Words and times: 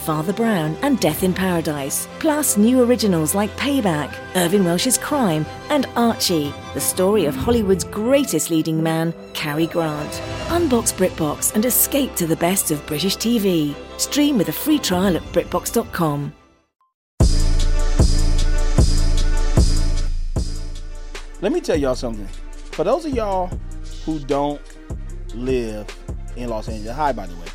Father 0.00 0.32
Brown, 0.32 0.76
and 0.82 0.98
Death 0.98 1.22
in 1.22 1.32
Paradise. 1.32 2.08
Plus, 2.18 2.56
new 2.56 2.82
originals 2.82 3.34
like 3.34 3.54
Payback, 3.56 4.14
Irvine 4.34 4.64
Welsh's 4.64 4.98
Crime, 4.98 5.44
and 5.68 5.86
Archie, 5.94 6.52
the 6.74 6.80
story 6.80 7.26
of 7.26 7.36
Hollywood's 7.36 7.84
greatest 7.84 8.50
leading 8.50 8.82
man, 8.82 9.14
Cary 9.34 9.66
Grant. 9.66 10.10
Unbox 10.48 10.92
BritBox 10.94 11.54
and 11.54 11.64
escape 11.64 12.14
to 12.16 12.26
the 12.26 12.36
best 12.36 12.70
of 12.70 12.84
British 12.86 13.16
TV. 13.16 13.74
Stream 13.98 14.38
with 14.38 14.48
a 14.48 14.52
free 14.52 14.78
trial 14.78 15.16
at 15.16 15.22
BritBox.com. 15.32 16.32
Let 21.42 21.52
me 21.52 21.60
tell 21.60 21.76
y'all 21.76 21.94
something. 21.94 22.26
For 22.72 22.84
those 22.84 23.06
of 23.06 23.14
y'all 23.14 23.50
who 24.04 24.18
don't 24.18 24.60
live 25.34 25.86
in 26.36 26.48
Los 26.48 26.68
Angeles, 26.68 26.96
hi 26.96 27.12
by 27.12 27.26
the 27.26 27.34
way. 27.34 27.49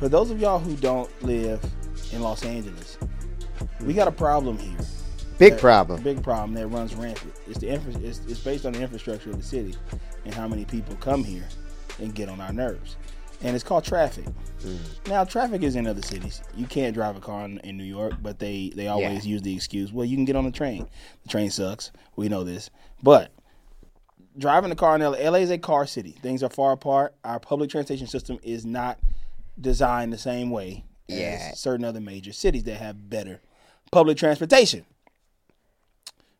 For 0.00 0.08
those 0.08 0.30
of 0.30 0.40
y'all 0.40 0.58
who 0.58 0.76
don't 0.76 1.10
live 1.22 1.62
in 2.10 2.22
Los 2.22 2.42
Angeles, 2.42 2.96
we 3.82 3.92
got 3.92 4.08
a 4.08 4.12
problem 4.12 4.56
here. 4.56 4.78
Big 5.36 5.52
That- 5.52 5.60
problem. 5.60 6.02
Big 6.02 6.22
problem 6.22 6.54
that 6.54 6.68
runs 6.68 6.94
rampant. 6.94 7.34
It's 7.46 7.58
the 7.58 7.68
infra- 7.68 8.00
it's, 8.00 8.20
it's 8.26 8.40
based 8.40 8.64
on 8.64 8.72
the 8.72 8.80
infrastructure 8.80 9.28
of 9.28 9.36
the 9.36 9.42
city 9.42 9.74
and 10.24 10.34
how 10.34 10.48
many 10.48 10.64
people 10.64 10.96
come 10.96 11.22
here 11.22 11.46
and 11.98 12.14
get 12.14 12.30
on 12.30 12.40
our 12.40 12.50
nerves. 12.50 12.96
And 13.42 13.54
it's 13.54 13.62
called 13.62 13.84
traffic. 13.84 14.24
Mm. 14.62 14.78
Now, 15.06 15.24
traffic 15.24 15.62
is 15.62 15.76
in 15.76 15.86
other 15.86 16.00
cities. 16.00 16.40
You 16.56 16.64
can't 16.64 16.94
drive 16.94 17.18
a 17.18 17.20
car 17.20 17.44
in, 17.44 17.58
in 17.58 17.76
New 17.76 17.84
York, 17.84 18.14
but 18.22 18.38
they 18.38 18.72
they 18.74 18.88
always 18.88 19.26
use 19.26 19.42
the 19.42 19.54
excuse, 19.54 19.92
well, 19.92 20.06
you 20.06 20.16
can 20.16 20.24
get 20.24 20.34
on 20.34 20.46
the 20.46 20.50
train. 20.50 20.88
The 21.24 21.28
train 21.28 21.50
sucks. 21.50 21.92
We 22.16 22.30
know 22.30 22.42
this. 22.42 22.70
But 23.02 23.32
driving 24.38 24.70
a 24.70 24.76
car 24.76 24.96
in 24.96 25.02
LA, 25.02 25.18
LA 25.30 25.40
is 25.40 25.50
a 25.50 25.58
car 25.58 25.86
city. 25.86 26.16
Things 26.22 26.42
are 26.42 26.48
far 26.48 26.72
apart. 26.72 27.14
Our 27.22 27.38
public 27.38 27.68
transportation 27.68 28.06
system 28.06 28.38
is 28.42 28.64
not 28.64 28.98
designed 29.60 30.12
the 30.12 30.18
same 30.18 30.50
way 30.50 30.84
Yeah. 31.08 31.50
as 31.52 31.60
certain 31.60 31.84
other 31.84 32.00
major 32.00 32.32
cities 32.32 32.64
that 32.64 32.76
have 32.76 33.10
better 33.10 33.40
public 33.90 34.16
transportation. 34.16 34.84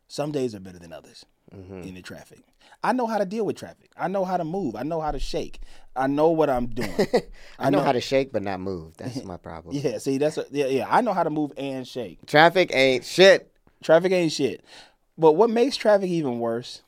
Some 0.07 0.31
days 0.31 0.53
are 0.55 0.59
better 0.59 0.79
than 0.79 0.91
others 0.91 1.25
mm-hmm. 1.55 1.81
in 1.81 1.95
the 1.95 2.01
traffic. 2.01 2.39
I 2.83 2.93
know 2.93 3.05
how 3.05 3.17
to 3.19 3.25
deal 3.25 3.45
with 3.45 3.57
traffic. 3.57 3.91
I 3.95 4.07
know 4.07 4.25
how 4.25 4.37
to 4.37 4.43
move. 4.43 4.75
I 4.75 4.83
know 4.83 5.01
how 5.01 5.11
to 5.11 5.19
shake. 5.19 5.59
I 5.95 6.07
know 6.07 6.29
what 6.29 6.49
I'm 6.49 6.67
doing. 6.67 7.07
I 7.59 7.69
know 7.69 7.81
how 7.81 7.91
to 7.91 8.01
shake 8.01 8.31
but 8.31 8.41
not 8.41 8.59
move. 8.59 8.97
That's 8.97 9.23
my 9.23 9.37
problem. 9.37 9.75
Yeah, 9.75 9.99
see, 9.99 10.17
that's 10.17 10.37
a, 10.37 10.45
yeah, 10.49 10.65
yeah. 10.67 10.87
I 10.89 11.01
know 11.01 11.13
how 11.13 11.23
to 11.23 11.29
move 11.29 11.51
and 11.57 11.87
shake. 11.87 12.25
Traffic 12.25 12.71
ain't 12.73 13.05
shit. 13.05 13.51
Traffic 13.83 14.11
ain't 14.11 14.31
shit. 14.31 14.63
But 15.17 15.33
what 15.33 15.49
makes 15.49 15.77
traffic 15.77 16.09
even 16.09 16.39
worse, 16.39 16.81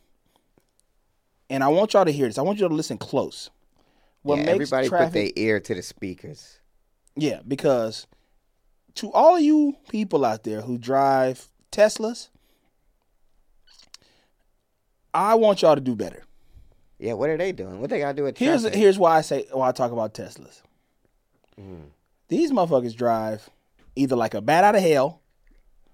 and 1.49 1.63
I 1.63 1.67
want 1.67 1.93
y'all 1.93 2.05
to 2.05 2.11
hear 2.11 2.27
this. 2.27 2.37
I 2.37 2.41
want 2.41 2.59
you 2.59 2.67
to 2.67 2.73
listen 2.73 2.97
close. 2.97 3.49
What 4.23 4.39
yeah, 4.39 4.45
makes 4.45 4.53
everybody 4.53 4.89
traffic? 4.89 5.07
put 5.07 5.13
their 5.13 5.31
ear 5.35 5.59
to 5.59 5.75
the 5.75 5.81
speakers. 5.81 6.59
yeah, 7.15 7.41
because 7.47 8.07
to 8.95 9.11
all 9.11 9.35
of 9.35 9.41
you 9.41 9.75
people 9.89 10.25
out 10.25 10.43
there 10.43 10.61
who 10.61 10.77
drive 10.77 11.49
Teslas, 11.71 12.29
I 15.13 15.35
want 15.35 15.61
y'all 15.61 15.75
to 15.75 15.81
do 15.81 15.95
better. 15.95 16.23
Yeah, 16.99 17.13
what 17.13 17.29
are 17.29 17.37
they 17.37 17.51
doing? 17.51 17.81
What 17.81 17.89
they 17.89 17.99
gotta 17.99 18.15
do 18.15 18.23
with 18.23 18.37
Here's 18.37 18.61
traffic? 18.61 18.79
here's 18.79 18.97
why 18.97 19.17
I 19.17 19.21
say 19.21 19.45
why 19.51 19.69
I 19.69 19.71
talk 19.71 19.91
about 19.91 20.13
Teslas. 20.13 20.61
Mm-hmm. 21.59 21.87
These 22.29 22.51
motherfuckers 22.51 22.95
drive 22.95 23.49
either 23.95 24.15
like 24.15 24.33
a 24.33 24.41
bat 24.41 24.63
out 24.63 24.75
of 24.75 24.81
hell, 24.81 25.21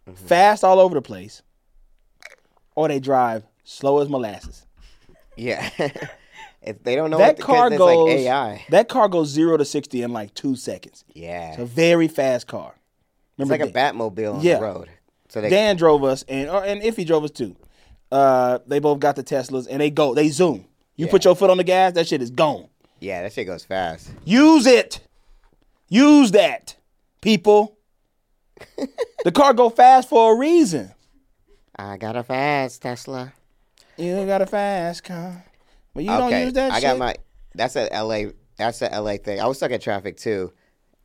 mm-hmm. 0.08 0.26
fast 0.26 0.64
all 0.64 0.80
over 0.80 0.96
the 0.96 1.02
place, 1.02 1.42
or 2.76 2.88
they 2.88 3.00
drive 3.00 3.44
slow 3.64 4.00
as 4.00 4.08
molasses. 4.10 4.66
Yeah. 5.36 5.70
if 6.62 6.84
they 6.84 6.96
don't 6.96 7.10
know 7.10 7.18
that 7.18 7.38
what, 7.38 7.46
car 7.46 7.70
goes 7.70 7.80
like 7.80 8.18
AI. 8.20 8.66
that 8.70 8.90
car 8.90 9.08
goes 9.08 9.30
zero 9.30 9.58
to 9.58 9.66
sixty 9.66 10.02
in 10.02 10.12
like 10.14 10.34
two 10.34 10.56
seconds. 10.56 11.04
Yeah. 11.14 11.50
It's 11.52 11.60
a 11.60 11.66
very 11.66 12.08
fast 12.08 12.48
car. 12.48 12.76
It's 13.38 13.50
Remember 13.50 13.66
like 13.66 13.76
a 13.76 13.78
Batmobile 13.78 14.36
on 14.36 14.42
Yeah. 14.42 14.56
the 14.56 14.62
road. 14.62 14.90
So 15.30 15.42
they 15.42 15.50
Dan 15.50 15.76
drove 15.78 16.04
us, 16.04 16.24
and 16.28 16.50
or, 16.50 16.64
and 16.64 16.82
Iffy 16.82 17.06
drove 17.06 17.24
us 17.24 17.32
too. 17.32 17.56
Uh, 18.12 18.60
they 18.66 18.80
both 18.80 19.00
got 19.00 19.16
the 19.16 19.24
Teslas, 19.24 19.68
and 19.70 19.80
they 19.80 19.90
go, 19.92 20.16
they 20.16 20.30
zoom. 20.30 20.66
You 20.96 21.08
put 21.08 21.24
your 21.24 21.36
foot 21.36 21.50
on 21.50 21.58
the 21.58 21.64
gas, 21.64 21.94
that 21.94 22.08
shit 22.08 22.22
is 22.22 22.32
gone. 22.32 22.68
Yeah, 23.00 23.22
that 23.22 23.32
shit 23.32 23.46
goes 23.48 23.64
fast. 23.64 24.10
Use 24.26 24.66
it. 24.66 25.00
Use 25.88 26.32
that, 26.32 26.76
people. 27.22 27.78
the 29.24 29.32
car 29.32 29.54
go 29.54 29.70
fast 29.70 30.10
for 30.10 30.34
a 30.34 30.38
reason. 30.38 30.92
I 31.76 31.96
got 31.98 32.16
a 32.18 32.24
fast 32.24 32.82
Tesla. 32.82 33.32
You 33.98 34.26
got 34.26 34.42
a 34.42 34.46
fast 34.46 35.04
car, 35.04 35.46
but 36.00 36.06
you 36.06 36.12
don't 36.18 36.28
okay, 36.28 36.46
use 36.46 36.54
that 36.54 36.72
I 36.72 36.76
shit. 36.76 36.84
got 36.84 36.98
my. 36.98 37.16
That's 37.56 37.76
a 37.76 37.90
LA. 37.92 38.32
That's 38.58 38.82
a 38.82 38.88
LA 39.02 39.18
thing. 39.18 39.42
I 39.42 39.48
was 39.48 39.58
stuck 39.58 39.72
in 39.72 39.82
traffic 39.82 40.16
too, 40.16 40.54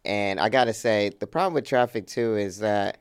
and 0.05 0.39
I 0.39 0.49
gotta 0.51 0.73
say 0.73 1.11
the 1.19 1.27
problem 1.27 1.55
with 1.55 1.65
traffic 1.67 2.07
too 2.07 2.37
is 2.37 2.59
that 2.59 2.99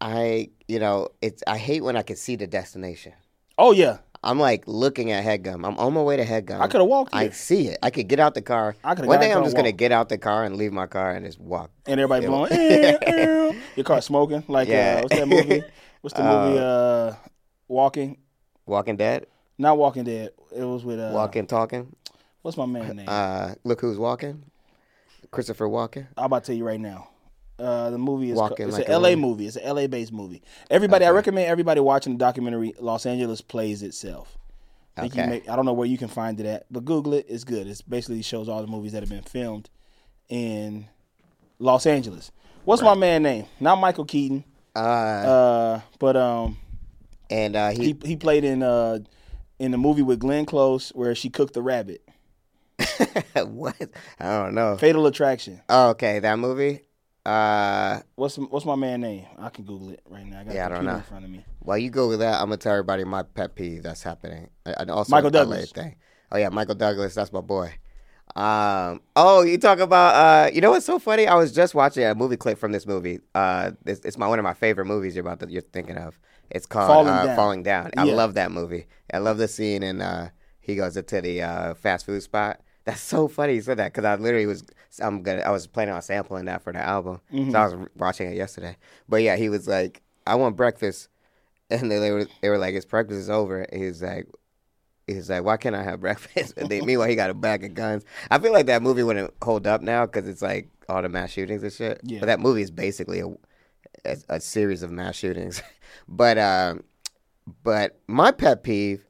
I, 0.00 0.50
you 0.68 0.78
know, 0.78 1.08
it's 1.20 1.42
I 1.46 1.58
hate 1.58 1.82
when 1.82 1.96
I 1.96 2.02
can 2.02 2.14
see 2.16 2.36
the 2.36 2.46
destination. 2.46 3.14
oh 3.56 3.72
yeah, 3.72 3.98
I'm 4.22 4.38
like 4.38 4.62
looking 4.68 5.10
at 5.10 5.24
Headgum. 5.24 5.66
I'm 5.66 5.76
on 5.78 5.92
my 5.92 6.02
way 6.02 6.16
to 6.18 6.24
Headgum. 6.24 6.60
I 6.60 6.68
coulda 6.68 6.84
walked 6.84 7.14
I 7.14 7.30
see 7.30 7.66
it. 7.68 7.78
I 7.82 7.90
could 7.90 8.06
get 8.08 8.20
out 8.20 8.34
the 8.34 8.42
car. 8.42 8.76
I 8.84 8.94
coulda 8.94 9.08
One 9.08 9.18
day 9.20 9.32
I'm 9.32 9.42
just 9.42 9.56
gonna 9.56 9.72
get 9.72 9.90
out 9.90 10.08
the 10.08 10.18
car 10.18 10.44
and 10.44 10.56
leave 10.56 10.72
my 10.72 10.86
car 10.86 11.10
and 11.12 11.26
just 11.26 11.40
walk. 11.40 11.70
and 11.86 11.98
everybody 12.00 12.26
blowing. 12.26 12.52
"Eh, 12.52 12.96
eh." 13.02 13.52
Your 13.76 13.84
car 13.84 14.00
smoking 14.00 14.44
like 14.46 14.68
Yeah. 14.68 14.98
uh, 14.98 15.02
what's 15.02 15.16
that 15.16 15.26
movie? 15.28 15.62
What's 16.00 16.14
the 16.16 16.22
movie? 16.22 16.58
Uh, 16.60 17.14
Walking, 17.66 18.18
Walking 18.66 18.96
Dead. 18.96 19.26
not 19.58 19.76
Walking 19.78 20.04
Dead. 20.04 20.30
It 20.54 20.64
was 20.64 20.84
with 20.84 20.98
uh, 20.98 21.10
Walking, 21.12 21.46
talking. 21.46 21.94
What's 22.42 22.56
my 22.56 22.66
man 22.66 22.96
name? 22.96 23.06
Uh, 23.08 23.54
look 23.64 23.80
who's 23.80 23.98
walking. 23.98 24.44
Christopher 25.30 25.66
Walken. 25.66 26.06
I'm 26.16 26.26
about 26.26 26.44
to 26.44 26.46
tell 26.52 26.56
you 26.56 26.64
right 26.64 26.80
now. 26.80 27.08
Uh, 27.58 27.90
the 27.90 27.98
movie 27.98 28.30
is 28.30 28.36
Walking 28.38 28.68
it's 28.68 28.78
like 28.78 28.86
an 28.88 28.94
a 28.94 28.98
LA 28.98 29.16
movie. 29.16 29.46
It's 29.46 29.56
an 29.56 29.74
LA 29.74 29.88
based 29.88 30.12
movie. 30.12 30.42
Everybody, 30.70 31.04
I 31.04 31.10
recommend 31.10 31.48
everybody 31.48 31.80
watching 31.80 32.12
the 32.14 32.18
documentary. 32.18 32.72
Los 32.78 33.04
Angeles 33.04 33.40
plays 33.40 33.82
itself. 33.82 34.38
I, 34.96 35.06
Okay. 35.06 35.26
may- 35.26 35.42
I 35.48 35.56
don't 35.56 35.64
know 35.64 35.72
where 35.72 35.86
you 35.88 35.98
can 35.98 36.08
find 36.08 36.38
it 36.40 36.46
at, 36.46 36.66
but 36.70 36.84
Google 36.84 37.14
it. 37.14 37.26
It's 37.28 37.44
good. 37.44 37.66
It's 37.66 37.82
basically 37.82 38.22
shows 38.22 38.48
all 38.48 38.60
the 38.60 38.68
movies 38.68 38.92
that 38.92 39.02
have 39.02 39.10
been 39.10 39.22
filmed 39.22 39.68
in 40.28 40.86
Los 41.58 41.84
Angeles. 41.86 42.30
What's 42.64 42.82
my 42.82 42.94
man 42.94 43.22
name? 43.24 43.46
Not 43.60 43.76
Michael 43.76 44.04
Keaton. 44.04 44.44
Uh, 44.76 44.78
Uh, 44.78 45.80
but 45.98 46.16
um, 46.16 46.56
and 47.30 47.56
uh, 47.56 47.70
he, 47.70 47.96
he 48.02 48.08
he 48.10 48.16
played 48.16 48.44
in 48.44 48.62
uh 48.62 49.00
in 49.58 49.70
the 49.72 49.78
movie 49.78 50.02
with 50.02 50.18
Glenn 50.20 50.46
Close 50.46 50.90
where 50.90 51.14
she 51.14 51.30
cooked 51.30 51.54
the 51.54 51.62
rabbit. 51.62 52.02
what? 53.46 53.76
I 54.20 54.38
don't 54.38 54.54
know. 54.54 54.76
Fatal 54.76 55.06
Attraction. 55.06 55.60
Oh, 55.68 55.90
okay, 55.90 56.18
that 56.20 56.38
movie. 56.38 56.82
Uh, 57.26 58.00
What's 58.14 58.36
what's 58.38 58.64
my 58.64 58.74
man 58.76 59.02
name? 59.02 59.26
I 59.38 59.50
can 59.50 59.64
Google 59.64 59.90
it 59.90 60.00
right 60.08 60.24
now. 60.24 60.40
I 60.40 60.44
got 60.44 60.54
Yeah, 60.54 60.66
I 60.66 60.68
don't 60.70 60.84
know. 60.86 60.94
in 60.96 61.02
front 61.02 61.24
of 61.26 61.30
me. 61.30 61.44
while 61.58 61.76
you 61.76 61.90
go 61.90 62.08
with 62.08 62.20
that, 62.20 62.34
I'm 62.40 62.46
gonna 62.46 62.56
tell 62.56 62.72
everybody 62.72 63.04
my 63.04 63.22
pet 63.22 63.54
peeve 63.54 63.82
that's 63.82 64.02
happening. 64.02 64.48
And 64.64 64.90
also 64.90 65.10
Michael 65.10 65.28
Douglas. 65.30 65.70
thing. 65.72 65.96
Oh 66.32 66.38
yeah, 66.38 66.48
Michael 66.48 66.74
Douglas. 66.76 67.14
That's 67.14 67.32
my 67.32 67.40
boy. 67.42 67.74
Um. 68.34 69.00
Oh, 69.16 69.42
you 69.42 69.58
talk 69.58 69.78
about. 69.80 70.14
Uh. 70.14 70.50
You 70.54 70.60
know 70.62 70.70
what's 70.70 70.86
so 70.86 70.98
funny? 70.98 71.26
I 71.26 71.34
was 71.34 71.52
just 71.52 71.74
watching 71.74 72.04
a 72.04 72.14
movie 72.14 72.36
clip 72.36 72.56
from 72.58 72.72
this 72.72 72.86
movie. 72.86 73.20
Uh. 73.34 73.72
It's, 73.84 74.00
it's 74.06 74.16
my 74.16 74.26
one 74.28 74.38
of 74.38 74.42
my 74.42 74.54
favorite 74.54 74.86
movies. 74.86 75.14
You're 75.16 75.26
about 75.26 75.40
to, 75.40 75.50
you're 75.52 75.62
thinking 75.62 75.96
of. 75.98 76.18
It's 76.50 76.66
called 76.66 76.88
Falling 76.88 77.08
uh, 77.14 77.24
Down. 77.26 77.36
Falling 77.36 77.62
Down. 77.62 77.90
I 77.96 78.04
Yeah. 78.04 78.14
love 78.14 78.34
that 78.34 78.50
movie. 78.52 78.86
I 79.12 79.18
love 79.18 79.38
the 79.38 79.48
scene 79.48 79.82
and 79.82 80.02
uh 80.02 80.28
he 80.60 80.76
goes 80.76 80.96
into 80.98 81.20
the 81.22 81.40
uh, 81.42 81.74
fast 81.74 82.04
food 82.04 82.22
spot. 82.22 82.60
That's 82.84 83.00
so 83.00 83.26
funny 83.28 83.54
you 83.54 83.62
said 83.62 83.78
that 83.78 83.92
because 83.92 84.04
I 84.04 84.16
literally 84.16 84.46
was 84.46 84.64
I'm 85.00 85.22
gonna 85.22 85.40
I 85.42 85.50
was 85.50 85.66
planning 85.66 85.94
on 85.94 86.02
sampling 86.02 86.44
that 86.46 86.62
for 86.62 86.72
the 86.72 86.80
album. 86.80 87.20
Mm-hmm. 87.32 87.52
So 87.52 87.58
I 87.58 87.64
was 87.66 87.88
watching 87.96 88.30
it 88.30 88.36
yesterday. 88.36 88.76
But 89.08 89.22
yeah, 89.22 89.36
he 89.36 89.48
was 89.48 89.66
like, 89.66 90.02
I 90.26 90.34
want 90.34 90.56
breakfast, 90.56 91.08
and 91.70 91.90
they, 91.90 91.98
they 91.98 92.10
were 92.10 92.26
they 92.42 92.48
were 92.50 92.58
like, 92.58 92.74
his 92.74 92.84
breakfast 92.84 93.18
is 93.18 93.30
over. 93.30 93.62
And 93.62 93.80
he 93.80 93.86
was 93.88 94.02
like. 94.02 94.26
He's 95.06 95.30
like, 95.30 95.42
why 95.42 95.56
can't 95.56 95.74
I 95.74 95.82
have 95.82 96.00
breakfast? 96.02 96.52
And 96.58 96.68
then, 96.68 96.84
meanwhile, 96.84 97.08
he 97.08 97.14
got 97.16 97.30
a 97.30 97.34
bag 97.34 97.64
of 97.64 97.72
guns. 97.72 98.04
I 98.30 98.38
feel 98.38 98.52
like 98.52 98.66
that 98.66 98.82
movie 98.82 99.02
wouldn't 99.02 99.32
hold 99.42 99.66
up 99.66 99.80
now 99.80 100.04
because 100.04 100.28
it's 100.28 100.42
like 100.42 100.68
all 100.86 101.00
the 101.00 101.08
mass 101.08 101.30
shootings 101.30 101.62
and 101.62 101.72
shit. 101.72 101.98
Yeah. 102.02 102.20
But 102.20 102.26
that 102.26 102.40
movie 102.40 102.60
is 102.60 102.70
basically 102.70 103.20
a, 103.20 103.28
a, 104.04 104.16
a 104.28 104.38
series 104.38 104.82
of 104.82 104.90
mass 104.90 105.16
shootings. 105.16 105.62
but 106.06 106.38
um, 106.38 106.84
but 107.62 108.00
my 108.06 108.30
pet 108.30 108.62
peeve, 108.62 109.04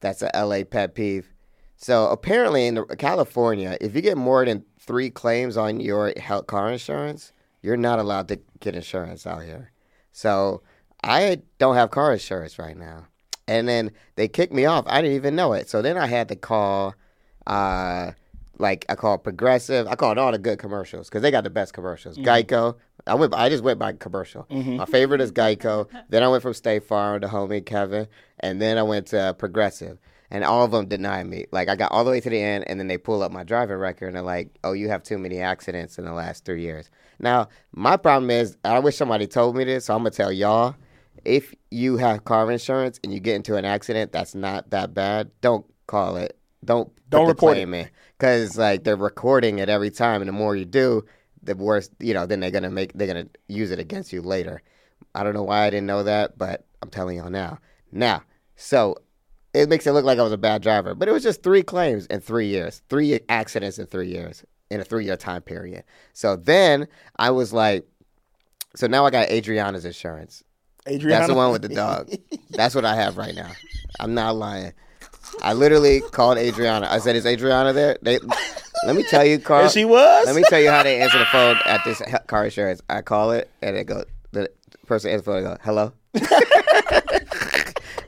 that's 0.00 0.22
a 0.22 0.30
LA 0.34 0.64
pet 0.64 0.94
peeve. 0.94 1.28
So 1.76 2.08
apparently 2.08 2.66
in 2.66 2.84
California, 2.98 3.76
if 3.80 3.94
you 3.94 4.02
get 4.02 4.16
more 4.16 4.44
than 4.44 4.64
three 4.78 5.10
claims 5.10 5.56
on 5.56 5.80
your 5.80 6.12
health 6.18 6.46
car 6.46 6.70
insurance, 6.70 7.32
you're 7.62 7.76
not 7.76 7.98
allowed 7.98 8.28
to 8.28 8.40
get 8.60 8.74
insurance 8.74 9.26
out 9.26 9.44
here. 9.44 9.70
So 10.12 10.62
I 11.02 11.40
don't 11.58 11.76
have 11.76 11.90
car 11.90 12.12
insurance 12.12 12.58
right 12.58 12.76
now. 12.76 13.06
And 13.48 13.66
then 13.66 13.92
they 14.16 14.28
kicked 14.28 14.52
me 14.52 14.66
off. 14.66 14.84
I 14.86 15.00
didn't 15.00 15.16
even 15.16 15.34
know 15.34 15.54
it. 15.54 15.68
So 15.68 15.82
then 15.82 15.96
I 15.96 16.06
had 16.06 16.28
to 16.28 16.36
call 16.36 16.94
uh, 17.46 18.12
like 18.60 18.84
I 18.88 18.94
call 18.94 19.14
it 19.14 19.22
Progressive. 19.24 19.86
I 19.86 19.96
call 19.96 20.12
it 20.12 20.18
all 20.18 20.32
the 20.32 20.38
good 20.38 20.58
commercials 20.58 21.08
because 21.08 21.22
they 21.22 21.30
got 21.30 21.44
the 21.44 21.50
best 21.50 21.72
commercials. 21.72 22.16
Mm-hmm. 22.16 22.28
Geico. 22.28 22.76
I 23.06 23.14
went. 23.14 23.34
I 23.34 23.48
just 23.48 23.64
went 23.64 23.78
by 23.78 23.92
commercial. 23.94 24.46
Mm-hmm. 24.50 24.76
My 24.76 24.84
favorite 24.84 25.20
is 25.20 25.32
Geico. 25.32 25.88
then 26.08 26.22
I 26.22 26.28
went 26.28 26.42
from 26.42 26.54
State 26.54 26.84
Farm 26.84 27.20
to 27.22 27.28
homie 27.28 27.64
Kevin, 27.64 28.06
and 28.40 28.60
then 28.60 28.78
I 28.78 28.82
went 28.82 29.08
to 29.08 29.34
Progressive. 29.38 29.98
And 30.32 30.44
all 30.44 30.64
of 30.64 30.70
them 30.70 30.86
denied 30.86 31.26
me. 31.26 31.46
Like 31.50 31.68
I 31.68 31.74
got 31.74 31.90
all 31.90 32.04
the 32.04 32.12
way 32.12 32.20
to 32.20 32.30
the 32.30 32.40
end, 32.40 32.64
and 32.68 32.78
then 32.78 32.86
they 32.86 32.98
pull 32.98 33.22
up 33.22 33.32
my 33.32 33.42
driving 33.42 33.78
record, 33.78 34.08
and 34.08 34.16
they're 34.16 34.22
like, 34.22 34.56
"Oh, 34.62 34.72
you 34.72 34.88
have 34.88 35.02
too 35.02 35.18
many 35.18 35.40
accidents 35.40 35.98
in 35.98 36.04
the 36.04 36.12
last 36.12 36.44
three 36.44 36.62
years." 36.62 36.88
Now, 37.18 37.48
my 37.72 37.96
problem 37.96 38.30
is, 38.30 38.56
I 38.64 38.78
wish 38.78 38.96
somebody 38.96 39.26
told 39.26 39.56
me 39.56 39.64
this, 39.64 39.86
so 39.86 39.94
I'm 39.94 40.00
gonna 40.00 40.10
tell 40.10 40.30
y'all: 40.30 40.76
if 41.24 41.52
you 41.70 41.96
have 41.96 42.24
car 42.24 42.50
insurance 42.50 43.00
and 43.02 43.12
you 43.12 43.18
get 43.18 43.34
into 43.34 43.56
an 43.56 43.64
accident 43.64 44.12
that's 44.12 44.34
not 44.34 44.70
that 44.70 44.94
bad, 44.94 45.30
don't 45.40 45.66
call 45.86 46.16
it. 46.16 46.38
Don't 46.64 46.92
Don't 47.08 47.26
report 47.26 47.54
claim 47.54 47.74
in 47.74 47.88
because 48.18 48.58
like 48.58 48.84
they're 48.84 48.96
recording 48.96 49.58
it 49.58 49.68
every 49.68 49.90
time, 49.90 50.20
and 50.20 50.28
the 50.28 50.32
more 50.32 50.54
you 50.56 50.64
do, 50.64 51.04
the 51.42 51.54
worse. 51.56 51.88
You 51.98 52.14
know, 52.14 52.26
then 52.26 52.40
they're 52.40 52.50
gonna 52.50 52.70
make 52.70 52.92
they're 52.92 53.06
gonna 53.06 53.28
use 53.48 53.70
it 53.70 53.78
against 53.78 54.12
you 54.12 54.22
later. 54.22 54.62
I 55.14 55.22
don't 55.22 55.34
know 55.34 55.42
why 55.42 55.66
I 55.66 55.70
didn't 55.70 55.86
know 55.86 56.02
that, 56.02 56.36
but 56.38 56.66
I'm 56.82 56.90
telling 56.90 57.16
y'all 57.16 57.30
now. 57.30 57.58
Now, 57.92 58.22
so 58.56 58.96
it 59.54 59.68
makes 59.68 59.86
it 59.86 59.92
look 59.92 60.04
like 60.04 60.18
I 60.18 60.22
was 60.22 60.32
a 60.32 60.38
bad 60.38 60.62
driver, 60.62 60.94
but 60.94 61.08
it 61.08 61.12
was 61.12 61.22
just 61.22 61.42
three 61.42 61.62
claims 61.62 62.06
in 62.06 62.20
three 62.20 62.46
years, 62.46 62.82
three 62.88 63.18
accidents 63.28 63.78
in 63.78 63.86
three 63.86 64.08
years 64.08 64.44
in 64.70 64.80
a 64.80 64.84
three 64.84 65.04
year 65.04 65.16
time 65.16 65.42
period. 65.42 65.84
So 66.12 66.36
then 66.36 66.86
I 67.16 67.30
was 67.30 67.52
like, 67.52 67.86
so 68.76 68.86
now 68.86 69.04
I 69.04 69.10
got 69.10 69.28
Adriana's 69.30 69.84
insurance. 69.84 70.44
Adriana. 70.88 71.20
That's 71.20 71.32
the 71.32 71.36
one 71.36 71.52
with 71.52 71.62
the 71.62 71.68
dog. 71.74 72.10
That's 72.50 72.74
what 72.74 72.84
I 72.84 72.94
have 72.94 73.16
right 73.16 73.34
now. 73.34 73.50
I'm 73.98 74.14
not 74.14 74.36
lying. 74.36 74.72
I 75.42 75.52
literally 75.52 76.00
called 76.00 76.38
Adriana. 76.38 76.88
I 76.90 76.98
said, 76.98 77.16
"Is 77.16 77.26
Adriana 77.26 77.72
there?" 77.72 77.98
They 78.02 78.18
let 78.86 78.96
me 78.96 79.02
tell 79.04 79.24
you, 79.24 79.38
Carl. 79.38 79.64
And 79.64 79.72
she 79.72 79.84
was. 79.84 80.26
Let 80.26 80.34
me 80.34 80.42
tell 80.48 80.60
you 80.60 80.70
how 80.70 80.82
they 80.82 81.00
answer 81.00 81.18
the 81.18 81.24
phone 81.32 81.56
at 81.66 81.84
this 81.84 82.02
car 82.26 82.44
insurance. 82.44 82.80
I 82.88 83.02
call 83.02 83.32
it 83.32 83.50
and 83.62 83.76
it 83.76 83.84
go 83.84 84.04
the 84.32 84.50
person 84.86 85.10
answers 85.10 85.24
the 85.24 85.30
phone 85.30 85.38
and 85.38 85.46
go, 85.46 85.56
"Hello." 85.62 85.92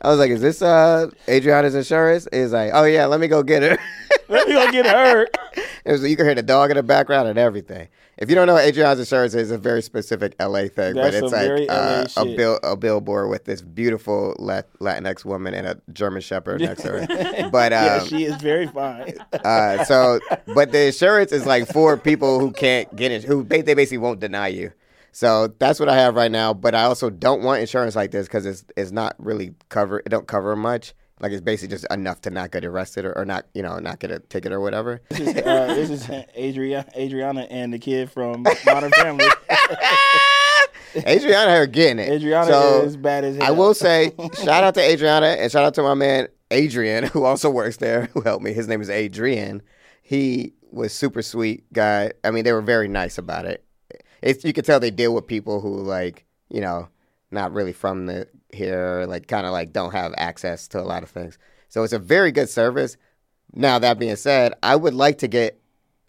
I 0.03 0.09
was 0.09 0.19
like, 0.19 0.31
"Is 0.31 0.41
this 0.41 0.63
uh 0.63 1.11
Adriana's 1.29 1.75
insurance?" 1.75 2.27
Is 2.29 2.53
like, 2.53 2.73
"Oh 2.75 2.85
yeah, 2.85 3.07
let 3.07 3.21
me 3.21 3.29
go 3.29 3.43
get 3.43 3.63
her." 3.63 3.79
Let 4.29 4.49
me 4.49 4.55
go 4.55 4.71
get 4.73 4.87
her. 4.87 5.29
It 5.85 5.91
was, 5.91 6.09
you 6.09 6.17
can 6.17 6.27
hear 6.27 6.35
the 6.37 6.45
dog 6.45 6.71
in 6.71 6.77
the 6.77 6.83
background 6.85 7.27
and 7.27 7.37
everything. 7.37 7.89
If 8.19 8.29
you 8.29 8.35
don't 8.35 8.47
know 8.47 8.55
what 8.55 8.65
Adriana's 8.67 8.99
insurance 8.99 9.35
is, 9.35 9.51
it's 9.51 9.57
a 9.57 9.59
very 9.59 9.81
specific 9.81 10.35
LA 10.39 10.69
thing, 10.69 10.95
but 10.95 11.15
it's 11.15 11.33
like 11.33 11.69
uh, 11.71 12.07
a 12.17 12.25
bill 12.25 12.61
a 12.63 12.77
billboard 12.77 13.31
with 13.31 13.45
this 13.45 13.63
beautiful 13.63 14.35
Latinx 14.39 15.25
woman 15.25 15.55
and 15.55 15.67
a 15.67 15.81
German 15.93 16.21
Shepherd 16.21 16.61
next 16.61 16.83
to 16.83 16.89
her. 16.89 17.49
But 17.51 17.73
um, 17.73 17.85
yeah, 17.85 18.05
she 18.05 18.25
is 18.25 18.37
very 18.37 18.67
fine. 18.67 19.15
uh, 19.33 19.85
so, 19.85 20.21
but 20.55 20.73
the 20.73 20.87
insurance 20.87 21.33
is 21.33 21.47
like 21.47 21.69
for 21.69 21.97
people 21.97 22.39
who 22.39 22.53
can't 22.53 22.95
get 22.95 23.11
it, 23.13 23.25
who 23.25 23.45
they 23.45 23.63
basically 23.63 23.99
won't 23.99 24.21
deny 24.21 24.49
you. 24.49 24.73
So 25.13 25.49
that's 25.59 25.81
what 25.81 25.89
I 25.89 25.97
have 25.97 26.15
right 26.15 26.31
now. 26.31 26.55
But 26.55 26.75
I 26.75 26.85
also 26.85 27.11
don't 27.11 27.43
want 27.43 27.61
insurance 27.61 27.97
like 27.97 28.11
this 28.11 28.27
because 28.27 28.45
it's 28.47 28.65
it's 28.77 28.93
not 28.93 29.15
really 29.19 29.55
cover. 29.71 30.01
It 30.01 30.11
don't 30.11 30.27
cover 30.27 30.55
much. 30.55 30.95
Like 31.23 31.31
it's 31.33 31.41
basically 31.41 31.75
just 31.77 31.87
enough 31.91 32.21
to 32.23 32.31
not 32.31 32.51
get 32.51 32.65
arrested 32.65 33.05
or, 33.05 33.17
or 33.17 33.25
not, 33.25 33.47
you 33.55 33.63
know, 33.63 33.79
not 33.79 34.01
get 34.01 34.11
a 34.11 34.19
ticket 34.19 34.51
or 34.51 34.61
whatever. 34.61 35.01
This 35.09 35.21
is, 35.21 35.37
uh, 35.37 35.67
this 35.75 35.91
is 35.91 36.11
Adria, 36.37 36.85
Adriana 36.97 37.47
and 37.49 37.73
the 37.73 37.79
kid 37.79 38.11
from 38.11 38.45
Modern 38.67 38.91
Family. 38.91 39.27
Adriana 40.97 41.53
are 41.53 41.67
getting 41.67 42.01
it. 42.01 42.09
Adriana 42.11 42.47
So, 42.51 42.83
is 42.83 42.97
bad 42.97 43.25
as 43.25 43.37
hell. 43.37 43.47
I 43.47 43.51
will 43.53 43.73
say, 43.73 44.13
shout 44.43 44.65
out 44.65 44.75
to 44.75 44.81
Adriana 44.81 45.29
and 45.29 45.51
shout 45.51 45.65
out 45.65 45.75
to 45.75 45.83
my 45.83 45.95
man 45.95 46.29
Adrian, 46.51 47.05
who 47.05 47.25
also 47.25 47.49
works 47.49 47.79
there, 47.79 48.07
who 48.13 48.21
helped 48.21 48.45
me. 48.45 48.53
His 48.53 48.69
name 48.69 48.83
is 48.83 48.91
Adrian. 48.91 49.63
He 50.03 50.53
was 50.71 50.93
super 50.93 51.23
sweet 51.23 51.73
guy. 51.73 52.13
I 52.25 52.31
mean, 52.31 52.45
they 52.45 52.53
were 52.53 52.61
very 52.61 52.89
nice 52.89 53.17
about 53.17 53.47
it. 53.47 53.65
It's 54.21 54.45
you 54.45 54.53
could 54.53 54.65
tell 54.65 54.81
they 54.81 54.91
deal 54.91 55.15
with 55.15 55.27
people 55.27 55.61
who 55.61 55.77
like, 55.83 56.27
you 56.51 56.61
know, 56.61 56.89
not 57.31 57.53
really 57.53 57.73
from 57.73 58.07
the 58.07 58.29
here, 58.55 59.05
like 59.09 59.27
kind 59.29 59.47
of 59.47 59.53
like 59.53 59.73
don't 59.73 59.93
have 59.93 60.15
access 60.17 60.69
to 60.69 60.81
a 60.81 60.83
lot 60.83 61.03
of 61.03 61.11
things. 61.11 61.39
So 61.69 61.83
it's 61.83 61.93
a 61.93 61.99
very 61.99 62.33
good 62.33 62.49
service. 62.49 62.97
Now 63.55 63.79
that 63.79 63.99
being 63.99 64.17
said, 64.17 64.55
I 64.63 64.77
would 64.77 64.95
like 64.95 65.19
to 65.19 65.29
get 65.29 65.61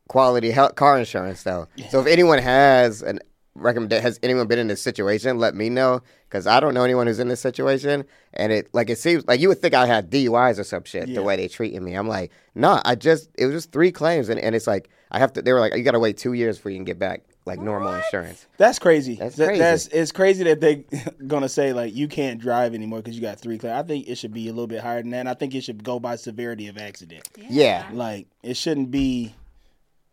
quality 0.08 0.52
health, 0.52 0.76
car 0.76 1.00
insurance 1.00 1.44
though. 1.44 1.68
So 1.90 2.02
if 2.02 2.08
anyone 2.08 2.40
has 2.40 3.02
an 3.02 3.20
recommend 3.56 3.92
has 3.92 4.20
anyone 4.24 4.48
been 4.48 4.60
in 4.60 4.68
this 4.68 4.82
situation, 4.82 5.38
let 5.38 5.56
me 5.56 5.70
know 5.70 6.02
because 6.28 6.48
I 6.48 6.60
don't 6.60 6.74
know 6.74 6.84
anyone 6.84 7.08
who's 7.08 7.20
in 7.20 7.28
this 7.28 7.40
situation. 7.42 8.04
And 8.34 8.52
it 8.52 8.70
like 8.74 8.90
it 8.90 8.98
seems 8.98 9.26
like 9.28 9.40
you 9.40 9.48
would 9.50 9.60
think 9.60 9.74
I 9.74 9.86
had 9.86 10.10
DUIs 10.12 10.60
or 10.60 10.64
some 10.64 10.84
shit 10.84 11.08
Yeah. 11.10 11.16
the 11.16 11.24
way 11.24 11.36
they 11.36 11.48
treated 11.48 11.82
me. 11.82 11.94
I'm 11.94 12.08
like, 12.08 12.32
nah, 12.56 12.82
I 12.86 12.96
just 12.96 13.30
it 13.38 13.46
was 13.46 13.54
just 13.56 13.72
three 13.72 13.92
claims 13.92 14.30
and, 14.30 14.40
and 14.40 14.56
it's 14.56 14.68
like 14.68 14.90
I 15.12 15.20
have 15.20 15.34
to. 15.34 15.42
They 15.42 15.54
were 15.54 15.60
like, 15.60 15.76
you 15.76 15.84
got 15.84 15.92
to 15.92 16.00
wait 16.00 16.18
two 16.18 16.34
years 16.34 16.58
before 16.58 16.72
you 16.72 16.78
can 16.78 16.86
get 16.86 17.00
back 17.00 17.24
like 17.46 17.60
normal 17.60 17.94
insurance. 17.94 18.48
That's 18.58 18.80
crazy. 18.80 19.16
That's 19.16 19.36
Th- 19.36 19.48
crazy. 19.48 19.60
That's 19.60 19.88
it's 19.88 20.12
crazy 20.12 20.44
that 20.46 20.62
they're 20.62 20.84
gonna 21.28 21.50
say 21.50 21.74
like 21.74 21.94
you 21.94 22.08
can't 22.08 22.40
drive 22.40 22.74
anymore 22.74 23.00
because 23.00 23.16
you 23.16 23.22
got 23.22 23.40
three 23.40 23.58
claims. 23.58 23.76
I 23.76 23.84
think 23.84 24.08
it 24.08 24.16
should 24.18 24.34
be 24.34 24.48
a 24.48 24.52
little 24.52 24.68
bit 24.68 24.82
higher 24.82 25.02
than 25.02 25.12
that. 25.12 25.20
And 25.22 25.30
I 25.30 25.34
think 25.34 25.54
it 25.56 25.62
should 25.64 25.84
go 25.84 26.00
by 26.00 26.16
severity 26.16 26.68
of 26.68 26.78
accident. 26.78 27.28
Yeah, 27.38 27.88
Like 27.92 28.28
it 28.44 28.56
shouldn't 28.58 28.92
be 28.92 29.34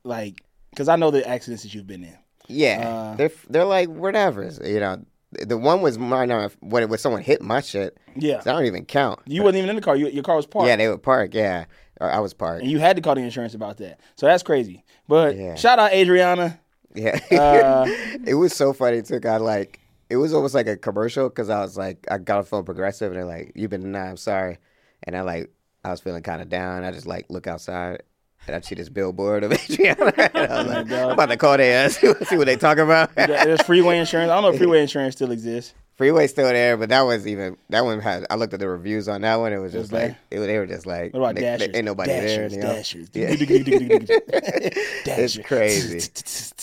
like 0.05 0.43
because 0.71 0.89
I 0.89 0.97
know 0.97 1.11
the 1.11 1.27
accidents 1.29 1.63
that 1.65 1.75
you've 1.75 1.87
been 1.87 2.05
in. 2.05 2.17
yeah. 2.49 2.89
Uh, 2.89 3.17
they're 3.17 3.31
they're 3.49 3.65
like 3.65 3.89
whatever. 3.89 4.51
You 4.65 4.81
know, 4.81 5.05
the 5.33 5.57
one 5.59 5.83
was 5.83 5.99
minor 5.99 6.51
when 6.61 6.89
when 6.89 6.99
someone 6.99 7.23
hit 7.23 7.43
my 7.43 7.61
shit. 7.61 7.99
Yeah, 8.17 8.41
So 8.41 8.51
I 8.51 8.55
don't 8.55 8.67
even 8.67 8.85
count. 8.87 9.21
you 9.27 9.43
wasn't 9.43 9.59
even 9.59 9.71
in 9.71 9.77
the 9.77 9.83
car. 9.83 9.95
You, 9.97 10.09
your 10.09 10.25
car 10.25 10.37
was 10.37 10.47
parked. 10.47 10.67
Yeah, 10.69 10.77
they 10.77 10.89
were 10.89 10.99
parked. 10.99 11.35
Yeah, 11.35 11.67
or 12.01 12.11
I 12.11 12.19
was 12.19 12.35
parked. 12.35 12.63
and 12.63 12.71
you 12.71 12.79
had 12.81 12.97
to 12.97 13.03
call 13.03 13.15
the 13.15 13.21
insurance 13.23 13.55
about 13.55 13.77
that. 13.79 14.01
So 14.17 14.27
that's 14.27 14.43
crazy. 14.43 14.85
But 15.09 15.37
Yeah. 15.37 15.55
shout 15.55 15.79
out 15.79 15.93
Adriana. 15.93 16.60
Yeah, 16.95 17.21
Uh, 17.31 17.87
it 18.27 18.35
was 18.35 18.55
so 18.55 18.73
funny 18.73 19.03
too. 19.03 19.21
I 19.25 19.37
like 19.37 19.81
it 20.09 20.17
was 20.17 20.35
almost 20.35 20.55
like 20.55 20.67
a 20.67 20.77
commercial 20.77 21.29
because 21.29 21.49
I 21.49 21.61
was 21.61 21.77
like, 21.77 22.05
I 22.11 22.19
got 22.19 22.41
a 22.41 22.43
phone 22.43 22.65
progressive 22.65 23.13
and 23.13 23.17
they're 23.17 23.25
like, 23.25 23.53
"You've 23.55 23.71
been 23.71 23.83
denied. 23.83 24.09
I'm 24.11 24.17
sorry," 24.17 24.59
and 25.05 25.17
I 25.17 25.21
like 25.23 25.51
I 25.85 25.91
was 25.91 26.01
feeling 26.01 26.23
kind 26.23 26.43
of 26.43 26.49
down. 26.49 26.83
I 26.85 26.91
just 26.91 27.07
like 27.07 27.27
look 27.31 27.47
outside 27.47 28.03
and 28.47 28.57
I 28.57 28.61
see 28.61 28.75
this 28.75 28.89
billboard 28.89 29.45
of 29.45 29.53
Adriana. 29.71 30.13
I 30.17 30.31
was 30.63 30.67
like, 30.91 30.93
I'm 30.93 31.11
about 31.11 31.27
to 31.27 31.37
call 31.37 31.57
their 31.57 31.87
ass 31.87 31.97
see 31.97 32.37
what 32.37 32.47
they 32.47 32.57
talking 32.57 32.85
about. 32.85 33.15
There's 33.15 33.63
freeway 33.63 33.99
insurance. 33.99 34.31
I 34.31 34.35
don't 34.35 34.43
know 34.43 34.51
if 34.51 34.59
freeway 34.59 34.83
insurance 34.83 35.15
still 35.15 35.31
exists. 35.31 35.75
Freeway's 36.01 36.31
still 36.31 36.49
there, 36.49 36.79
but 36.79 36.89
that 36.89 37.03
was 37.03 37.27
even 37.27 37.59
that 37.69 37.85
one 37.85 38.01
had. 38.01 38.25
I 38.31 38.37
looked 38.37 38.55
at 38.55 38.61
the 38.61 38.69
reviews 38.69 39.07
on 39.07 39.21
that 39.21 39.37
one. 39.37 39.53
It 39.53 39.59
was 39.59 39.73
just 39.73 39.93
Was 39.93 39.93
like 39.93 40.17
it, 40.31 40.41
they 40.41 40.59
were 40.59 40.67
just 40.67 40.87
like, 40.87 41.13
What 41.13 41.21
about 41.21 41.35
they- 41.35 41.43
dashers? 41.43 41.69
they- 41.73 41.77
ain't 41.79 41.85
nobody 41.85 42.11
dashers, 42.11 42.53
there. 42.55 42.63
Dashers. 42.63 43.09
Yeah. 43.13 43.35
Dashers. 45.05 45.45
crazy. 45.45 46.11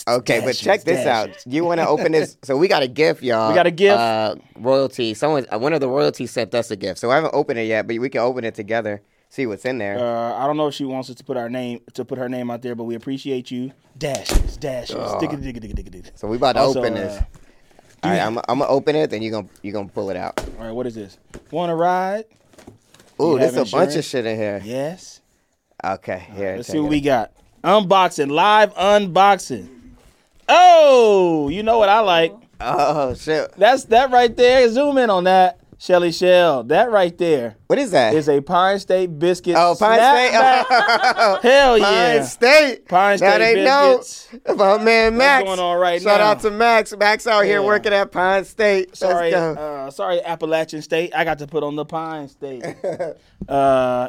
Okay, 0.08 0.40
but 0.40 0.54
check 0.56 0.84
this 0.84 1.06
out. 1.06 1.30
You 1.46 1.64
want 1.64 1.80
to 1.80 1.86
open 1.86 2.12
this? 2.12 2.38
So 2.42 2.56
we 2.56 2.66
got 2.66 2.82
a 2.82 2.88
gift, 2.88 3.22
y'all. 3.22 3.50
We 3.50 3.54
got 3.54 3.66
a 3.66 3.70
gift. 3.70 3.98
Uh, 3.98 4.36
royalty. 4.56 5.12
Someone, 5.12 5.44
uh, 5.52 5.58
one 5.58 5.74
of 5.74 5.80
the 5.82 5.88
royalties 5.88 6.30
sent 6.30 6.54
us 6.54 6.70
a 6.70 6.76
gift. 6.76 6.98
So 6.98 7.10
I 7.10 7.16
haven't 7.16 7.34
opened 7.34 7.58
it 7.58 7.64
yet, 7.64 7.86
but 7.86 7.98
we 7.98 8.08
can 8.08 8.22
open 8.22 8.42
it 8.44 8.54
together. 8.54 9.02
See 9.28 9.46
what's 9.46 9.66
in 9.66 9.76
there. 9.76 9.98
Uh, 9.98 10.32
I 10.42 10.46
don't 10.46 10.56
know 10.56 10.68
if 10.68 10.74
she 10.74 10.86
wants 10.86 11.10
us 11.10 11.16
to 11.16 11.24
put 11.24 11.36
our 11.36 11.50
name 11.50 11.80
to 11.92 12.06
put 12.06 12.16
her 12.16 12.30
name 12.30 12.50
out 12.50 12.62
there, 12.62 12.74
but 12.74 12.84
we 12.84 12.94
appreciate 12.94 13.50
you. 13.50 13.72
Dashers, 13.98 14.56
dashers. 14.56 14.96
Digga, 14.96 15.36
digga, 15.42 15.60
digga, 15.60 15.74
digga, 15.74 15.90
digga. 15.90 16.10
so 16.18 16.26
we 16.26 16.36
about 16.38 16.54
to 16.54 16.60
Also, 16.60 16.80
open 16.80 16.94
this. 16.94 17.20
uh, 17.20 17.24
All 18.04 18.10
right, 18.10 18.20
I'm, 18.20 18.38
I'm 18.48 18.58
gonna 18.60 18.66
open 18.66 18.94
it. 18.96 19.10
Then 19.10 19.22
you 19.22 19.30
gonna 19.30 19.48
you 19.62 19.72
gonna 19.72 19.88
pull 19.88 20.10
it 20.10 20.16
out. 20.16 20.38
all 20.58 20.64
right, 20.66 20.70
what 20.72 20.86
is 20.86 20.94
this? 20.94 21.18
Want 21.50 21.70
to 21.70 21.74
ride? 21.74 22.24
Ooh, 23.20 23.32
You 23.32 23.38
there's 23.40 23.54
a 23.54 23.64
bunch 23.64 23.72
of 23.72 23.80
insurance? 23.82 24.06
shit 24.06 24.26
in 24.26 24.36
here. 24.36 24.60
Yes. 24.64 25.20
Okay, 25.84 26.26
here. 26.34 26.56
Let's 26.56 26.68
see 26.68 26.78
what 26.78 26.86
it 26.86 26.90
we 26.90 27.00
got. 27.00 27.32
Unboxing, 27.64 28.30
live 28.30 28.72
unboxing. 28.74 29.68
Oh, 30.48 31.48
you 31.48 31.62
know 31.62 31.78
what 31.78 31.88
I 31.88 32.00
like? 32.00 32.32
Oh 32.60 33.14
shit! 33.14 33.52
That's 33.56 33.84
that 33.84 34.10
right 34.10 34.34
there. 34.36 34.68
Zoom 34.70 34.98
in 34.98 35.10
on 35.10 35.24
that, 35.24 35.57
Shelly 35.80 36.10
Shell. 36.10 36.64
That 36.64 36.90
right 36.90 37.16
there 37.16 37.54
What 37.68 37.78
is 37.78 37.92
that? 37.92 38.12
is 38.12 38.28
a 38.28 38.40
Pine 38.40 38.80
State 38.80 39.16
biscuit. 39.18 39.54
oh, 39.56 39.76
Pine. 39.78 39.98
State. 39.98 40.32
Hell 41.42 41.78
Pine 41.78 41.80
yeah. 41.80 42.22
State. 42.24 42.88
Pine 42.88 43.18
Now 43.20 43.34
State 43.34 43.38
they 43.54 43.64
know 43.64 43.98
biscuits. 43.98 44.42
about 44.46 44.82
man 44.82 45.16
Max. 45.16 45.44
What's 45.46 45.56
going 45.60 45.70
on 45.74 45.78
right 45.80 46.02
Shout 46.02 46.18
now? 46.20 46.26
out 46.26 46.40
to 46.40 46.50
Max. 46.50 46.96
Max 46.96 47.26
out 47.28 47.44
here 47.44 47.62
working 47.62 47.92
at 47.92 48.10
Pine 48.10 48.44
State. 48.44 48.96
Sorry, 48.96 49.32
uh, 49.32 49.90
sorry, 49.90 50.20
Appalachian 50.24 50.82
State. 50.82 51.14
I 51.14 51.24
got 51.24 51.38
to 51.38 51.46
put 51.46 51.62
on 51.62 51.76
the 51.76 51.84
Pine 51.84 52.26
State. 52.28 52.64
uh, 53.48 54.08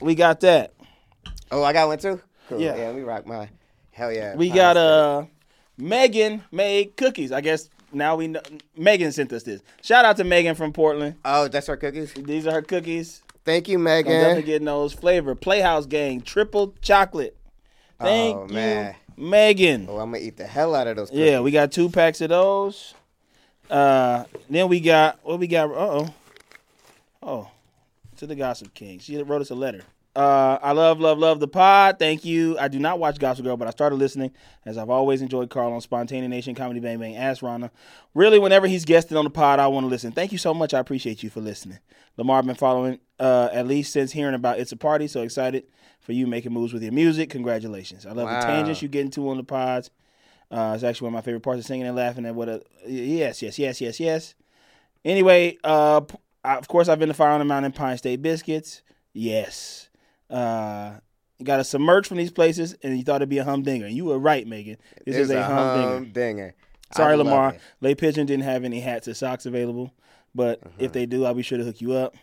we 0.00 0.14
got 0.14 0.40
that. 0.40 0.72
oh, 1.50 1.62
I 1.64 1.72
got 1.72 1.88
one 1.88 1.98
too. 1.98 2.20
Cool. 2.48 2.60
Yeah. 2.60 2.76
Yeah, 2.76 2.92
me 2.92 3.02
rock 3.02 3.26
my. 3.26 3.48
Hell 3.92 4.12
yeah. 4.12 4.34
We 4.36 4.48
Pine 4.48 4.56
got 4.56 4.72
State. 4.76 4.82
uh 4.82 5.24
Megan 5.78 6.44
made 6.52 6.94
cookies. 6.96 7.32
I 7.32 7.40
guess 7.40 7.70
now 7.92 8.16
we 8.16 8.28
know 8.28 8.40
Megan 8.76 9.12
sent 9.12 9.32
us 9.32 9.42
this. 9.42 9.60
Shout 9.82 10.04
out 10.04 10.16
to 10.18 10.24
Megan 10.24 10.54
from 10.54 10.72
Portland. 10.72 11.16
Oh, 11.24 11.48
that's 11.48 11.68
our 11.68 11.76
cookies. 11.76 12.12
These 12.14 12.46
are 12.46 12.52
her 12.52 12.62
cookies. 12.62 13.22
Thank 13.44 13.68
you, 13.68 13.78
Megan. 13.78 14.12
I'm 14.12 14.20
definitely 14.20 14.42
getting 14.44 14.66
those 14.66 14.92
flavor. 14.92 15.34
Playhouse 15.34 15.86
Gang 15.86 16.20
triple 16.20 16.74
chocolate. 16.82 17.36
Thank 17.98 18.36
Oh, 18.36 18.46
you, 18.48 18.54
man. 18.54 18.94
Megan. 19.16 19.86
Oh, 19.88 19.98
I'm 19.98 20.12
gonna 20.12 20.22
eat 20.24 20.36
the 20.36 20.46
hell 20.46 20.74
out 20.74 20.86
of 20.86 20.96
those. 20.96 21.10
Cookies. 21.10 21.24
Yeah, 21.26 21.40
we 21.40 21.50
got 21.50 21.72
two 21.72 21.88
packs 21.90 22.20
of 22.20 22.30
those. 22.30 22.94
Uh, 23.68 24.24
then 24.48 24.68
we 24.68 24.80
got 24.80 25.18
what 25.22 25.38
we 25.38 25.46
got. 25.46 25.70
Uh 25.70 25.74
oh, 25.74 26.14
oh, 27.22 27.50
to 28.16 28.26
the 28.26 28.34
Gossip 28.34 28.72
King. 28.74 28.98
She 28.98 29.20
wrote 29.22 29.42
us 29.42 29.50
a 29.50 29.54
letter. 29.54 29.82
Uh, 30.16 30.58
I 30.60 30.72
love, 30.72 30.98
love, 30.98 31.18
love 31.18 31.38
the 31.38 31.46
pod. 31.46 31.98
Thank 32.00 32.24
you. 32.24 32.58
I 32.58 32.66
do 32.66 32.80
not 32.80 32.98
watch 32.98 33.18
Gospel 33.20 33.44
Girl, 33.44 33.56
but 33.56 33.68
I 33.68 33.70
started 33.70 33.94
listening 33.96 34.32
as 34.66 34.76
I've 34.76 34.90
always 34.90 35.22
enjoyed 35.22 35.50
Carl 35.50 35.72
on 35.72 35.80
Spontaneanation, 35.80 36.56
Comedy 36.56 36.80
Bang 36.80 36.98
Bang, 36.98 37.16
Ask 37.16 37.42
Rana. 37.42 37.70
Really, 38.12 38.38
whenever 38.40 38.66
he's 38.66 38.84
guesting 38.84 39.16
on 39.16 39.22
the 39.24 39.30
pod, 39.30 39.60
I 39.60 39.68
want 39.68 39.84
to 39.84 39.88
listen. 39.88 40.10
Thank 40.10 40.32
you 40.32 40.38
so 40.38 40.52
much. 40.52 40.74
I 40.74 40.80
appreciate 40.80 41.22
you 41.22 41.30
for 41.30 41.40
listening. 41.40 41.78
Lamar, 42.16 42.38
I've 42.38 42.46
been 42.46 42.56
following 42.56 42.98
uh, 43.20 43.50
at 43.52 43.68
least 43.68 43.92
since 43.92 44.10
hearing 44.10 44.34
about 44.34 44.58
It's 44.58 44.72
a 44.72 44.76
Party. 44.76 45.06
So 45.06 45.22
excited 45.22 45.64
for 46.00 46.12
you 46.12 46.26
making 46.26 46.52
moves 46.52 46.72
with 46.72 46.82
your 46.82 46.92
music. 46.92 47.30
Congratulations. 47.30 48.04
I 48.04 48.10
love 48.10 48.26
Wow. 48.26 48.40
the 48.40 48.46
tangents 48.46 48.82
you 48.82 48.88
get 48.88 49.02
into 49.04 49.28
on 49.30 49.36
the 49.36 49.44
pods. 49.44 49.90
Uh, 50.50 50.72
it's 50.74 50.82
actually 50.82 51.04
one 51.06 51.14
of 51.14 51.18
my 51.18 51.24
favorite 51.24 51.42
parts 51.44 51.60
of 51.60 51.66
singing 51.66 51.86
and 51.86 51.94
laughing 51.94 52.26
at 52.26 52.34
what 52.34 52.48
a 52.48 52.60
yes, 52.84 53.40
yes, 53.42 53.60
yes, 53.60 53.80
yes, 53.80 54.00
yes. 54.00 54.34
Anyway, 55.04 55.56
uh, 55.62 56.00
I- 56.44 56.56
of 56.56 56.66
course, 56.66 56.88
I've 56.88 56.98
been 56.98 57.08
to 57.08 57.14
Fire 57.14 57.30
on 57.30 57.38
the 57.38 57.44
Mountain, 57.44 57.70
Pine 57.72 57.96
State 57.96 58.20
Biscuits. 58.22 58.82
Yes. 59.12 59.86
Uh, 60.30 61.00
you 61.38 61.44
got 61.44 61.64
some 61.66 61.82
merch 61.82 62.06
from 62.06 62.18
these 62.18 62.30
places, 62.30 62.76
and 62.82 62.96
you 62.96 63.02
thought 63.04 63.16
it'd 63.16 63.28
be 63.28 63.38
a 63.38 63.44
humdinger. 63.44 63.86
And 63.86 63.94
you 63.96 64.04
were 64.04 64.18
right, 64.18 64.46
Megan. 64.46 64.76
This 65.04 65.16
It's 65.16 65.24
is 65.24 65.30
a, 65.30 65.42
humdinger. 65.42 65.94
humdinger. 65.96 66.54
Sorry, 66.92 67.16
Lamar. 67.16 67.54
it. 67.54 67.60
Le 67.80 67.94
Pigeon 67.94 68.26
didn't 68.26 68.44
have 68.44 68.64
any 68.64 68.80
hats 68.80 69.08
or 69.08 69.14
socks 69.14 69.46
available, 69.46 69.92
but 70.34 70.60
if 70.78 70.92
they 70.92 71.06
do, 71.06 71.24
I'll 71.24 71.34
be 71.34 71.42
sure 71.42 71.58
to 71.58 71.64
hook 71.64 71.80
you 71.80 71.92
up. 71.92 72.14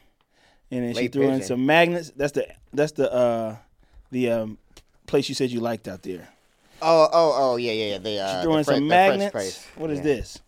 And 0.69 0.83
then 0.83 0.93
she 0.93 1.01
Lay 1.03 1.07
threw 1.07 1.29
in 1.29 1.41
some 1.41 1.65
magnets. 1.65 2.11
That's 2.15 2.33
the 2.33 2.47
that's 2.73 2.91
the 2.91 3.11
uh 3.11 3.55
the 4.11 4.29
um 4.31 4.57
place 5.05 5.29
you 5.29 5.35
said 5.35 5.49
you 5.49 5.61
liked 5.61 5.87
out 5.87 6.03
there. 6.03 6.27
Oh, 6.81 7.07
oh, 7.11 7.33
oh, 7.53 7.55
yeah, 7.55 7.71
yeah, 7.71 7.85
yeah. 7.93 7.97
The, 7.97 8.19
uh, 8.19 8.35
She 8.35 8.43
threw 8.43 8.51
in 8.53 8.57
the 8.59 8.63
some 8.65 8.87
magnets. 8.87 9.65
What 9.77 9.89
is 9.89 9.99
Yeah. 9.99 10.03
this? 10.03 10.39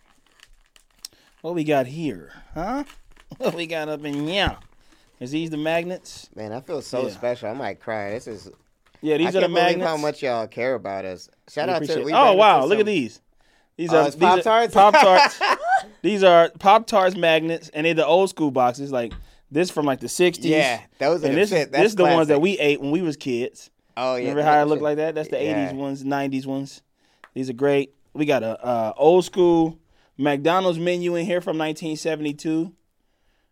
What 1.42 1.56
we 1.56 1.64
got 1.64 1.88
here, 1.88 2.34
huh? 2.54 2.84
What 3.38 3.54
we 3.56 3.66
got 3.68 3.88
up 3.88 4.04
in 4.04 4.28
yeah? 4.28 4.58
Is 5.20 5.32
these 5.32 5.50
the 5.50 5.58
magnets? 5.58 6.30
Man, 6.36 6.54
I 6.54 6.62
feel 6.62 6.82
so 6.82 7.04
Yeah. 7.08 7.10
special. 7.14 7.50
I 7.50 7.54
might 7.54 7.80
cry. 7.80 8.12
This 8.12 8.28
is. 8.28 8.50
Yeah, 9.02 9.18
these 9.18 9.36
I 9.36 9.40
are 9.40 9.42
the 9.44 9.50
magnets. 9.50 9.88
how 9.90 9.98
much 9.98 10.22
y'all 10.24 10.48
care 10.48 10.76
about 10.76 11.06
us. 11.06 11.30
Shout 11.50 11.68
We 11.68 11.74
out 11.74 11.84
to. 11.86 12.04
we 12.04 12.14
oh 12.14 12.34
wow, 12.34 12.66
look 12.66 12.80
at 12.80 12.86
these. 12.86 13.22
These 13.78 13.94
Oh, 13.94 14.02
are 14.02 14.08
it's 14.08 14.16
these 14.16 14.24
are 14.24 14.36
Pop-Tarts? 14.42 14.74
Pop-Tarts. 14.74 15.40
these 16.02 16.22
are 16.24 16.50
Pop 16.60 16.86
Tarts 16.86 17.16
magnets, 17.16 17.70
and 17.70 17.86
they're 17.86 17.94
the 17.94 18.06
old 18.06 18.30
school 18.30 18.52
boxes. 18.52 18.92
Like 18.92 19.14
this 19.52 19.70
from 19.72 19.86
like 19.86 20.00
the 20.02 20.08
'60s. 20.08 20.44
Yeah, 20.44 20.82
those 21.00 21.24
are 21.24 21.28
and 21.28 21.36
the 21.36 21.40
this, 21.42 21.50
shit. 21.50 21.72
this 21.72 21.86
is 21.92 21.96
the 21.96 22.04
ones 22.04 22.28
that 22.28 22.42
we 22.42 22.58
ate 22.60 22.82
when 22.82 22.92
we 22.92 23.02
was 23.02 23.16
kids. 23.16 23.70
Oh 23.96 24.16
yeah. 24.16 24.30
Remember 24.30 24.44
how 24.44 24.62
it 24.62 24.66
looked 24.66 24.80
shit. 24.80 24.84
like 24.84 24.98
that? 24.98 25.16
That's 25.16 25.30
the 25.30 25.42
Yeah. 25.44 25.72
'80s 25.72 25.76
ones, 25.76 26.04
'90s 26.04 26.46
ones. 26.46 26.82
These 27.34 27.50
are 27.50 27.54
great. 27.54 27.94
We 28.14 28.26
got 28.26 28.44
a 28.44 28.62
uh, 28.66 28.94
old 28.98 29.24
school 29.24 29.78
McDonald's 30.18 30.78
menu 30.80 31.16
in 31.16 31.26
here 31.26 31.40
from 31.40 31.58
1972. 31.58 32.74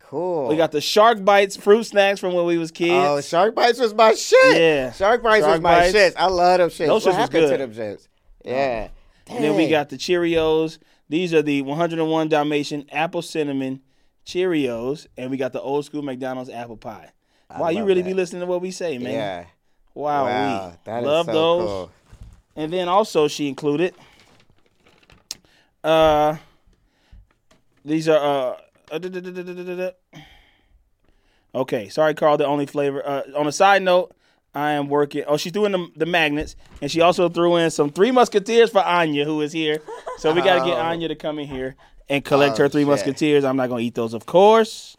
Cool. 0.10 0.48
We 0.48 0.56
got 0.56 0.72
the 0.72 0.80
Shark 0.80 1.26
Bites 1.26 1.58
fruit 1.58 1.84
snacks 1.84 2.20
from 2.22 2.34
when 2.34 2.46
we 2.46 2.58
was 2.58 2.72
kids. 2.72 2.92
Oh, 2.94 3.20
Shark 3.20 3.54
Bites 3.56 3.78
was 3.80 3.94
my 3.94 4.14
shit. 4.14 4.56
Yeah. 4.58 4.92
Shark 4.94 5.22
Bites 5.22 5.44
Shark 5.44 5.56
was 5.56 5.62
my 5.62 5.80
Bites. 5.80 5.92
shit. 5.92 6.14
I 6.18 6.28
love 6.28 6.60
them 6.60 6.70
shits. 6.70 6.88
Those 6.88 7.06
what 7.06 7.14
shits 7.14 7.14
was 7.14 7.16
happened 7.16 7.42
to 7.44 7.58
good. 7.58 7.60
them 7.60 7.74
shits? 7.74 8.08
Yeah. 8.46 8.88
And 9.30 9.44
then 9.44 9.56
we 9.58 9.68
got 9.68 9.90
the 9.90 9.98
Cheerios. 9.98 10.78
These 11.10 11.34
are 11.34 11.42
the 11.42 11.62
101 11.62 12.30
Dalmatian 12.30 12.86
apple 12.92 13.22
cinnamon 13.22 13.82
Cheerios, 14.26 15.08
and 15.18 15.30
we 15.30 15.36
got 15.38 15.52
the 15.52 15.62
old 15.62 15.84
school 15.86 16.02
McDonald's 16.02 16.50
apple 16.50 16.78
pie. 16.78 17.12
wow, 17.58 17.68
you 17.70 17.84
really 17.84 18.02
that. 18.02 18.08
be 18.08 18.14
listening 18.14 18.40
to 18.42 18.46
what 18.46 18.62
we 18.62 18.72
say, 18.72 18.98
man. 18.98 19.12
Yeah. 19.14 19.46
Wow, 19.94 20.26
Wow. 20.26 20.70
we 20.70 20.78
That 20.86 21.00
is 21.00 21.06
love 21.06 21.26
so 21.26 21.32
those. 21.34 21.68
cool. 21.68 21.92
And 22.56 22.72
then 22.74 22.88
also 22.88 23.28
she 23.28 23.48
included 23.50 23.94
uh 25.84 26.38
these 27.86 28.08
are 28.10 28.18
uh 28.54 28.58
uh. 28.92 29.00
Okay, 31.56 31.90
sorry 31.90 32.14
Carl, 32.14 32.38
the 32.38 32.46
only 32.46 32.66
flavor. 32.66 33.06
Uh 33.08 33.24
on 33.36 33.48
a 33.48 33.52
side 33.52 33.82
note, 33.82 34.14
I 34.54 34.72
am 34.72 34.90
working 34.90 35.24
Oh, 35.28 35.38
she 35.38 35.50
threw 35.50 35.66
in 35.66 35.72
the, 35.72 35.88
the 35.96 36.06
magnets 36.06 36.56
and 36.82 36.92
she 36.92 37.02
also 37.02 37.30
threw 37.30 37.56
in 37.56 37.72
some 37.72 37.90
three 37.90 38.12
musketeers 38.12 38.70
for 38.72 38.84
Anya 38.84 39.26
who 39.26 39.42
is 39.42 39.54
here. 39.54 39.80
So 40.18 40.34
we 40.34 40.42
gotta 40.42 40.66
get 40.66 40.78
Oh. 40.78 40.82
Anya 40.82 41.08
to 41.08 41.16
come 41.16 41.40
in 41.40 41.48
here 41.48 41.76
and 42.10 42.24
collect 42.24 42.58
her 42.58 42.70
Three 42.70 42.82
shit. 42.82 42.88
musketeers. 42.90 43.44
I'm 43.44 43.56
not 43.58 43.70
gonna 43.70 43.82
eat 43.82 43.96
those, 43.96 44.14
of 44.14 44.26
course. 44.26 44.97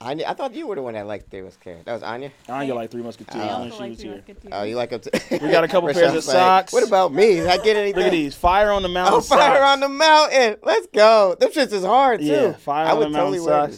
Anya, 0.00 0.26
I 0.28 0.34
thought 0.34 0.54
you 0.54 0.66
were 0.68 0.76
the 0.76 0.82
one 0.82 0.94
that 0.94 1.06
liked 1.06 1.28
Three 1.28 1.40
Musketeers. 1.42 1.84
That 1.84 1.92
was 1.92 2.02
Anya. 2.04 2.30
Anya 2.48 2.74
like 2.74 2.84
uh-huh. 2.84 2.92
three 2.92 3.02
musketeers 3.02 3.44
Oh. 3.50 3.60
when 3.60 3.72
she 3.72 3.88
was 3.90 4.00
here. 4.00 4.22
Oh, 4.52 4.62
you 4.62 4.76
like 4.76 4.90
them 4.90 5.00
too? 5.00 5.10
We 5.32 5.50
got 5.50 5.64
a 5.64 5.68
couple 5.68 5.88
pairs 5.92 5.96
of 5.96 6.02
Rochelle's 6.04 6.28
like, 6.28 6.36
socks. 6.36 6.72
What 6.72 6.86
about 6.86 7.12
me? 7.12 7.34
Did 7.36 7.48
I 7.48 7.56
get 7.56 7.76
anything? 7.76 7.96
Look 7.96 8.06
at 8.06 8.12
these. 8.12 8.34
Fire 8.36 8.70
on 8.70 8.82
the 8.82 8.88
mountain. 8.88 9.14
Oh, 9.14 9.20
fire 9.20 9.62
on 9.62 9.80
the 9.80 9.88
mountain. 9.88 10.56
Let's 10.62 10.86
go. 10.88 11.36
Them 11.40 11.50
shits 11.50 11.72
is 11.72 11.84
hard 11.84 12.20
too. 12.20 12.26
Yeah, 12.26 12.52
fire 12.52 12.86
I 12.86 12.90
on 12.92 12.98
would 12.98 13.08
the 13.08 13.16
totally 13.18 13.38
mountain 13.38 13.44
wear 13.52 13.66
socks. 13.70 13.72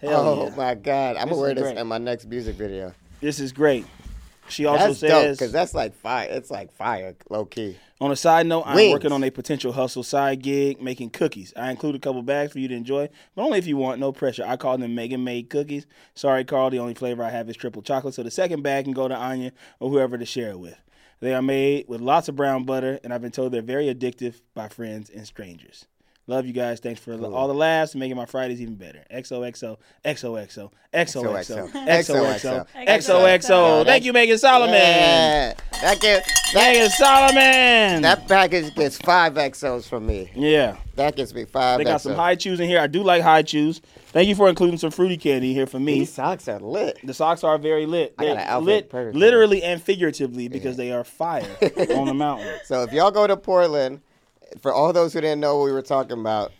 this. 0.00 0.10
Hell 0.10 0.28
oh 0.28 0.44
yeah. 0.48 0.56
my 0.56 0.74
god, 0.74 1.16
I'm 1.16 1.28
This 1.28 1.36
gonna 1.36 1.40
wear 1.42 1.54
this 1.54 1.62
great. 1.64 1.76
in 1.76 1.86
my 1.86 1.98
next 1.98 2.26
music 2.26 2.56
video. 2.56 2.92
This 3.20 3.38
is 3.38 3.52
great. 3.52 3.86
She 4.48 4.64
also 4.66 4.86
That's 4.88 5.00
dope 5.00 5.10
says, 5.10 5.38
because 5.38 5.52
that's 5.52 5.74
like 5.74 5.94
fire. 5.94 6.28
It's 6.30 6.50
like 6.50 6.72
fire, 6.72 7.14
low 7.30 7.44
key. 7.44 7.76
On 8.02 8.10
a 8.10 8.16
side 8.16 8.48
note, 8.48 8.64
I'm 8.66 8.74
Wings. 8.74 8.92
working 8.92 9.12
on 9.12 9.22
a 9.22 9.30
potential 9.30 9.72
hustle 9.72 10.02
side 10.02 10.42
gig 10.42 10.82
making 10.82 11.10
cookies. 11.10 11.52
I 11.56 11.70
include 11.70 11.94
a 11.94 12.00
couple 12.00 12.20
bags 12.22 12.52
for 12.52 12.58
you 12.58 12.66
to 12.66 12.74
enjoy, 12.74 13.08
but 13.36 13.42
only 13.42 13.58
if 13.58 13.66
you 13.68 13.76
want, 13.76 14.00
no 14.00 14.10
pressure. 14.10 14.44
I 14.44 14.56
call 14.56 14.76
them 14.76 14.96
Megan 14.96 15.22
Made 15.22 15.48
cookies. 15.48 15.86
Sorry, 16.14 16.44
Carl, 16.44 16.70
the 16.70 16.80
only 16.80 16.94
flavor 16.94 17.22
I 17.22 17.30
have 17.30 17.48
is 17.48 17.56
triple 17.56 17.80
chocolate, 17.80 18.14
so 18.14 18.24
the 18.24 18.30
second 18.32 18.62
bag 18.62 18.86
can 18.86 18.92
go 18.92 19.06
to 19.06 19.14
Anya 19.14 19.52
or 19.78 19.88
whoever 19.88 20.18
to 20.18 20.26
share 20.26 20.50
it 20.50 20.58
with. 20.58 20.82
They 21.20 21.32
are 21.32 21.42
made 21.42 21.86
with 21.86 22.00
lots 22.00 22.28
of 22.28 22.34
brown 22.34 22.64
butter, 22.64 22.98
and 23.04 23.14
I've 23.14 23.22
been 23.22 23.30
told 23.30 23.52
they're 23.52 23.62
very 23.62 23.86
addictive 23.86 24.40
by 24.52 24.68
friends 24.68 25.08
and 25.08 25.24
strangers. 25.24 25.86
Love 26.28 26.46
you 26.46 26.52
guys. 26.52 26.78
Thanks 26.78 27.00
for 27.00 27.14
all 27.24 27.48
the 27.48 27.54
laughs 27.54 27.94
and 27.94 28.00
making 28.00 28.16
my 28.16 28.26
Fridays 28.26 28.60
even 28.60 28.76
better. 28.76 29.04
XOXO, 29.12 29.76
XOXO, 30.04 30.70
XOXO, 30.94 31.72
XOXO, 31.72 32.66
XOXO. 32.86 33.84
Thank 33.84 34.04
you, 34.04 34.12
Megan 34.12 34.38
Solomon. 34.38 34.74
Yeah, 34.74 35.54
that 35.80 36.00
get 36.00 36.24
that, 36.54 36.72
Megan 36.72 36.90
Solomon. 36.90 38.02
that 38.02 38.28
package 38.28 38.72
gets 38.76 38.98
five 38.98 39.34
XOs 39.34 39.88
from 39.88 40.06
me. 40.06 40.30
yeah. 40.34 40.76
That 40.94 41.16
gets 41.16 41.32
me 41.32 41.46
five. 41.46 41.78
They 41.78 41.84
got 41.84 42.00
XOs. 42.00 42.02
some 42.02 42.14
Hi-Chews 42.14 42.60
in 42.60 42.68
here. 42.68 42.78
I 42.78 42.86
do 42.86 43.02
like 43.02 43.22
Hi-Chews. 43.22 43.80
Thank 44.08 44.28
you 44.28 44.34
for 44.34 44.50
including 44.50 44.76
some 44.76 44.90
fruity 44.90 45.16
candy 45.16 45.54
here 45.54 45.66
for 45.66 45.80
me. 45.80 46.00
These 46.00 46.12
socks 46.12 46.46
are 46.48 46.60
lit. 46.60 46.98
The 47.02 47.14
socks 47.14 47.42
are 47.44 47.56
very 47.56 47.86
lit. 47.86 48.14
I 48.18 48.26
got 48.26 48.32
an 48.36 48.38
outfit 48.46 48.66
lit, 48.66 48.90
perfect 48.90 49.16
literally 49.16 49.62
and 49.62 49.82
figuratively, 49.82 50.48
because 50.48 50.76
they 50.76 50.92
are 50.92 51.02
fire 51.02 51.48
on 51.96 52.06
the 52.08 52.14
mountain. 52.14 52.58
So 52.64 52.82
if 52.82 52.92
y'all 52.92 53.10
go 53.10 53.26
to 53.26 53.38
Portland, 53.38 54.02
for 54.60 54.72
all 54.72 54.92
those 54.92 55.12
who 55.12 55.20
didn't 55.20 55.40
know 55.40 55.58
what 55.58 55.64
we 55.64 55.72
were 55.72 55.82
talking 55.82 56.18
about, 56.18 56.52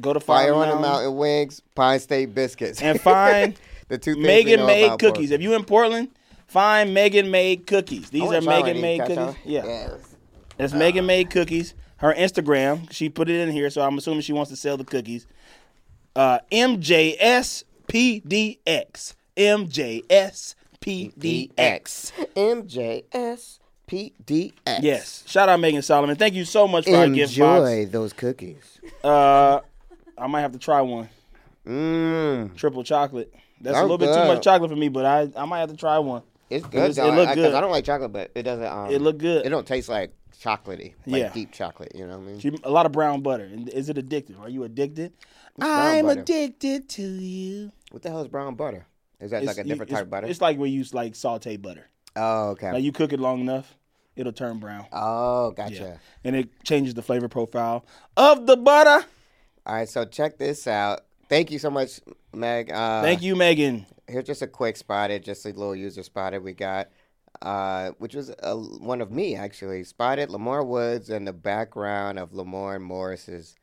Go 0.00 0.12
to 0.12 0.20
Fire 0.20 0.52
Fire, 0.52 0.62
on 0.62 0.68
the 0.68 0.76
Mountain 0.80 1.16
Wings, 1.16 1.60
Pine 1.74 2.00
State 2.00 2.34
Biscuits, 2.34 2.80
and 2.80 2.98
find 3.00 3.58
the 3.88 3.98
two 3.98 4.14
things 4.14 4.26
Megan 4.26 4.64
made 4.64 4.88
cookies. 4.98 5.28
Portland. 5.28 5.32
If 5.32 5.42
you 5.42 5.54
in 5.54 5.64
Portland, 5.64 6.08
find 6.46 6.94
Megan 6.94 7.30
made 7.30 7.66
cookies. 7.66 8.08
These 8.08 8.22
are 8.22 8.26
wanna 8.26 8.40
try 8.40 8.60
one 8.60 8.70
of 8.70 8.76
Megan 8.76 8.80
made 8.82 9.00
Can 9.02 9.12
I 9.12 9.14
try 9.14 9.26
cookies. 9.26 9.44
one? 9.44 9.52
Yeah. 9.52 9.64
Yes. 9.64 10.16
It's 10.58 10.72
Megan 10.72 11.04
made 11.04 11.30
cookies. 11.30 11.74
Her 11.98 12.14
Instagram, 12.14 12.90
she 12.90 13.08
put 13.10 13.28
it 13.28 13.40
in 13.40 13.50
here, 13.50 13.68
so 13.70 13.82
I'm 13.82 13.96
assuming 13.98 14.22
she 14.22 14.32
wants 14.32 14.50
to 14.50 14.56
sell 14.56 14.76
the 14.76 14.84
cookies. 14.84 15.26
Uh, 16.16 16.38
MJSPDX. 16.50 17.64
MJSPDX. 19.36 20.52
MJS 22.34 23.58
PDX. 23.92 24.52
Yes. 24.80 25.22
Shout 25.26 25.48
out 25.48 25.60
Megan 25.60 25.82
Solomon. 25.82 26.16
Thank 26.16 26.34
you 26.34 26.44
so 26.44 26.66
much 26.66 26.84
for 26.86 26.96
our 26.96 27.08
gift 27.08 27.38
box. 27.38 27.70
Enjoy 27.70 27.86
those 27.90 28.12
cookies. 28.12 28.78
Uh, 29.04 29.60
I 30.16 30.26
might 30.26 30.40
have 30.40 30.52
to 30.52 30.58
try 30.58 30.80
one. 30.80 31.08
Mmm. 31.66 32.56
Triple 32.56 32.82
chocolate. 32.84 33.32
That's 33.60 33.76
a 33.76 33.80
Oh, 33.80 33.82
little 33.82 33.98
bit 33.98 34.06
too 34.06 34.24
much 34.26 34.42
chocolate 34.42 34.70
for 34.70 34.76
me, 34.76 34.88
but 34.88 35.04
I, 35.04 35.28
I 35.36 35.44
might 35.44 35.60
have 35.60 35.70
to 35.70 35.76
try 35.76 35.98
one. 35.98 36.22
It's 36.50 36.64
It 36.64 36.70
good. 36.70 36.88
was- 36.88 36.98
it 36.98 37.04
looked 37.04 37.18
I, 37.18 37.24
'cause 37.26 37.34
good. 37.36 37.54
I 37.54 37.60
don't 37.60 37.70
like 37.70 37.84
chocolate, 37.84 38.12
but 38.12 38.30
it 38.34 38.42
doesn't. 38.42 38.66
Um, 38.66 38.90
It 38.90 39.00
looked 39.00 39.18
good. 39.20 39.46
It 39.46 39.50
don't 39.50 39.66
taste 39.66 39.88
like 39.88 40.12
chocolatey, 40.42 40.94
like 41.06 41.22
Yeah. 41.22 41.28
deep 41.32 41.52
chocolate. 41.52 41.92
You 41.94 42.06
know 42.06 42.18
what 42.18 42.24
I 42.28 42.32
mean? 42.32 42.40
She- 42.40 42.58
A 42.64 42.70
lot 42.70 42.86
of 42.86 42.92
brown 42.92 43.20
butter. 43.22 43.48
Is 43.72 43.88
it 43.88 43.96
addictive? 43.96 44.40
Are 44.40 44.48
you 44.48 44.64
addicted? 44.64 45.12
brown 45.56 45.70
I'm 45.70 46.06
butter? 46.06 46.20
addicted 46.22 46.88
to 46.90 47.02
you. 47.02 47.72
What 47.90 48.02
the 48.02 48.08
hell 48.10 48.22
is 48.22 48.28
brown 48.28 48.54
butter? 48.56 48.86
Is 49.20 49.30
that 49.30 49.44
like 49.44 49.58
a 49.58 49.64
different 49.64 49.90
it's- 49.90 49.98
type 50.00 50.06
of 50.06 50.10
butter? 50.10 50.26
It's 50.26 50.40
like 50.40 50.58
we 50.58 50.70
use 50.70 50.92
like 50.92 51.14
saute 51.14 51.56
butter. 51.56 51.86
oh, 52.16 52.48
okay. 52.50 52.72
Like 52.72 52.82
you 52.82 52.92
cook 52.92 53.12
it 53.12 53.20
long 53.20 53.40
enough, 53.40 53.76
it'll 54.16 54.32
turn 54.32 54.58
brown. 54.58 54.86
oh, 54.92 55.50
gotcha. 55.52 55.74
Yeah. 55.74 55.96
And 56.24 56.36
it 56.36 56.64
changes 56.64 56.94
the 56.94 57.02
flavor 57.02 57.28
profile 57.28 57.84
of 58.16 58.46
the 58.46 58.56
butter. 58.56 59.06
All 59.64 59.74
right, 59.74 59.88
so 59.88 60.04
check 60.04 60.38
this 60.38 60.66
out. 60.66 61.00
Thank 61.28 61.50
you 61.50 61.58
so 61.58 61.70
much, 61.70 62.00
Meg. 62.34 62.70
Uh, 62.70 63.00
Thank 63.02 63.22
you, 63.22 63.36
Megan. 63.36 63.86
Here's 64.08 64.24
just 64.24 64.42
a 64.42 64.46
quick 64.46 64.76
spotted, 64.76 65.24
just 65.24 65.46
a 65.46 65.50
little 65.50 65.74
user 65.76 66.02
spotted 66.02 66.42
we 66.42 66.52
got, 66.52 66.88
uh, 67.40 67.92
which 67.98 68.14
was 68.14 68.30
uh, 68.42 68.54
one 68.54 69.00
of 69.00 69.10
me 69.10 69.34
actually. 69.36 69.84
Spotted 69.84 70.28
Lamar 70.30 70.62
Woods 70.64 71.08
in 71.08 71.24
the 71.24 71.32
background 71.32 72.18
of 72.18 72.34
Lamar 72.34 72.78
Morris's 72.78 73.54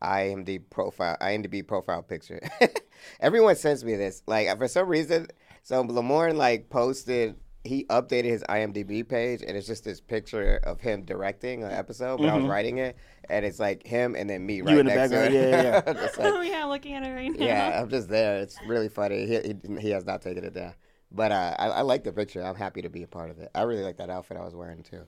IMDb 0.00 0.62
profile, 0.70 1.16
IMDb 1.20 1.66
profile 1.66 2.02
picture. 2.02 2.40
Everyone 3.20 3.56
sends 3.56 3.84
me 3.84 3.96
this. 3.96 4.22
Like 4.26 4.56
for 4.56 4.68
some 4.68 4.88
reason, 4.88 5.26
so 5.62 5.82
Lamar 5.82 6.32
like 6.32 6.70
posted. 6.70 7.34
He 7.68 7.84
updated 7.84 8.24
his 8.24 8.42
IMDb 8.48 9.06
page, 9.08 9.42
and 9.46 9.56
it's 9.56 9.66
just 9.66 9.84
this 9.84 10.00
picture 10.00 10.58
of 10.64 10.80
him 10.80 11.02
directing 11.02 11.62
an 11.62 11.70
episode. 11.70 12.18
But 12.18 12.28
I 12.30 12.36
was 12.36 12.46
writing 12.46 12.78
it, 12.78 12.96
and 13.28 13.44
it's 13.44 13.60
like 13.60 13.86
him 13.86 14.14
and 14.16 14.28
then 14.28 14.44
me 14.46 14.62
right 14.62 14.78
in 14.78 14.86
the 14.86 14.94
next 14.94 15.10
to 15.10 15.16
background, 15.16 15.34
it. 15.34 15.50
yeah, 15.50 15.82
yeah, 15.86 15.92
Just 15.92 16.18
like- 16.18 16.32
oh 16.32 16.40
yeah, 16.40 16.64
looking 16.64 16.94
at 16.94 17.02
it 17.04 17.12
right 17.12 17.30
now. 17.38 17.44
yeah, 17.46 17.80
I'm 17.80 17.88
just 17.90 18.08
there. 18.08 18.38
It's 18.38 18.56
really 18.66 18.88
funny. 18.88 19.26
He, 19.26 19.34
he, 19.38 19.80
he 19.80 19.90
has 19.90 20.04
not 20.04 20.22
taken 20.22 20.44
it 20.44 20.54
down. 20.54 20.74
But 21.12 21.32
uh, 21.32 21.54
I, 21.58 21.66
I 21.68 21.80
like 21.82 22.04
the 22.04 22.12
picture. 22.12 22.42
I'm 22.44 22.54
happy 22.56 22.82
to 22.82 22.90
be 22.90 23.02
a 23.02 23.06
part 23.06 23.30
of 23.30 23.38
it. 23.38 23.50
I 23.54 23.62
really 23.62 23.82
like 23.82 23.96
that 23.98 24.10
outfit 24.10 24.36
I 24.36 24.44
was 24.44 24.54
wearing 24.54 24.82
too. 24.82 25.02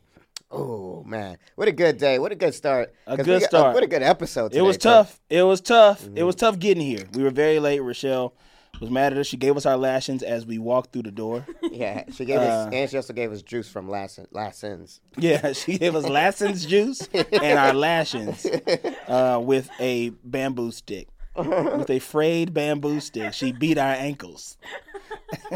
Oh 0.53 1.05
man, 1.07 1.37
what 1.55 1.69
a 1.69 1.73
good 1.73 1.97
day! 1.99 2.19
What 2.19 2.33
a 2.33 2.35
good 2.35 2.55
start! 2.55 2.93
A 3.07 3.17
good 3.17 3.41
got- 3.41 3.49
start. 3.49 3.75
what 3.75 3.85
a 3.85 3.87
good 3.87 4.03
episode. 4.03 4.53
It 4.53 4.63
was 4.63 4.77
today, 4.77 4.91
'cause- 4.91 5.07
tough. 5.09 5.21
It 5.31 5.43
was 5.45 5.61
tough. 5.61 6.03
Mm-hmm. 6.03 6.17
It 6.19 6.23
was 6.25 6.35
tough 6.35 6.59
getting 6.59 6.83
here. 6.85 7.05
We 7.15 7.23
were 7.23 7.31
very 7.31 7.61
late. 7.61 7.81
Rochelle 7.81 8.35
was 8.81 8.91
mad 8.91 9.13
at 9.13 9.19
us. 9.19 9.27
She 9.27 9.37
gave 9.37 9.57
us 9.57 9.67
our 9.67 9.77
lashings 9.77 10.23
as 10.23 10.45
we 10.47 10.59
walked 10.59 10.93
through 10.93 11.03
the 11.03 11.11
door. 11.13 11.47
Yeah, 11.73 12.05
she 12.13 12.25
gave 12.25 12.39
Uh, 12.41 12.43
us, 12.43 12.75
and 12.75 12.91
she 12.91 12.97
also 12.97 13.13
gave 13.13 13.31
us 13.33 13.43
juice 13.43 13.69
from 13.69 13.89
last 13.89 14.19
last 14.33 14.59
sins. 14.59 15.01
Yeah, 15.17 15.53
she 15.55 15.79
gave 15.79 15.95
us 15.95 16.05
Lassen's 16.05 16.67
juice 16.67 17.09
and 17.15 17.59
our 17.59 17.73
lashings 17.73 18.45
uh, 19.09 19.41
with 19.43 19.71
a 19.79 20.11
bamboo 20.25 20.73
stick. 20.73 21.07
With 21.37 21.89
a 21.91 22.01
frayed 22.01 22.53
bamboo 22.53 22.99
stick, 23.01 23.33
she 23.35 23.53
beat 23.53 23.79
our 23.79 23.93
ankles. 23.93 24.59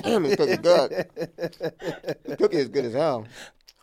Damn, 0.03 0.23
this 0.23 0.37
cookie 0.37 0.57
good. 0.57 0.91
This 1.27 2.37
cookie 2.39 2.57
is 2.59 2.69
good 2.69 2.85
as 2.87 2.93
hell. 2.95 3.27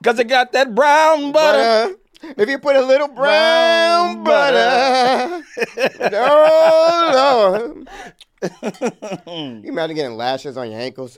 Cause 0.04 0.18
it 0.18 0.30
got 0.30 0.54
that 0.54 0.74
brown 0.74 1.32
butter. 1.34 1.94
Butter. 2.24 2.34
If 2.42 2.50
you 2.50 2.60
put 2.60 2.76
a 2.76 2.82
little 2.86 3.08
brown, 3.10 4.24
Brown 4.24 4.24
butter, 4.24 5.44
oh 6.14 7.52
Lord. 7.76 7.88
you 9.28 9.62
imagine 9.66 9.96
getting 9.96 10.18
lashes 10.18 10.58
on 10.58 10.72
your 10.72 10.80
ankles? 10.80 11.18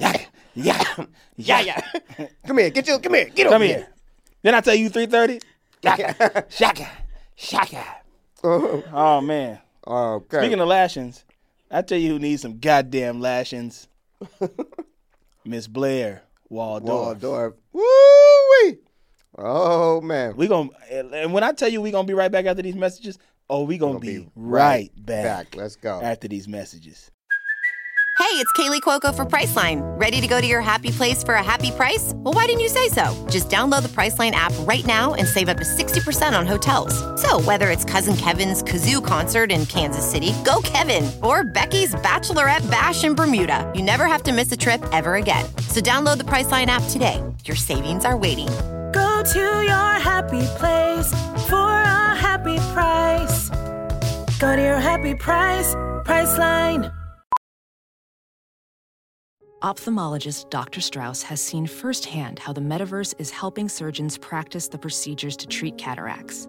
Yeah, 0.00 0.24
yeah, 0.54 0.84
yeah, 1.36 1.60
yeah. 1.60 2.28
come 2.46 2.58
here, 2.58 2.70
get 2.70 2.86
you, 2.86 2.98
come 2.98 3.14
here, 3.14 3.28
get 3.30 3.44
Come 3.44 3.54
over 3.54 3.64
here. 3.64 3.88
Then 4.42 4.54
I 4.54 4.60
tell 4.60 4.74
you 4.74 4.88
three 4.88 5.06
thirty. 5.06 5.40
Shaka, 5.82 6.46
shaka, 6.48 6.88
shaka. 7.34 7.84
Oh. 8.44 8.82
oh 8.92 9.20
man. 9.20 9.58
okay. 9.86 10.38
Speaking 10.38 10.60
of 10.60 10.68
lashings, 10.68 11.24
I 11.70 11.82
tell 11.82 11.98
you 11.98 12.10
who 12.10 12.18
needs 12.18 12.42
some 12.42 12.58
goddamn 12.58 13.20
lashings. 13.20 13.88
Miss 15.44 15.66
Blair 15.66 16.22
Waldorf. 16.48 17.22
Waldorf. 17.22 17.54
Woo-wee. 17.72 18.78
Oh 19.36 20.00
man. 20.00 20.36
We 20.36 20.46
gonna 20.46 20.70
and 20.90 21.32
when 21.32 21.42
I 21.42 21.52
tell 21.52 21.68
you 21.68 21.80
we 21.80 21.90
gonna 21.90 22.06
be 22.06 22.14
right 22.14 22.30
back 22.30 22.46
after 22.46 22.62
these 22.62 22.76
messages, 22.76 23.18
oh 23.52 23.64
we 23.64 23.78
gonna, 23.78 23.98
be, 23.98 24.18
be 24.18 24.28
right, 24.34 24.90
back, 24.96 25.24
Back. 25.24 25.56
Let's 25.56 25.76
go. 25.76 26.00
after 26.02 26.26
these 26.26 26.48
messages. 26.48 27.10
Hey, 28.18 28.38
it's 28.38 28.52
Kaley 28.52 28.80
Cuoco 28.80 29.14
for 29.14 29.26
Priceline. 29.26 29.80
Ready 29.98 30.20
to 30.20 30.26
go 30.26 30.40
to 30.40 30.46
your 30.46 30.60
happy 30.60 30.90
place 30.90 31.22
for 31.22 31.34
a 31.34 31.42
happy 31.42 31.70
price? 31.70 32.12
Well, 32.14 32.32
why 32.32 32.46
didn't 32.46 32.60
you 32.60 32.68
say 32.68 32.88
so? 32.88 33.26
Just 33.28 33.50
download 33.50 33.82
the 33.82 33.88
Priceline 33.88 34.30
app 34.30 34.52
right 34.60 34.86
now 34.86 35.14
and 35.14 35.26
save 35.26 35.48
up 35.48 35.58
to 35.58 35.64
60% 35.64 36.38
on 36.38 36.46
hotels. 36.46 36.94
So, 37.20 37.40
whether 37.42 37.68
it's 37.68 37.84
Cousin 37.84 38.16
Kevin's 38.16 38.62
Kazoo 38.62 39.04
concert 39.04 39.50
in 39.50 39.66
Kansas 39.66 40.08
City, 40.08 40.32
go 40.44 40.60
Kevin, 40.62 41.10
or 41.22 41.44
Becky's 41.44 41.94
Bachelorette 41.96 42.70
Bash 42.70 43.04
in 43.04 43.14
Bermuda, 43.14 43.70
you 43.74 43.82
never 43.82 44.06
have 44.06 44.22
to 44.22 44.32
miss 44.32 44.50
a 44.52 44.56
trip 44.56 44.82
ever 44.92 45.16
again. 45.16 45.44
So, 45.68 45.80
download 45.80 46.18
the 46.18 46.24
Priceline 46.24 46.66
app 46.66 46.84
today. 46.90 47.22
Your 47.44 47.56
savings 47.56 48.04
are 48.04 48.16
waiting. 48.16 48.48
Go 48.92 49.22
to 49.22 49.62
your 49.62 49.92
happy 50.10 50.46
place 50.58 51.10
for 51.48 51.56
a 51.56 52.14
happy 52.14 52.58
price. 52.74 53.48
Go 54.38 54.56
to 54.56 54.62
your 54.62 54.80
happy 54.80 55.14
price, 55.14 55.74
Priceline. 56.04 56.92
Ophthalmologist 59.62 60.50
Dr. 60.50 60.80
Strauss 60.80 61.22
has 61.22 61.40
seen 61.40 61.68
firsthand 61.68 62.40
how 62.40 62.52
the 62.52 62.60
metaverse 62.60 63.14
is 63.20 63.30
helping 63.30 63.68
surgeons 63.68 64.18
practice 64.18 64.66
the 64.66 64.78
procedures 64.78 65.36
to 65.36 65.46
treat 65.46 65.78
cataracts. 65.78 66.48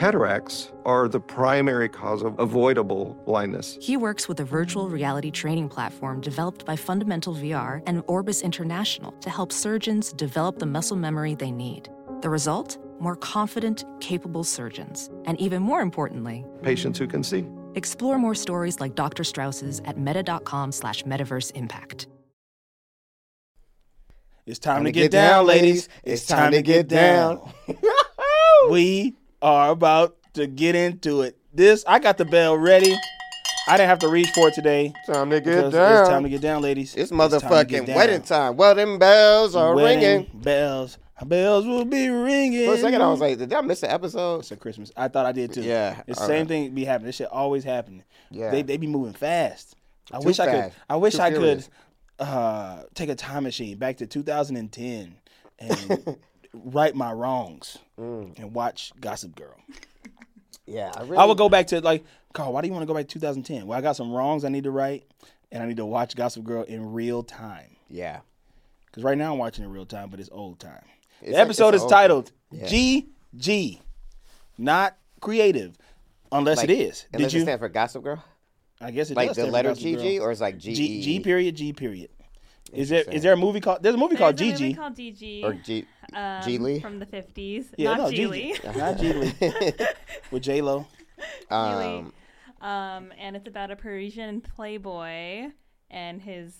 Cataracts 0.00 0.72
are 0.86 1.08
the 1.08 1.20
primary 1.20 1.86
cause 1.86 2.22
of 2.22 2.38
avoidable 2.38 3.22
blindness. 3.26 3.76
He 3.82 3.98
works 3.98 4.28
with 4.28 4.40
a 4.40 4.44
virtual 4.44 4.88
reality 4.88 5.30
training 5.30 5.68
platform 5.68 6.22
developed 6.22 6.64
by 6.64 6.74
Fundamental 6.74 7.34
VR 7.34 7.82
and 7.84 8.02
Orbis 8.06 8.40
International 8.40 9.12
to 9.20 9.28
help 9.28 9.52
surgeons 9.52 10.14
develop 10.14 10.58
the 10.58 10.64
muscle 10.64 10.96
memory 10.96 11.34
they 11.34 11.50
need. 11.50 11.90
The 12.22 12.30
result? 12.30 12.78
More 12.98 13.14
confident, 13.14 13.84
capable 14.00 14.42
surgeons. 14.42 15.10
And 15.26 15.38
even 15.38 15.60
more 15.60 15.82
importantly, 15.82 16.46
Patients 16.62 16.98
who 16.98 17.06
can 17.06 17.22
see. 17.22 17.46
explore 17.74 18.18
more 18.18 18.34
stories 18.34 18.80
like 18.80 18.94
Dr. 18.94 19.22
Strauss's 19.22 19.82
at 19.84 19.98
meta.com 19.98 20.72
slash 20.72 21.02
metaverse 21.02 21.52
impact. 21.54 22.08
It's 24.46 24.58
time, 24.58 24.84
to, 24.84 24.92
get, 24.92 25.10
down, 25.10 25.44
ladies. 25.44 25.90
It's 26.04 26.24
time 26.24 26.52
to 26.52 26.62
get 26.62 26.88
down. 26.88 27.52
we 28.70 29.14
are 29.42 29.70
about 29.70 30.16
to 30.34 30.46
get 30.46 30.74
into 30.74 31.22
it. 31.22 31.36
This 31.52 31.84
I 31.86 31.98
got 31.98 32.18
the 32.18 32.24
bell 32.24 32.56
ready. 32.56 32.94
I 33.68 33.76
didn't 33.76 33.88
have 33.90 33.98
to 34.00 34.08
reach 34.08 34.30
for 34.30 34.48
it 34.48 34.54
today. 34.54 34.92
Time 35.06 35.30
to 35.30 35.40
get 35.40 35.70
down. 35.70 36.00
It's 36.00 36.08
time 36.08 36.22
to 36.24 36.28
get 36.28 36.40
down, 36.40 36.62
ladies. 36.62 36.94
It's 36.96 37.10
time 37.10 37.18
to 37.18 37.28
get 37.28 37.42
motherfucking 37.42 37.86
down. 37.86 37.96
wedding 37.96 38.22
time. 38.22 38.56
Well, 38.56 38.74
them 38.74 38.98
bells 38.98 39.54
are 39.54 39.74
Wedding 39.74 40.00
ringing. 40.02 40.30
Bells. 40.42 40.98
Bells 41.24 41.66
will 41.66 41.84
be 41.84 42.08
ringing. 42.08 42.66
For 42.66 42.74
a 42.74 42.78
second, 42.78 43.02
I 43.02 43.10
was 43.10 43.20
like, 43.20 43.36
did 43.38 43.52
I 43.52 43.60
miss 43.60 43.82
an 43.82 43.90
episode? 43.90 44.38
It's 44.40 44.50
a 44.52 44.56
Christmas. 44.56 44.90
I 44.96 45.08
thought 45.08 45.26
I 45.26 45.32
did 45.32 45.52
too. 45.52 45.62
Yeah, 45.62 46.02
It's 46.06 46.18
the 46.18 46.26
same 46.26 46.38
right. 46.40 46.48
thing 46.48 46.74
be 46.74 46.84
happening. 46.84 47.06
This 47.06 47.16
shit 47.16 47.28
always 47.28 47.62
happening. 47.62 48.04
Yeah. 48.30 48.50
They 48.50 48.62
they 48.62 48.76
be 48.78 48.86
moving 48.86 49.12
fast. 49.12 49.76
I 50.10 50.18
Too 50.20 50.26
wish 50.26 50.40
I 50.40 50.46
could. 50.50 50.72
I 50.88 50.96
wish 50.96 51.14
Too 51.14 51.20
I 51.22 51.30
furious. 51.30 51.66
could 52.18 52.26
uh 52.26 52.82
take 52.94 53.10
a 53.10 53.14
time 53.14 53.42
machine 53.44 53.76
back 53.78 53.98
to 53.98 54.06
2010 54.06 55.14
and 55.58 56.16
right 56.54 56.94
my 56.94 57.12
wrongs 57.12 57.78
Mm. 58.00 58.38
and 58.38 58.54
watch 58.54 58.92
Gossip 59.00 59.36
Girl. 59.36 59.54
Yeah, 60.66 60.92
I, 60.96 61.02
really, 61.02 61.16
I 61.18 61.24
would 61.24 61.36
go 61.36 61.48
back 61.48 61.66
to 61.68 61.80
like, 61.80 62.04
Carl, 62.32 62.52
why 62.52 62.60
do 62.60 62.68
you 62.68 62.72
want 62.72 62.82
to 62.82 62.86
go 62.86 62.94
back 62.94 63.06
to 63.08 63.12
2010? 63.14 63.66
Well, 63.66 63.76
I 63.78 63.82
got 63.82 63.96
some 63.96 64.10
wrongs 64.12 64.44
I 64.44 64.48
need 64.48 64.64
to 64.64 64.70
right 64.70 65.04
and 65.52 65.62
I 65.62 65.66
need 65.66 65.78
to 65.78 65.84
watch 65.86 66.14
Gossip 66.16 66.44
Girl 66.44 66.62
in 66.62 66.92
real 66.92 67.22
time. 67.22 67.76
Yeah. 67.88 68.20
Cuz 68.92 69.02
right 69.04 69.18
now 69.18 69.32
I'm 69.32 69.38
watching 69.38 69.64
in 69.64 69.70
real 69.72 69.86
time, 69.86 70.08
but 70.10 70.20
it's 70.20 70.30
old 70.32 70.58
time. 70.60 70.84
It's 71.20 71.30
the 71.30 71.32
like- 71.32 71.42
episode 71.42 71.74
it's 71.74 71.84
is 71.84 71.90
titled 71.90 72.32
Yeah. 72.52 72.66
GG. 72.66 73.80
Not 74.56 74.96
creative. 75.20 75.76
Unless 76.32 76.58
Like, 76.58 76.70
it 76.70 76.78
is. 76.78 77.06
Did 77.12 77.22
does 77.22 77.34
you 77.34 77.40
stand 77.42 77.58
for 77.58 77.68
Gossip 77.68 78.04
Girl? 78.04 78.22
I 78.80 78.92
guess 78.92 79.10
it 79.10 79.16
Like 79.16 79.28
does 79.28 79.36
the 79.36 79.46
letter 79.46 79.72
GG, 79.72 80.20
or 80.20 80.30
is 80.30 80.40
like 80.40 80.56
G 80.56 80.74
G 80.74 81.02
G 81.02 81.20
period 81.20 81.56
G 81.56 81.72
period. 81.72 82.08
Is 82.72 82.88
there 82.88 83.02
is 83.10 83.22
there 83.22 83.32
a 83.32 83.36
movie 83.36 83.60
called? 83.60 83.82
There's 83.82 83.94
a 83.96 83.98
movie 83.98 84.16
called 84.16 84.36
There's 84.36 84.60
a 84.60 84.62
movie 84.62 84.74
GG. 84.74 84.76
called 84.76 84.94
GG. 84.96 85.44
or 85.44 85.54
G 85.54 85.86
um, 86.14 86.42
G 86.44 86.58
Lee? 86.58 86.80
from 86.80 86.98
the 86.98 87.06
50s. 87.06 87.66
Yeah, 87.76 87.96
not 87.96 87.98
no, 87.98 88.16
Gigli. 88.16 88.54
GG. 88.54 88.76
Not 88.76 88.98
G 88.98 89.12
Lee. 89.12 89.32
With 90.30 90.42
J 90.42 90.60
Lo. 90.62 90.86
Um, 91.50 92.12
Um, 92.60 93.12
and 93.18 93.36
it's 93.36 93.48
about 93.48 93.70
a 93.70 93.76
Parisian 93.76 94.40
playboy 94.40 95.50
and 95.90 96.20
his 96.22 96.54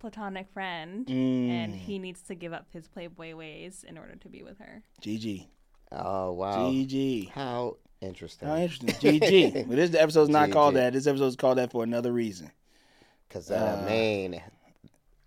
platonic 0.00 0.48
friend, 0.52 1.06
Mm. 1.06 1.48
and 1.50 1.74
he 1.74 1.98
needs 1.98 2.22
to 2.22 2.34
give 2.34 2.52
up 2.52 2.66
his 2.72 2.88
playboy 2.88 3.34
ways 3.36 3.84
in 3.86 3.96
order 3.98 4.16
to 4.16 4.28
be 4.28 4.42
with 4.42 4.58
her. 4.58 4.82
GG. 5.00 5.46
oh 5.92 6.32
wow. 6.32 6.70
GG. 6.70 7.30
How 7.30 7.76
interesting. 8.00 8.48
How 8.48 8.56
interesting. 8.56 8.88
GG. 9.20 9.66
But 9.68 9.76
this 9.76 9.94
episode's 9.94 10.30
not 10.30 10.50
called 10.50 10.74
that. 10.74 10.92
This 10.92 11.06
episode's 11.06 11.36
called 11.36 11.58
that 11.58 11.70
for 11.70 11.84
another 11.84 12.12
reason. 12.12 12.50
Because 13.28 13.50
uh, 13.50 13.82
Maine, 13.86 14.42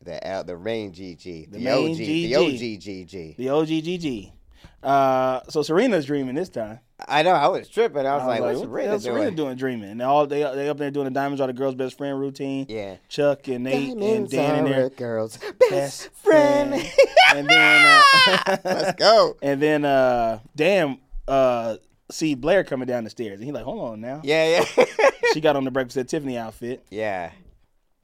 the 0.06 0.26
L, 0.26 0.44
the 0.44 0.56
rain 0.56 0.92
GG, 0.94 1.52
the, 1.52 1.60
main 1.60 1.92
OG, 1.92 1.98
the 1.98 2.32
GG. 2.32 2.38
OG 2.38 2.82
GG. 3.10 3.36
The 3.38 3.50
OG 3.50 3.68
GG. 3.68 4.32
Uh, 4.82 5.42
so 5.50 5.64
Serena's 5.64 6.06
dreaming 6.06 6.36
this 6.36 6.50
time. 6.50 6.80
I 7.08 7.24
know. 7.24 7.32
I 7.32 7.48
was 7.48 7.68
tripping. 7.68 8.06
I 8.06 8.14
was, 8.16 8.24
I 8.24 8.26
like, 8.28 8.42
was 8.42 8.60
"What's 8.60 8.70
what 8.70 8.84
the 8.84 9.00
Serena 9.00 9.00
doing?" 9.00 9.00
Serena 9.02 9.32
doing 9.36 9.56
dreaming? 9.58 9.90
And 9.90 10.02
all 10.02 10.28
they 10.28 10.44
they 10.44 10.70
up 10.70 10.78
there 10.78 10.92
doing 10.92 11.06
the 11.06 11.12
diamonds 11.12 11.42
are 11.42 11.48
the 11.48 11.54
girls' 11.54 11.76
best 11.76 11.98
friend 11.98 12.20
routine. 12.20 12.68
Yeah. 12.70 12.98
Chuck 13.10 13.48
and 13.48 13.64
Nate 13.64 13.92
and 13.92 14.00
Diamonds 14.00 14.32
Dan 14.32 14.66
in 14.66 14.72
are 14.72 14.76
there. 14.76 14.90
girl's 14.92 15.38
Best 15.38 15.70
best 15.72 16.10
friend. 16.16 16.74
and 17.34 17.50
then 17.50 18.04
uh, 18.16 18.58
Let's 18.64 18.94
go. 19.00 19.36
And 19.42 19.62
then 19.62 19.86
uh 19.86 20.40
Dan 20.56 21.00
uh 21.28 21.78
see 22.12 22.36
Blair 22.36 22.64
coming 22.64 22.88
down 22.88 23.04
the 23.04 23.10
stairs 23.10 23.40
and 23.40 23.44
he 23.46 23.52
like, 23.52 23.66
hold 23.66 23.90
on 23.90 24.02
now. 24.02 24.22
Yeah, 24.24 24.64
yeah, 24.78 24.86
She 25.34 25.42
got 25.42 25.56
on 25.56 25.64
the 25.66 25.72
breakfast 25.72 25.98
at 25.98 26.08
Tiffany 26.08 26.38
outfit 26.38 26.86
yeah. 26.92 27.32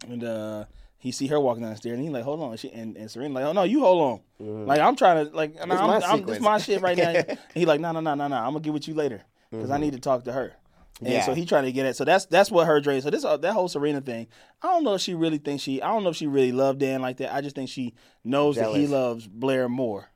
and 0.08 0.24
uh 0.24 0.66
he 1.02 1.12
see 1.12 1.28
her 1.28 1.40
walking 1.40 1.64
down 1.64 1.72
the 1.72 1.78
stairs 1.78 1.96
and 1.98 2.04
he 2.04 2.10
like, 2.10 2.24
hold 2.24 2.40
on. 2.42 2.56
She 2.58 2.72
and, 2.72 2.96
and 2.96 3.10
Serena 3.10 3.34
like, 3.34 3.44
oh 3.46 3.54
no, 3.54 3.64
you 3.64 3.82
hold 3.82 4.24
on. 4.40 4.66
Like 4.68 4.80
I'm 4.80 4.96
trying 4.96 5.26
to 5.26 5.36
like, 5.36 5.56
nah, 5.56 5.66
This 5.66 5.80
I'm, 5.80 5.88
my 5.88 6.00
I'm, 6.08 6.26
this 6.26 6.40
my 6.40 6.58
shit 6.60 6.82
right 6.82 6.96
now. 6.98 7.10
and 7.28 7.38
he 7.54 7.66
like, 7.66 7.82
no, 7.82 7.92
no, 7.92 8.00
no, 8.00 8.14
no, 8.14 8.28
no. 8.28 8.36
I'm 8.36 8.54
gonna 8.54 8.60
get 8.60 8.72
with 8.74 8.88
you 8.88 8.94
later 8.94 9.24
because 9.50 9.72
I 9.72 9.78
need 9.80 9.94
to 9.94 10.00
talk 10.00 10.24
to 10.26 10.32
her. 10.32 10.54
And 11.00 11.10
Yeah. 11.10 11.26
so 11.26 11.34
he 11.34 11.46
trying 11.48 11.64
to 11.64 11.72
get 11.72 11.88
it. 11.88 11.96
So 11.96 12.06
that's 12.06 12.26
that's 12.28 12.52
what 12.52 12.68
her 12.68 12.80
dream. 12.80 13.02
So 13.02 13.10
this 13.10 13.26
uh, 13.26 13.38
that 13.38 13.54
whole 13.54 13.68
Serena 13.68 14.02
thing. 14.02 14.28
I 14.62 14.68
don't 14.68 14.84
know 14.84 14.94
if 14.94 15.02
she 15.02 15.16
really 15.16 15.40
thinks 15.40 15.64
she. 15.64 15.82
I 15.82 15.88
don't 15.88 16.04
know 16.04 16.10
if 16.12 16.16
she 16.16 16.28
really 16.28 16.52
loved 16.52 16.80
Dan 16.80 17.02
like 17.02 17.18
that. 17.18 17.34
I 17.34 17.42
just 17.42 17.56
think 17.56 17.70
she 17.70 17.96
knows 18.24 18.56
that 18.58 18.70
he 18.76 18.86
loves 18.88 19.28
Blair 19.28 19.68
more. 19.68 20.08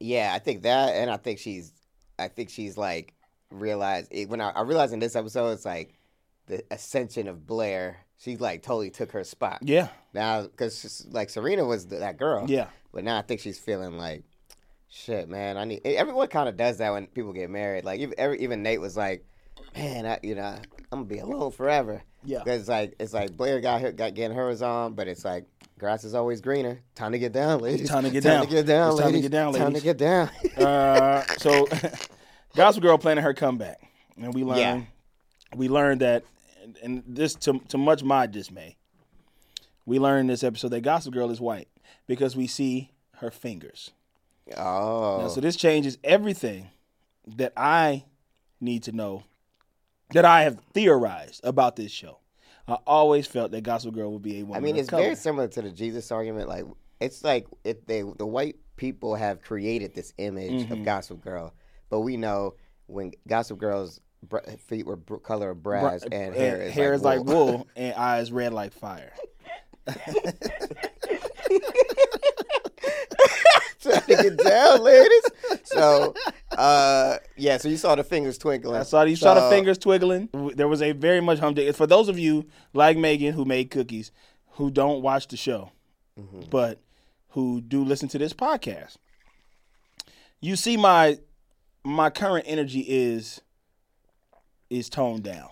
Yeah, 0.00 0.32
I 0.34 0.40
think 0.40 0.62
that, 0.62 0.96
and 0.96 1.08
I 1.08 1.16
think 1.16 1.38
she's, 1.38 1.72
I 2.18 2.26
think 2.26 2.50
she's 2.50 2.76
like 2.76 3.14
realized 3.52 4.08
it, 4.10 4.28
when 4.28 4.40
I, 4.40 4.50
I 4.50 4.62
realized 4.62 4.92
in 4.92 4.98
this 4.98 5.14
episode, 5.14 5.50
it's 5.52 5.64
like 5.64 5.94
the 6.46 6.64
ascension 6.72 7.28
of 7.28 7.46
Blair. 7.46 7.98
She 8.22 8.36
like 8.36 8.62
totally 8.62 8.90
took 8.90 9.12
her 9.12 9.24
spot. 9.24 9.58
Yeah, 9.62 9.88
Now, 10.14 10.42
because 10.42 11.06
like 11.10 11.28
Serena 11.30 11.64
was 11.64 11.86
th- 11.86 12.00
that 12.00 12.18
girl. 12.18 12.46
yeah. 12.48 12.68
But 12.94 13.04
now 13.04 13.18
I 13.18 13.22
think 13.22 13.40
she's 13.40 13.58
feeling 13.58 13.96
like, 13.98 14.22
shit, 14.88 15.28
man. 15.28 15.56
I 15.56 15.64
need. 15.64 15.80
Everyone 15.84 16.28
kind 16.28 16.48
of 16.48 16.56
does 16.56 16.78
that 16.78 16.92
when 16.92 17.06
people 17.06 17.32
get 17.32 17.50
married. 17.50 17.84
Like 17.84 18.00
even 18.00 18.14
every, 18.18 18.38
even 18.40 18.62
Nate 18.62 18.80
was 18.80 18.96
like, 18.96 19.24
man, 19.74 20.06
I, 20.06 20.18
you 20.22 20.34
know, 20.34 20.42
I'm 20.92 20.98
gonna 21.00 21.04
be 21.04 21.18
alone 21.18 21.50
forever. 21.52 22.02
Yeah. 22.24 22.38
Because 22.44 22.68
like 22.68 22.94
it's 23.00 23.12
like 23.12 23.36
Blair 23.36 23.60
got 23.60 23.80
her, 23.80 23.92
got 23.92 24.14
getting 24.14 24.36
hers 24.36 24.62
on, 24.62 24.92
but 24.94 25.08
it's 25.08 25.24
like 25.24 25.46
grass 25.78 26.04
is 26.04 26.14
always 26.14 26.40
greener. 26.40 26.80
Time 26.94 27.10
to 27.12 27.18
get 27.18 27.32
down, 27.32 27.60
ladies. 27.60 27.88
Time 27.88 28.04
to 28.04 28.10
get 28.10 28.22
time 28.22 28.32
down. 28.40 28.46
To 28.46 28.52
get 28.52 28.66
down, 28.66 28.90
It's 28.92 29.00
time 29.00 29.12
to 29.14 29.20
get 29.20 29.32
down, 29.32 29.52
ladies. 29.52 29.64
Time 29.64 29.74
to 29.74 29.80
get 29.80 29.96
down. 29.98 30.30
Uh, 30.56 31.22
so, 31.38 31.66
Gospel 32.54 32.82
Girl 32.82 32.98
planning 32.98 33.24
her 33.24 33.34
comeback, 33.34 33.80
and 34.16 34.32
we 34.34 34.44
learned 34.44 34.60
Yeah. 34.60 34.82
we 35.56 35.68
learned 35.68 36.02
that, 36.02 36.24
and- 36.82 37.02
this 37.06 37.34
to 37.36 37.58
to 37.68 37.78
much 37.78 38.02
my 38.04 38.26
dismay, 38.26 38.76
we 39.86 39.98
learned 39.98 40.20
in 40.22 40.26
this 40.28 40.44
episode 40.44 40.68
that 40.68 40.80
Gossip 40.82 41.12
Girl 41.14 41.30
is 41.30 41.40
white 41.40 41.68
because 42.06 42.36
we 42.36 42.46
see 42.46 42.90
her 43.16 43.30
fingers. 43.30 43.90
oh, 44.56 45.18
Now, 45.22 45.28
so 45.28 45.40
this 45.40 45.56
changes 45.56 45.98
everything 46.04 46.68
that 47.26 47.52
I 47.56 48.04
need 48.60 48.82
to 48.84 48.92
know 48.92 49.24
that 50.10 50.24
I 50.24 50.42
have 50.42 50.58
theorized 50.74 51.40
about 51.44 51.76
this 51.76 51.90
show. 51.92 52.18
I 52.68 52.74
always 52.86 53.26
felt 53.26 53.50
that 53.52 53.62
Gospel 53.62 53.92
Girl 53.92 54.12
would 54.12 54.22
be 54.22 54.40
a 54.40 54.42
woman. 54.44 54.56
I 54.56 54.60
mean, 54.60 54.76
it's 54.76 54.88
color. 54.88 55.02
very 55.02 55.16
similar 55.16 55.48
to 55.48 55.62
the 55.62 55.70
Jesus 55.70 56.10
argument. 56.12 56.48
Like, 56.48 56.64
it's 57.00 57.24
like 57.24 57.46
if 57.64 57.84
they 57.86 58.02
the 58.02 58.26
white 58.26 58.56
people 58.76 59.14
have 59.16 59.42
created 59.42 59.94
this 59.94 60.12
image 60.18 60.64
Mm-hmm. 60.64 60.72
of 60.72 60.84
Gospel 60.84 61.16
Girl, 61.16 61.52
but 61.90 62.00
we 62.00 62.16
know 62.16 62.54
when 62.86 63.12
Gospel 63.26 63.56
Girl's 63.56 64.00
br- 64.28 64.38
feet 64.68 64.86
were 64.86 64.96
br- 64.96 65.16
color 65.16 65.50
of 65.50 65.62
Bra- 65.62 65.80
brass 65.80 66.02
and 66.10 66.34
hair 66.34 66.62
is 66.62 66.72
hair 66.74 66.90
like 66.90 66.96
is 66.96 67.02
like 67.02 67.24
wool. 67.24 67.46
wool 67.46 67.66
and 67.76 67.94
eyes 67.94 68.30
red 68.32 68.52
like 68.52 68.72
fire. 68.72 69.12
Trying 73.80 74.00
to 74.02 74.06
get 74.06 74.36
down, 74.38 74.80
ladies. 74.84 75.22
So, 75.64 76.14
uh, 76.56 77.16
yeah. 77.36 77.56
So 77.56 77.68
you 77.68 77.76
saw 77.76 77.96
the 77.96 78.04
fingers 78.04 78.38
twinkling. 78.38 78.76
I 78.76 78.84
saw 78.84 79.02
you 79.02 79.16
saw 79.16 79.34
the 79.34 79.50
fingers 79.50 79.76
twiggling. 79.76 80.28
There 80.54 80.68
was 80.68 80.80
a 80.82 80.92
very 80.92 81.20
much 81.20 81.40
humdinger. 81.40 81.72
For 81.72 81.88
those 81.88 82.08
of 82.08 82.16
you 82.18 82.46
like 82.74 82.96
Megan 82.96 83.32
who 83.34 83.44
made 83.44 83.70
cookies, 83.70 84.12
who 84.52 84.70
don't 84.70 85.02
watch 85.02 85.28
the 85.28 85.36
show, 85.36 85.72
Mm-hmm. 86.20 86.42
but 86.50 86.78
who 87.30 87.62
do 87.62 87.82
listen 87.82 88.06
to 88.10 88.18
this 88.18 88.34
podcast, 88.34 88.98
you 90.42 90.56
see 90.56 90.76
my 90.76 91.18
my 91.84 92.10
current 92.10 92.44
energy 92.46 92.80
is 92.86 93.40
is 94.72 94.88
toned 94.88 95.22
down. 95.22 95.48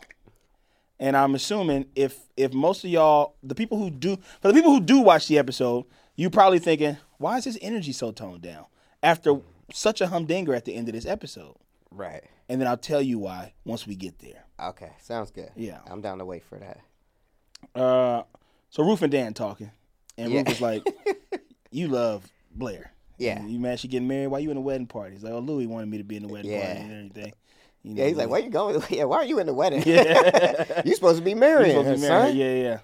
And 0.99 1.17
I'm 1.17 1.35
assuming 1.35 1.87
if 1.95 2.19
if 2.37 2.53
most 2.53 2.85
of 2.85 2.91
y'all, 2.91 3.35
the 3.43 3.55
people 3.55 3.79
who 3.79 3.91
do, 3.91 4.17
for 4.41 4.49
the 4.49 4.55
people 4.55 4.71
who 4.73 4.81
do 4.81 5.01
watch 5.01 5.29
the 5.29 5.39
episode, 5.39 5.85
you 6.17 6.29
probably 6.31 6.59
thinking, 6.59 6.97
why 7.19 7.39
is 7.39 7.45
his 7.45 7.59
energy 7.63 7.93
so 7.93 8.13
toned 8.13 8.43
down 8.43 8.67
after 9.03 9.41
such 9.73 10.01
a 10.01 10.09
humdinger 10.09 10.55
at 10.55 10.65
the 10.65 10.75
end 10.75 10.89
of 10.89 10.95
this 10.95 11.07
episode? 11.07 11.55
Right. 11.91 12.23
And 12.49 12.61
then 12.61 12.69
I'll 12.69 12.77
tell 12.77 13.01
you 13.01 13.19
why 13.19 13.55
once 13.65 13.87
we 13.87 13.95
get 13.95 14.19
there. 14.19 14.45
Okay. 14.61 14.91
Sounds 15.01 15.31
good. 15.31 15.51
Yeah. 15.57 15.79
I'm 15.89 16.01
down 16.01 16.19
to 16.19 16.25
wait 16.25 16.45
for 16.45 16.59
that. 16.59 17.81
Uh, 17.81 18.23
so 18.71 18.83
Rufus 18.85 19.03
and 19.03 19.13
Dan 19.13 19.35
talking, 19.35 19.71
and 20.19 20.33
Yeah. 20.33 20.39
Rufus 20.41 20.55
was 20.55 20.61
like, 20.61 20.87
"You 21.71 21.89
love 21.89 22.27
Blair. 22.55 22.93
Yeah. 23.19 23.45
You 23.45 23.59
mad 23.59 23.81
she 23.81 23.89
getting 23.89 24.09
married? 24.09 24.29
Why 24.29 24.39
you 24.41 24.51
in 24.51 24.57
the 24.57 24.61
wedding 24.63 24.87
party?" 24.87 25.15
He's 25.15 25.23
like, 25.25 25.33
"Oh, 25.33 25.39
Louis 25.39 25.67
wanted 25.67 25.89
me 25.89 25.99
to 25.99 26.05
be 26.05 26.17
in 26.17 26.23
the 26.27 26.33
wedding 26.33 26.51
Yeah. 26.51 26.67
party 26.67 26.81
and 26.81 27.11
everything." 27.11 27.33
You 27.83 27.95
Yeah. 27.95 28.07
He's 28.07 28.17
like, 28.17 28.29
where 28.29 28.41
you 28.41 28.51
going? 28.51 28.83
Yeah. 28.91 29.05
Why 29.05 29.17
are 29.19 29.25
you 29.25 29.39
in 29.39 29.47
the 29.47 29.55
wedding? 29.55 29.83
Yeah. 29.87 30.83
you 30.85 30.95
supposed 30.95 31.19
to 31.19 31.25
be 31.25 31.33
supposed 31.33 31.89
to 31.89 31.95
be 31.95 32.01
married. 32.01 32.01
son. 32.01 32.37
Yeah, 32.37 32.55
yeah. 32.55 32.79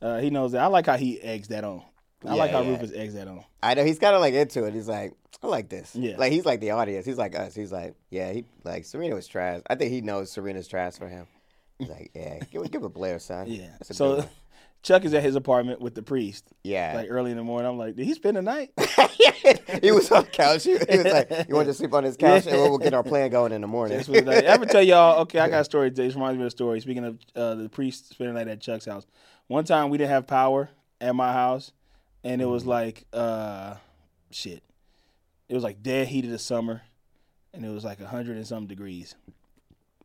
Uh, 0.00 0.18
he 0.20 0.30
knows 0.30 0.52
that. 0.52 0.62
I 0.62 0.66
like 0.66 0.86
how 0.86 0.96
he 0.96 1.20
eggs 1.20 1.48
that 1.48 1.64
on. 1.64 1.82
I 2.24 2.28
Yeah, 2.28 2.34
like 2.34 2.50
how 2.50 2.62
yeah. 2.62 2.70
Rufus 2.70 2.92
eggs 2.92 3.14
that 3.14 3.28
on. 3.28 3.44
I 3.62 3.74
know 3.74 3.84
he's 3.84 3.98
kind 3.98 4.14
of 4.14 4.20
like 4.20 4.34
into 4.34 4.64
it. 4.64 4.74
He's 4.74 4.88
like, 4.88 5.12
I 5.42 5.46
like 5.46 5.68
this. 5.68 5.94
Yeah. 5.94 6.16
Like 6.16 6.32
he's 6.32 6.44
like 6.44 6.60
the 6.60 6.70
audience. 6.72 7.04
He's 7.04 7.18
like 7.18 7.36
us. 7.36 7.54
He's 7.54 7.72
like, 7.72 7.94
yeah. 8.10 8.32
He 8.32 8.44
like 8.64 8.84
Serena 8.84 9.14
was 9.14 9.26
trash. 9.26 9.60
I 9.68 9.74
think 9.74 9.92
he 9.92 10.00
knows 10.00 10.30
Serena's 10.30 10.68
trash 10.68 10.94
for 10.94 11.08
him. 11.08 11.26
He's 11.78 11.88
like, 11.88 12.10
yeah, 12.14 12.38
give, 12.50 12.70
give 12.70 12.84
a 12.84 12.88
Blair, 12.88 13.18
son. 13.18 13.46
Yeah. 13.48 13.68
That's 13.78 13.90
a 13.90 13.92
good 13.94 14.22
So. 14.22 14.28
Chuck 14.82 15.04
is 15.04 15.14
at 15.14 15.22
his 15.22 15.36
apartment 15.36 15.80
with 15.80 15.94
the 15.94 16.02
priest. 16.02 16.44
Yeah. 16.64 16.94
Like 16.96 17.06
early 17.08 17.30
in 17.30 17.36
the 17.36 17.44
morning. 17.44 17.70
I'm 17.70 17.78
like, 17.78 17.94
did 17.94 18.04
he 18.04 18.14
spend 18.14 18.36
the 18.36 18.42
night? 18.42 18.72
he 19.80 19.92
was 19.92 20.10
on 20.10 20.24
the 20.24 20.30
couch. 20.30 20.64
He, 20.64 20.72
was 20.72 20.88
like, 20.88 21.30
you 21.48 21.54
want 21.54 21.68
to 21.68 21.74
sleep 21.74 21.94
on 21.94 22.02
his 22.02 22.16
couch, 22.16 22.46
and 22.46 22.56
we'll 22.56 22.78
get 22.78 22.92
our 22.92 23.04
plan 23.04 23.30
going 23.30 23.52
in 23.52 23.60
the 23.60 23.68
morning. 23.68 24.02
I'm 24.08 24.28
ever 24.28 24.66
tell 24.66 24.82
y'all. 24.82 25.20
Okay, 25.20 25.38
I 25.38 25.48
got 25.50 25.60
a 25.60 25.64
story. 25.64 25.90
This 25.90 26.14
reminds 26.14 26.36
me 26.36 26.42
of 26.42 26.48
a 26.48 26.50
story. 26.50 26.80
Speaking 26.80 27.04
of 27.04 27.18
uh, 27.36 27.54
the 27.54 27.68
priest 27.68 28.10
spending 28.10 28.34
the 28.34 28.44
night 28.44 28.50
at 28.50 28.60
Chuck's 28.60 28.86
house. 28.86 29.06
One 29.46 29.64
time 29.64 29.90
we 29.90 29.98
didn't 29.98 30.10
have 30.10 30.26
power 30.26 30.70
at 31.00 31.14
my 31.14 31.32
house, 31.32 31.72
and 32.24 32.42
it 32.42 32.46
was 32.46 32.66
like 32.66 33.06
uh, 33.12 33.74
shit. 34.30 34.64
It 35.48 35.54
was 35.54 35.62
like 35.62 35.82
dead 35.82 36.08
heat 36.08 36.24
of 36.24 36.30
the 36.30 36.38
summer, 36.38 36.82
and 37.54 37.64
it 37.64 37.70
was 37.70 37.84
like 37.84 38.00
a 38.00 38.06
hundred 38.08 38.36
and 38.36 38.46
some 38.46 38.66
degrees, 38.66 39.14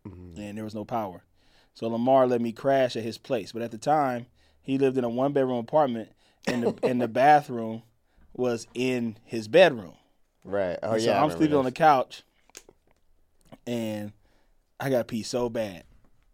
and 0.05 0.57
there 0.57 0.63
was 0.63 0.75
no 0.75 0.85
power. 0.85 1.23
So 1.73 1.87
Lamar 1.87 2.27
let 2.27 2.41
me 2.41 2.51
crash 2.51 2.95
at 2.95 3.03
his 3.03 3.17
place, 3.17 3.51
but 3.51 3.61
at 3.61 3.71
the 3.71 3.77
time 3.77 4.27
he 4.67 4.77
lived 4.77 4.97
in 4.97 5.05
a 5.05 5.09
one 5.09 5.31
bedroom 5.31 5.57
apartment, 5.59 6.09
and 6.45 6.61
the 6.61 6.75
and 6.83 7.01
the 7.01 7.07
bathroom 7.07 7.83
was 8.35 8.67
in 8.73 9.17
his 9.23 9.47
bedroom. 9.47 9.95
right. 10.43 10.77
Oh 10.83 10.91
And 10.93 11.01
yeah. 11.01 11.17
so 11.17 11.23
I'm 11.23 11.31
sleeping 11.31 11.55
on 11.57 11.63
the 11.63 11.71
couch, 11.71 12.23
and 13.65 14.11
I 14.79 14.89
got 14.89 15.07
pee 15.07 15.23
so 15.23 15.49
bad, 15.49 15.85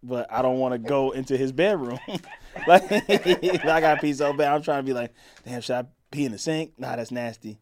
but 0.02 0.32
I 0.32 0.42
don't 0.42 0.58
want 0.58 0.74
to 0.74 0.80
go 0.80 1.12
into 1.12 1.38
his 1.38 1.52
bedroom. 1.52 2.00
like 2.68 2.92
I 2.92 3.80
got 3.82 4.02
pee 4.02 4.14
so 4.14 4.34
bad. 4.34 4.52
I'm 4.52 4.64
trying 4.64 4.80
to 4.80 4.84
be 4.84 4.94
like, 4.94 5.14
damn, 5.46 5.62
should 5.62 5.76
I 5.76 5.86
pee 6.12 6.26
in 6.26 6.32
the 6.32 6.38
sink? 6.40 6.74
Nah, 6.78 6.96
that's 6.96 7.12
nasty. 7.12 7.60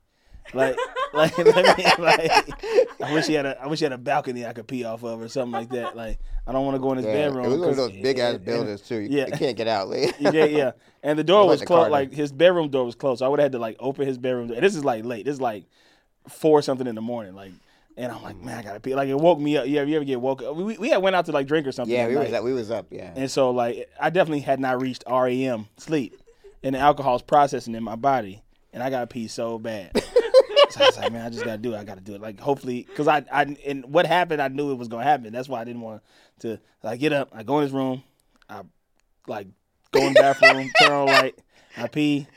Like, 0.53 0.77
like, 1.13 1.37
let 1.37 1.77
me, 1.77 1.85
like, 1.99 2.31
I 3.01 3.13
wish 3.13 3.27
he 3.27 3.33
had 3.33 3.45
a, 3.45 3.61
I 3.61 3.67
wish 3.67 3.79
he 3.79 3.85
had 3.85 3.91
a 3.91 3.97
balcony 3.97 4.45
I 4.45 4.53
could 4.53 4.67
pee 4.67 4.83
off 4.83 5.03
of 5.03 5.21
or 5.21 5.27
something 5.27 5.51
like 5.51 5.69
that. 5.69 5.95
Like, 5.95 6.19
I 6.47 6.51
don't 6.51 6.65
want 6.65 6.75
to 6.75 6.79
go 6.79 6.91
in 6.91 6.97
his 6.97 7.05
Yeah, 7.05 7.13
bedroom. 7.13 7.45
it 7.45 7.49
was 7.49 7.59
one 7.59 7.69
of 7.69 7.75
those 7.75 7.91
big 7.91 8.19
ass 8.19 8.37
buildings 8.37 8.81
too. 8.81 8.99
You, 8.99 9.09
yeah. 9.09 9.25
you 9.27 9.33
can't 9.33 9.57
get 9.57 9.67
out. 9.67 9.89
Like, 9.89 10.15
yeah, 10.19 10.45
yeah. 10.45 10.71
And 11.03 11.17
the 11.17 11.23
door 11.23 11.47
was 11.47 11.61
closed. 11.61 11.91
Like 11.91 12.13
his 12.13 12.31
bedroom 12.31 12.69
door 12.69 12.85
was 12.85 12.95
closed. 12.95 13.19
So 13.19 13.25
I 13.25 13.29
would 13.29 13.39
have 13.39 13.45
had 13.45 13.51
to 13.53 13.59
like 13.59 13.77
open 13.79 14.07
his 14.07 14.17
bedroom 14.17 14.47
door. 14.47 14.55
And 14.55 14.65
this 14.65 14.75
is 14.75 14.85
like 14.85 15.03
late. 15.03 15.25
This 15.25 15.33
is 15.35 15.41
like 15.41 15.65
four 16.29 16.61
something 16.61 16.87
in 16.87 16.95
the 16.95 17.01
morning. 17.01 17.35
Like, 17.35 17.51
and 17.97 18.11
I'm 18.11 18.21
like, 18.23 18.37
man, 18.37 18.57
I 18.57 18.63
gotta 18.63 18.79
pee. 18.79 18.95
Like 18.95 19.09
it 19.09 19.17
woke 19.17 19.39
me 19.39 19.57
up. 19.57 19.67
Yeah, 19.67 19.83
you 19.83 19.95
ever 19.95 20.05
get 20.05 20.21
woke 20.21 20.41
up? 20.41 20.55
We 20.55 20.77
we 20.77 20.89
had 20.89 21.01
went 21.01 21.15
out 21.15 21.25
to 21.25 21.31
like 21.31 21.47
drink 21.47 21.67
or 21.67 21.71
something. 21.71 21.93
yeah, 21.93 22.07
we 22.07 22.15
was 22.15 22.31
up, 22.31 22.43
we 22.43 22.53
was 22.53 22.71
up. 22.71 22.87
Yeah. 22.89 23.11
And 23.15 23.29
so 23.29 23.51
like 23.51 23.89
I 23.99 24.09
definitely 24.09 24.41
had 24.41 24.59
not 24.59 24.81
reached 24.81 25.03
REM 25.09 25.67
sleep, 25.77 26.15
and 26.63 26.75
the 26.75 26.79
alcohol's 26.79 27.21
processing 27.21 27.75
in 27.75 27.83
my 27.83 27.95
body, 27.95 28.41
and 28.71 28.81
I 28.81 28.89
got 28.89 29.01
to 29.01 29.07
pee 29.07 29.27
so 29.27 29.59
bad. 29.59 30.00
I 30.81 31.01
like, 31.01 31.11
man, 31.11 31.25
I 31.25 31.29
just 31.29 31.43
gotta 31.43 31.57
do 31.57 31.73
it. 31.73 31.77
I 31.77 31.83
gotta 31.83 32.01
do 32.01 32.15
it. 32.15 32.21
Like 32.21 32.39
hopefully, 32.39 32.85
because 32.87 33.07
I 33.07 33.23
I 33.31 33.55
and 33.65 33.85
what 33.85 34.05
happened, 34.05 34.41
I 34.41 34.47
knew 34.47 34.71
it 34.71 34.75
was 34.75 34.87
gonna 34.87 35.03
happen. 35.03 35.31
That's 35.31 35.49
why 35.49 35.61
I 35.61 35.63
didn't 35.63 35.81
want 35.81 36.01
to 36.39 36.59
like 36.83 36.99
get 36.99 37.13
up. 37.13 37.29
I 37.33 37.43
go 37.43 37.59
in 37.59 37.63
his 37.63 37.71
room, 37.71 38.03
I 38.49 38.61
like 39.27 39.47
go 39.91 40.01
in 40.05 40.13
the 40.13 40.19
bathroom, 40.19 40.71
turn 40.79 40.91
on 40.91 41.07
light, 41.07 41.35
I 41.77 41.87
pee, 41.87 42.27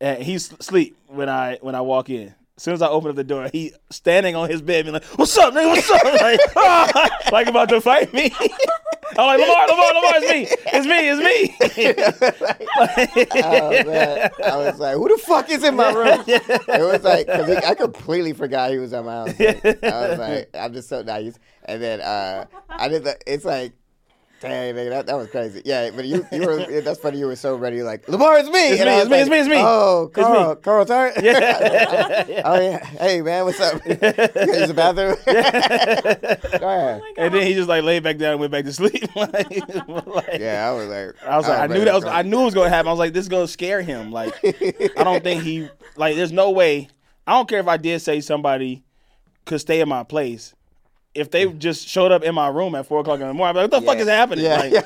and 0.00 0.22
he's 0.22 0.46
sleep 0.64 0.96
when 1.06 1.28
I 1.28 1.58
when 1.60 1.74
I 1.74 1.80
walk 1.80 2.10
in. 2.10 2.34
As 2.56 2.64
soon 2.64 2.74
as 2.74 2.82
I 2.82 2.88
open 2.88 3.10
up 3.10 3.16
the 3.16 3.24
door, 3.24 3.48
he 3.50 3.72
standing 3.90 4.36
on 4.36 4.48
his 4.48 4.60
bed, 4.60 4.84
being 4.84 4.92
like, 4.92 5.04
"What's 5.16 5.36
up, 5.38 5.54
nigga? 5.54 5.68
What's 5.68 5.90
up?" 5.90 6.02
Like, 6.20 7.32
like 7.32 7.46
about 7.48 7.68
to 7.70 7.80
fight 7.80 8.12
me. 8.12 8.32
I'm 9.18 9.26
like, 9.26 9.40
Lamar, 9.40 9.66
Lamar, 9.68 9.94
Lamar, 9.94 10.12
it's 10.16 10.32
me, 10.32 10.46
it's 10.72 10.86
me, 10.86 11.08
it's 11.10 11.76
me. 11.76 13.42
oh, 13.44 13.84
man. 13.84 14.30
I 14.44 14.56
was 14.56 14.78
like, 14.78 14.96
who 14.96 15.08
the 15.08 15.18
fuck 15.18 15.50
is 15.50 15.64
in 15.64 15.76
my 15.76 15.90
room? 15.92 16.24
It 16.26 16.82
was 16.82 17.02
like, 17.02 17.26
cause 17.26 17.46
he, 17.46 17.56
I 17.56 17.74
completely 17.74 18.32
forgot 18.32 18.70
he 18.70 18.78
was 18.78 18.92
at 18.92 19.04
my 19.04 19.12
house. 19.12 19.38
Like, 19.38 19.84
I 19.84 20.08
was 20.08 20.18
like, 20.18 20.50
I'm 20.54 20.72
just 20.72 20.88
so 20.88 21.02
nice. 21.02 21.38
And 21.64 21.82
then 21.82 22.00
uh, 22.00 22.46
I 22.68 22.88
did 22.88 23.04
the, 23.04 23.16
it's 23.26 23.44
like, 23.44 23.74
dang, 24.42 24.74
nigga, 24.74 24.90
that, 24.90 25.06
that 25.06 25.16
was 25.16 25.28
crazy. 25.28 25.62
Yeah, 25.64 25.90
but 25.94 26.04
you, 26.04 26.26
you 26.32 26.46
were, 26.46 26.80
that's 26.82 26.98
funny. 27.00 27.18
You 27.18 27.26
were 27.26 27.36
so 27.36 27.56
ready. 27.56 27.76
You're 27.76 27.84
like, 27.86 28.08
Lamar, 28.08 28.38
it's 28.38 28.48
me. 28.50 28.70
It's 28.70 28.80
And 28.80 28.88
me, 28.88 28.94
I 28.94 28.98
was 28.98 29.04
it's 29.04 29.10
me, 29.10 29.18
it's 29.20 29.30
me, 29.30 29.38
it's 29.38 29.48
me. 29.48 29.56
Oh, 29.58 30.04
It's 30.08 30.16
me. 30.16 30.22
Carl, 30.24 30.56
Carl 30.56 30.84
Tart? 30.86 31.12
Yeah. 31.22 32.42
oh, 32.44 32.60
yeah. 32.60 32.84
Hey, 32.84 33.22
man, 33.22 33.44
what's 33.44 33.60
up? 33.60 33.84
Use 33.86 33.98
the 33.98 34.74
bathroom? 34.76 35.16
Go 35.24 35.32
ahead. 36.68 37.02
Oh 37.02 37.12
and 37.18 37.34
then 37.34 37.46
he 37.46 37.54
just 37.54 37.68
like 37.68 37.84
laid 37.84 38.02
back 38.02 38.18
down 38.18 38.32
and 38.32 38.40
went 38.40 38.52
back 38.52 38.64
to 38.64 38.72
sleep. 38.72 39.14
like, 39.16 39.32
like- 39.88 40.40
Yeah, 40.40 40.68
I 40.68 40.72
was 40.72 40.88
like, 40.88 41.24
I 41.26 41.36
was 41.36 41.48
like, 41.48 41.58
I 41.60 41.66
knew 41.66 41.84
that 41.84 41.94
was. 41.94 42.04
I 42.04 42.22
knew 42.22 42.40
it 42.42 42.44
was 42.46 42.54
gonna 42.54 42.68
happen. 42.70 42.88
I 42.88 42.92
was 42.92 42.98
like, 42.98 43.12
this 43.12 43.22
is 43.22 43.28
gonna 43.28 43.48
scare 43.48 43.82
him. 43.82 44.10
Like, 44.12 44.34
I 44.44 45.04
don't 45.04 45.22
think 45.22 45.42
he, 45.42 45.68
like, 45.96 46.16
there's 46.16 46.32
no 46.32 46.50
way. 46.50 46.88
I 47.26 47.32
don't 47.32 47.48
care 47.48 47.60
if 47.60 47.68
I 47.68 47.76
did 47.76 48.00
say 48.02 48.20
somebody 48.20 48.82
could 49.44 49.60
stay 49.60 49.80
in 49.80 49.88
my 49.88 50.02
place. 50.04 50.54
If 51.14 51.30
they 51.30 51.46
just 51.46 51.86
showed 51.88 52.10
up 52.10 52.22
in 52.22 52.34
my 52.34 52.48
room 52.48 52.74
at 52.74 52.86
four 52.86 53.00
o'clock 53.00 53.20
in 53.20 53.28
the 53.28 53.34
morning, 53.34 53.62
I'd 53.62 53.70
be 53.70 53.76
like, 53.76 53.80
what 53.80 53.80
the 53.80 53.86
fuck 53.86 53.98
is 53.98 54.08
happening? 54.08 54.44
Yeah. 54.46 54.82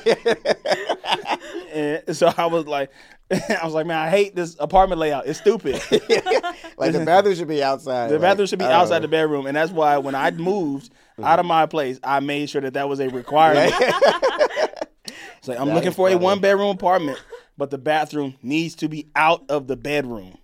Like, 1.05 1.41
and 1.73 2.17
so 2.17 2.33
I 2.37 2.47
was 2.47 2.65
like, 2.65 2.91
I 3.31 3.59
was 3.63 3.73
like, 3.73 3.85
man, 3.85 3.97
I 3.97 4.09
hate 4.09 4.35
this 4.35 4.55
apartment 4.59 4.99
layout. 4.99 5.27
It's 5.27 5.39
stupid. 5.39 5.73
like 6.77 6.93
the 6.93 7.03
bathroom 7.05 7.35
should 7.35 7.47
be 7.47 7.63
outside. 7.63 8.09
The 8.09 8.13
like, 8.13 8.21
bathroom 8.21 8.47
should 8.47 8.59
be 8.59 8.65
oh. 8.65 8.71
outside 8.71 8.99
the 8.99 9.07
bedroom, 9.07 9.45
and 9.47 9.55
that's 9.55 9.71
why 9.71 9.97
when 9.97 10.15
I 10.15 10.31
moved 10.31 10.91
out 11.21 11.39
of 11.39 11.45
my 11.45 11.65
place, 11.65 11.99
I 12.03 12.19
made 12.19 12.49
sure 12.49 12.61
that 12.61 12.73
that 12.73 12.87
was 12.87 12.99
a 12.99 13.09
requirement. 13.09 13.73
it's 13.77 15.47
like 15.47 15.59
I'm 15.59 15.67
That 15.67 15.75
looking 15.75 15.91
for 15.91 16.09
a 16.09 16.17
one 16.17 16.39
bedroom 16.39 16.69
apartment, 16.69 17.21
but 17.57 17.69
the 17.69 17.77
bathroom 17.77 18.35
needs 18.41 18.75
to 18.75 18.87
be 18.87 19.09
out 19.15 19.43
of 19.49 19.67
the 19.67 19.75
bedroom 19.75 20.37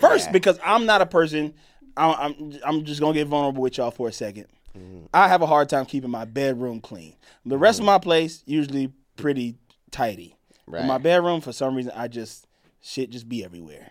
first 0.00 0.26
Yeah. 0.26 0.32
because 0.32 0.58
I'm 0.64 0.86
not 0.86 1.00
a 1.00 1.06
person. 1.06 1.54
I'm, 1.96 2.14
I'm 2.14 2.58
I'm 2.64 2.84
just 2.84 3.00
gonna 3.00 3.14
get 3.14 3.26
vulnerable 3.26 3.62
with 3.62 3.78
y'all 3.78 3.90
for 3.90 4.08
a 4.08 4.12
2nd 4.12 4.46
Mm-hmm. 4.76 5.06
I 5.14 5.28
have 5.28 5.42
a 5.42 5.46
hard 5.46 5.68
time 5.68 5.86
keeping 5.86 6.10
my 6.10 6.24
bedroom 6.24 6.80
clean. 6.80 7.14
The 7.46 7.58
rest 7.58 7.78
of 7.80 7.86
my 7.86 7.98
place 7.98 8.42
usually 8.46 8.92
pretty 9.16 9.56
tidy. 9.90 10.34
But 10.66 10.72
Right. 10.72 10.84
My 10.84 10.98
bedroom, 10.98 11.40
for 11.40 11.52
some 11.52 11.74
reason, 11.74 11.92
I 11.96 12.08
just 12.08 12.46
shit 12.82 13.10
just 13.10 13.28
be 13.28 13.42
everywhere. 13.44 13.90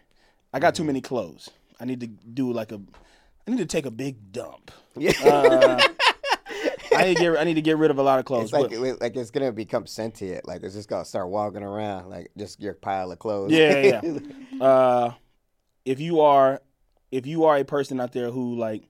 I 0.53 0.59
got 0.59 0.75
too 0.75 0.81
Mm-hmm. 0.83 0.87
many 0.87 1.01
clothes. 1.01 1.49
I 1.79 1.85
need 1.85 1.99
to 2.01 2.07
do 2.07 2.51
like 2.53 2.71
a. 2.71 2.79
I 3.47 3.51
need 3.51 3.57
to 3.57 3.65
take 3.65 3.85
a 3.85 3.91
big 3.91 4.31
dump. 4.31 4.71
Yeah. 4.95 5.13
Uh, 5.23 5.81
I 6.95 7.03
need 7.05 7.17
to 7.17 7.21
get. 7.21 7.37
I 7.37 7.43
need 7.43 7.53
to 7.55 7.61
get 7.61 7.77
rid 7.77 7.91
of 7.91 7.97
a 7.99 8.03
lot 8.03 8.17
of 8.19 8.25
clothes. 8.25 8.45
It's 8.45 8.53
like 8.53 8.69
but- 8.71 9.01
like 9.01 9.15
it's 9.15 9.29
gonna 9.31 9.51
become 9.51 9.85
sentient. 9.87 10.47
Like 10.47 10.63
it's 10.63 10.73
just 10.75 10.89
gonna 10.89 11.05
start 11.05 11.29
walking 11.29 11.63
around 11.63 12.09
like 12.09 12.31
just 12.37 12.59
your 12.61 12.73
pile 12.73 13.11
of 13.11 13.19
clothes. 13.19 13.51
Yeah, 13.51 13.99
yeah. 14.03 14.19
uh, 14.65 15.11
if 15.85 15.99
you 15.99 16.21
are, 16.21 16.61
if 17.11 17.25
you 17.27 17.45
are 17.45 17.57
a 17.57 17.63
person 17.65 17.99
out 18.01 18.11
there 18.11 18.29
who 18.31 18.55
like, 18.55 18.83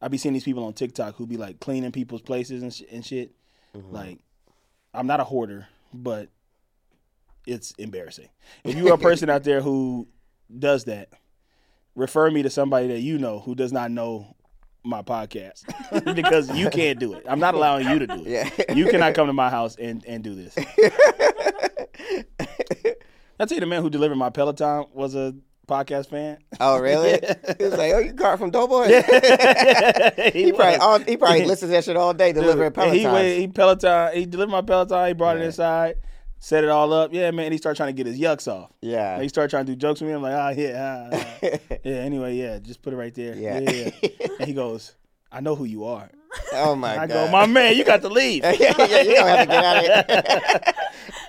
I 0.00 0.08
be 0.08 0.18
seeing 0.18 0.32
these 0.32 0.44
people 0.44 0.64
on 0.64 0.72
TikTok 0.72 1.16
who 1.16 1.26
be 1.26 1.36
like 1.36 1.60
cleaning 1.60 1.92
people's 1.92 2.22
places 2.22 2.62
and, 2.62 2.72
sh- 2.72 2.82
and 2.90 3.04
shit. 3.04 3.32
Mm-hmm. 3.76 3.94
Like, 3.94 4.18
I'm 4.92 5.06
not 5.06 5.20
a 5.20 5.24
hoarder, 5.24 5.68
but 5.92 6.28
it's 7.46 7.72
embarrassing. 7.72 8.28
If 8.64 8.76
you 8.76 8.88
are 8.88 8.94
a 8.94 8.98
person 9.10 9.30
out 9.30 9.44
there 9.44 9.60
who 9.60 10.08
does 10.56 10.84
that, 10.84 11.10
refer 11.94 12.30
me 12.30 12.42
to 12.42 12.50
somebody 12.50 12.88
that 12.88 13.00
you 13.00 13.18
know 13.18 13.40
who 13.40 13.54
does 13.54 13.72
not 13.72 13.90
know 13.90 14.36
my 14.84 15.02
podcast 15.02 15.64
because 16.14 16.50
you 16.54 16.70
can't 16.70 16.98
do 17.00 17.14
it. 17.14 17.24
I'm 17.28 17.40
not 17.40 17.54
allowing 17.54 17.88
you 17.88 17.98
to 18.00 18.06
do 18.06 18.24
it. 18.24 18.52
Yeah. 18.68 18.74
You 18.74 18.86
cannot 18.88 19.14
come 19.14 19.26
to 19.26 19.32
my 19.32 19.50
house 19.50 19.76
and, 19.76 20.04
and 20.06 20.22
do 20.22 20.34
this. 20.34 20.56
I 23.38 23.44
tell 23.44 23.56
you, 23.56 23.60
the 23.60 23.66
man 23.66 23.82
who 23.82 23.90
delivered 23.90 24.16
my 24.16 24.30
Peloton 24.30 24.86
was 24.94 25.14
a 25.14 25.34
podcast 25.66 26.08
fan. 26.08 26.38
Oh 26.60 26.78
really? 26.78 27.12
He 27.58 27.64
was 27.64 27.76
like, 27.76 27.92
"Oh, 27.92 27.98
you 27.98 28.12
got 28.12 28.34
it 28.34 28.36
from 28.38 28.50
Doughboy." 28.50 28.86
he, 30.32 30.44
he 30.44 30.52
probably 30.52 30.76
all, 30.76 30.98
he 31.00 31.16
probably 31.16 31.44
listens 31.46 31.70
to 31.70 31.76
that 31.76 31.84
shit 31.84 31.96
all 31.96 32.14
day 32.14 32.32
delivering 32.32 32.72
and 32.76 32.94
He, 32.94 33.06
waited, 33.06 33.40
he 33.40 33.48
Peloton. 33.48 34.14
He 34.14 34.26
delivered 34.26 34.52
my 34.52 34.62
Peloton. 34.62 35.08
He 35.08 35.12
brought 35.14 35.36
it 35.36 35.42
inside, 35.42 35.96
set 36.38 36.64
it 36.64 36.70
all 36.70 36.92
up. 36.92 37.12
Yeah, 37.12 37.30
man. 37.30 37.52
He 37.52 37.58
started 37.58 37.76
trying 37.76 37.94
to 37.94 38.02
get 38.02 38.06
his 38.06 38.18
yucks 38.18 38.50
off. 38.50 38.72
Yeah. 38.80 39.14
Like, 39.14 39.22
he 39.22 39.28
started 39.28 39.50
trying 39.50 39.66
to 39.66 39.72
do 39.72 39.76
jokes 39.76 40.00
with 40.00 40.08
me. 40.08 40.14
I'm 40.14 40.22
like, 40.22 40.34
ah, 40.34 40.50
yeah, 40.50 41.08
ah, 41.12 41.16
ah. 41.42 41.48
yeah. 41.84 41.94
Anyway, 41.94 42.36
yeah, 42.36 42.58
just 42.58 42.82
put 42.82 42.92
it 42.92 42.96
right 42.96 43.14
there. 43.14 43.34
Yeah. 43.34 43.60
yeah. 43.60 43.90
and 44.38 44.46
he 44.46 44.54
goes, 44.54 44.94
I 45.32 45.40
know 45.40 45.54
who 45.54 45.64
you 45.64 45.84
are. 45.84 46.10
Oh 46.52 46.74
my 46.76 46.92
I 46.98 47.06
god. 47.06 47.26
go, 47.26 47.30
my 47.30 47.46
man, 47.46 47.76
you 47.76 47.84
got 47.84 48.02
to 48.02 48.08
leave. 48.08 48.42
yeah, 48.44 48.52
yeah, 48.78 49.02
you 49.02 49.14
don't 49.14 49.28
have 49.28 49.40
to 49.40 49.46
get 49.46 49.64
out 49.64 49.76
of 49.76 49.84
here. 50.64 50.74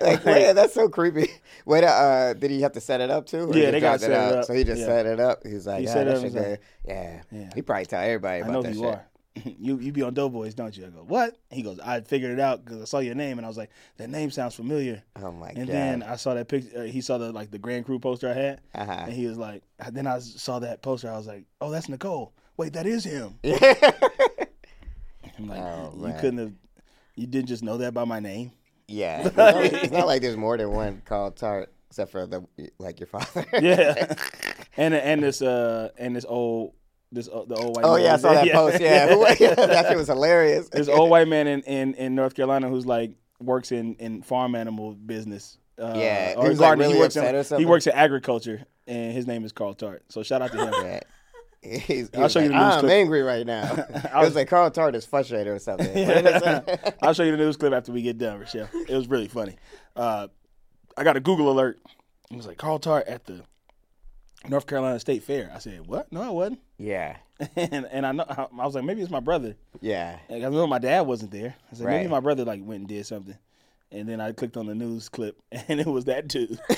like, 0.00 0.24
man, 0.24 0.54
that's 0.56 0.74
so 0.74 0.88
creepy. 0.88 1.28
Wait, 1.64 1.84
uh, 1.84 2.34
did 2.34 2.50
he 2.50 2.60
have 2.62 2.72
to 2.72 2.80
set 2.80 3.00
it 3.00 3.10
up 3.10 3.26
too? 3.26 3.50
Yeah, 3.54 3.66
he 3.66 3.70
they 3.72 3.80
gotta 3.80 3.98
set 3.98 4.10
it 4.10 4.16
up. 4.38 4.44
So 4.44 4.54
he 4.54 4.64
just 4.64 4.80
Yeah. 4.80 4.86
set 4.86 5.06
it 5.06 5.20
up. 5.20 5.42
He's 5.44 5.66
like, 5.66 5.80
He 5.80 5.84
yeah, 5.84 5.92
set 5.92 6.08
up, 6.08 6.22
like, 6.22 6.60
yeah. 6.86 7.22
Yeah. 7.30 7.50
He 7.54 7.62
probably 7.62 7.86
tell 7.86 8.00
everybody 8.02 8.36
I 8.36 8.40
about 8.40 8.52
know 8.52 8.62
that 8.62 8.68
who 8.68 8.74
shit. 8.74 8.82
you 8.82 8.88
are. 8.88 9.04
you 9.44 9.78
you 9.78 9.92
be 9.92 10.02
on 10.02 10.14
Doughboys, 10.14 10.54
don't 10.54 10.76
you? 10.76 10.86
I 10.86 10.88
go, 10.88 11.04
what? 11.06 11.36
He 11.50 11.62
goes, 11.62 11.78
I 11.78 12.00
figured 12.00 12.32
it 12.32 12.40
out 12.40 12.64
because 12.64 12.80
I 12.80 12.84
saw 12.86 12.98
your 13.00 13.14
name 13.14 13.38
and 13.38 13.44
I 13.44 13.48
was 13.48 13.58
like, 13.58 13.70
that 13.98 14.08
name 14.10 14.30
sounds 14.30 14.54
familiar. 14.54 15.02
Oh 15.22 15.30
my 15.30 15.48
And 15.50 15.56
god. 15.56 15.60
And 15.60 15.68
then 15.68 16.02
I 16.02 16.16
saw 16.16 16.34
that 16.34 16.48
picture. 16.48 16.80
Uh, 16.80 16.82
he 16.84 17.00
saw 17.02 17.18
the 17.18 17.30
like 17.32 17.50
the 17.50 17.58
Grand 17.58 17.84
Crew 17.84 17.98
poster 17.98 18.28
I 18.30 18.32
had, 18.32 18.60
Uh-huh. 18.74 18.90
and 19.04 19.12
he 19.12 19.26
was 19.26 19.36
like, 19.38 19.62
then 19.92 20.06
I 20.06 20.18
saw 20.20 20.58
that 20.60 20.80
poster. 20.82 21.10
I 21.10 21.16
was 21.18 21.26
like, 21.26 21.44
oh, 21.60 21.70
that's 21.70 21.88
Nicole. 21.88 22.32
Wait, 22.56 22.72
that 22.72 22.86
is 22.86 23.04
him. 23.04 23.34
I'm 25.38 25.48
like, 25.48 25.60
Oh, 25.60 25.92
you 26.06 26.14
couldn't 26.20 26.38
have, 26.38 26.52
you 27.14 27.26
didn't 27.26 27.48
just 27.48 27.62
know 27.62 27.78
that 27.78 27.94
by 27.94 28.04
my 28.04 28.20
name. 28.20 28.52
yeah. 28.86 29.22
It's 29.26 29.36
not, 29.36 29.64
it's 29.64 29.92
not 29.92 30.06
like 30.06 30.22
there's 30.22 30.36
more 30.36 30.56
than 30.56 30.70
one 30.70 31.02
called 31.04 31.36
Tart, 31.36 31.72
except 31.90 32.10
for 32.10 32.26
the 32.26 32.44
like 32.78 33.00
your 33.00 33.06
father. 33.06 33.44
Yeah, 33.60 34.14
and 34.76 34.94
and 34.94 35.22
this 35.22 35.40
uh 35.42 35.90
and 35.98 36.14
this 36.16 36.24
old 36.28 36.72
this 37.12 37.28
uh, 37.28 37.44
the 37.46 37.54
old 37.56 37.76
white. 37.76 37.84
oh 37.84 37.94
man 37.94 38.04
yeah, 38.04 38.14
I 38.14 38.16
saw 38.18 38.32
that 38.34 38.52
post. 38.52 38.80
Yeah, 38.80 39.06
that 39.54 39.86
shit 39.88 39.96
was 39.96 40.08
hilarious. 40.08 40.68
this 40.68 40.88
old 40.88 41.08
white 41.10 41.28
man 41.28 41.46
in, 41.46 41.62
in, 41.62 41.94
in 41.94 42.14
North 42.14 42.34
Carolina 42.34 42.68
who's 42.68 42.84
like 42.86 43.12
works 43.40 43.72
in, 43.72 43.94
in 43.96 44.22
farm 44.22 44.54
animal 44.54 44.92
business. 44.94 45.58
Uh, 45.80 45.94
Yeah, 45.96 46.34
or 46.36 46.52
like, 46.54 46.78
really 46.78 46.94
he 46.94 46.98
works 46.98 47.16
upset 47.16 47.34
or 47.34 47.38
in, 47.38 47.44
something? 47.44 47.64
He 47.66 47.70
works 47.70 47.86
in 47.86 47.92
agriculture, 47.94 48.64
and 48.86 49.12
his 49.12 49.26
name 49.26 49.44
is 49.44 49.52
Carl 49.52 49.74
Tart. 49.74 50.02
So 50.08 50.22
shout 50.22 50.42
out 50.42 50.50
to 50.52 50.58
him. 50.66 51.00
He's, 51.68 52.08
he 52.12 52.16
I'll 52.16 52.28
show 52.28 52.40
you 52.40 52.48
like, 52.50 52.58
the 52.58 52.64
news 52.66 52.74
I'm 52.74 52.80
clip." 52.80 52.92
angry 52.92 53.22
right 53.22 53.46
now. 53.46 53.62
I 54.12 54.18
was 54.20 54.26
was- 54.28 54.34
like 54.36 54.48
Carl 54.48 54.70
Tart 54.70 54.94
is 54.94 55.04
frustrated 55.04 55.48
or 55.48 55.58
something. 55.58 55.86
What 56.06 56.24
did 56.24 56.26
it 56.26 56.42
say? 56.42 56.92
I'll 57.02 57.14
show 57.14 57.22
you 57.24 57.32
the 57.32 57.36
news 57.38 57.56
clip 57.56 57.72
after 57.72 57.92
we 57.92 58.02
get 58.02 58.18
done, 58.18 58.38
Rochelle. 58.40 58.68
It 58.72 58.94
was 58.94 59.08
really 59.08 59.28
funny. 59.28 59.56
Uh, 59.96 60.28
I 60.96 61.04
got 61.04 61.16
a 61.16 61.20
Google 61.20 61.50
alert. 61.50 61.78
It 62.30 62.36
was 62.36 62.46
like 62.46 62.58
Carl 62.58 62.78
Tart 62.78 63.06
at 63.06 63.24
the 63.26 63.42
North 64.48 64.66
Carolina 64.66 64.98
State 65.00 65.22
Fair. 65.22 65.50
I 65.54 65.58
said, 65.58 65.86
"What? 65.86 66.12
No, 66.12 66.22
I 66.22 66.30
wasn't." 66.30 66.60
yeah, 66.78 67.16
and 67.56 67.86
and 67.90 68.06
I 68.06 68.12
know 68.12 68.24
I 68.28 68.46
was 68.64 68.74
like, 68.74 68.84
maybe 68.84 69.00
it's 69.02 69.10
my 69.10 69.20
brother. 69.20 69.56
yeah. 69.80 70.18
Like, 70.28 70.44
I 70.44 70.48
know 70.48 70.66
my 70.66 70.78
dad 70.78 71.02
wasn't 71.02 71.30
there. 71.32 71.54
I 71.72 71.74
said 71.74 71.86
maybe 71.86 71.98
Right. 72.02 72.10
my 72.10 72.20
brother 72.20 72.44
like 72.44 72.60
went 72.62 72.80
and 72.80 72.88
did 72.88 73.04
something. 73.06 73.36
And 73.90 74.06
then 74.08 74.20
I 74.20 74.32
clicked 74.32 74.56
on 74.58 74.66
the 74.66 74.74
news 74.74 75.08
clip, 75.08 75.40
and 75.68 75.80
it 75.80 75.86
was 75.86 76.04
that 76.06 76.28
dude. 76.28 76.60
I 76.70 76.76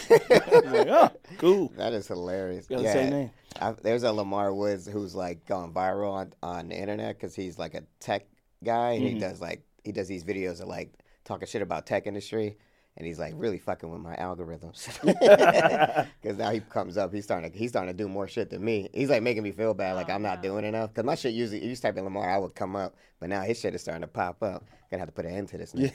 was 0.53 0.65
like, 0.73 0.89
oh, 0.89 1.11
cool. 1.39 1.73
That 1.77 1.93
is 1.93 2.07
hilarious. 2.07 2.67
Got 2.67 2.83
yeah. 2.83 2.93
same 2.93 3.11
name. 3.11 3.31
I, 3.61 3.73
there's 3.73 4.05
a 4.05 4.13
Lamar 4.13 4.55
Woods 4.55 4.87
who's 4.87 5.15
like 5.15 5.45
going 5.47 5.73
viral 5.73 6.13
on, 6.13 6.33
on 6.43 6.69
the 6.69 6.77
internet 6.77 7.17
because 7.17 7.35
he's 7.35 7.59
like 7.59 7.75
a 7.75 7.83
tech 7.99 8.27
guy 8.63 8.93
and 8.93 9.03
he 9.03 9.11
Mm-hmm. 9.11 9.21
does 9.21 9.41
like 9.41 9.65
he 9.83 9.91
does 9.93 10.07
these 10.07 10.23
videos 10.23 10.61
of 10.61 10.69
like 10.69 10.93
talking 11.25 11.49
shit 11.49 11.63
about 11.63 11.85
tech 11.87 12.07
industry 12.07 12.57
and 12.97 13.07
he's 13.07 13.19
like 13.19 13.33
really 13.37 13.59
fucking 13.59 13.91
with 13.91 14.01
my 14.01 14.17
algorithms 14.17 14.89
because 16.23 16.37
now 16.37 16.51
he 16.51 16.61
comes 16.61 16.97
up 16.97 17.13
he's 17.13 17.25
starting 17.25 17.51
to 17.51 17.57
he's 17.59 17.71
starting 17.71 17.95
to 17.95 17.97
do 17.97 18.09
more 18.09 18.27
shit 18.29 18.51
than 18.51 18.65
me 18.65 18.89
he's 18.93 19.09
like 19.11 19.23
making 19.23 19.43
me 19.43 19.53
feel 19.53 19.75
bad 19.75 19.95
like 19.95 20.11
I'm 20.11 20.23
not 20.23 20.43
doing 20.43 20.65
enough 20.65 20.91
because 20.91 21.05
my 21.05 21.15
shit 21.15 21.33
usually 21.35 21.63
you 21.63 21.71
just 21.71 21.83
type 21.83 21.97
in 21.97 22.05
Lamar 22.05 22.29
I 22.29 22.39
would 22.39 22.55
come 22.55 22.77
up 22.77 22.95
but 23.19 23.29
now 23.29 23.43
his 23.43 23.59
shit 23.59 23.75
is 23.75 23.83
starting 23.83 24.03
to 24.03 24.09
pop 24.09 24.43
up 24.43 24.65
gonna 24.91 25.01
have 25.01 25.09
to 25.09 25.13
put 25.13 25.25
an 25.25 25.35
end 25.35 25.49
to 25.49 25.59
this 25.59 25.73
nigga. 25.73 25.93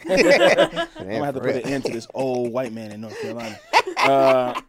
I'm 0.99 1.07
gonna 1.07 1.25
have 1.25 1.35
to 1.35 1.41
put 1.41 1.55
an 1.55 1.61
end 1.67 1.83
to 1.85 1.91
this 1.91 2.07
old 2.13 2.51
white 2.51 2.71
man 2.71 2.91
in 2.91 3.01
North 3.01 3.19
Carolina. 3.21 3.59
Uh, 3.97 4.61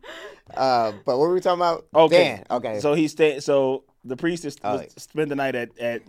uh, 0.54 0.92
but 1.04 1.18
what 1.18 1.28
were 1.28 1.34
we 1.34 1.40
talking 1.40 1.60
about 1.60 1.86
okay, 1.94 2.16
Dan 2.24 2.44
okay 2.50 2.80
So 2.80 2.94
he 2.94 3.08
stayed. 3.08 3.42
So 3.42 3.84
the 4.04 4.16
priest 4.16 4.44
is, 4.44 4.56
Oh. 4.62 4.78
was- 4.78 4.92
spent 4.98 5.28
the 5.28 5.36
night 5.36 5.54
at 5.54 5.78
at 5.78 6.02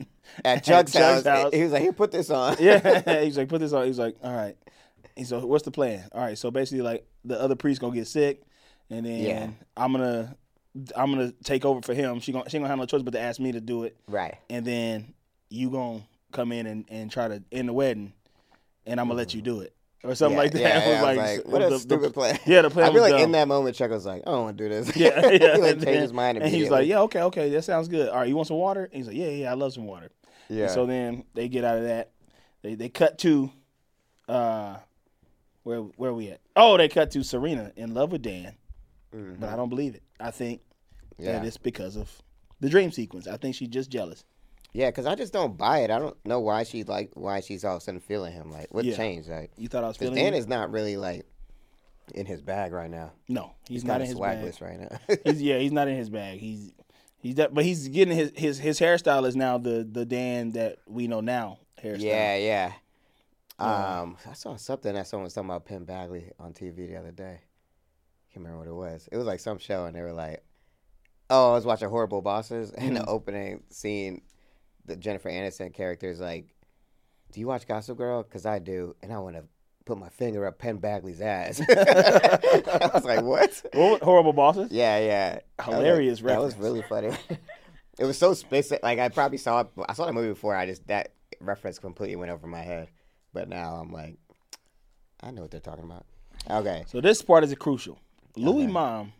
at 0.44 0.64
Chuck's 0.64 0.94
house, 0.96 1.26
house. 1.26 1.54
he 1.54 1.64
was 1.64 1.72
like 1.72 1.82
here 1.82 1.94
put 1.94 2.12
this 2.12 2.30
on 2.30 2.58
yeah, 2.60 3.22
he's 3.24 3.38
like, 3.38 3.50
put 3.50 3.60
this 3.60 3.74
on. 3.74 3.86
He's 3.86 4.00
like, 4.00 4.16
all 4.24 4.34
right. 4.34 4.58
He's 5.18 5.32
like, 5.32 5.44
what's 5.44 5.64
the 5.66 5.72
plan? 5.72 6.08
All 6.12 6.22
right, 6.22 6.38
so 6.38 6.52
basically, 6.52 6.82
like 6.82 7.06
the 7.26 7.40
other 7.40 7.56
priest 7.56 7.82
gonna 7.82 7.96
get 7.96 8.08
sick, 8.08 8.42
and 8.90 9.06
then 9.06 9.22
Yeah. 9.24 9.50
I'm 9.76 9.92
gonna 9.94 10.36
I'm 10.96 11.12
gonna 11.12 11.32
take 11.44 11.66
over 11.66 11.82
for 11.82 11.94
him. 11.94 12.20
She 12.20 12.32
gonna 12.32 12.50
she 12.50 12.58
gonna 12.58 12.70
have 12.70 12.78
no 12.78 12.86
choice 12.86 13.02
but 13.02 13.12
to 13.14 13.20
ask 13.20 13.40
me 13.40 13.52
to 13.54 13.62
do 13.62 13.84
it, 13.84 13.98
right 14.08 14.38
and 14.50 14.66
then 14.66 15.14
you 15.50 15.70
gonna 15.70 16.02
come 16.32 16.52
in 16.52 16.68
and, 16.68 16.86
and 16.90 17.10
try 17.12 17.28
to 17.28 17.42
end 17.52 17.70
the 17.70 17.74
wedding, 17.74 18.14
and 18.86 19.00
I'm 19.00 19.08
gonna 19.08 19.18
let 19.18 19.34
you 19.34 19.42
do 19.42 19.62
it 19.62 19.74
or 20.04 20.14
something 20.14 20.38
Yeah, 20.38 20.44
like 20.44 20.52
that. 20.52 20.60
Yeah, 20.62 20.90
yeah, 20.90 21.04
I 21.04 21.08
was 21.16 21.18
like, 21.18 21.48
what 21.48 21.62
a 21.62 21.66
the- 21.66 21.70
the- 21.72 21.80
stupid 21.80 22.14
plan. 22.14 22.38
Yeah, 22.46 22.62
the 22.62 22.70
plan 22.70 22.90
I 22.90 22.94
feel 22.94 23.02
was 23.02 23.12
like 23.12 23.22
in 23.24 23.32
that 23.32 23.48
moment, 23.48 23.76
Chuck 23.76 23.90
was 23.90 24.06
like, 24.06 24.22
I 24.28 24.32
don't 24.32 24.44
want 24.44 24.58
to 24.58 24.64
do 24.64 24.70
this. 24.70 24.96
Yeah, 24.96 25.20
yeah. 25.32 25.32
he 25.32 25.40
like 25.40 25.62
changed 25.62 25.82
then- 25.88 26.02
his 26.02 26.14
mind 26.14 26.38
and 26.38 26.48
he's 26.54 26.70
like, 26.70 26.88
yeah, 26.88 27.00
okay, 27.02 27.22
okay, 27.24 27.50
that 27.50 27.64
sounds 27.64 27.88
good. 27.88 28.10
All 28.10 28.18
right, 28.20 28.28
you 28.30 28.36
want 28.36 28.48
some 28.48 28.58
water? 28.58 28.84
And 28.84 28.94
he's 28.94 29.08
like, 29.08 29.16
yeah, 29.18 29.30
yeah, 29.30 29.52
I 29.52 29.56
love 29.56 29.74
some 29.74 29.86
water. 29.88 30.12
yeah. 30.50 30.64
And 30.66 30.72
so 30.72 30.86
then 30.86 31.24
they 31.34 31.48
get 31.48 31.64
out 31.64 31.78
of 31.78 31.84
that. 31.86 32.12
They 32.62 32.76
they 32.76 32.90
cut 32.90 33.18
to, 33.20 33.50
uh, 34.30 34.76
where 35.68 35.80
where 35.98 36.14
we 36.14 36.30
at? 36.30 36.40
Oh, 36.56 36.78
they 36.78 36.88
cut 36.88 37.12
to 37.12 37.24
Serena 37.24 37.72
in 37.76 37.94
love 37.94 38.12
with 38.14 38.22
Dan, 38.22 38.56
but 39.12 39.50
I 39.50 39.56
don't 39.56 39.70
believe 39.70 39.96
it. 39.96 40.04
I 40.20 40.32
think 40.32 40.62
Mm-hmm. 41.20 41.26
yeah, 41.26 41.40
that 41.40 41.46
it's 41.48 41.58
because 41.58 41.96
of 41.96 42.12
the 42.60 42.70
dream 42.70 42.92
sequence. 42.92 43.28
I 43.28 43.38
think 43.38 43.56
she's 43.56 43.70
just 43.70 43.90
jealous. 43.90 44.24
yeah, 44.72 44.90
because 44.92 45.08
I 45.08 45.16
just 45.16 45.34
don't 45.34 45.58
buy 45.58 45.80
it. 45.80 45.90
I 45.90 45.98
don't 45.98 46.16
know 46.26 46.40
why 46.40 46.62
she 46.64 46.84
like 46.84 47.10
why 47.16 47.40
she's 47.40 47.66
all 47.66 47.78
of 47.78 47.82
a 47.82 47.84
sudden 47.86 48.00
feeling 48.00 48.34
him. 48.34 48.52
Like, 48.52 48.72
what 48.72 48.86
Yeah. 48.86 48.96
changed? 48.96 49.28
Like, 49.28 49.52
You 49.58 49.68
thought 49.68 49.84
I 49.84 49.88
was 49.88 49.98
because 49.98 50.10
feeling 50.10 50.24
Dan 50.24 50.34
you? 50.34 50.40
is 50.40 50.48
not 50.48 50.70
really 50.72 50.96
like 50.96 51.26
in 52.14 52.28
his 52.28 52.42
bag 52.44 52.72
right 52.72 52.90
now. 52.90 53.12
no, 53.28 53.54
he's, 53.68 53.78
He's 53.82 53.86
not 53.86 54.00
in 54.02 54.08
his 54.08 54.20
bag. 54.20 54.54
right 54.62 54.80
now. 54.80 55.16
he's 55.26 55.42
yeah, 55.42 55.58
he's 55.58 55.72
not 55.72 55.88
in 55.88 55.98
his 55.98 56.10
bag. 56.12 56.40
He's 56.40 56.72
he's 57.18 57.36
that, 57.36 57.54
but 57.56 57.66
he's 57.66 57.88
getting 57.88 58.16
his 58.16 58.32
his 58.36 58.60
his 58.60 58.80
hairstyle 58.80 59.26
is 59.26 59.36
now 59.36 59.58
the 59.58 59.84
the 59.92 60.06
Dan 60.06 60.52
that 60.52 60.78
we 60.88 61.08
know 61.08 61.22
now 61.22 61.58
hairstyle. 61.84 62.02
yeah, 62.04 62.36
yeah. 62.38 62.72
Um, 63.60 64.18
I 64.30 64.34
saw 64.34 64.56
something 64.56 64.94
that 64.94 65.08
someone 65.08 65.24
was 65.26 65.34
talking 65.34 65.50
about 65.50 65.66
Penn 65.66 65.86
Badgley 65.86 66.32
on 66.40 66.54
TV 66.54 66.88
the 66.88 66.98
other 66.98 67.12
day. 67.12 67.42
Can't 68.34 68.46
remember 68.46 68.60
what 68.60 68.68
it 68.68 68.74
was. 68.74 69.10
It 69.12 69.18
was 69.18 69.26
like 69.26 69.40
some 69.40 69.58
show, 69.58 69.86
and 69.86 69.96
they 69.96 70.02
were 70.02 70.14
like, 70.14 70.44
"Oh, 71.30 71.52
I 71.52 71.54
was 71.56 71.66
watching 71.66 71.90
Horrible 71.90 72.22
Bosses," 72.22 72.72
and 72.78 72.96
the 72.96 73.06
opening 73.06 73.64
scene, 73.70 74.22
the 74.86 74.96
Jennifer 74.96 75.30
Aniston 75.30 75.74
character 75.74 76.10
is 76.10 76.20
like, 76.20 76.54
"Do 77.32 77.40
you 77.40 77.48
watch 77.48 77.68
Gossip 77.68 77.98
Girl? 77.98 78.22
Because 78.24 78.46
I 78.46 78.60
do, 78.60 78.96
and 79.02 79.12
I 79.12 79.18
want 79.20 79.38
to 79.38 79.44
put 79.86 79.98
my 79.98 80.10
finger 80.10 80.46
up 80.46 80.60
Penn 80.60 80.78
Badgley's 80.80 81.22
ass." 81.22 81.60
I 81.70 82.92
was 82.94 83.06
like, 83.06 83.24
"What?" 83.24 83.60
Hor- 83.74 84.00
horrible 84.04 84.34
bosses. 84.34 84.72
Yeah, 84.72 85.00
yeah. 85.00 85.40
I 85.58 85.68
was 85.70 85.76
Hilarious 85.78 86.20
That 86.22 86.40
was 86.42 86.54
reference. 86.56 86.58
really 86.64 86.82
funny. 86.84 87.18
it 87.98 88.06
was 88.06 88.18
so 88.20 88.36
specific. 88.36 88.84
Like 88.84 89.00
I 89.00 89.10
probably 89.10 89.40
saw. 89.40 89.64
I 89.90 89.94
saw 89.94 90.06
the 90.06 90.14
movie 90.14 90.30
before. 90.30 90.56
I 90.56 90.68
just 90.68 90.86
that 90.88 91.14
reference 91.40 91.80
completely 91.80 92.18
went 92.18 92.30
over 92.32 92.46
my 92.46 92.62
head. 92.62 92.90
But 93.38 93.50
now 93.50 93.76
I'm 93.76 93.92
like, 93.92 94.16
I 95.22 95.30
know 95.30 95.44
what 95.44 95.52
they're 95.52 95.60
talking 95.60 95.84
about. 95.84 96.06
Okay. 96.50 96.86
So 96.88 97.02
this 97.02 97.22
part 97.22 97.44
is 97.44 97.54
crucial. 97.54 98.00
Louis' 98.36 98.66
mom 98.66 99.14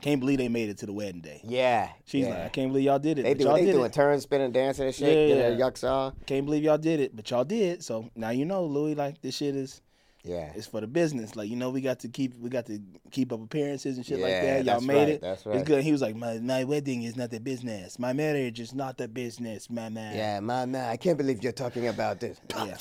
can't 0.00 0.18
believe 0.18 0.38
they 0.38 0.48
made 0.48 0.70
it 0.70 0.78
to 0.78 0.86
the 0.86 0.92
wedding 0.92 1.20
day. 1.20 1.40
Yeah. 1.44 1.90
She's 2.04 2.24
yeah. 2.24 2.30
like, 2.30 2.38
I 2.40 2.48
can't 2.48 2.70
believe 2.72 2.86
y'all 2.86 2.98
did 2.98 3.20
it. 3.20 3.22
They 3.22 3.34
do. 3.34 3.44
y'all 3.44 3.54
They 3.54 3.66
did 3.66 3.72
doing 3.74 3.86
it. 3.86 3.92
turns, 3.92 4.24
spinning, 4.24 4.50
dancing, 4.50 4.86
and 4.86 4.94
shit. 4.94 5.08
Yeah, 5.08 5.34
Yeah. 5.36 5.50
Get 5.50 5.58
their 5.58 5.70
yucks 5.70 5.88
off. 5.88 6.14
Can't 6.26 6.44
believe 6.44 6.64
y'all 6.64 6.78
did 6.78 6.98
it, 6.98 7.14
but 7.14 7.30
y'all 7.30 7.44
did. 7.44 7.84
So 7.84 8.10
now 8.16 8.30
you 8.30 8.44
know, 8.44 8.64
Louis. 8.64 8.96
Like 8.96 9.20
this 9.20 9.36
shit 9.36 9.54
is 9.54 9.80
Yeah. 10.24 10.52
It's 10.54 10.66
for 10.66 10.80
the 10.80 10.86
business. 10.86 11.36
Like 11.36 11.50
you 11.50 11.56
know, 11.56 11.70
we 11.70 11.80
got 11.82 12.00
to 12.00 12.08
keep 12.08 12.34
we 12.38 12.48
got 12.48 12.66
to 12.66 12.80
keep 13.10 13.32
up 13.32 13.42
appearances 13.42 13.96
and 13.98 14.06
shit 14.06 14.18
like 14.18 14.30
that. 14.30 14.64
Y'all 14.64 14.74
that's 14.74 14.84
made 14.86 14.94
right, 14.96 15.08
it. 15.10 15.20
that's 15.20 15.40
It's 15.40 15.46
right. 15.46 15.64
good. 15.64 15.84
He 15.84 15.92
was 15.92 16.00
like, 16.00 16.16
my 16.16 16.38
my 16.38 16.64
wedding 16.64 17.02
is 17.02 17.14
not 17.16 17.30
the 17.30 17.40
business. 17.40 17.98
My 17.98 18.12
marriage 18.14 18.58
is 18.58 18.74
not 18.74 18.96
the 18.96 19.06
business, 19.06 19.68
my 19.68 19.90
man. 19.90 20.16
Yeah, 20.16 20.40
man, 20.40 20.70
man, 20.72 20.88
I 20.88 20.96
can't 20.96 21.18
believe 21.18 21.42
you're 21.42 21.52
talking 21.52 21.86
about 21.88 22.20
this. 22.20 22.40
Yeah. 22.56 22.76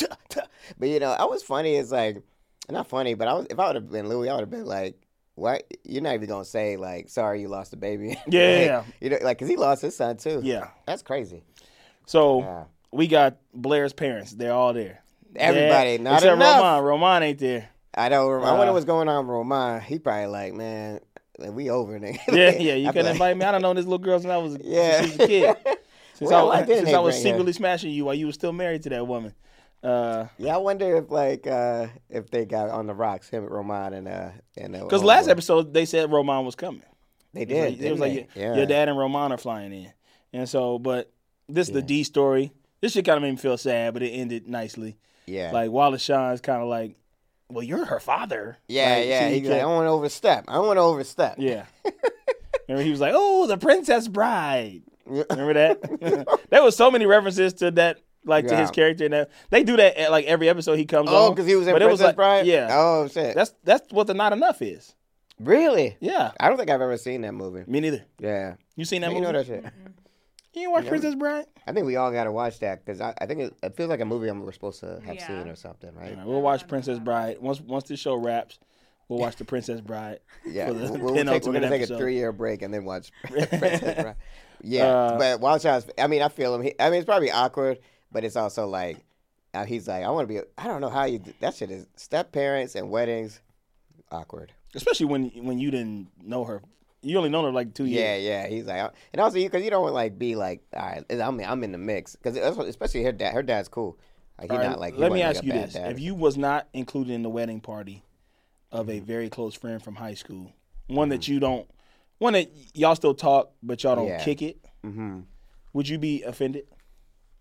But 0.80 0.88
you 0.90 1.00
know, 1.00 1.12
I 1.12 1.26
was 1.26 1.44
funny. 1.44 1.76
It's 1.76 1.92
like 1.92 2.24
not 2.70 2.88
funny, 2.88 3.14
but 3.14 3.28
I 3.28 3.34
was 3.34 3.48
if 3.50 3.60
I 3.60 3.68
would 3.68 3.76
have 3.76 3.92
been 3.92 4.08
Louis, 4.08 4.30
I 4.30 4.34
would 4.36 4.40
have 4.42 4.50
been 4.50 4.66
like, 4.66 4.96
"What? 5.36 5.66
You're 5.84 6.02
not 6.02 6.14
even 6.14 6.30
gonna 6.30 6.46
say 6.46 6.78
like, 6.78 7.10
sorry, 7.10 7.42
you 7.42 7.50
lost 7.50 7.74
a 7.74 7.78
baby." 7.78 8.18
Yeah, 8.28 8.42
Like, 8.48 8.66
yeah. 8.66 8.84
You 9.02 9.10
know, 9.10 9.18
like, 9.22 9.38
cause 9.40 9.50
he 9.50 9.58
lost 9.58 9.82
his 9.82 9.98
son 9.98 10.16
too. 10.16 10.40
Yeah. 10.44 10.70
that's 10.86 11.02
crazy. 11.02 11.44
So 12.06 12.40
Yeah. 12.40 12.64
we 12.94 13.08
got 13.08 13.38
Blair's 13.54 13.92
parents. 13.94 14.32
They're 14.32 14.54
all 14.54 14.74
there. 14.74 15.03
Everybody, 15.36 15.98
not 15.98 16.16
except 16.16 16.36
enough. 16.36 16.62
Roman. 16.62 16.84
Roman 16.84 17.24
ain't 17.24 17.40
there. 17.40 17.70
I 17.96 18.10
know. 18.10 18.30
I 18.32 18.54
wonder 18.54 18.72
Uh, 18.72 18.74
what's 18.74 18.86
going 18.86 19.08
on, 19.08 19.26
with 19.28 19.34
Roman. 19.34 19.82
He 19.82 20.00
probably 20.00 20.28
like, 20.28 20.54
man, 20.54 21.00
we 21.40 21.70
over, 21.70 22.00
nigga. 22.00 22.20
Yeah, 22.32 22.52
yeah. 22.58 22.74
You 22.76 22.90
I 22.90 22.92
couldn't 22.92 23.06
like- 23.06 23.14
invite 23.14 23.38
me. 23.38 23.46
I 23.46 23.52
don't 23.52 23.62
know 23.62 23.74
this 23.74 23.86
little 23.86 23.98
girl 24.00 24.20
since 24.20 24.32
I 24.32 24.38
was 24.38 24.58
Yeah. 24.64 25.02
since 25.02 25.18
was 25.18 25.20
a 25.26 25.28
kid. 25.28 25.56
Since 26.16 26.30
Well, 26.32 26.52
I, 26.52 26.62
didn't 26.64 26.86
since 26.86 26.96
I 26.96 27.00
was 27.00 27.16
her? 27.16 27.22
secretly 27.22 27.54
smashing 27.54 27.92
you 27.92 28.06
while 28.06 28.14
you 28.16 28.26
were 28.28 28.32
still 28.32 28.54
married 28.54 28.84
to 28.84 28.90
that 28.90 29.08
woman. 29.08 29.34
Uh, 29.84 30.28
Yeah, 30.38 30.54
I 30.56 30.58
wonder 30.58 30.96
if 30.98 31.12
like 31.12 31.46
uh 31.46 31.88
if 32.10 32.30
they 32.30 32.46
got 32.46 32.70
on 32.70 32.88
the 32.88 32.94
rocks, 32.94 33.30
him, 33.30 33.46
Roman, 33.46 33.94
and 33.94 34.08
uh 34.08 34.30
and 34.58 34.76
uh, 34.76 34.84
because 34.84 35.04
last 35.04 35.28
episode 35.28 35.74
they 35.74 35.86
said 35.86 36.12
Roman 36.12 36.46
was 36.46 36.56
coming. 36.56 36.84
they 37.34 37.42
It 37.42 37.50
was 37.50 37.58
did. 37.58 37.60
like, 37.66 37.82
it 37.82 37.92
was 37.92 38.00
like 38.00 38.14
your, 38.14 38.26
yeah. 38.36 38.56
your 38.56 38.66
dad 38.66 38.88
and 38.90 38.98
Roman 38.98 39.32
are 39.34 39.38
flying 39.38 39.74
in, 39.74 39.92
and 40.32 40.48
so 40.48 40.80
but 40.80 41.12
this 41.50 41.68
is 41.68 41.74
the 41.74 41.82
D 41.82 42.04
story. 42.04 42.54
This 42.80 42.94
shit 42.94 43.04
kind 43.06 43.18
of 43.18 43.24
made 43.24 43.32
me 43.32 43.38
feel 43.38 43.58
sad, 43.58 43.94
but 43.94 44.04
it 44.04 44.10
ended 44.12 44.48
nicely. 44.48 44.96
Yeah. 45.26 45.52
Like 45.52 45.72
Wallace 45.72 46.02
Shawn's 46.02 46.42
kind 46.42 46.62
of 46.62 46.68
like, 46.68 46.96
well, 47.50 47.64
you're 47.64 47.86
her 47.86 48.00
father. 48.00 48.58
yeah, 48.68 48.96
Like, 48.98 49.08
yeah. 49.08 49.30
she 49.30 49.40
He's 49.40 49.50
like, 49.50 49.58
I 49.60 49.62
don't 49.62 49.76
want 49.76 49.86
to 49.86 49.92
overstep. 49.92 50.46
I 50.48 50.54
don't 50.56 50.68
want 50.68 50.78
to 50.78 50.82
overstep. 50.82 51.36
Yeah. 51.38 51.66
Remember 52.68 52.84
he 52.84 52.92
was 52.92 53.02
like, 53.02 53.14
"Oh, 53.16 53.46
the 53.46 53.58
Princess 53.58 54.08
Bride." 54.08 54.84
Remember 55.06 55.54
that? 55.54 56.40
there 56.50 56.64
was 56.64 56.76
so 56.78 56.90
many 56.90 57.06
references 57.06 57.54
to 57.56 57.72
that, 57.72 58.00
like 58.24 58.48
to 58.48 58.56
his 58.56 58.72
character, 58.72 59.04
and 59.04 59.14
that 59.14 59.32
they 59.50 59.64
do 59.64 59.76
that 59.76 59.98
at, 59.98 60.12
like 60.12 60.26
every 60.26 60.48
episode 60.48 60.76
he 60.78 60.86
comes 60.86 61.10
Oh, 61.12 61.28
on. 61.28 61.32
because 61.36 61.46
he 61.46 61.56
was 61.58 61.68
in 61.68 61.74
but 61.74 61.82
it 61.82 61.86
was 61.86 62.00
Princess 62.00 62.06
like, 62.08 62.16
Bride. 62.16 62.46
Yeah. 62.46 62.70
Oh 62.72 63.08
shit. 63.10 63.36
That's 63.36 63.54
that's 63.66 63.92
what 63.92 64.08
the 64.08 64.14
not 64.14 64.32
enough 64.32 64.62
is. 64.62 64.96
really. 65.42 65.98
Yeah. 66.00 66.32
I 66.40 66.48
don't 66.48 66.58
think 66.58 66.70
I've 66.70 66.80
ever 66.82 66.96
seen 66.98 67.22
that 67.24 67.34
movie. 67.34 67.64
Me 67.70 67.82
neither. 67.82 68.06
Yeah. 68.20 68.56
You 68.78 68.86
seen 68.86 69.02
that 69.02 69.12
you 69.12 69.20
movie? 69.20 69.26
know 69.34 69.38
that 69.40 69.46
shit. 69.46 69.66
You 70.54 70.62
didn't 70.62 70.72
watch 70.74 70.88
Princess 70.88 71.16
Bride? 71.16 71.46
I 71.66 71.72
think 71.72 71.86
we 71.88 71.96
all 71.96 72.12
got 72.12 72.26
to 72.26 72.32
watch 72.32 72.60
that 72.60 72.86
because 72.86 73.02
I, 73.02 73.14
I 73.20 73.26
think 73.26 73.40
it, 73.42 73.54
it 73.64 73.76
feels 73.76 73.90
like 73.90 74.02
a 74.02 74.06
movie 74.06 74.28
I'm, 74.28 74.42
we're 74.42 74.52
supposed 74.52 74.80
to 74.82 75.02
have 75.06 75.16
Yeah. 75.16 75.28
seen 75.28 75.48
or 75.48 75.56
something, 75.56 75.94
right? 75.96 76.12
All 76.12 76.18
right, 76.18 76.28
we'll 76.28 76.42
watch 76.42 76.68
Princess 76.68 77.00
Bride 77.00 77.38
once 77.40 77.60
once 77.60 77.86
the 77.86 77.98
show 77.98 78.16
wraps. 78.16 78.60
We'll 79.10 79.20
watch 79.20 79.36
the 79.36 79.46
Princess 79.46 79.82
Bride. 79.82 80.20
Yeah, 80.46 80.68
for 80.68 80.74
the 80.74 80.92
we'll, 81.00 81.14
we'll 81.16 81.26
take, 81.26 81.44
we're 81.46 81.54
gonna 81.54 81.70
take 81.70 81.90
a 81.90 81.98
three 81.98 82.16
year 82.16 82.32
break 82.32 82.62
and 82.62 82.74
then 82.74 82.86
watch 82.86 83.12
Princess 83.24 84.02
Bride. 84.02 84.16
Yeah, 84.62 84.86
Uh, 84.86 85.18
but 85.18 85.40
Wild 85.40 85.62
Child's. 85.62 85.90
I 85.98 86.08
mean, 86.08 86.22
I 86.22 86.30
feel 86.30 86.54
him. 86.56 86.62
He, 86.62 86.74
I 86.80 86.90
mean, 86.90 87.00
it's 87.00 87.06
probably 87.06 87.32
awkward, 87.32 87.80
but 88.12 88.24
it's 88.24 88.36
also 88.36 88.68
like 88.68 88.98
uh, 89.54 89.66
he's 89.66 89.88
like, 89.88 90.04
I 90.04 90.10
want 90.10 90.28
to 90.28 90.34
be. 90.34 90.40
I 90.58 90.68
don't 90.68 90.82
know 90.82 90.90
how 90.90 91.06
you. 91.06 91.20
do- 91.20 91.34
That 91.40 91.56
shit 91.56 91.72
is 91.72 91.88
step 91.96 92.32
parents 92.32 92.76
and 92.76 92.90
weddings, 92.90 93.40
awkward. 94.12 94.52
Especially 94.76 95.06
when 95.08 95.26
when 95.46 95.58
you 95.60 95.72
didn't 95.72 96.10
know 96.24 96.44
her. 96.46 96.62
You 97.04 97.18
only 97.18 97.30
known 97.30 97.44
her 97.46 97.52
like 97.52 97.74
two 97.74 97.86
years. 97.86 98.22
yeah. 98.22 98.44
Yeah. 98.44 98.48
He's 98.48 98.66
like, 98.66 98.92
and 99.12 99.22
also 99.22 99.36
because 99.36 99.64
you 99.64 99.70
don't 99.70 99.92
like 99.94 100.18
be 100.18 100.36
like, 100.36 100.62
all 100.76 100.82
right, 100.82 101.04
I'm 101.12 101.40
I'm 101.40 101.64
in 101.64 101.72
the 101.72 101.78
mix 101.78 102.16
because 102.16 102.36
especially 102.38 103.04
her 103.04 103.12
dad. 103.12 103.34
Her 103.34 103.44
dad's 103.44 103.68
cool. 103.68 104.00
Like, 104.40 104.50
he 104.50 104.56
All 104.56 104.62
right, 104.64 104.70
not 104.70 104.80
like. 104.80 104.94
let 104.98 105.12
me 105.12 105.20
wasn't, 105.22 105.28
like, 105.28 105.36
ask 105.38 105.44
you 105.44 105.52
this: 105.54 105.74
dad. 105.74 105.92
If 105.92 106.00
you 106.00 106.16
was 106.16 106.38
not 106.38 106.68
included 106.74 107.14
in 107.14 107.22
the 107.22 107.30
wedding 107.30 107.62
party 107.62 108.04
of 108.72 108.90
a 108.90 109.00
very 109.00 109.30
close 109.30 109.54
friend 109.54 109.82
from 109.84 109.96
high 109.96 110.16
school, 110.16 110.52
one 110.88 111.10
that 111.10 111.28
you 111.28 111.40
don't, 111.40 111.70
one 112.18 112.34
that 112.34 112.50
y'all 112.74 112.96
still 112.96 113.14
talk 113.14 113.52
but 113.62 113.84
y'all 113.84 113.96
don't 113.96 114.06
Mm-hmm. 114.06 114.18
Yeah. 114.20 114.24
kick 114.26 114.42
it, 114.42 114.66
hmm 114.84 115.20
would 115.74 115.88
you 115.88 115.98
be 116.00 116.24
offended? 116.24 116.66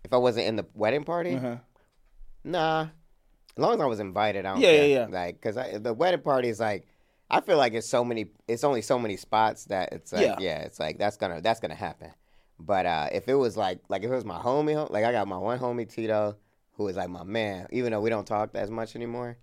If 0.03 0.11
I 0.13 0.17
wasn't 0.17 0.47
in 0.47 0.55
the 0.55 0.65
wedding 0.75 1.03
party, 1.03 1.35
Uh-huh. 1.35 1.57
Nah. 2.43 2.81
As 3.55 3.61
long 3.61 3.75
as 3.75 3.81
I 3.81 3.85
was 3.85 3.99
invited, 3.99 4.45
I 4.45 4.53
don't 4.53 4.61
Yeah, 4.61 4.71
care. 4.71 4.85
yeah, 4.87 4.95
yeah. 4.99 5.05
Like, 5.09 5.39
cause 5.41 5.57
I, 5.57 5.77
the 5.77 5.93
wedding 5.93 6.21
party 6.21 6.49
is 6.49 6.59
like, 6.59 6.87
I 7.33 7.41
feel 7.41 7.57
like 7.57 7.73
it's 7.73 7.89
so 7.89 8.03
many, 8.05 8.27
it's 8.47 8.63
only 8.63 8.81
so 8.81 8.97
many 8.99 9.17
spots 9.17 9.65
that 9.65 9.91
it's 9.93 10.13
like, 10.13 10.21
Yeah. 10.25 10.35
yeah, 10.39 10.59
it's 10.59 10.79
like 10.79 10.97
that's 10.97 11.17
gonna 11.17 11.41
that's 11.41 11.59
gonna 11.59 11.75
happen. 11.75 12.11
But 12.59 12.85
uh, 12.85 13.09
if 13.11 13.27
it 13.27 13.33
was 13.35 13.57
like, 13.57 13.79
like 13.89 14.03
if 14.03 14.11
it 14.11 14.15
was 14.15 14.25
my 14.25 14.37
homie, 14.39 14.89
like 14.89 15.03
I 15.03 15.11
got 15.11 15.27
my 15.27 15.37
one 15.37 15.59
homie 15.59 15.89
Tito, 15.89 16.37
who 16.73 16.87
is 16.87 16.95
like 16.95 17.09
my 17.09 17.23
man, 17.23 17.67
even 17.71 17.91
though 17.91 18.01
we 18.01 18.09
don't 18.09 18.25
talk 18.27 18.51
as 18.55 18.69
much 18.71 18.95
anymore. 18.95 19.37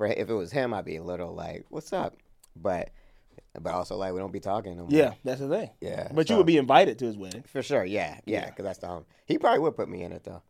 If 0.00 0.28
it 0.30 0.34
was 0.34 0.52
him, 0.52 0.74
I'd 0.74 0.84
be 0.84 0.96
a 0.96 1.02
little 1.02 1.34
like, 1.34 1.64
"What's 1.70 1.92
up?" 1.92 2.16
But, 2.54 2.90
but 3.60 3.72
also 3.74 3.96
like 3.96 4.12
we 4.12 4.20
don't 4.20 4.32
be 4.32 4.38
talking 4.40 4.76
no 4.76 4.82
more. 4.84 4.90
Yeah, 4.92 5.14
that's 5.24 5.40
the 5.40 5.48
thing. 5.48 5.70
yeah. 5.80 6.08
But 6.12 6.28
you 6.30 6.36
would 6.36 6.46
be 6.46 6.56
invited 6.56 6.98
to 7.00 7.06
his 7.06 7.16
wedding. 7.16 7.42
for 7.44 7.62
sure. 7.62 7.84
Yeah, 7.84 8.18
yeah, 8.24 8.40
Yeah. 8.42 8.46
because 8.50 8.64
that's 8.64 8.78
the 8.78 8.86
home. 8.88 9.06
He 9.26 9.38
probably 9.38 9.60
would 9.60 9.76
put 9.76 9.88
me 9.88 10.02
in 10.04 10.12
it 10.12 10.22
though, 10.24 10.42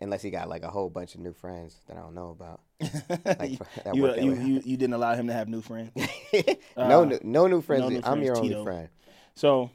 unless 0.00 0.22
he 0.22 0.30
got 0.30 0.48
like 0.48 0.62
a 0.64 0.68
whole 0.70 0.90
bunch 0.90 1.14
of 1.14 1.20
new 1.20 1.32
friends 1.32 1.76
that 1.86 1.96
I 1.96 2.00
don't 2.00 2.14
know 2.14 2.30
about. 2.30 2.60
Like, 3.38 3.58
you, 3.94 4.14
you, 4.14 4.34
you, 4.34 4.62
you 4.64 4.76
didn't 4.76 4.94
allow 4.94 5.14
him 5.14 5.26
to 5.28 5.32
have 5.32 5.48
new 5.48 5.60
friends. 5.60 5.90
no, 6.76 7.02
Uh, 7.02 7.04
new, 7.04 7.18
no 7.22 7.46
new 7.46 7.60
friends. 7.62 7.82
no 7.82 7.88
new 7.88 8.00
I'm 8.04 8.22
your 8.22 8.34
friends, 8.36 8.52
only 8.54 8.64
friend. 8.64 8.88
So, 9.34 9.70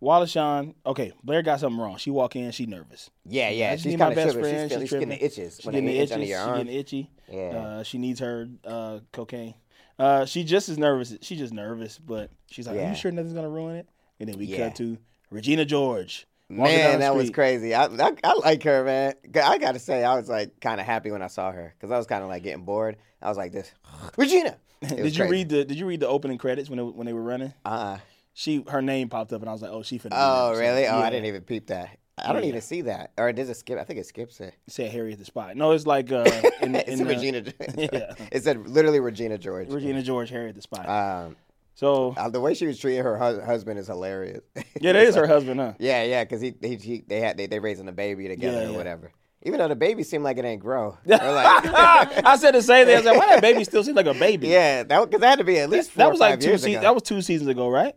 Wallace 0.00 0.30
Shawn, 0.30 0.74
okay, 0.84 1.12
Blair 1.22 1.42
got 1.42 1.60
something 1.60 1.80
wrong. 1.80 1.96
She 1.96 2.10
walk 2.10 2.34
in, 2.36 2.50
she 2.50 2.66
nervous. 2.66 3.10
Yeah, 3.24 3.50
yeah. 3.50 3.76
She's 3.76 3.92
my 3.96 4.06
kind 4.06 4.12
of 4.12 4.16
best 4.16 4.34
shivering. 4.34 4.54
friend. 4.54 4.70
She's, 4.70 4.80
She's 4.80 4.80
she's 4.82 4.90
getting 4.90 5.08
the 5.10 5.16
tripping. 5.16 5.26
itches. 5.26 5.60
She 5.62 5.68
getting 5.70 5.84
the 5.86 5.98
itches. 5.98 6.12
under 6.12 6.26
She 6.26 6.32
getting 6.64 6.68
itchy. 6.80 7.10
Yeah. 7.30 7.56
Uh, 7.56 7.82
she 7.84 7.98
needs 7.98 8.20
her 8.20 8.48
uh, 8.64 8.98
cocaine. 9.12 9.54
Uh, 9.98 10.24
she 10.24 10.42
just 10.42 10.68
as 10.68 10.78
nervous. 10.78 11.14
She's 11.22 11.38
just 11.38 11.52
nervous, 11.52 11.98
but 11.98 12.30
she's 12.50 12.66
like, 12.66 12.76
"Are 12.80 12.88
you 12.88 12.94
sure 12.96 13.12
nothing's 13.12 13.34
gonna 13.34 13.48
ruin 13.48 13.76
it?" 13.76 13.88
And 14.18 14.28
then 14.28 14.38
we 14.38 14.46
Yeah. 14.46 14.68
cut 14.68 14.76
to 14.76 14.98
Regina 15.30 15.64
George. 15.64 16.26
Walking 16.56 16.76
down 16.78 16.90
Man, 16.92 17.00
that 17.00 17.14
was 17.14 17.30
crazy. 17.30 17.74
I, 17.74 17.84
I 17.86 18.12
I 18.24 18.34
like 18.44 18.62
her, 18.64 18.84
man. 18.84 19.14
I 19.42 19.58
got 19.58 19.72
to 19.72 19.78
say, 19.78 20.04
I 20.04 20.14
was 20.16 20.28
like 20.28 20.60
kind 20.60 20.80
of 20.80 20.86
happy 20.86 21.10
when 21.10 21.22
I 21.22 21.26
saw 21.28 21.52
her 21.52 21.74
because 21.76 21.90
I 21.90 21.98
was 21.98 22.06
kind 22.06 22.22
of 22.22 22.28
like 22.28 22.42
getting 22.42 22.64
bored. 22.64 22.96
I 23.20 23.28
was 23.28 23.36
like, 23.36 23.52
"This 23.52 23.72
Regina." 24.16 24.56
Did 24.80 24.98
you 24.98 25.22
crazy. 25.22 25.22
read 25.30 25.48
the 25.48 25.64
Did 25.64 25.78
you 25.78 25.86
read 25.86 26.00
the 26.00 26.08
opening 26.08 26.38
credits 26.38 26.68
when 26.68 26.76
they, 26.78 26.82
when 26.82 27.06
they 27.06 27.12
were 27.12 27.22
running? 27.22 27.54
Uh. 27.64 27.98
She 28.34 28.64
her 28.68 28.80
name 28.80 29.10
popped 29.10 29.32
up, 29.34 29.42
and 29.42 29.48
I 29.48 29.52
was 29.52 29.60
like, 29.62 29.70
"Oh, 29.70 29.82
she 29.82 29.98
finna." 29.98 30.10
be 30.10 30.16
Oh, 30.16 30.46
nervous. 30.48 30.60
really? 30.60 30.86
Oh, 30.86 30.98
Yeah. 30.98 31.04
I 31.04 31.10
didn't 31.10 31.26
even 31.26 31.42
peep 31.42 31.66
that. 31.66 31.98
I 32.18 32.32
don't 32.32 32.42
Yeah. 32.42 32.48
even 32.48 32.60
see 32.62 32.80
that. 32.82 33.12
Or 33.18 33.30
does 33.32 33.48
it 33.50 33.56
skip? 33.58 33.78
I 33.78 33.84
think 33.84 33.98
it 33.98 34.06
skips 34.06 34.40
it. 34.40 34.54
It 34.66 34.72
said 34.72 34.90
Harry 34.90 35.12
at 35.12 35.18
the 35.18 35.24
spot. 35.24 35.54
No, 35.56 35.72
it's 35.72 35.86
like 35.86 36.10
uh, 36.12 36.24
in, 36.62 36.74
it's 36.74 36.88
in 36.88 36.98
the- 37.00 37.04
Regina. 37.04 37.42
Yeah. 37.76 38.14
It 38.32 38.42
said 38.42 38.66
literally 38.68 39.00
Regina 39.00 39.36
George. 39.38 39.68
Regina 39.70 40.02
George, 40.02 40.30
Harry 40.30 40.48
at 40.48 40.54
the 40.54 40.62
spot. 40.62 40.88
Um, 40.88 41.36
so 41.74 42.14
uh, 42.16 42.28
the 42.28 42.40
way 42.40 42.54
she 42.54 42.66
was 42.66 42.78
treating 42.78 43.02
her 43.02 43.16
hu- 43.18 43.40
husband 43.40 43.78
is 43.78 43.86
hilarious. 43.86 44.42
yeah, 44.80 44.92
that 44.92 44.96
is 44.96 45.14
her 45.14 45.26
husband, 45.26 45.60
huh? 45.60 45.72
Yeah, 45.78 46.02
yeah, 46.04 46.24
because 46.24 46.40
he, 46.40 46.54
he, 46.60 46.76
he, 46.76 47.04
they 47.06 47.20
had 47.20 47.36
they, 47.36 47.46
they 47.46 47.58
raising 47.58 47.88
a 47.88 47.92
baby 47.92 48.28
together 48.28 48.58
Yeah, 48.62 48.68
or 48.68 48.70
yeah. 48.72 48.76
whatever. 48.76 49.12
Even 49.44 49.58
though 49.58 49.66
the 49.68 49.74
baby 49.74 50.04
seemed 50.04 50.22
like 50.22 50.38
it 50.38 50.44
ain't 50.44 50.60
grow. 50.62 50.96
Or 51.06 51.16
like, 51.16 51.74
I 52.24 52.36
said 52.38 52.52
the 52.54 52.62
same 52.62 52.86
thing. 52.86 52.94
I 52.94 52.98
was 52.98 53.06
like, 53.06 53.18
"Why 53.18 53.26
that 53.26 53.40
baby 53.42 53.64
still 53.64 53.82
seems 53.82 53.96
like 53.96 54.06
a 54.06 54.14
baby?" 54.14 54.48
yeah, 54.48 54.84
that 54.84 55.00
because 55.04 55.20
that 55.20 55.30
had 55.30 55.38
to 55.40 55.44
be 55.44 55.58
at 55.58 55.68
least 55.70 55.90
four 55.90 55.98
that 55.98 56.06
or 56.08 56.10
was 56.12 56.20
like 56.20 56.38
two. 56.40 56.48
years 56.48 56.62
Se- 56.62 56.76
that 56.76 56.94
was 56.94 57.02
two 57.02 57.20
seasons 57.22 57.48
ago, 57.48 57.68
right? 57.68 57.94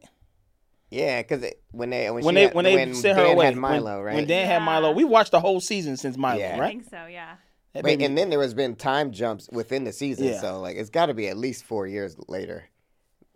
yeah, 0.90 1.22
because 1.22 1.46
when 1.72 1.90
they 1.90 2.10
when, 2.10 2.24
When 2.24 2.34
she 2.34 2.36
they 2.36 2.42
had- 2.48 2.54
when 2.56 2.66
they 2.66 2.94
sent 2.94 3.18
her 3.18 3.26
Dan 3.26 3.34
away. 3.36 3.46
had 3.46 3.56
Milo, 3.58 3.96
when, 3.98 4.04
right? 4.06 4.16
when 4.16 4.26
Dan 4.28 4.48
had 4.48 4.60
Milo, 4.62 4.92
we 4.92 5.04
watched 5.04 5.32
the 5.32 5.40
whole 5.40 5.60
season 5.60 5.98
since 5.98 6.18
Milo, 6.18 6.40
Yeah. 6.40 6.56
I 6.56 6.60
right? 6.60 6.70
think 6.70 6.90
so, 6.90 7.06
yeah. 7.08 7.36
Wait, 7.84 8.02
and 8.02 8.18
then 8.18 8.30
there 8.30 8.42
has 8.42 8.54
been 8.54 8.76
time 8.76 9.12
jumps 9.12 9.50
within 9.52 9.84
the 9.84 9.92
season, 9.92 10.28
Yeah. 10.28 10.40
so 10.42 10.62
like 10.62 10.78
it's 10.78 10.90
got 10.90 11.08
to 11.08 11.14
be 11.14 11.28
at 11.28 11.38
least 11.38 11.66
four 11.66 11.86
years 11.86 12.16
later. 12.28 12.70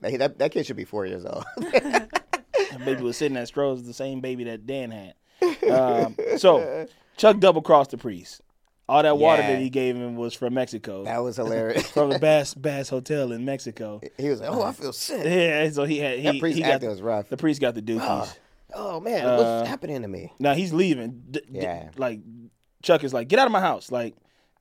Like, 0.02 0.18
that 0.20 0.40
that 0.40 0.52
kid 0.52 0.66
should 0.66 0.78
be 0.78 0.86
four 0.86 1.06
years 1.06 1.26
old. 1.26 1.44
that 1.58 2.10
baby 2.86 3.02
was 3.04 3.18
sitting 3.18 3.38
at 3.38 3.48
Stroh's, 3.52 3.84
the 3.84 3.94
same 3.94 4.22
baby 4.22 4.44
that 4.46 4.66
Dan 4.66 4.92
had. 4.92 5.14
Um, 5.70 6.16
so 6.38 6.88
Chuck 7.18 7.40
double 7.40 7.62
crossed 7.62 7.92
the 7.92 7.98
priest. 7.98 8.42
All 8.88 9.04
that 9.04 9.18
water 9.20 9.42
Yeah. 9.44 9.52
that 9.54 9.60
he 9.62 9.70
gave 9.70 9.96
him 9.96 10.16
was 10.16 10.34
from 10.34 10.56
Mexico, 10.56 11.04
that 11.04 11.20
was 11.20 11.36
hilarious. 11.36 11.88
from 11.92 12.10
the 12.10 12.18
Bass 12.18 12.54
Bass 12.56 12.90
Hotel 12.90 13.32
in 13.32 13.46
Mexico. 13.46 14.02
he 14.18 14.30
was 14.30 14.42
like, 14.42 14.50
"Oh, 14.52 14.64
I 14.64 14.72
feel 14.72 14.92
sick." 14.94 15.24
Yeah, 15.26 15.70
so 15.70 15.84
he 15.84 16.00
had 16.00 16.18
he, 16.18 16.24
That 16.24 16.40
priest 16.40 16.56
he 16.58 16.64
got 16.64 16.72
acting 16.72 16.90
was 16.90 17.02
rough. 17.02 17.30
the 17.30 17.38
priest 17.38 17.62
got 17.62 17.76
the 17.76 17.82
dookies. 17.84 18.36
Oh 18.74 19.00
man, 19.00 19.26
Uh, 19.26 19.38
what's 19.60 19.70
happening 19.70 20.02
to 20.02 20.08
me? 20.08 20.34
Now 20.40 20.54
he's 20.56 20.74
leaving. 20.74 21.22
D- 21.30 21.42
d- 21.52 21.60
Yeah. 21.60 21.90
like 21.98 22.22
Chuck 22.82 23.04
is 23.04 23.14
like, 23.14 23.28
get 23.28 23.38
out 23.40 23.46
of 23.46 23.52
my 23.52 23.60
house. 23.62 23.92
Like 23.92 24.16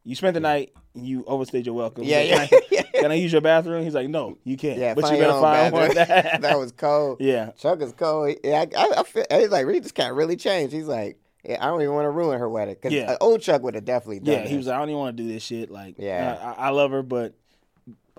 you 0.09 0.15
spent 0.15 0.35
the 0.35 0.41
night, 0.41 0.73
and 0.95 1.07
you 1.07 1.23
overstayed 1.27 1.67
your 1.67 1.75
welcome. 1.75 2.05
Yeah, 2.05 2.47
Can 2.47 2.61
yeah, 2.71 2.83
I- 2.95 2.99
Can 3.01 3.11
I 3.13 3.15
use 3.15 3.31
your 3.31 3.41
bathroom? 3.43 3.85
He's 3.85 3.95
like, 3.95 4.09
no, 4.09 4.39
you 4.43 4.57
can't. 4.57 4.79
Yeah, 4.79 4.95
but 4.95 5.05
you 5.13 5.19
better 5.19 5.33
find 5.41 5.73
one. 5.73 5.95
bathroom. 5.95 6.41
that 6.43 6.59
was 6.59 6.73
cold. 6.73 7.19
Yeah. 7.21 7.51
Chuck 7.53 7.81
is 7.83 7.93
cold. 7.93 8.35
Yeah, 8.43 8.65
I, 8.77 8.77
I, 8.77 9.01
I 9.01 9.03
feel. 9.05 9.25
He's 9.31 9.51
like, 9.51 9.67
really, 9.67 9.79
this 9.81 9.93
cat 9.93 10.15
really 10.15 10.37
changed. 10.37 10.73
He's 10.75 10.87
like, 10.89 11.19
yeah, 11.45 11.59
I 11.65 11.67
don't 11.69 11.81
even 11.83 11.95
want 11.95 12.07
to 12.07 12.11
ruin 12.11 12.39
her 12.41 12.49
wedding 12.49 12.75
because 12.75 12.93
Yeah. 12.93 13.13
Uh, 13.13 13.17
old 13.21 13.41
Chuck 13.43 13.63
would 13.63 13.75
have 13.75 13.85
definitely 13.85 14.21
done. 14.21 14.35
Yeah, 14.35 14.47
he 14.49 14.57
was 14.57 14.67
like, 14.67 14.75
I 14.77 14.79
don't 14.81 14.89
even 14.89 14.99
want 14.99 15.17
to 15.17 15.23
do 15.23 15.29
this 15.29 15.43
shit. 15.45 15.71
Like, 15.71 15.95
Yeah. 15.99 16.55
I, 16.59 16.67
I 16.67 16.71
love 16.71 16.91
her, 16.91 17.03
but 17.05 17.35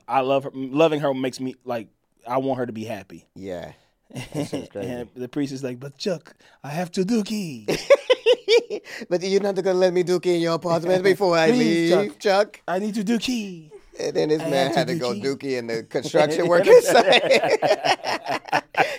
I 0.07 0.21
love 0.21 0.45
her. 0.45 0.51
Loving 0.53 1.01
her 1.01 1.13
makes 1.13 1.39
me 1.41 1.55
like 1.65 1.87
I 2.27 2.37
want 2.37 2.59
her 2.59 2.65
to 2.65 2.73
be 2.73 2.85
happy. 2.85 3.25
yeah. 3.35 3.73
That 4.13 4.47
shit's 4.47 4.69
crazy. 4.71 4.89
and 4.89 5.09
the 5.15 5.27
priest 5.27 5.53
is 5.53 5.63
like, 5.63 5.79
but 5.79 5.97
Chuck, 5.97 6.33
I 6.63 6.69
have 6.69 6.91
to 6.93 7.01
dookie. 7.03 7.67
but 9.09 9.21
you're 9.21 9.41
not 9.41 9.55
gonna 9.55 9.73
let 9.73 9.93
me 9.93 10.03
do 10.03 10.19
in 10.23 10.41
your 10.41 10.55
apartment 10.55 11.03
before 11.11 11.37
I 11.37 11.51
Please, 11.51 11.93
leave, 11.93 12.09
Chuck. 12.19 12.19
Chuck. 12.19 12.61
I 12.67 12.79
need 12.79 12.95
to 12.95 13.03
dookie. 13.03 13.71
And 13.99 14.15
then 14.15 14.29
this 14.29 14.41
I 14.41 14.49
man 14.49 14.73
had 14.73 14.87
to 14.87 14.93
to 14.93 14.99
go 14.99 15.13
dookie 15.13 15.57
in 15.57 15.67
the 15.67 15.83
construction 15.83 16.47
working 16.47 16.79
site. 16.81 17.43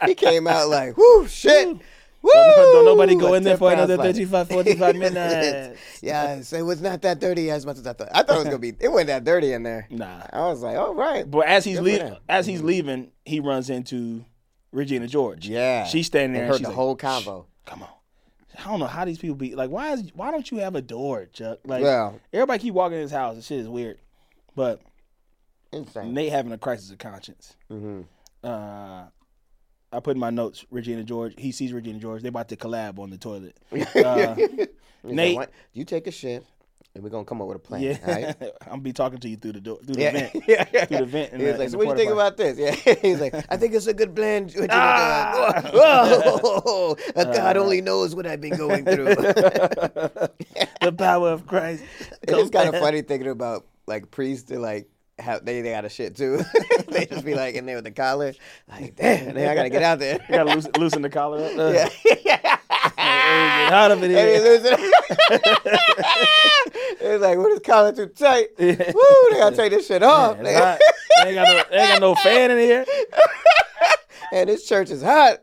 he 0.05 0.15
came 0.15 0.47
out 0.47 0.69
like, 0.69 0.97
whoo, 0.97 1.27
shit. 1.27 1.69
Woo! 2.23 2.31
Don't, 2.35 2.55
don't 2.75 2.85
nobody 2.85 3.15
go 3.17 3.33
in 3.33 3.43
there 3.43 3.57
for 3.57 3.73
another 3.73 3.97
like- 3.97 4.09
35, 4.09 4.49
45 4.51 4.97
minutes. 4.97 5.81
yeah, 6.03 6.35
it 6.53 6.63
was 6.63 6.83
not 6.83 7.01
that 7.01 7.19
dirty 7.19 7.51
as 7.51 7.65
much 7.65 7.79
as 7.79 7.87
I 7.87 7.95
thought. 7.95 8.09
I 8.13 8.23
thought 8.23 8.35
it 8.37 8.39
was 8.41 8.45
gonna 8.45 8.59
be. 8.59 8.75
It 8.79 8.89
wasn't 8.89 9.07
that 9.09 9.25
dirty 9.25 9.55
in 9.55 9.63
there. 9.63 9.87
Nah. 9.91 10.25
I 10.31 10.41
was 10.41 10.61
like, 10.63 10.77
all 10.77 10.95
right. 10.95 11.29
But 11.29 11.47
as 11.47 11.65
he's 11.65 11.81
leaving, 11.81 12.15
as 12.29 12.45
he's 12.47 12.61
leaving, 12.61 13.11
he 13.25 13.41
runs 13.41 13.71
into 13.71 14.27
Regina 14.73 15.07
George. 15.07 15.49
Yeah, 15.49 15.85
she's 15.87 16.07
standing 16.07 16.33
there. 16.35 16.43
And 16.45 16.51
heard 16.53 16.59
she's 16.59 16.63
the 16.65 16.69
like, 16.69 16.77
whole 16.77 16.97
"Shh, 16.97 17.03
convo. 17.03 17.47
Come 17.67 17.83
on. 17.83 17.89
I 18.59 18.65
don't 18.69 18.81
know 18.81 18.87
how 18.87 19.05
these 19.05 19.19
people 19.19 19.37
be 19.37 19.55
like. 19.55 19.71
Why 19.71 19.93
is 19.93 20.11
why 20.15 20.31
don't 20.31 20.51
you 20.51 20.59
have 20.59 20.75
a 20.75 20.83
door, 20.83 21.27
Chuck? 21.33 21.61
Like 21.65 21.83
Well- 21.83 22.21
everybody 22.33 22.59
keep 22.63 22.75
walking 22.75 22.97
in 22.97 23.03
his 23.03 23.11
house. 23.13 23.37
This 23.37 23.47
shit 23.47 23.61
is 23.61 23.69
weird. 23.69 23.99
But 24.55 24.81
Insane. 25.73 26.13
Nate 26.15 26.33
having 26.33 26.53
a 26.53 26.59
crisis 26.59 26.91
of 26.91 26.99
conscience. 26.99 27.55
Mm-hmm. 27.71 28.01
Uh, 28.43 29.05
I 29.93 30.01
put 30.01 30.17
in 30.17 30.19
my 30.21 30.31
notes. 30.31 30.65
Regina 30.71 31.05
George. 31.05 31.35
He 31.39 31.53
sees 31.53 31.73
Regina 31.73 31.99
George. 31.99 32.23
They 32.23 32.29
about 32.29 32.49
to 32.49 32.57
collab 32.57 32.99
on 32.99 33.11
the 33.11 33.19
toilet. 33.19 33.57
Uh, 33.97 34.35
Nate- 35.03 35.39
Nate, 35.39 35.49
you 35.73 35.85
take 35.87 36.07
a 36.07 36.11
shit, 36.11 36.45
and 36.95 37.05
we're 37.05 37.11
gonna 37.11 37.25
come 37.25 37.41
up 37.41 37.47
with 37.49 37.57
a 37.57 37.61
plan. 37.61 37.83
yeah, 37.83 37.99
right? 38.05 38.35
I'm 38.63 38.69
gonna 38.71 38.83
be 38.83 38.93
talking 38.93 39.19
to 39.21 39.29
you 39.29 39.37
through 39.37 39.53
the 39.53 39.61
door, 39.61 39.79
through 39.85 39.95
the 39.95 40.01
Yeah, 40.03 40.11
vent, 40.13 40.45
yeah, 40.49 40.65
yeah. 40.73 40.85
through 40.87 40.99
the 40.99 41.07
vent. 41.07 41.33
in 41.33 41.41
He 41.41 41.47
was 41.47 41.55
the- 41.55 41.59
like, 41.61 41.69
"So 41.71 41.79
what 41.79 41.85
do 41.85 41.91
you 41.91 41.97
think 41.97 42.13
about 42.13 42.37
this?" 42.37 42.59
Yeah, 42.59 42.95
he's 43.03 43.21
like, 43.21 43.35
"I 43.49 43.57
think 43.57 43.75
it's 43.75 43.87
a 43.87 43.95
good 43.95 44.15
plan." 44.17 44.49
You 44.49 44.63
Whoa, 45.73 46.97
God 47.15 47.57
only 47.57 47.81
knows 47.81 48.15
what 48.15 48.27
I've 48.27 48.41
been 48.41 48.57
going 48.57 48.85
through. 48.85 49.15
the 49.15 50.93
power 50.97 51.31
of 51.31 51.47
Christ. 51.47 51.85
it's 52.23 52.51
kind 52.51 52.69
of 52.75 52.81
funny 52.81 53.03
thinking 53.03 53.31
about 53.31 53.67
like 53.87 54.11
priests 54.11 54.49
to 54.51 54.59
like 54.59 54.89
have 55.19 55.45
they 55.45 55.61
they 55.61 55.71
got 55.71 55.85
a 55.85 55.89
shit 55.89 56.17
too. 56.17 56.41
they 56.89 57.05
just 57.07 57.25
be 57.25 57.35
like 57.35 57.55
in 57.55 57.67
there 57.67 57.77
with 57.77 57.85
the 57.85 57.91
collar, 57.91 58.33
like 58.69 58.97
damn, 58.97 59.37
I 59.37 59.55
gotta 59.55 59.71
get 59.71 59.83
out 59.83 59.99
there. 59.99 60.15
You 60.29 60.35
gotta 60.35 60.55
loosen, 60.55 60.73
loosen 60.79 61.03
the 61.03 61.11
collar 61.11 61.45
up. 61.45 61.53
Uh, 61.59 61.89
yeah, 62.25 62.59
out 63.71 63.91
of 63.93 64.03
it 64.03 64.11
Hey, 64.11 64.35
here. 64.37 64.43
listen. 64.43 64.90
It's 67.01 67.23
like, 67.23 67.39
what 67.39 67.53
is 67.53 67.61
collar 67.61 67.93
too 67.93 68.07
tight? 68.07 68.49
Woo, 68.59 68.67
they 68.69 69.39
gotta 69.39 69.57
take 69.57 69.73
this 69.73 69.87
shit 69.87 70.03
off. 70.03 70.39
It's. 70.41 70.45
They 71.23 71.29
ain't 71.29 71.35
got 71.35 71.49
no, 71.49 71.63
they 71.71 71.79
ain't 71.79 71.89
got 71.89 72.01
no 72.01 72.15
fan 72.15 72.51
in 72.51 72.59
here. 72.59 72.85
and 74.33 74.49
this 74.49 74.67
church 74.67 74.91
is 74.91 75.03
hot. 75.03 75.39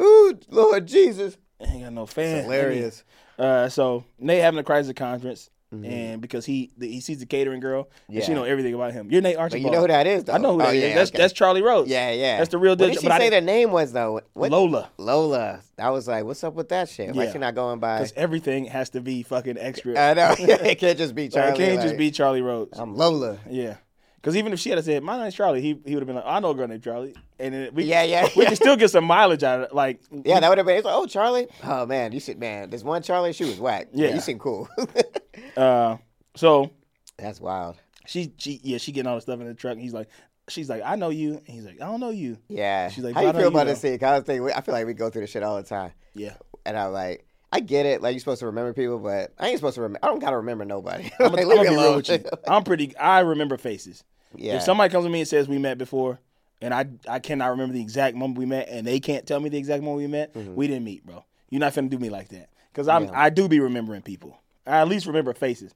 Ooh, 0.00 0.38
Lord 0.48 0.86
Jesus. 0.86 1.36
They 1.58 1.66
ain't 1.66 1.84
got 1.84 1.92
no 1.92 2.06
fan. 2.06 2.44
Hilarious. 2.44 3.04
Uh, 3.38 3.68
so 3.68 4.04
Nate 4.18 4.42
having 4.42 4.58
a 4.58 4.64
crisis 4.64 4.92
conference, 4.94 5.50
and 5.70 6.22
because 6.22 6.46
he 6.46 6.70
the, 6.78 6.88
he 6.90 7.00
sees 7.00 7.18
the 7.18 7.26
catering 7.26 7.60
girl, 7.60 7.88
and 8.08 8.16
she 8.16 8.22
Mm-hmm. 8.22 8.34
Know 8.34 8.44
everything 8.44 8.74
about 8.74 8.92
him. 8.92 9.10
You're 9.10 9.20
Nate 9.20 9.36
But 9.36 9.40
Archibald. 9.42 9.64
you 9.64 9.70
know 9.70 9.80
who 9.82 9.88
that 9.88 10.06
is, 10.06 10.24
though? 10.24 10.32
I 10.32 10.38
know 10.38 10.54
who 10.54 10.62
Oh, 10.62 10.66
that 10.66 10.74
is. 10.74 10.82
yeah, 10.82 10.94
That's 10.94 11.10
okay. 11.10 11.18
that's 11.18 11.32
Charlie 11.34 11.62
Rhodes. 11.62 11.90
Yeah, 11.90 12.10
yeah. 12.12 12.38
That's 12.38 12.50
the 12.50 12.58
real 12.58 12.72
What 12.72 12.78
deal. 12.78 12.88
did 12.90 13.00
she 13.00 13.08
but 13.08 13.20
say 13.20 13.28
their 13.30 13.40
name 13.40 13.70
was 13.70 13.92
though? 13.92 14.20
What? 14.34 14.50
Lola. 14.50 14.90
Lola. 14.98 15.60
I 15.78 15.90
was 15.90 16.08
like, 16.08 16.24
what's 16.24 16.42
up 16.44 16.54
with 16.54 16.68
that 16.70 16.88
shit? 16.88 17.14
Why 17.14 17.24
Yeah. 17.24 17.32
she 17.32 17.38
not 17.38 17.54
going 17.54 17.78
by? 17.80 17.98
Because 17.98 18.12
everything 18.16 18.64
has 18.66 18.90
to 18.90 19.00
be 19.00 19.22
fucking 19.22 19.58
extra. 19.58 19.98
I 19.98 20.14
know. 20.14 20.34
it 20.38 20.78
can't 20.78 20.96
just 20.98 21.14
be 21.14 21.24
Like, 21.24 21.32
Charlie. 21.32 21.52
it 21.52 21.56
can't 21.68 21.82
just 21.82 21.96
be 21.96 22.10
Charlie 22.10 22.42
Rhodes. 22.42 22.78
I'm 22.78 22.94
Lola. 22.94 23.38
yeah. 23.50 23.76
Because 24.20 24.36
even 24.36 24.52
if 24.52 24.58
she 24.58 24.70
had 24.70 24.84
said, 24.84 25.02
"My 25.02 25.16
name's 25.16 25.34
Charlie," 25.34 25.60
he 25.60 25.78
he 25.86 25.94
would 25.94 26.00
have 26.02 26.06
been 26.06 26.16
like, 26.16 26.24
"I 26.26 26.40
know 26.40 26.50
a 26.50 26.54
girl 26.54 26.66
named 26.66 26.82
Charlie," 26.82 27.14
and 27.38 27.54
then 27.54 27.74
we 27.74 27.84
Yeah, 27.84 28.02
yeah, 28.02 28.28
we 28.36 28.42
yeah. 28.42 28.48
can 28.48 28.56
still 28.56 28.76
get 28.76 28.90
some 28.90 29.04
mileage 29.04 29.42
out 29.44 29.60
of 29.60 29.64
it. 29.66 29.74
Like 29.74 30.00
Yeah, 30.10 30.40
that 30.40 30.48
would 30.48 30.58
have 30.58 30.66
been. 30.66 30.76
It's 30.76 30.84
like, 30.84 30.94
oh, 30.94 31.06
Charlie. 31.06 31.46
Oh 31.64 31.86
man, 31.86 32.10
you 32.12 32.18
should 32.20 32.38
man. 32.38 32.68
This 32.70 32.82
one 32.82 33.00
Charlie, 33.02 33.32
she 33.32 33.44
was 33.44 33.60
whack. 33.60 33.88
Yeah. 33.92 34.14
you 34.14 34.20
seem 34.20 34.38
cool. 34.40 34.68
uh, 35.56 35.96
so 36.34 36.70
That's 37.16 37.40
wild. 37.40 37.76
she 38.06 38.32
she 38.38 38.60
yeah 38.64 38.78
she 38.78 38.92
getting 38.92 39.08
all 39.08 39.14
the 39.16 39.20
stuff 39.22 39.40
in 39.40 39.46
the 39.46 39.54
truck. 39.54 39.74
And 39.74 39.82
he's 39.82 39.94
like, 39.94 40.08
she's 40.48 40.68
like, 40.68 40.82
"I 40.84 40.96
know 40.96 41.10
you," 41.10 41.34
and 41.34 41.46
he's 41.48 41.64
like, 41.64 41.80
"I 41.80 41.86
don't 41.86 42.00
know 42.00 42.10
you." 42.10 42.38
Yeah. 42.48 42.88
She's 42.88 43.04
like, 43.04 43.14
how 43.14 43.20
"But 43.20 43.22
you 43.22 43.28
I 43.28 43.32
know 43.32 43.38
feel 43.38 43.42
you, 43.50 43.54
about 43.54 43.64
though." 43.66 43.70
this 43.72 43.80
scene? 43.80 43.98
'Cause 43.98 44.08
I 44.08 44.14
was 44.18 44.24
thinking, 44.24 44.50
I 44.52 44.60
feel 44.62 44.74
like 44.74 44.86
we 44.86 44.94
go 44.94 45.10
through 45.10 45.20
this 45.22 45.30
shit 45.30 45.42
all 45.44 45.56
the 45.56 45.62
time, 45.62 45.92
Yeah. 46.14 46.34
and 46.66 46.76
I'm 46.76 46.92
like, 46.92 47.24
I 47.52 47.60
get 47.60 47.86
it. 47.86 48.02
Like 48.02 48.12
you're 48.12 48.20
supposed 48.20 48.40
to 48.40 48.46
remember 48.46 48.72
people, 48.74 48.98
but 48.98 49.32
I 49.38 49.48
ain't 49.48 49.58
supposed 49.58 49.76
to 49.76 49.80
remember. 49.82 50.00
I 50.02 50.08
don't 50.08 50.18
gotta 50.18 50.36
remember 50.36 50.64
nobody. 50.64 51.10
I'm 51.20 51.32
Like, 51.32 51.44
gonna 51.46 51.62
be 51.62 51.68
real 51.70 51.96
with 51.96 52.08
you. 52.08 52.22
I'm 52.48 52.62
pretty. 52.64 52.96
I 52.96 53.20
remember 53.20 53.56
faces. 53.56 54.04
Yeah. 54.34 54.56
If 54.56 54.62
somebody 54.62 54.92
comes 54.92 55.04
to 55.06 55.10
me 55.10 55.20
and 55.20 55.28
says 55.28 55.48
we 55.48 55.56
met 55.58 55.78
before, 55.78 56.20
and 56.60 56.74
I 56.74 56.86
I 57.08 57.18
cannot 57.20 57.48
remember 57.50 57.72
the 57.74 57.80
exact 57.80 58.16
moment 58.16 58.38
we 58.38 58.44
met, 58.46 58.68
and 58.68 58.86
they 58.86 59.00
can't 59.00 59.26
tell 59.26 59.40
me 59.40 59.48
the 59.48 59.58
exact 59.58 59.82
moment 59.82 59.98
we 60.02 60.06
met, 60.08 60.34
Mm-hmm. 60.34 60.54
we 60.54 60.66
didn't 60.66 60.84
meet, 60.84 61.06
bro. 61.06 61.24
You're 61.48 61.60
not 61.60 61.72
finna 61.72 61.88
do 61.88 61.98
me 61.98 62.10
like 62.10 62.28
that, 62.28 62.50
cause 62.74 62.88
I'm 62.88 63.10
I 63.14 63.30
do 63.30 63.48
be 63.48 63.60
remembering 63.60 64.02
people. 64.02 64.38
I 64.66 64.78
at 64.80 64.88
least 64.88 65.06
remember 65.06 65.32
faces. 65.32 65.72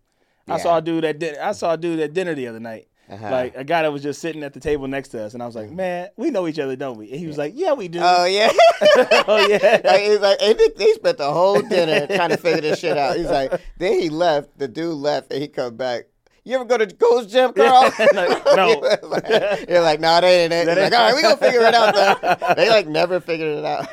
I 0.46 0.58
saw 0.58 0.76
a 0.78 0.82
dude 0.82 1.04
at 1.06 1.18
din- 1.18 1.36
I 1.40 1.52
saw 1.52 1.72
a 1.72 1.76
dude 1.78 2.00
at 2.00 2.12
dinner 2.12 2.34
the 2.34 2.48
other 2.48 2.60
night. 2.60 2.88
Uh-huh. 3.10 3.30
Like 3.30 3.56
a 3.56 3.64
guy 3.64 3.82
that 3.82 3.92
was 3.92 4.02
just 4.02 4.20
sitting 4.20 4.42
at 4.42 4.54
the 4.54 4.60
table 4.60 4.86
next 4.88 5.08
to 5.08 5.22
us, 5.22 5.34
and 5.34 5.42
I 5.42 5.46
was 5.46 5.54
like, 5.56 5.70
"Man, 5.70 6.08
we 6.16 6.30
know 6.30 6.46
each 6.46 6.58
other, 6.58 6.76
don't 6.76 6.96
we?" 6.96 7.10
And 7.10 7.18
he 7.18 7.26
was 7.26 7.36
like, 7.36 7.52
"Yeah, 7.54 7.72
we 7.72 7.88
do." 7.88 7.98
Oh 8.00 8.24
yeah. 8.24 8.50
oh 9.28 9.46
yeah. 9.48 9.80
Like, 9.84 10.02
he's 10.02 10.20
like, 10.20 10.38
and 10.40 10.58
they, 10.58 10.68
they 10.76 10.92
spent 10.92 11.18
the 11.18 11.30
whole 11.30 11.60
dinner 11.60 12.06
trying 12.06 12.30
to 12.30 12.36
figure 12.36 12.60
this 12.60 12.78
shit 12.78 12.96
out. 12.96 13.16
He's 13.16 13.26
like, 13.30 13.60
then 13.78 13.98
he 13.98 14.08
left. 14.08 14.56
The 14.58 14.68
dude 14.68 14.94
left, 14.94 15.32
and 15.32 15.42
he 15.42 15.48
come 15.48 15.76
back. 15.76 16.04
You 16.44 16.54
ever 16.56 16.64
go 16.64 16.78
to 16.78 16.86
Ghost 16.86 17.30
Gym, 17.30 17.52
Carl? 17.52 17.92
Like, 17.98 18.44
no. 18.56 18.98
Like, 19.02 19.68
You're 19.68 19.80
like, 19.82 20.00
no, 20.00 20.20
they 20.20 20.44
ain't 20.44 20.52
it. 20.52 20.68
He's 20.68 20.76
like, 20.76 20.92
all 20.92 21.06
right, 21.06 21.14
we 21.14 21.22
gonna 21.22 21.36
figure 21.36 21.60
it 21.62 21.74
out 21.74 21.94
though. 21.94 22.54
They 22.54 22.68
like 22.70 22.86
never 22.88 23.20
figured 23.20 23.58
it 23.58 23.64
out. 23.64 23.88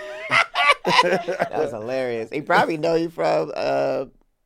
that 1.04 1.52
was 1.54 1.72
hilarious. 1.72 2.30
He 2.32 2.42
probably 2.42 2.78
know 2.78 2.96
you 2.96 3.10
from 3.10 3.52
uh, 3.56 4.06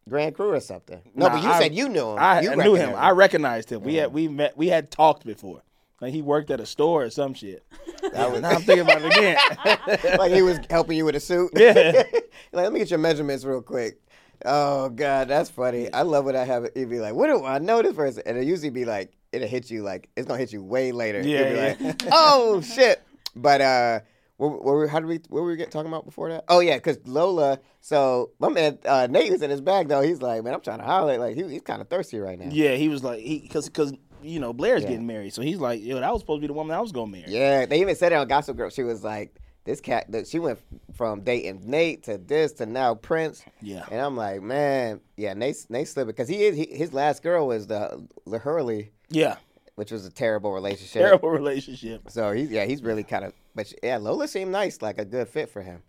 Grand 0.09 0.35
Crew 0.35 0.51
or 0.51 0.59
something. 0.59 1.01
No, 1.15 1.27
Nah, 1.27 1.35
but 1.35 1.43
you 1.43 1.49
I- 1.49 1.59
said 1.59 1.73
you 1.73 1.89
knew 1.89 2.11
him. 2.11 2.17
I, 2.19 2.41
knew 2.41 2.51
him. 2.51 2.57
recognized 2.59 2.97
I 2.97 3.11
recognized 3.11 3.71
him. 3.71 3.81
We 3.83 3.95
had 3.95 4.13
we 4.13 4.27
met. 4.27 4.57
We 4.57 4.67
had 4.67 4.91
talked 4.91 5.25
before. 5.25 5.61
Like 6.01 6.13
he 6.13 6.21
worked 6.21 6.51
at 6.51 6.59
a 6.59 6.65
store 6.65 7.03
or 7.03 7.09
some 7.09 7.33
shit. 7.33 7.63
That 8.11 8.29
was, 8.33 8.41
now 8.41 8.49
I'm 8.49 8.61
thinking 8.61 8.81
about 8.81 9.01
it 9.01 9.15
again. 9.17 10.17
like 10.19 10.33
he 10.33 10.41
was 10.41 10.59
helping 10.69 10.97
you 10.97 11.05
with 11.05 11.15
a 11.15 11.21
suit. 11.21 11.51
Yeah. 11.55 12.03
like, 12.11 12.31
let 12.51 12.73
me 12.73 12.79
get 12.79 12.89
your 12.89 12.99
measurements 12.99 13.45
real 13.45 13.61
quick. 13.61 14.01
Oh 14.43 14.89
God, 14.89 15.29
that's 15.29 15.49
funny. 15.49 15.91
I 15.93 16.01
love 16.01 16.25
when 16.25 16.35
I 16.35 16.43
have 16.43 16.65
it. 16.65 16.73
It'd 16.75 16.89
be 16.89 16.99
like, 16.99 17.13
what 17.13 17.27
do 17.27 17.45
I 17.45 17.59
know 17.59 17.81
this 17.81 17.93
person? 17.95 18.23
And 18.25 18.37
it 18.37 18.43
usually 18.43 18.71
be 18.71 18.83
like, 18.83 19.13
it'll 19.31 19.47
hit 19.47 19.71
you 19.71 19.83
like 19.83 20.09
it's 20.17 20.27
gonna 20.27 20.37
hit 20.37 20.51
you 20.51 20.61
way 20.61 20.91
later. 20.91 21.21
Yeah, 21.21 21.49
be 21.49 21.55
yeah. 21.55 21.75
like, 21.79 22.03
oh 22.11 22.59
shit. 22.59 23.01
But 23.37 23.61
uh, 23.61 23.99
what, 24.37 24.51
what, 24.63 24.63
were- 24.73 24.87
how 24.87 24.99
did 24.99 25.07
we? 25.07 25.17
What 25.29 25.41
were 25.43 25.49
we 25.49 25.55
get, 25.55 25.71
talking 25.71 25.87
about 25.91 26.05
before 26.05 26.29
that? 26.29 26.45
Oh 26.47 26.59
yeah, 26.59 26.75
because 26.77 26.97
Lola. 27.05 27.59
So 27.81 28.31
my 28.39 28.49
man 28.49 28.79
uh, 28.85 29.07
Nate 29.09 29.31
was 29.31 29.41
in 29.41 29.49
his 29.49 29.61
bag 29.61 29.87
though. 29.87 30.01
He's 30.01 30.21
like, 30.21 30.43
man, 30.43 30.53
I'm 30.53 30.61
trying 30.61 30.79
to 30.79 30.85
holler. 30.85 31.17
Like 31.17 31.35
he, 31.35 31.43
he's 31.43 31.61
kind 31.61 31.81
of 31.81 31.89
thirsty 31.89 32.19
right 32.19 32.39
now. 32.39 32.49
yeah, 32.51 32.75
he 32.75 32.89
was 32.89 33.03
like 33.03 33.19
he 33.19 33.39
because 33.39 33.65
because 33.65 33.93
you 34.21 34.39
know 34.39 34.53
Blair's 34.53 34.83
Yeah. 34.83 34.89
getting 34.89 35.07
married, 35.07 35.33
so 35.33 35.41
he's 35.41 35.57
like, 35.59 35.81
yo, 35.83 35.99
that 35.99 36.11
was 36.11 36.21
supposed 36.21 36.37
to 36.39 36.41
be 36.41 36.47
the 36.47 36.53
woman 36.53 36.75
I 36.75 36.81
was 36.81 36.91
gonna 36.91 37.11
marry. 37.11 37.25
Yeah, 37.27 37.65
they 37.65 37.81
even 37.81 37.95
said 37.95 38.11
it 38.11 38.15
on 38.15 38.27
Gossip 38.27 38.55
Girl. 38.57 38.69
She 38.69 38.83
was 38.83 39.03
like, 39.03 39.35
"This 39.65 39.81
cat." 39.81 40.05
that 40.13 40.27
She 40.27 40.39
went 40.39 40.59
from 40.93 41.21
dating 41.21 41.69
Nate 41.69 42.03
to 42.03 42.17
this 42.17 42.53
to 42.53 42.65
now 42.65 42.95
Prince. 42.95 43.43
Yeah. 43.61 43.85
and 43.91 43.99
I'm 44.01 44.15
like, 44.15 44.41
man, 44.41 45.01
yeah, 45.17 45.33
Nate 45.33 45.57
Nate 45.69 45.87
slipping 45.87 46.07
because 46.11 46.29
he 46.29 46.43
is 46.43 46.55
he, 46.55 46.65
his 46.67 46.93
last 46.93 47.21
girl 47.21 47.47
was 47.47 47.67
the 47.67 48.01
the 48.25 48.39
Hurley, 48.39 48.93
Yeah, 49.09 49.35
which 49.75 49.91
was 49.91 50.05
a 50.05 50.11
terrible 50.11 50.53
relationship. 50.53 51.01
terrible 51.01 51.29
relationship. 51.41 52.09
So 52.09 52.31
he's 52.31 52.49
yeah, 52.49 52.63
he's 52.65 52.81
really 52.81 53.03
kind 53.03 53.25
of. 53.25 53.33
But 53.55 53.73
yeah, 53.83 53.97
Lola 53.97 54.27
seemed 54.27 54.51
nice, 54.51 54.81
like 54.81 54.97
a 54.99 55.05
good 55.05 55.27
fit 55.27 55.49
for 55.49 55.61
him. 55.61 55.83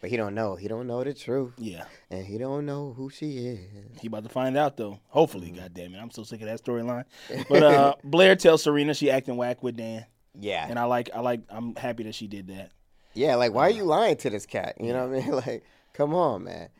But 0.00 0.08
he 0.08 0.16
don't 0.16 0.34
know. 0.34 0.56
He 0.56 0.66
don't 0.66 0.86
know 0.86 1.04
the 1.04 1.12
truth, 1.12 1.52
Yeah, 1.58 1.84
and 2.10 2.24
he 2.24 2.38
don't 2.38 2.64
know 2.64 2.94
who 2.96 3.10
she 3.10 3.36
is. 3.36 3.60
he 4.00 4.06
about 4.08 4.22
to 4.22 4.30
find 4.30 4.56
out 4.56 4.78
though. 4.78 4.98
Hopefully, 5.08 5.48
Mm-hmm. 5.48 5.60
God 5.60 5.74
damn 5.74 5.94
it, 5.94 5.98
I'm 5.98 6.10
so 6.10 6.22
sick 6.22 6.40
of 6.40 6.46
that 6.46 6.62
storyline. 6.64 7.04
But 7.50 7.62
uh, 7.62 7.94
Blair 8.04 8.34
tells 8.34 8.62
Serena 8.62 8.94
she 8.94 9.10
acting 9.10 9.36
whack 9.36 9.62
with 9.62 9.76
Dan, 9.76 10.06
Yeah, 10.38 10.66
and 10.68 10.78
I 10.78 10.84
like 10.84 11.10
I 11.14 11.20
like 11.20 11.42
I'm 11.50 11.74
happy 11.76 12.04
that 12.04 12.14
she 12.14 12.28
did 12.28 12.48
that. 12.48 12.72
Yeah, 13.12 13.34
like 13.34 13.52
why 13.52 13.64
are 13.64 13.70
you 13.70 13.84
lying 13.84 14.16
to 14.18 14.30
this 14.30 14.46
cat? 14.46 14.76
You 14.80 14.94
know 14.94 15.06
what 15.06 15.18
I 15.18 15.20
mean? 15.26 15.32
Like, 15.46 15.64
come 15.92 16.14
on, 16.14 16.44
man. 16.44 16.70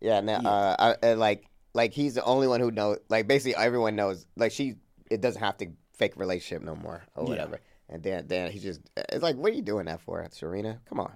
Yeah, 0.00 0.20
now 0.20 0.36
uh, 0.38 0.76
I, 0.78 1.06
and 1.06 1.20
like 1.20 1.44
like 1.74 1.92
he's 1.92 2.14
the 2.14 2.24
only 2.24 2.46
one 2.46 2.60
who 2.60 2.70
knows. 2.70 2.98
Like 3.10 3.28
basically 3.28 3.56
everyone 3.62 3.94
knows. 3.94 4.24
Like 4.36 4.52
she, 4.52 4.76
it 5.10 5.20
doesn't 5.20 5.42
have 5.42 5.58
to 5.58 5.66
fake 5.92 6.16
relationship 6.16 6.62
no 6.62 6.74
more 6.74 7.02
or 7.14 7.34
Yeah. 7.34 7.44
And 7.90 8.02
then 8.02 8.26
then 8.28 8.50
he 8.52 8.58
just 8.60 8.80
it's 9.10 9.22
like, 9.22 9.36
what 9.36 9.52
are 9.52 9.54
you 9.56 9.62
doing 9.62 9.86
that 9.86 10.00
for, 10.00 10.26
Serena? 10.30 10.80
Come 10.88 11.00
on. 11.00 11.12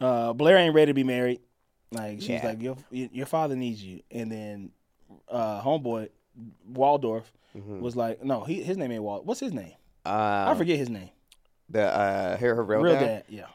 Uh, 0.00 0.32
Blair 0.32 0.56
ain't 0.56 0.74
ready 0.74 0.90
to 0.90 0.94
be 0.94 1.04
married. 1.04 1.40
Like 1.92 2.20
she's 2.20 2.28
Yeah. 2.30 2.46
like 2.46 2.62
your 2.62 2.76
your 2.90 3.26
father 3.26 3.56
needs 3.56 3.82
you, 3.82 4.00
and 4.10 4.30
then 4.30 4.70
uh, 5.28 5.60
homeboy 5.62 6.08
Waldorf 6.66 7.32
Mm-hmm. 7.56 7.80
was 7.80 7.96
like, 7.96 8.22
no, 8.22 8.44
he, 8.44 8.62
his 8.62 8.76
name 8.76 8.92
ain't 8.92 9.02
Wald. 9.02 9.26
What's 9.26 9.40
his 9.40 9.52
name? 9.52 9.72
Uh, 10.06 10.44
I 10.48 10.54
forget 10.56 10.78
his 10.78 10.88
name. 10.88 11.10
the 11.68 11.82
uh, 11.82 12.36
her 12.36 12.54
her 12.54 12.62
real, 12.62 12.80
Real 12.80 12.94
dad? 12.94 13.00
dad, 13.06 13.24
yeah. 13.28 13.46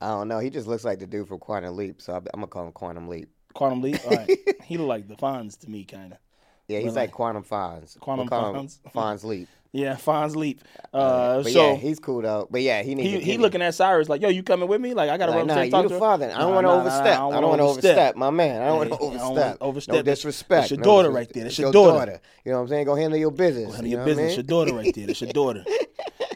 I 0.00 0.08
don't 0.08 0.26
know. 0.26 0.40
He 0.40 0.50
just 0.50 0.66
looks 0.66 0.84
like 0.84 0.98
the 0.98 1.06
dude 1.06 1.28
from 1.28 1.38
Quantum 1.38 1.76
Leap, 1.76 2.02
so 2.02 2.14
I'm, 2.14 2.26
I'm 2.34 2.40
gonna 2.40 2.48
call 2.48 2.66
him 2.66 2.72
Quantum 2.72 3.06
Leap. 3.06 3.28
Quantum 3.54 3.80
Leap. 3.80 4.00
All 4.04 4.10
right, 4.16 4.28
he 4.64 4.76
look 4.76 4.88
like 4.88 5.06
the 5.06 5.14
Fonz 5.14 5.56
to 5.60 5.70
me, 5.70 5.84
kind 5.84 6.14
of. 6.14 6.18
Yeah, 6.66 6.80
he's 6.80 6.94
But, 6.94 7.00
like 7.00 7.12
Quantum 7.12 7.44
Fonz. 7.44 7.96
Quantum 8.00 8.26
We'll 8.28 8.54
Fonz. 8.54 8.78
Fonz 8.92 9.22
Leap. 9.22 9.48
Yeah, 9.76 9.96
Fonz 9.96 10.36
Leap. 10.36 10.60
Uh, 10.92 11.42
but 11.42 11.50
so 11.52 11.72
yeah, 11.72 11.74
he's 11.74 11.98
cool 11.98 12.22
though. 12.22 12.46
But 12.48 12.62
yeah, 12.62 12.82
he 12.84 12.94
needs. 12.94 13.10
he, 13.10 13.18
to 13.18 13.24
he 13.24 13.38
looking 13.38 13.60
at 13.60 13.74
Cyrus 13.74 14.08
like, 14.08 14.22
yo, 14.22 14.28
you 14.28 14.44
coming 14.44 14.68
with 14.68 14.80
me? 14.80 14.94
Like, 14.94 15.10
I 15.10 15.16
got 15.18 15.26
to 15.26 15.32
Like, 15.32 15.38
run 15.38 15.46
nah, 15.48 15.62
you 15.62 15.70
talk 15.72 15.88
to 15.88 15.94
her. 15.94 15.98
father. 15.98 16.26
I 16.26 16.38
don't 16.38 16.50
Nah, 16.50 16.54
want 16.54 16.64
to 16.66 16.68
nah, 16.68 16.80
overstep. 16.80 17.18
nah, 17.18 17.28
I 17.28 17.40
don't 17.40 17.50
want 17.50 17.60
to 17.60 17.64
overstep, 17.66 18.14
my 18.16 18.30
man. 18.30 18.62
I 18.62 18.66
don't 18.68 18.76
want 18.78 18.90
to 18.92 18.94
Yeah, 18.94 18.94
I 18.94 19.00
don't 19.00 19.10
wanna 19.10 19.40
overstep. 19.40 19.56
overstep. 19.60 19.94
No 19.96 20.02
disrespect. 20.02 20.48
that's 20.60 20.70
your 20.70 20.78
no 20.78 20.84
daughter 20.84 21.10
right 21.10 21.28
there. 21.32 21.42
That's 21.42 21.54
It's 21.54 21.58
your 21.58 21.72
your 21.72 21.90
daughter. 21.92 22.20
You 22.44 22.52
know 22.52 22.58
what 22.58 22.62
I'm 22.62 22.68
saying? 22.68 22.84
Go 22.86 22.94
handle 22.94 23.18
your 23.18 23.32
business. 23.32 23.74
Handle 23.74 23.86
you 23.86 23.90
your 23.96 24.02
I 24.02 24.04
business. 24.04 24.26
mean? 24.28 24.36
Your 24.36 24.42
daughter 24.44 24.74
right 24.76 24.94
there. 24.94 25.06
That's 25.08 25.20
your 25.20 25.32
daughter. 25.32 25.64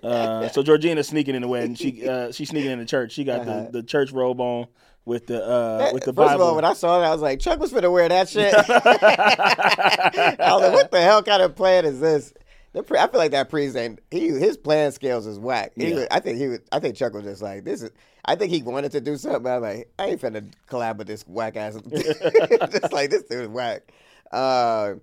Uh, 0.00 0.48
so 0.50 0.62
Georgina's 0.62 1.08
sneaking 1.08 1.34
in 1.34 1.42
the 1.42 1.48
wedding. 1.48 1.74
She 1.74 2.08
uh, 2.08 2.30
she's 2.30 2.50
sneaking 2.50 2.70
in 2.70 2.78
the 2.78 2.84
church. 2.84 3.10
She 3.12 3.24
got 3.24 3.40
Uh-huh. 3.40 3.62
the, 3.64 3.80
the 3.80 3.82
church 3.82 4.12
robe 4.12 4.40
on 4.40 4.68
with 5.04 5.26
the 5.26 5.44
uh, 5.44 5.90
with 5.92 6.04
the 6.04 6.12
First 6.12 6.28
Bible. 6.28 6.42
of 6.42 6.48
all, 6.50 6.54
when 6.54 6.64
I 6.64 6.72
saw 6.74 7.02
it, 7.02 7.06
I 7.06 7.10
was 7.10 7.20
like, 7.20 7.40
Chuck 7.40 7.58
was 7.58 7.72
finna 7.72 7.90
wear 7.92 8.08
that 8.08 8.28
shit. 8.28 8.54
I 8.54 10.52
was 10.54 10.62
like, 10.62 10.72
what 10.72 10.90
the 10.92 11.00
hell 11.02 11.22
kind 11.24 11.42
of 11.42 11.56
plan 11.56 11.84
is 11.84 11.98
this? 11.98 12.32
The 12.74 12.82
pre- 12.82 12.98
I 12.98 13.08
feel 13.08 13.18
like 13.18 13.30
that 13.30 13.48
priest 13.48 13.76
ain't 13.76 14.00
he 14.10 14.28
his 14.28 14.56
plan 14.56 14.92
skills 14.92 15.26
is 15.26 15.38
whack. 15.38 15.72
He 15.74 15.88
Yeah. 15.88 15.94
was- 15.96 16.06
I 16.10 16.20
think 16.20 16.38
he 16.38 16.48
was, 16.48 16.60
I 16.70 16.78
think 16.80 16.96
Chuck 16.96 17.14
was 17.14 17.24
just 17.24 17.42
like 17.42 17.64
this 17.64 17.82
is. 17.82 17.90
I 18.24 18.34
think 18.36 18.52
he 18.52 18.62
wanted 18.62 18.92
to 18.92 19.00
do 19.00 19.16
something. 19.16 19.42
But 19.42 19.56
I'm 19.56 19.62
like, 19.62 19.90
I 19.98 20.06
ain't 20.06 20.20
finna 20.20 20.52
collab 20.68 20.98
with 20.98 21.06
this 21.06 21.22
whack 21.26 21.56
ass. 21.56 21.76
just 21.90 22.92
like 22.92 23.10
this 23.10 23.22
dude 23.24 23.42
is 23.44 23.48
whack. 23.48 23.90
Uh, 24.30 24.94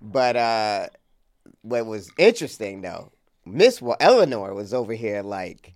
but 0.00 0.34
uh, 0.36 0.86
what 1.62 1.86
was 1.86 2.10
interesting 2.18 2.80
though, 2.82 3.12
Miss 3.46 3.80
Wa- 3.80 3.96
Eleanor 4.00 4.52
was 4.54 4.74
over 4.74 4.92
here 4.94 5.22
like. 5.22 5.74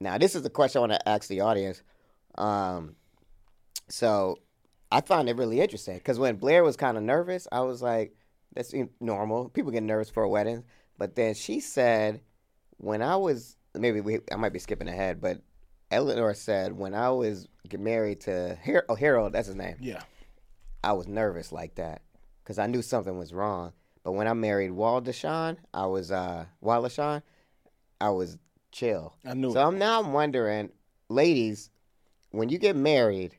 Now 0.00 0.18
this 0.18 0.34
is 0.34 0.42
the 0.42 0.50
question 0.50 0.78
I 0.78 0.80
want 0.82 0.92
to 0.92 1.08
ask 1.08 1.28
the 1.28 1.40
audience. 1.40 1.82
Um, 2.36 2.94
so 3.88 4.38
I 4.92 5.00
found 5.00 5.28
it 5.28 5.36
really 5.36 5.60
interesting 5.60 5.96
because 5.98 6.18
when 6.18 6.36
Blair 6.36 6.62
was 6.62 6.76
kind 6.76 6.96
of 6.96 7.02
nervous, 7.02 7.46
I 7.50 7.60
was 7.60 7.80
like, 7.82 8.14
that's 8.54 8.74
normal. 9.00 9.48
People 9.48 9.70
get 9.72 9.82
nervous 9.82 10.10
for 10.10 10.22
a 10.22 10.28
wedding. 10.28 10.64
But 10.98 11.16
then 11.16 11.34
she 11.34 11.60
said, 11.60 12.20
when 12.76 13.02
I 13.02 13.16
was, 13.16 13.56
maybe 13.74 14.00
we, 14.00 14.20
I 14.30 14.36
might 14.36 14.52
be 14.52 14.58
skipping 14.58 14.88
ahead, 14.88 15.20
but 15.20 15.40
Eleanor 15.90 16.34
said, 16.34 16.72
when 16.72 16.94
I 16.94 17.10
was 17.10 17.48
married 17.76 18.20
to 18.22 18.56
Har- 18.64 18.86
oh, 18.88 18.94
Harold, 18.94 19.32
that's 19.32 19.48
his 19.48 19.56
name, 19.56 19.76
yeah, 19.80 20.02
I 20.82 20.92
was 20.92 21.08
nervous 21.08 21.50
like 21.52 21.76
that 21.76 22.02
because 22.42 22.58
I 22.58 22.66
knew 22.66 22.82
something 22.82 23.18
was 23.18 23.32
wrong. 23.32 23.72
But 24.02 24.12
when 24.12 24.28
I 24.28 24.34
married 24.34 24.70
Wallace 24.70 25.16
Shawn, 25.16 25.56
I 25.72 25.86
was, 25.86 26.12
uh, 26.12 26.44
Wallace 26.60 26.94
Shawn, 26.94 27.22
I 28.00 28.10
was 28.10 28.38
chill. 28.70 29.14
I 29.24 29.34
knew 29.34 29.52
So 29.52 29.60
it. 29.60 29.64
I'm 29.64 29.78
now 29.78 30.00
I'm 30.00 30.12
wondering, 30.12 30.70
ladies, 31.08 31.70
when 32.30 32.48
you 32.50 32.58
get 32.58 32.76
married, 32.76 33.36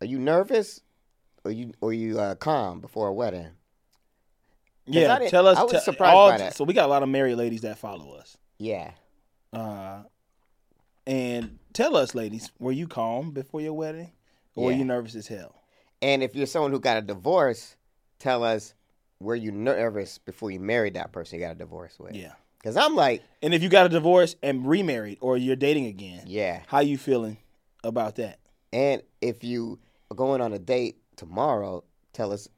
are 0.00 0.06
you 0.06 0.18
nervous 0.18 0.80
or 1.44 1.50
you 1.50 1.72
or 1.80 1.92
you 1.92 2.18
uh, 2.18 2.34
calm 2.34 2.80
before 2.80 3.08
a 3.08 3.14
wedding? 3.14 3.50
Yeah, 4.86 5.18
tell 5.28 5.46
us. 5.46 5.58
I 5.58 5.62
was 5.62 5.72
tell- 5.72 5.80
surprised 5.80 6.14
all- 6.14 6.30
by 6.30 6.38
that. 6.38 6.56
So 6.56 6.64
we 6.64 6.74
got 6.74 6.86
a 6.86 6.88
lot 6.88 7.02
of 7.02 7.08
married 7.08 7.36
ladies 7.36 7.62
that 7.62 7.78
follow 7.78 8.14
us. 8.14 8.36
Yeah. 8.58 8.92
Uh, 9.52 10.02
and 11.06 11.58
tell 11.72 11.96
us, 11.96 12.14
ladies, 12.14 12.50
were 12.58 12.72
you 12.72 12.86
calm 12.88 13.30
before 13.30 13.60
your 13.60 13.74
wedding, 13.74 14.12
or 14.54 14.66
were 14.66 14.72
you 14.72 14.84
nervous 14.84 15.14
as 15.14 15.26
hell? 15.28 15.54
And 16.02 16.22
if 16.22 16.34
you're 16.34 16.46
someone 16.46 16.72
who 16.72 16.80
got 16.80 16.96
a 16.96 17.02
divorce, 17.02 17.76
tell 18.18 18.42
us 18.44 18.74
were 19.20 19.36
you 19.36 19.50
nervous 19.50 20.18
before 20.18 20.50
you 20.50 20.60
married 20.60 20.94
that 20.94 21.12
person 21.12 21.38
you 21.38 21.44
got 21.44 21.52
a 21.52 21.58
divorce 21.58 21.98
with? 21.98 22.14
Yeah. 22.14 22.32
Because 22.58 22.76
I'm 22.76 22.94
like, 22.96 23.22
And 23.42 23.54
if 23.54 23.62
you 23.62 23.68
got 23.68 23.86
a 23.86 23.88
divorce 23.88 24.34
and 24.42 24.66
remarried, 24.66 25.18
or 25.20 25.36
you're 25.36 25.56
dating 25.56 25.86
again, 25.86 26.24
yeah. 26.26 26.62
how 26.66 26.80
you 26.80 26.98
feeling 26.98 27.38
about 27.84 28.16
that? 28.16 28.40
And 28.72 29.02
if 29.20 29.44
you 29.44 29.78
are 30.10 30.16
going 30.16 30.40
on 30.40 30.52
a 30.52 30.58
date 30.58 30.96
tomorrow, 31.16 31.84
tell 32.12 32.32
us. 32.32 32.48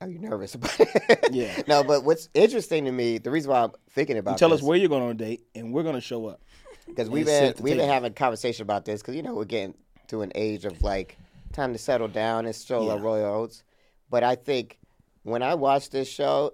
Oh, 0.00 0.06
Are 0.06 0.08
you 0.10 0.18
nervous 0.18 0.54
about 0.54 0.76
it? 0.80 1.32
Yeah. 1.32 1.62
No, 1.66 1.82
but 1.84 2.04
what's 2.04 2.28
interesting 2.34 2.84
to 2.84 2.92
me, 2.92 3.18
the 3.18 3.30
reason 3.30 3.50
why 3.50 3.62
I'm 3.62 3.72
thinking 3.90 4.18
about 4.18 4.32
You 4.32 4.38
tell 4.38 4.50
this, 4.50 4.60
us 4.60 4.66
where 4.66 4.76
you're 4.76 4.88
going 4.88 5.02
on 5.02 5.10
a 5.10 5.14
date, 5.14 5.44
and 5.54 5.72
we're 5.72 5.82
going 5.82 5.94
to 5.94 6.00
show 6.00 6.26
up. 6.26 6.42
because 6.86 7.08
we've 7.10 7.26
been 7.26 7.54
we've 7.60 7.76
been 7.76 7.88
having 7.88 8.10
a 8.10 8.14
conversation 8.14 8.62
about 8.62 8.84
this 8.84 9.00
because 9.02 9.14
you 9.16 9.22
know 9.22 9.34
we're 9.34 9.44
getting 9.44 9.74
to 10.08 10.22
an 10.22 10.32
age 10.34 10.64
of 10.64 10.82
like 10.82 11.16
time 11.52 11.72
to 11.72 11.78
settle 11.78 12.08
down 12.08 12.46
and 12.46 12.54
stroll 12.54 12.90
our 12.90 12.98
Yeah. 12.98 13.02
royal 13.04 13.34
oats. 13.42 13.62
But 14.10 14.22
I 14.22 14.34
think 14.36 14.78
when 15.24 15.42
I 15.42 15.54
watch 15.54 15.90
this 15.90 16.08
show, 16.08 16.52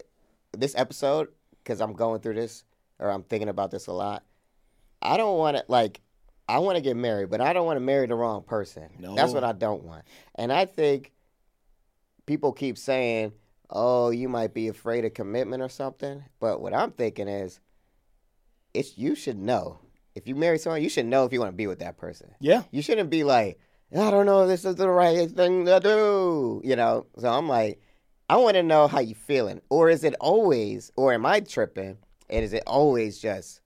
this 0.56 0.74
episode, 0.76 1.28
because 1.62 1.80
I'm 1.80 1.92
going 1.92 2.20
through 2.20 2.34
this 2.34 2.64
or 2.98 3.10
I'm 3.10 3.22
thinking 3.24 3.48
about 3.48 3.70
this 3.70 3.88
a 3.88 3.92
lot, 3.92 4.22
I 5.02 5.16
don't 5.16 5.36
want 5.38 5.56
to 5.56 5.64
like. 5.68 6.00
I 6.48 6.58
want 6.58 6.76
to 6.76 6.82
get 6.82 6.96
married, 6.96 7.30
but 7.30 7.40
I 7.40 7.52
don't 7.52 7.64
want 7.66 7.76
to 7.76 7.80
marry 7.80 8.06
the 8.06 8.14
wrong 8.16 8.42
person. 8.42 8.88
No. 8.98 9.14
That's 9.14 9.32
what 9.32 9.44
I 9.44 9.52
don't 9.52 9.84
want. 9.84 10.04
And 10.34 10.52
I 10.52 10.64
think 10.66 11.12
people 12.26 12.52
keep 12.52 12.78
saying, 12.78 13.32
"Oh, 13.70 14.10
you 14.10 14.28
might 14.28 14.54
be 14.54 14.68
afraid 14.68 15.04
of 15.04 15.14
commitment 15.14 15.62
or 15.62 15.68
something." 15.68 16.24
But 16.40 16.60
what 16.60 16.74
I'm 16.74 16.92
thinking 16.92 17.28
is, 17.28 17.60
it's 18.74 18.96
you 18.98 19.14
should 19.14 19.38
know. 19.38 19.78
If 20.14 20.28
you 20.28 20.34
marry 20.34 20.58
someone, 20.58 20.82
you 20.82 20.90
should 20.90 21.06
know 21.06 21.24
if 21.24 21.32
you 21.32 21.40
want 21.40 21.52
to 21.52 21.56
be 21.56 21.66
with 21.66 21.78
that 21.78 21.96
person. 21.96 22.34
Yeah. 22.38 22.64
You 22.70 22.82
shouldn't 22.82 23.08
be 23.08 23.24
like, 23.24 23.58
I 23.96 24.10
don't 24.10 24.26
know 24.26 24.42
if 24.42 24.48
this 24.48 24.64
is 24.66 24.76
the 24.76 24.88
right 24.88 25.30
thing 25.30 25.64
to 25.64 25.80
do. 25.80 26.60
You 26.64 26.76
know. 26.76 27.06
So 27.18 27.28
I'm 27.28 27.48
like, 27.48 27.80
I 28.28 28.36
want 28.36 28.56
to 28.56 28.62
know 28.62 28.88
how 28.88 29.00
you 29.00 29.14
feeling, 29.14 29.60
or 29.68 29.90
is 29.90 30.04
it 30.04 30.14
always, 30.20 30.90
or 30.96 31.12
am 31.12 31.26
I 31.26 31.40
tripping? 31.40 31.98
And 32.30 32.44
is 32.44 32.52
it 32.52 32.62
always 32.66 33.18
just 33.18 33.60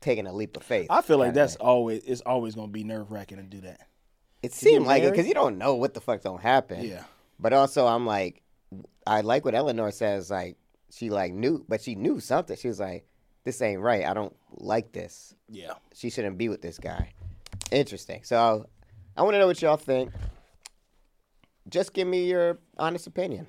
taking 0.00 0.26
a 0.26 0.32
leap 0.32 0.56
of 0.56 0.62
faith? 0.62 0.86
I 0.90 1.02
feel 1.02 1.18
like 1.18 1.34
that's 1.34 1.56
thing? 1.56 1.66
always 1.66 2.04
it's 2.04 2.20
always 2.20 2.54
going 2.54 2.68
to 2.68 2.72
be 2.72 2.84
nerve 2.84 3.10
wracking 3.10 3.38
to 3.38 3.42
do 3.42 3.62
that. 3.62 3.80
It 4.42 4.52
seemed 4.52 4.86
like 4.86 5.04
it 5.04 5.10
because 5.10 5.26
you 5.26 5.34
don't 5.34 5.56
know 5.56 5.76
what 5.76 5.94
the 5.94 6.00
fuck's 6.00 6.24
gonna 6.24 6.42
happen. 6.42 6.84
Yeah. 6.84 7.04
But 7.42 7.52
also, 7.52 7.86
I'm 7.88 8.06
like, 8.06 8.40
I 9.04 9.20
like 9.22 9.44
what 9.44 9.54
Eleanor 9.56 9.90
says. 9.90 10.30
Like, 10.30 10.56
she 10.90 11.10
like 11.10 11.32
knew, 11.34 11.64
but 11.68 11.82
she 11.82 11.96
knew 11.96 12.20
something. 12.20 12.56
She 12.56 12.68
was 12.68 12.78
like, 12.78 13.04
"This 13.42 13.60
ain't 13.60 13.80
right. 13.80 14.04
I 14.04 14.14
don't 14.14 14.34
like 14.52 14.92
this. 14.92 15.34
Yeah. 15.48 15.72
She 15.92 16.08
shouldn't 16.08 16.38
be 16.38 16.48
with 16.48 16.62
this 16.62 16.78
guy." 16.78 17.12
Interesting. 17.72 18.22
So, 18.22 18.66
I 19.16 19.22
want 19.22 19.34
to 19.34 19.38
know 19.40 19.48
what 19.48 19.60
y'all 19.60 19.76
think. 19.76 20.12
Just 21.68 21.92
give 21.92 22.06
me 22.06 22.28
your 22.28 22.58
honest 22.78 23.08
opinion. 23.08 23.48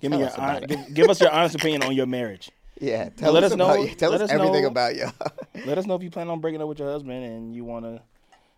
Give 0.00 0.10
me 0.10 0.18
your 0.18 0.28
hon- 0.28 0.62
give, 0.64 0.94
give 0.94 1.08
us 1.08 1.20
your 1.20 1.30
honest 1.30 1.54
opinion 1.54 1.84
on 1.84 1.94
your 1.94 2.06
marriage. 2.06 2.50
Yeah, 2.80 3.10
tell 3.10 3.32
let 3.32 3.44
us, 3.44 3.52
us 3.52 3.56
know- 3.58 3.74
you. 3.74 3.94
Tell 3.94 4.12
us 4.12 4.20
us 4.22 4.30
everything 4.30 4.62
know- 4.62 4.68
about 4.68 4.96
y'all. 4.96 5.12
Let 5.66 5.78
us 5.78 5.86
know 5.86 5.94
if 5.94 6.02
you 6.02 6.10
plan 6.10 6.28
on 6.28 6.40
breaking 6.40 6.60
up 6.60 6.66
with 6.68 6.80
your 6.80 6.90
husband 6.90 7.24
and 7.24 7.54
you 7.54 7.64
want 7.64 7.84
to 7.84 8.02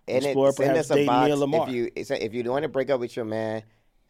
and 0.09 0.25
explore 0.25 0.49
it, 0.49 0.55
send 0.55 0.71
perhaps 0.71 0.87
us 0.87 0.91
a 0.91 0.95
dating 0.95 1.07
box 1.09 1.35
Lamar. 1.35 1.69
if 1.69 1.75
you 1.75 1.91
if 1.95 2.33
you 2.33 2.51
want 2.51 2.63
to 2.63 2.69
break 2.69 2.89
up 2.89 3.01
with 3.01 3.15
your 3.15 3.27
man. 3.27 3.63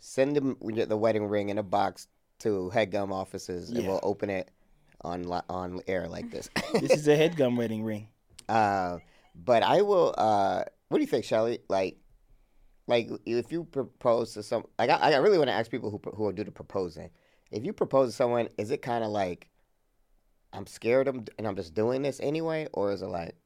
Send 0.07 0.37
them 0.37 0.59
the 0.61 0.97
wedding 0.99 1.25
ring 1.29 1.49
in 1.49 1.57
a 1.57 1.63
box 1.63 2.09
to 2.41 2.71
Headgum 2.75 3.11
offices, 3.11 3.71
and 3.71 3.79
Yeah. 3.83 3.89
we'll 3.89 4.01
open 4.03 4.29
it 4.29 4.51
on 5.01 5.23
li- 5.23 5.41
on 5.49 5.81
air 5.87 6.07
like 6.09 6.31
this. 6.31 6.51
this 6.75 6.91
is 6.93 7.09
a 7.09 7.17
headgum 7.17 7.57
wedding 7.57 7.83
ring. 7.83 8.09
Uh, 8.47 8.99
but 9.35 9.63
I 9.63 9.81
will. 9.81 10.15
Uh, 10.19 10.65
what 10.89 10.99
do 10.99 11.01
you 11.03 11.07
think, 11.07 11.25
Shelly? 11.25 11.61
Like, 11.71 11.97
like 12.87 13.09
if 13.25 13.51
you 13.51 13.65
propose 13.65 14.35
to 14.35 14.43
some, 14.43 14.67
like 14.79 14.91
I, 14.91 15.13
I 15.13 15.17
really 15.17 15.39
want 15.39 15.49
to 15.49 15.55
ask 15.55 15.71
people 15.71 15.91
who 15.91 15.99
who 16.15 16.25
will 16.25 16.33
do 16.33 16.45
the 16.45 16.53
proposing. 16.53 17.09
If 17.51 17.65
you 17.65 17.73
propose 17.73 18.11
to 18.11 18.15
someone, 18.15 18.51
is 18.59 18.71
it 18.71 18.83
kind 18.83 19.05
of 19.05 19.11
like 19.11 19.49
I'm 20.53 20.67
scared 20.67 21.09
of, 21.09 21.17
and 21.39 21.47
I'm 21.47 21.57
just 21.57 21.73
doing 21.73 22.03
this 22.03 22.21
anyway, 22.21 22.69
or 22.75 22.93
is 22.93 23.01
it 23.01 23.07
like 23.07 23.37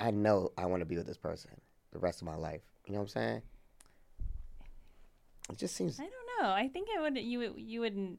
I 0.00 0.10
know 0.10 0.50
I 0.58 0.66
want 0.66 0.80
to 0.80 0.84
be 0.86 0.96
with 0.96 1.06
this 1.06 1.16
person 1.16 1.52
the 1.92 2.00
rest 2.00 2.22
of 2.22 2.26
my 2.26 2.34
life? 2.34 2.62
You 2.86 2.94
know 2.94 2.98
what 2.98 3.04
I'm 3.04 3.08
saying? 3.08 3.42
It 5.50 5.58
just 5.58 5.74
seems. 5.74 5.98
I 5.98 6.04
don't 6.04 6.42
know. 6.42 6.50
I 6.50 6.68
think 6.68 6.88
it 6.94 7.00
would 7.00 7.16
you 7.18 7.38
would 7.38 7.54
you 7.56 7.80
wouldn't 7.80 8.18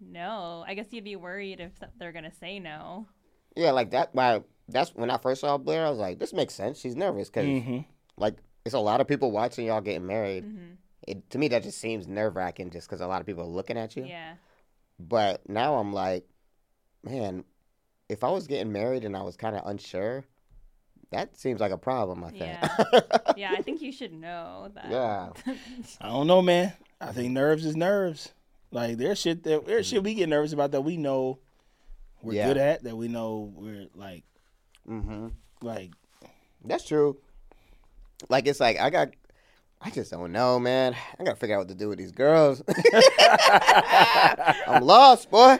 know. 0.00 0.64
I 0.66 0.74
guess 0.74 0.86
you'd 0.90 1.04
be 1.04 1.16
worried 1.16 1.60
if 1.60 1.72
they're 1.98 2.12
gonna 2.12 2.32
say 2.32 2.58
no. 2.58 3.06
Yeah, 3.56 3.70
like 3.72 3.90
that. 3.90 4.14
My 4.14 4.42
that's 4.68 4.94
when 4.94 5.10
I 5.10 5.18
first 5.18 5.40
saw 5.42 5.58
Blair. 5.58 5.86
I 5.86 5.90
was 5.90 5.98
like, 5.98 6.18
this 6.18 6.32
makes 6.32 6.54
sense. 6.54 6.78
She's 6.80 6.96
nervous 6.96 7.28
because 7.28 7.62
hmm 7.62 7.80
like 8.16 8.36
it's 8.64 8.74
a 8.74 8.78
lot 8.78 9.00
of 9.00 9.08
people 9.08 9.30
watching 9.30 9.66
y'all 9.66 9.80
getting 9.80 10.06
married. 10.06 10.44
hmm 10.44 10.74
It 11.06 11.28
to 11.30 11.38
me 11.38 11.48
that 11.48 11.62
just 11.62 11.78
seems 11.78 12.06
nerve 12.06 12.36
wracking 12.36 12.70
just 12.70 12.88
because 12.88 13.00
a 13.00 13.06
lot 13.06 13.20
of 13.20 13.26
people 13.26 13.42
are 13.42 13.46
looking 13.46 13.76
at 13.76 13.96
you. 13.96 14.06
Yeah. 14.06 14.34
But 14.98 15.48
now 15.48 15.74
I'm 15.74 15.92
like, 15.92 16.24
man, 17.02 17.44
if 18.08 18.22
I 18.22 18.30
was 18.30 18.46
getting 18.46 18.72
married 18.72 19.04
and 19.04 19.16
I 19.16 19.22
was 19.22 19.36
kind 19.36 19.56
of 19.56 19.66
unsure, 19.66 20.24
that 21.14 21.38
seems 21.38 21.60
like 21.60 21.72
a 21.72 21.78
problem. 21.78 22.24
I 22.24 22.30
think. 22.30 22.42
Yeah. 22.42 23.00
Yeah. 23.36 23.52
I 23.52 23.62
think 23.62 23.82
you 23.82 23.90
should 23.90 24.12
know 24.12 24.70
that. 24.74 24.90
Yeah. 24.90 25.30
I 26.00 26.08
don't 26.08 26.28
know, 26.28 26.40
man. 26.40 26.72
I 27.00 27.10
think 27.12 27.32
nerves 27.32 27.64
is 27.64 27.74
nerves. 27.74 28.32
Like 28.70 28.96
there's 28.96 29.18
shit 29.20 29.42
that 29.44 29.66
there's 29.66 29.86
shit 29.86 30.04
we 30.04 30.14
get 30.14 30.28
nervous 30.28 30.52
about 30.52 30.70
that 30.72 30.82
we 30.82 30.96
know 30.96 31.38
we're 32.22 32.34
Yeah. 32.34 32.48
good 32.48 32.58
at, 32.58 32.84
that 32.84 32.96
we 32.96 33.08
know 33.08 33.52
we're 33.56 33.88
like 33.94 34.22
mm-hmm. 34.88 35.28
like 35.62 35.90
That's 36.64 36.84
true. 36.84 37.16
Like 38.28 38.46
it's 38.46 38.60
like 38.60 38.78
I 38.78 38.90
got. 38.90 39.08
I 39.80 39.90
just 39.90 40.10
don't 40.10 40.32
know, 40.32 40.58
man. 40.58 40.96
I 41.18 41.24
gotta 41.24 41.36
figure 41.36 41.56
out 41.56 41.58
what 41.58 41.68
to 41.68 41.74
do 41.74 41.88
with 41.90 41.98
these 41.98 42.12
girls. 42.12 42.62
I'm 44.66 44.82
lost, 44.82 45.30
boy. 45.30 45.58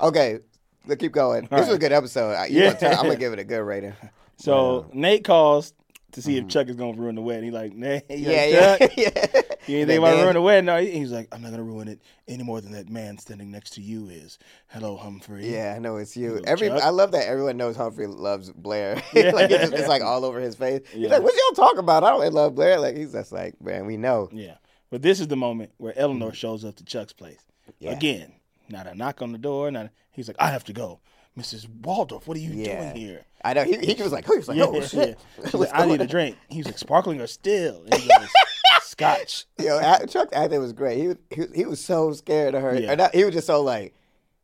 Okay, 0.00 0.38
let's 0.86 1.00
keep 1.00 1.10
going. 1.10 1.48
This 1.50 1.66
was 1.66 1.74
a 1.76 1.78
good 1.78 1.90
episode. 1.92 2.44
You 2.48 2.60
Yeah. 2.60 2.66
gonna 2.68 2.78
tell- 2.78 2.98
I'm 3.00 3.06
gonna 3.06 3.16
give 3.16 3.32
it 3.32 3.40
a 3.40 3.44
good 3.44 3.62
rating. 3.62 3.94
So 4.40 4.90
Nate 4.92 5.24
calls 5.24 5.72
to 6.12 6.22
see 6.22 6.36
if 6.38 6.48
Chuck 6.48 6.68
is 6.68 6.76
gonna 6.76 6.94
ruin 7.00 7.14
the 7.14 7.20
wedding. 7.22 7.44
He 7.44 7.50
like, 7.50 7.74
nah. 7.74 8.00
He 8.08 8.24
Mm-hmm. 8.24 8.30
Yeah, 8.30 8.30
like, 8.30 8.50
yeah, 8.50 8.78
Chuck, 8.78 8.90
yeah. 8.96 9.42
You 9.66 9.76
ain't 9.78 9.88
think 9.88 9.98
about 9.98 10.14
man- 10.14 10.16
ruining 10.16 10.34
the 10.34 10.40
wedding? 10.42 10.64
No, 10.64 10.80
he- 10.80 10.90
he's 10.90 11.12
like, 11.12 11.28
I'm 11.30 11.42
not 11.42 11.50
gonna 11.52 11.62
ruin 11.62 11.86
it 11.86 12.00
any 12.26 12.42
more 12.42 12.60
than 12.60 12.72
that 12.72 12.88
man 12.88 13.18
standing 13.18 13.50
next 13.52 13.74
to 13.74 13.80
you 13.82 14.08
is. 14.08 14.38
Hello, 14.68 14.96
Humphrey. 14.96 15.52
Yeah, 15.52 15.74
I 15.76 15.78
know 15.78 15.96
it's 15.98 16.16
you. 16.16 16.32
Little 16.32 16.48
Every 16.48 16.68
Chuck. 16.68 16.82
I 16.82 16.88
love 16.88 17.12
that 17.12 17.28
everyone 17.28 17.56
knows 17.56 17.76
Humphrey 17.76 18.06
loves 18.08 18.50
Blair. 18.50 19.00
Yeah. 19.14 19.30
like 19.32 19.50
it's, 19.50 19.72
it's 19.72 19.88
like 19.88 20.02
all 20.02 20.24
over 20.24 20.40
his 20.40 20.56
face. 20.56 20.80
He's 20.92 21.10
like, 21.10 21.22
"What 21.22 21.34
y'all 21.34 21.66
talk 21.68 21.78
about? 21.78 22.02
I 22.02 22.10
don't 22.10 22.32
love 22.34 22.54
Blair." 22.56 22.80
Like 22.80 22.96
he's 22.96 23.12
just 23.12 23.30
like, 23.30 23.60
"Man, 23.62 23.86
we 23.86 23.96
know." 23.96 24.28
Yeah. 24.32 24.54
But 24.90 25.02
this 25.02 25.20
is 25.20 25.28
the 25.28 25.36
moment 25.36 25.70
where 25.76 25.96
Eleanor 25.96 26.32
shows 26.32 26.64
up 26.64 26.74
to 26.76 26.84
Chuck's 26.84 27.12
place. 27.12 27.38
Mm-hmm. 27.70 27.84
Yeah. 27.84 27.92
Again, 27.92 28.32
not 28.68 28.88
a 28.88 28.94
knock 28.96 29.22
on 29.22 29.30
the 29.30 29.38
door. 29.38 29.70
Not 29.70 29.86
a, 29.86 29.90
he's 30.10 30.26
like, 30.26 30.36
I 30.40 30.50
have 30.50 30.64
to 30.64 30.72
go. 30.72 30.98
Mrs. 31.38 31.68
Waldorf, 31.82 32.26
what 32.26 32.36
are 32.36 32.40
you 32.40 32.50
Yeah. 32.50 32.92
doing 32.92 32.96
here? 32.96 33.24
I 33.44 33.54
know. 33.54 33.64
He, 33.64 33.94
he 33.94 34.02
was 34.02 34.12
like, 34.12 34.28
"Oh, 34.28 34.32
he 34.32 34.38
was 34.38 34.48
like, 34.48 34.58
oh 34.60 34.80
shit." 34.82 35.18
She's 35.44 35.54
like, 35.54 35.70
I 35.72 35.86
need 35.86 36.00
a 36.02 36.06
drink. 36.06 36.36
He 36.48 36.58
was 36.58 36.66
like, 36.66 36.78
sparkling 36.78 37.20
or 37.20 37.26
still? 37.26 37.82
And 37.90 37.94
he 37.94 38.08
goes, 38.08 38.28
Scotch. 38.82 39.46
Yo, 39.58 39.80
Chuck 40.06 40.28
acting 40.32 40.60
was 40.60 40.72
great. 40.74 40.98
He 40.98 41.08
was, 41.08 41.16
he, 41.30 41.40
was- 41.40 41.52
he 41.54 41.64
was 41.64 41.80
so 41.82 42.12
scared 42.12 42.54
of 42.54 42.62
her. 42.62 42.78
Yeah. 42.78 42.94
Not- 42.96 43.14
he 43.14 43.24
was 43.24 43.32
just 43.32 43.46
so 43.46 43.62
like, 43.62 43.94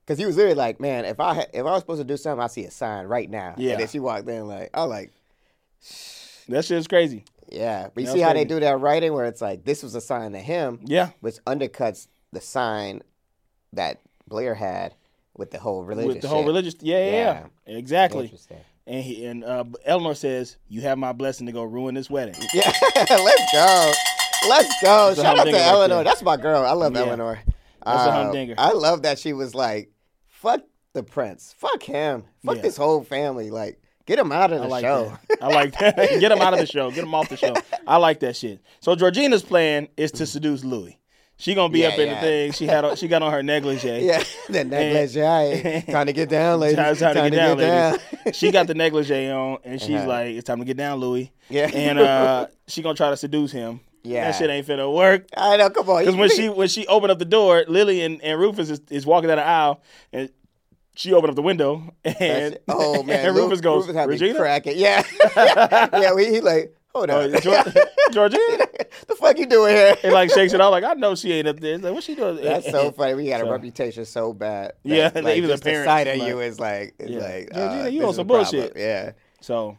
because 0.07 0.18
he 0.18 0.24
was 0.24 0.37
literally 0.37 0.55
like, 0.55 0.80
man, 0.80 1.05
if 1.05 1.20
I 1.20 1.34
had, 1.34 1.49
if 1.53 1.61
I 1.61 1.72
was 1.72 1.80
supposed 1.80 2.01
to 2.01 2.05
do 2.07 2.16
something, 2.16 2.43
I 2.43 2.47
see 2.47 2.64
a 2.64 2.70
sign 2.70 3.07
right 3.07 3.28
now. 3.28 3.55
Yeah. 3.59 3.72
And 3.72 3.80
then 3.80 3.89
she 3.89 3.99
walked 3.99 4.28
in 4.28 4.47
like, 4.47 4.70
I 4.72 4.84
like, 4.84 5.12
That 6.49 6.64
shit's 6.64 6.87
crazy. 6.87 7.24
yeah. 7.51 7.89
But 7.93 8.03
you 8.03 8.07
That's 8.07 8.16
see 8.16 8.22
how 8.22 8.32
they 8.32 8.45
do 8.45 8.61
that 8.61 8.80
writing 8.80 9.12
where 9.12 9.26
it's 9.26 9.41
like 9.43 9.64
this 9.64 9.82
was 9.82 9.95
a 9.95 10.01
sign 10.01 10.32
to 10.32 10.39
him, 10.39 10.80
Yeah. 10.84 11.11
which 11.20 11.37
undercuts 11.47 12.07
the 12.32 12.41
sign 12.41 13.03
that 13.72 14.01
Blair 14.28 14.55
had 14.55 14.95
with 15.37 15.51
the 15.51 15.59
whole 15.59 15.84
religious. 15.84 16.14
With 16.14 16.22
the 16.22 16.28
whole 16.28 16.41
shit. 16.41 16.47
religious. 16.47 16.74
Yeah, 16.80 17.05
yeah, 17.05 17.47
yeah. 17.66 17.76
Exactly. 17.76 18.24
Interesting. 18.24 18.59
And 18.87 19.03
he 19.03 19.24
and 19.26 19.43
uh, 19.45 19.64
Eleanor 19.84 20.14
says, 20.14 20.57
"You 20.68 20.82
have 20.82 20.97
my 20.99 21.12
blessing 21.12 21.47
to 21.47 21.53
go 21.53 21.62
ruin 21.64 21.95
this 21.95 22.09
wedding." 22.09 22.34
Yeah, 22.55 22.70
let's 22.95 23.53
go. 23.53 23.93
Let's 24.49 24.82
go. 24.82 25.09
That's 25.09 25.20
Shout 25.22 25.39
out 25.39 25.45
to 25.45 25.53
right 25.53 25.61
Eleanor. 25.62 25.95
there. 25.97 26.05
That's 26.05 26.22
my 26.22 26.37
girl. 26.37 26.62
I 26.64 26.72
love 26.72 26.95
Yeah. 26.95 27.01
Eleanor. 27.03 27.41
That's 27.84 27.99
a 28.07 28.11
Uh, 28.11 28.12
humdinger. 28.24 28.55
I 28.59 28.72
love 28.72 29.03
that 29.03 29.18
she 29.18 29.32
was 29.32 29.55
like, 29.55 29.91
fuck 30.28 30.61
the 30.93 31.03
prince. 31.03 31.55
Fuck 31.59 31.82
him. 31.82 32.24
Fuck 32.45 32.57
Yeah. 32.57 32.62
this 32.62 32.76
whole 32.76 33.03
family. 33.03 33.51
Like, 33.51 33.80
get 34.07 34.18
him 34.20 34.30
out 34.32 34.53
of 34.53 34.59
the 34.61 34.66
I 34.66 34.68
like 34.68 34.84
show. 34.84 35.16
that. 35.28 35.43
I 35.43 35.49
like 35.49 35.78
that. 35.78 35.97
Get 36.20 36.30
him 36.32 36.41
out 36.41 36.53
of 36.53 36.61
the 36.61 36.66
show. 36.66 36.91
Get 36.91 37.03
him 37.05 37.14
off 37.14 37.28
the 37.28 37.37
show. 37.37 37.55
I 37.87 37.97
like 37.97 38.20
that 38.20 38.37
shit. 38.37 38.61
So 38.80 38.95
Georgina's 38.95 39.43
plan 39.43 39.89
is 39.97 40.12
to 40.12 40.26
seduce 40.26 40.64
Louis. 40.64 40.99
She 41.39 41.55
gonna 41.55 41.70
be 41.72 41.80
Yeah, 41.80 41.89
up 41.89 41.99
in 41.99 42.09
yeah. 42.09 42.14
the 42.14 42.20
thing. 42.20 42.53
She 42.53 42.66
had 42.66 42.84
on, 42.84 42.97
she 42.97 43.09
got 43.09 43.22
on 43.22 43.30
her 43.30 43.43
negligee. 43.43 44.01
yeah, 44.07 44.22
the 44.49 44.64
negligee. 44.64 45.82
Time 45.93 46.07
to 46.07 46.12
get 46.12 46.28
down, 46.30 46.61
ladies. 46.61 46.76
Time, 46.76 46.97
time 46.97 47.14
to 47.14 47.30
get 47.30 47.37
down, 47.37 47.57
down. 47.59 47.99
ladies. 48.24 48.37
she 48.39 48.51
got 48.51 48.66
the 48.66 48.74
negligee 48.74 49.30
on, 49.30 49.59
and 49.64 49.80
she's 49.80 49.97
Uh-huh. 49.97 50.09
like, 50.09 50.26
"It's 50.34 50.47
time 50.47 50.59
to 50.61 50.64
get 50.64 50.76
down, 50.78 50.99
Louis." 50.99 51.30
Yeah. 51.51 51.70
and 51.72 51.99
uh, 51.99 52.47
she 52.66 52.80
gonna 52.82 52.95
try 52.95 53.11
to 53.11 53.16
seduce 53.16 53.53
him. 53.53 53.80
Yeah. 54.03 54.30
that 54.30 54.39
shit 54.39 54.49
ain't 54.49 54.66
finna 54.66 54.93
work. 54.95 55.26
I 55.37 55.57
know. 55.57 55.68
Come 55.68 55.89
on. 55.91 55.99
Because 56.01 56.14
when 56.16 56.30
she 56.30 56.49
when 56.49 56.68
she 56.68 56.87
opened 56.87 57.11
up 57.11 57.18
the 57.18 57.24
door, 57.24 57.64
Lily 57.68 58.03
and, 58.03 58.22
and 58.22 58.39
Rufus 58.41 58.70
is, 58.70 58.80
is 58.89 59.05
walking 59.05 59.28
down 59.28 59.37
the 59.39 59.45
aisle, 59.47 59.82
and 60.12 60.30
she 60.95 61.12
opened 61.12 61.30
up 61.30 61.37
the 61.37 61.43
window, 61.43 61.93
and 62.05 62.57
oh 62.68 63.03
man, 63.03 63.26
and 63.26 63.37
Rufus 63.37 63.61
goes, 63.61 63.82
Rufus 63.82 63.97
had 63.97 64.09
"Regina." 64.09 64.39
cracking. 64.39 64.74
Yeah, 64.78 65.03
yeah. 65.37 66.14
We, 66.14 66.26
he 66.30 66.41
like, 66.41 66.74
hold 66.97 67.11
Oh, 67.11 67.22
on, 67.24 67.30
Georgina, 68.12 68.66
the 69.09 69.14
fuck 69.18 69.38
you 69.38 69.47
doing 69.47 69.74
here? 69.74 69.97
and 70.03 70.12
like 70.12 70.30
shakes 70.30 70.53
it 70.53 70.61
off, 70.61 70.70
like 70.70 70.84
I 70.84 70.94
know 70.94 71.14
she 71.14 71.32
ain't 71.32 71.49
up 71.49 71.61
there. 71.61 71.74
It's 71.74 71.82
like, 71.84 71.92
what's 71.92 72.07
she 72.07 72.14
doing? 72.14 72.36
That's 72.36 72.70
so 72.70 72.90
funny. 72.97 73.14
We 73.14 73.28
got 73.28 73.40
a 73.40 73.51
reputation 73.51 74.05
so 74.05 74.32
bad. 74.32 74.72
that, 74.72 74.74
Yeah, 74.84 75.11
like, 75.22 75.36
even 75.36 75.51
the 75.51 75.59
parents 75.59 75.86
sight 75.86 76.07
of 76.07 76.18
like- 76.18 76.28
you 76.28 76.40
is 76.40 76.59
like, 76.61 76.94
Yeah. 77.01 77.18
like, 77.18 77.53
Georgina, 77.53 77.82
uh, 77.82 77.86
you 77.86 78.07
on 78.07 78.14
some 78.14 78.26
bullshit. 78.26 78.72
Yeah, 78.76 79.12
So 79.40 79.76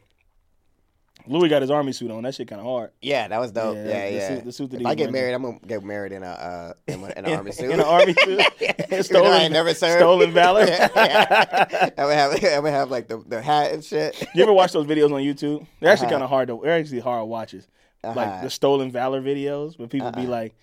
Louis 1.27 1.49
got 1.49 1.61
his 1.61 1.71
army 1.71 1.91
suit 1.91 2.09
on. 2.11 2.23
That 2.23 2.33
shit 2.35 2.47
kind 2.47 2.59
of 2.61 2.65
hard. 2.67 2.91
yeah, 3.01 3.27
that 3.27 3.39
was 3.39 3.51
dope. 3.51 3.75
Yeah, 3.75 3.83
Yeah, 3.83 4.09
the 4.09 4.15
yeah. 4.15 4.27
suit- 4.27 4.45
the 4.45 4.51
suit 4.51 4.69
that 4.71 4.75
if 4.77 4.81
he 4.81 4.85
I 4.87 4.95
get 4.95 5.11
married, 5.11 5.33
I'm 5.33 5.43
gonna 5.43 5.59
get 5.65 5.83
married 5.83 6.11
in 6.11 6.23
a 6.23 6.27
uh, 6.27 6.73
in, 6.87 7.03
an 7.03 7.25
army 7.25 7.51
suit. 7.57 7.65
In 7.71 7.79
an 7.79 7.85
army 7.85 8.13
suit. 8.23 8.41
Though 9.11 9.23
I 9.25 9.37
ain't 9.43 9.53
never 9.53 9.73
served. 9.73 9.99
Stolen 9.99 10.31
valor. 10.31 10.65
Yeah, 10.65 10.89
yeah. 10.95 11.89
I 11.97 12.05
would 12.05 12.15
have, 12.15 12.43
I 12.45 12.59
would 12.59 12.71
have 12.73 12.89
like 12.91 13.07
the, 13.07 13.17
the 13.27 13.41
hat 13.41 13.73
and 13.73 13.83
shit. 13.83 14.21
You 14.33 14.43
ever 14.43 14.53
watch 14.53 14.71
those 14.71 14.85
videos 14.85 15.11
on 15.13 15.21
YouTube? 15.21 15.65
They're 15.79 15.91
actually 15.91 16.07
Uh-huh. 16.07 16.13
kind 16.15 16.23
of 16.23 16.29
hard 16.29 16.47
to. 16.49 16.59
They're 16.63 16.79
actually 16.79 16.99
hard 16.99 17.27
watches. 17.27 17.67
Like 18.03 18.15
Uh-huh. 18.17 18.43
the 18.43 18.49
stolen 18.49 18.91
valor 18.91 19.21
videos, 19.21 19.77
where 19.77 19.87
people 19.87 20.11
be 20.11 20.21
Uh-uh. 20.21 20.29
like 20.29 20.55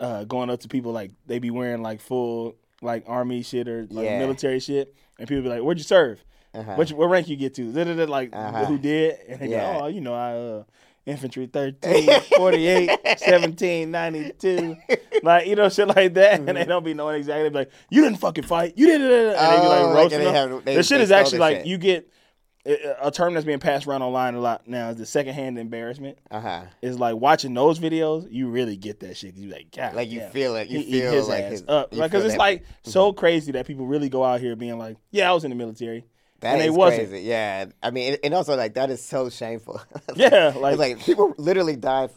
uh, 0.00 0.24
going 0.24 0.50
up 0.50 0.60
to 0.60 0.68
people 0.68 0.92
like 0.92 1.12
they 1.26 1.38
be 1.38 1.50
wearing 1.50 1.82
like 1.82 2.00
full 2.00 2.56
like 2.82 3.04
army 3.06 3.42
shit 3.42 3.68
or 3.68 3.86
like 3.90 4.04
Yeah. 4.06 4.18
military 4.18 4.58
shit, 4.60 4.94
and 5.18 5.28
people 5.28 5.42
be 5.42 5.48
like, 5.48 5.62
"Where'd 5.62 5.78
you 5.78 5.84
serve? 5.84 6.22
Uh-huh. 6.54 6.74
What, 6.74 6.90
what 6.90 7.06
rank 7.06 7.28
you 7.28 7.36
get 7.36 7.54
to?" 7.54 7.70
Like 8.06 8.30
Uh-huh. 8.32 8.64
who 8.66 8.78
did? 8.78 9.16
And 9.28 9.40
they 9.40 9.48
Yeah. 9.48 9.78
go, 9.78 9.84
"Oh, 9.84 9.86
you 9.88 10.00
know, 10.00 10.14
I 10.14 10.32
uh, 10.34 10.62
infantry 11.06 11.46
13, 11.46 12.20
48, 12.36 12.90
17, 13.16 13.90
92. 13.90 14.76
like 15.22 15.46
you 15.46 15.56
know 15.56 15.68
shit 15.68 15.88
like 15.88 16.14
that, 16.14 16.40
and 16.40 16.48
they 16.56 16.64
don't 16.64 16.84
be 16.84 16.94
knowing 16.94 17.16
exactly. 17.16 17.44
They 17.44 17.48
be 17.50 17.54
like, 17.56 17.70
"You 17.90 18.02
didn't 18.02 18.18
fucking 18.18 18.44
fight. 18.44 18.74
You 18.76 18.86
didn't." 18.86 19.06
And 19.10 19.12
they 19.34 19.60
be 19.60 19.66
Oh, 19.66 19.68
like 19.68 19.86
like 19.86 19.94
roasting 19.96 20.18
they 20.18 20.24
them. 20.26 20.34
have- 20.34 20.64
they- 20.64 20.76
the 20.76 20.82
shit 20.82 21.00
is 21.00 21.10
actually 21.10 21.38
like 21.38 21.56
shit. 21.58 21.66
you 21.66 21.78
get 21.78 22.08
a 22.66 23.06
a 23.06 23.10
term 23.10 23.32
that's 23.32 23.46
being 23.46 23.58
passed 23.58 23.86
around 23.86 24.02
online 24.02 24.34
a 24.34 24.40
lot 24.40 24.68
now 24.68 24.90
is 24.90 24.96
the 24.96 25.06
secondhand 25.06 25.58
embarrassment. 25.58 26.18
Uh 26.30 26.40
huh. 26.40 26.62
Is 26.82 26.98
like 26.98 27.16
watching 27.16 27.54
those 27.54 27.78
videos, 27.78 28.26
you 28.30 28.48
really 28.48 28.76
get 28.76 29.00
that 29.00 29.16
shit. 29.16 29.34
You 29.36 29.48
like, 29.50 29.68
God, 29.74 29.94
Like 29.94 30.10
you 30.10 30.20
damn. 30.20 30.30
feel 30.30 30.56
it. 30.56 30.68
You 30.68 30.80
He 30.80 31.00
feel 31.00 31.12
his 31.12 31.28
like 31.28 31.44
ass 31.44 31.50
his, 31.52 31.64
up, 31.68 31.92
you 31.94 31.98
like 32.00 32.10
because 32.10 32.26
it's 32.26 32.36
like 32.36 32.64
so 32.82 33.12
crazy 33.14 33.52
that 33.52 33.66
people 33.66 33.86
really 33.86 34.10
go 34.10 34.22
out 34.22 34.40
here 34.40 34.54
being 34.56 34.78
like, 34.78 34.98
yeah, 35.10 35.30
I 35.30 35.32
was 35.32 35.44
in 35.44 35.50
the 35.50 35.56
military, 35.56 36.04
That 36.40 36.52
and 36.54 36.60
they 36.62 36.70
wasn't. 36.70 37.10
crazy. 37.10 37.26
Yeah, 37.26 37.66
I 37.82 37.90
mean, 37.90 38.16
and 38.24 38.32
also 38.34 38.56
like 38.56 38.74
that 38.74 38.90
is 38.90 39.02
so 39.04 39.28
shameful. 39.30 39.80
Yeah, 40.16 40.54
like, 40.56 40.78
like 40.78 40.98
people 41.00 41.34
literally 41.38 41.76
died, 41.76 42.10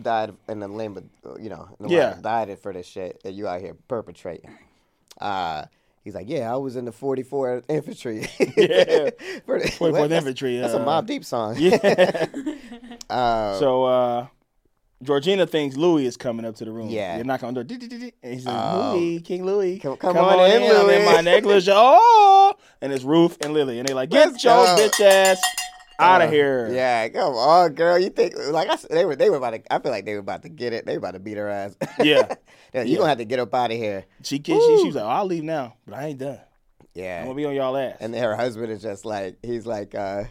died 0.00 0.32
in 0.48 0.60
the 0.60 0.68
limb, 0.68 0.96
of, 0.96 1.40
you 1.42 1.50
know, 1.50 1.68
in 1.78 1.86
the 1.88 1.92
Yeah. 1.94 2.10
line, 2.12 2.22
died 2.22 2.58
for 2.60 2.72
this 2.72 2.86
shit 2.86 3.22
that 3.22 3.32
you 3.32 3.46
out 3.46 3.60
here 3.60 3.76
perpetrating. 3.88 4.56
Uh, 5.20 5.66
he's 6.02 6.14
like, 6.14 6.28
yeah, 6.28 6.50
I 6.52 6.56
was 6.56 6.76
in 6.76 6.86
the 6.86 6.92
44th 6.92 7.64
Infantry. 7.68 8.20
Yeah. 8.56 9.10
For 9.44 9.58
the- 9.60 9.68
44th 9.68 9.80
what? 9.80 9.92
That's- 9.92 10.12
Infantry, 10.22 10.56
That's 10.58 10.74
uh, 10.74 10.80
a 10.80 10.84
Mobb 10.84 11.06
Deep 11.06 11.24
song. 11.24 11.56
yeah. 11.58 12.26
Uh, 13.10 13.58
so 13.58 13.84
uh, 13.84 14.26
Georgina 15.02 15.46
thinks 15.46 15.76
Louis 15.76 16.04
is 16.06 16.16
coming 16.16 16.44
up 16.44 16.56
to 16.56 16.64
the 16.64 16.70
room. 16.72 16.88
Yeah. 16.90 17.16
you're 17.16 17.24
knocking 17.24 17.48
on 17.48 17.54
the 17.54 17.64
door, 17.64 17.78
and 18.22 18.34
he 18.34 18.38
says, 18.40 18.46
Oh. 18.48 18.94
Louis, 18.96 19.20
King 19.20 19.44
Louis, 19.46 19.78
Come- 19.78 19.96
come 19.96 20.16
on 20.18 20.50
in, 20.50 20.62
I'm 20.62 20.90
in 20.90 21.04
my 21.06 21.20
negligee. 21.22 21.70
Oh, 21.74 22.54
and 22.82 22.92
it's 22.92 23.02
Ruth 23.04 23.38
and 23.42 23.54
Lily, 23.54 23.78
and 23.78 23.88
they're 23.88 23.96
like, 23.96 24.10
get 24.10 24.32
Let's 24.32 24.44
your 24.44 24.54
go. 24.66 24.76
bitch 24.76 25.00
ass 25.00 25.40
out 25.98 26.20
of 26.22 26.28
uh, 26.28 26.32
here. 26.32 26.68
Yeah, 26.72 27.08
come 27.08 27.34
on, 27.34 27.72
girl. 27.74 27.98
You 27.98 28.10
think 28.10 28.34
like 28.50 28.68
I 28.68 28.76
said, 28.76 28.90
they 28.90 29.04
were 29.04 29.16
they 29.16 29.30
were 29.30 29.36
about 29.36 29.50
to? 29.50 29.72
I 29.72 29.78
feel 29.78 29.90
like 29.90 30.04
they 30.04 30.14
were 30.14 30.20
about 30.20 30.42
to 30.42 30.48
get 30.48 30.72
it. 30.72 30.84
They 30.86 30.92
were 30.92 30.98
about 30.98 31.12
to 31.12 31.18
beat 31.20 31.36
her 31.36 31.48
ass. 31.48 31.76
Yeah. 31.98 32.34
you 32.74 32.82
Yeah. 32.82 32.96
gonna 32.96 33.08
have 33.08 33.18
to 33.18 33.24
get 33.24 33.38
up 33.38 33.54
out 33.54 33.70
of 33.70 33.76
here. 33.76 34.04
She, 34.22 34.36
she, 34.36 34.42
she 34.44 34.84
was 34.86 34.94
like, 34.94 35.04
oh, 35.04 35.08
I'll 35.08 35.26
leave 35.26 35.44
now, 35.44 35.76
but 35.86 35.94
I 35.96 36.06
ain't 36.08 36.18
done. 36.18 36.40
Yeah. 36.94 37.20
I'm 37.20 37.24
gonna 37.26 37.36
be 37.36 37.44
on 37.46 37.54
y'all 37.54 37.76
ass. 37.76 37.96
And 38.00 38.12
then 38.14 38.22
her 38.22 38.36
husband 38.36 38.70
is 38.72 38.82
just 38.82 39.04
like, 39.04 39.36
he's 39.42 39.66
like, 39.66 39.94
uh, 39.94 40.24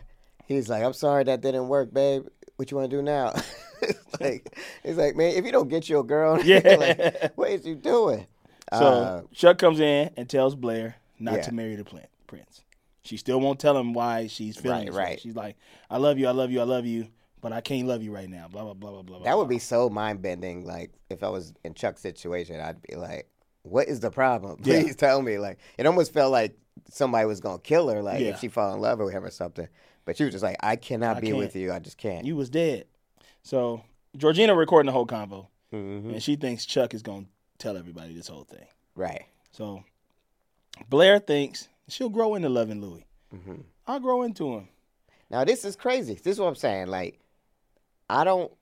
he's 0.46 0.70
like, 0.70 0.84
I'm 0.84 0.94
sorry 0.94 1.24
that 1.24 1.42
didn't 1.42 1.68
work, 1.70 1.94
babe. 1.94 2.26
What 2.56 2.70
you 2.72 2.78
want 2.78 2.90
to 2.92 2.98
do 2.98 3.02
now? 3.02 3.34
It's 4.12 4.20
like, 4.22 4.58
he's 4.84 4.98
like, 4.98 5.16
man, 5.16 5.34
if 5.36 5.46
you 5.46 5.52
don't 5.52 5.70
get 5.70 5.88
your 5.90 6.04
girl, 6.04 6.40
Yeah. 6.44 6.60
like, 6.80 7.34
what 7.38 7.50
is 7.52 7.66
you 7.66 7.76
doing? 7.76 8.28
So 8.74 8.80
Uh, 8.86 9.22
Chuck 9.34 9.58
comes 9.58 9.80
in 9.80 10.12
and 10.18 10.30
tells 10.30 10.56
Blair 10.56 10.96
not 11.20 11.36
Yeah. 11.36 11.42
to 11.44 11.54
marry 11.54 11.76
the 11.76 11.86
prin- 11.86 12.08
prince. 12.28 12.64
She 13.04 13.18
still 13.18 13.40
won't 13.40 13.60
tell 13.60 13.78
him 13.78 13.94
why 13.94 14.28
she's 14.28 14.58
feeling 14.58 14.88
Right, 14.90 14.94
right. 15.12 15.20
She's 15.20 15.36
like, 15.36 15.56
I 15.90 15.98
love 15.98 16.20
you, 16.20 16.28
I 16.28 16.32
love 16.32 16.52
you, 16.52 16.60
I 16.60 16.64
love 16.66 16.86
you, 16.86 17.08
but 17.42 17.54
I 17.54 17.62
can't 17.62 17.88
love 17.88 18.04
you 18.04 18.12
right 18.14 18.30
now. 18.30 18.48
Blah 18.50 18.64
blah 18.64 18.74
blah 18.74 18.92
blah 18.92 19.02
blah. 19.02 19.20
that 19.24 19.38
would 19.38 19.46
blah. 19.46 19.50
be 19.56 19.60
so 19.60 19.90
mind 19.90 20.22
bending. 20.22 20.66
Like 20.66 20.92
if 21.10 21.24
I 21.24 21.30
was 21.30 21.54
in 21.64 21.74
Chuck's 21.74 22.02
situation, 22.02 22.60
I'd 22.60 22.82
be 22.82 22.96
like, 22.96 23.28
what 23.64 23.88
is 23.88 24.02
the 24.02 24.12
problem? 24.12 24.60
Yeah. 24.64 24.82
Please 24.82 24.96
tell 24.98 25.22
me. 25.22 25.38
Like 25.40 25.58
it 25.78 25.86
almost 25.86 26.14
felt 26.14 26.32
like 26.32 26.56
somebody 26.90 27.26
was 27.26 27.40
gonna 27.40 27.60
kill 27.60 27.88
her, 27.90 28.02
like 28.04 28.20
Yeah. 28.20 28.30
if 28.32 28.40
she 28.40 28.50
fall 28.50 28.74
in 28.76 28.82
love 28.82 29.00
with 29.00 29.14
him 29.14 29.24
or 29.24 29.32
something. 29.32 29.68
But 30.06 30.18
she 30.18 30.24
was 30.26 30.34
just 30.34 30.44
like, 30.44 30.58
I 30.62 30.76
cannot 30.76 31.18
I 31.18 31.20
be 31.22 31.34
with 31.34 31.54
can't. 31.54 31.64
you. 31.64 31.72
I 31.72 31.80
just 31.80 31.98
can't. 31.98 32.26
You 32.26 32.36
was 32.36 32.50
dead. 32.50 32.86
So 33.50 33.82
Georgina 34.16 34.54
recording 34.54 34.86
the 34.86 34.92
whole 34.92 35.08
convo, 35.08 35.48
Mhm. 35.74 36.14
and 36.14 36.22
she 36.22 36.36
thinks 36.36 36.68
Chuck 36.68 36.94
is 36.94 37.02
gonna 37.02 37.26
tell 37.58 37.78
everybody 37.78 38.14
this 38.14 38.28
whole 38.28 38.44
thing. 38.44 38.68
Right. 38.94 39.26
So 39.52 39.84
Blair 40.88 41.18
thinks 41.18 41.68
she'll 41.88 42.10
grow 42.10 42.36
into 42.36 42.48
loving 42.48 42.80
Louis. 42.80 43.08
Mhm. 43.34 43.64
I'll 43.88 44.00
grow 44.00 44.22
into 44.22 44.54
him. 44.54 44.70
Now 45.32 45.46
this 45.46 45.66
is 45.66 45.76
crazy. 45.76 46.14
This 46.14 46.34
is 46.34 46.40
what 46.40 46.46
I'm 46.46 46.54
saying. 46.54 46.90
Like, 46.90 47.20
I 48.08 48.24
don't. 48.24 48.56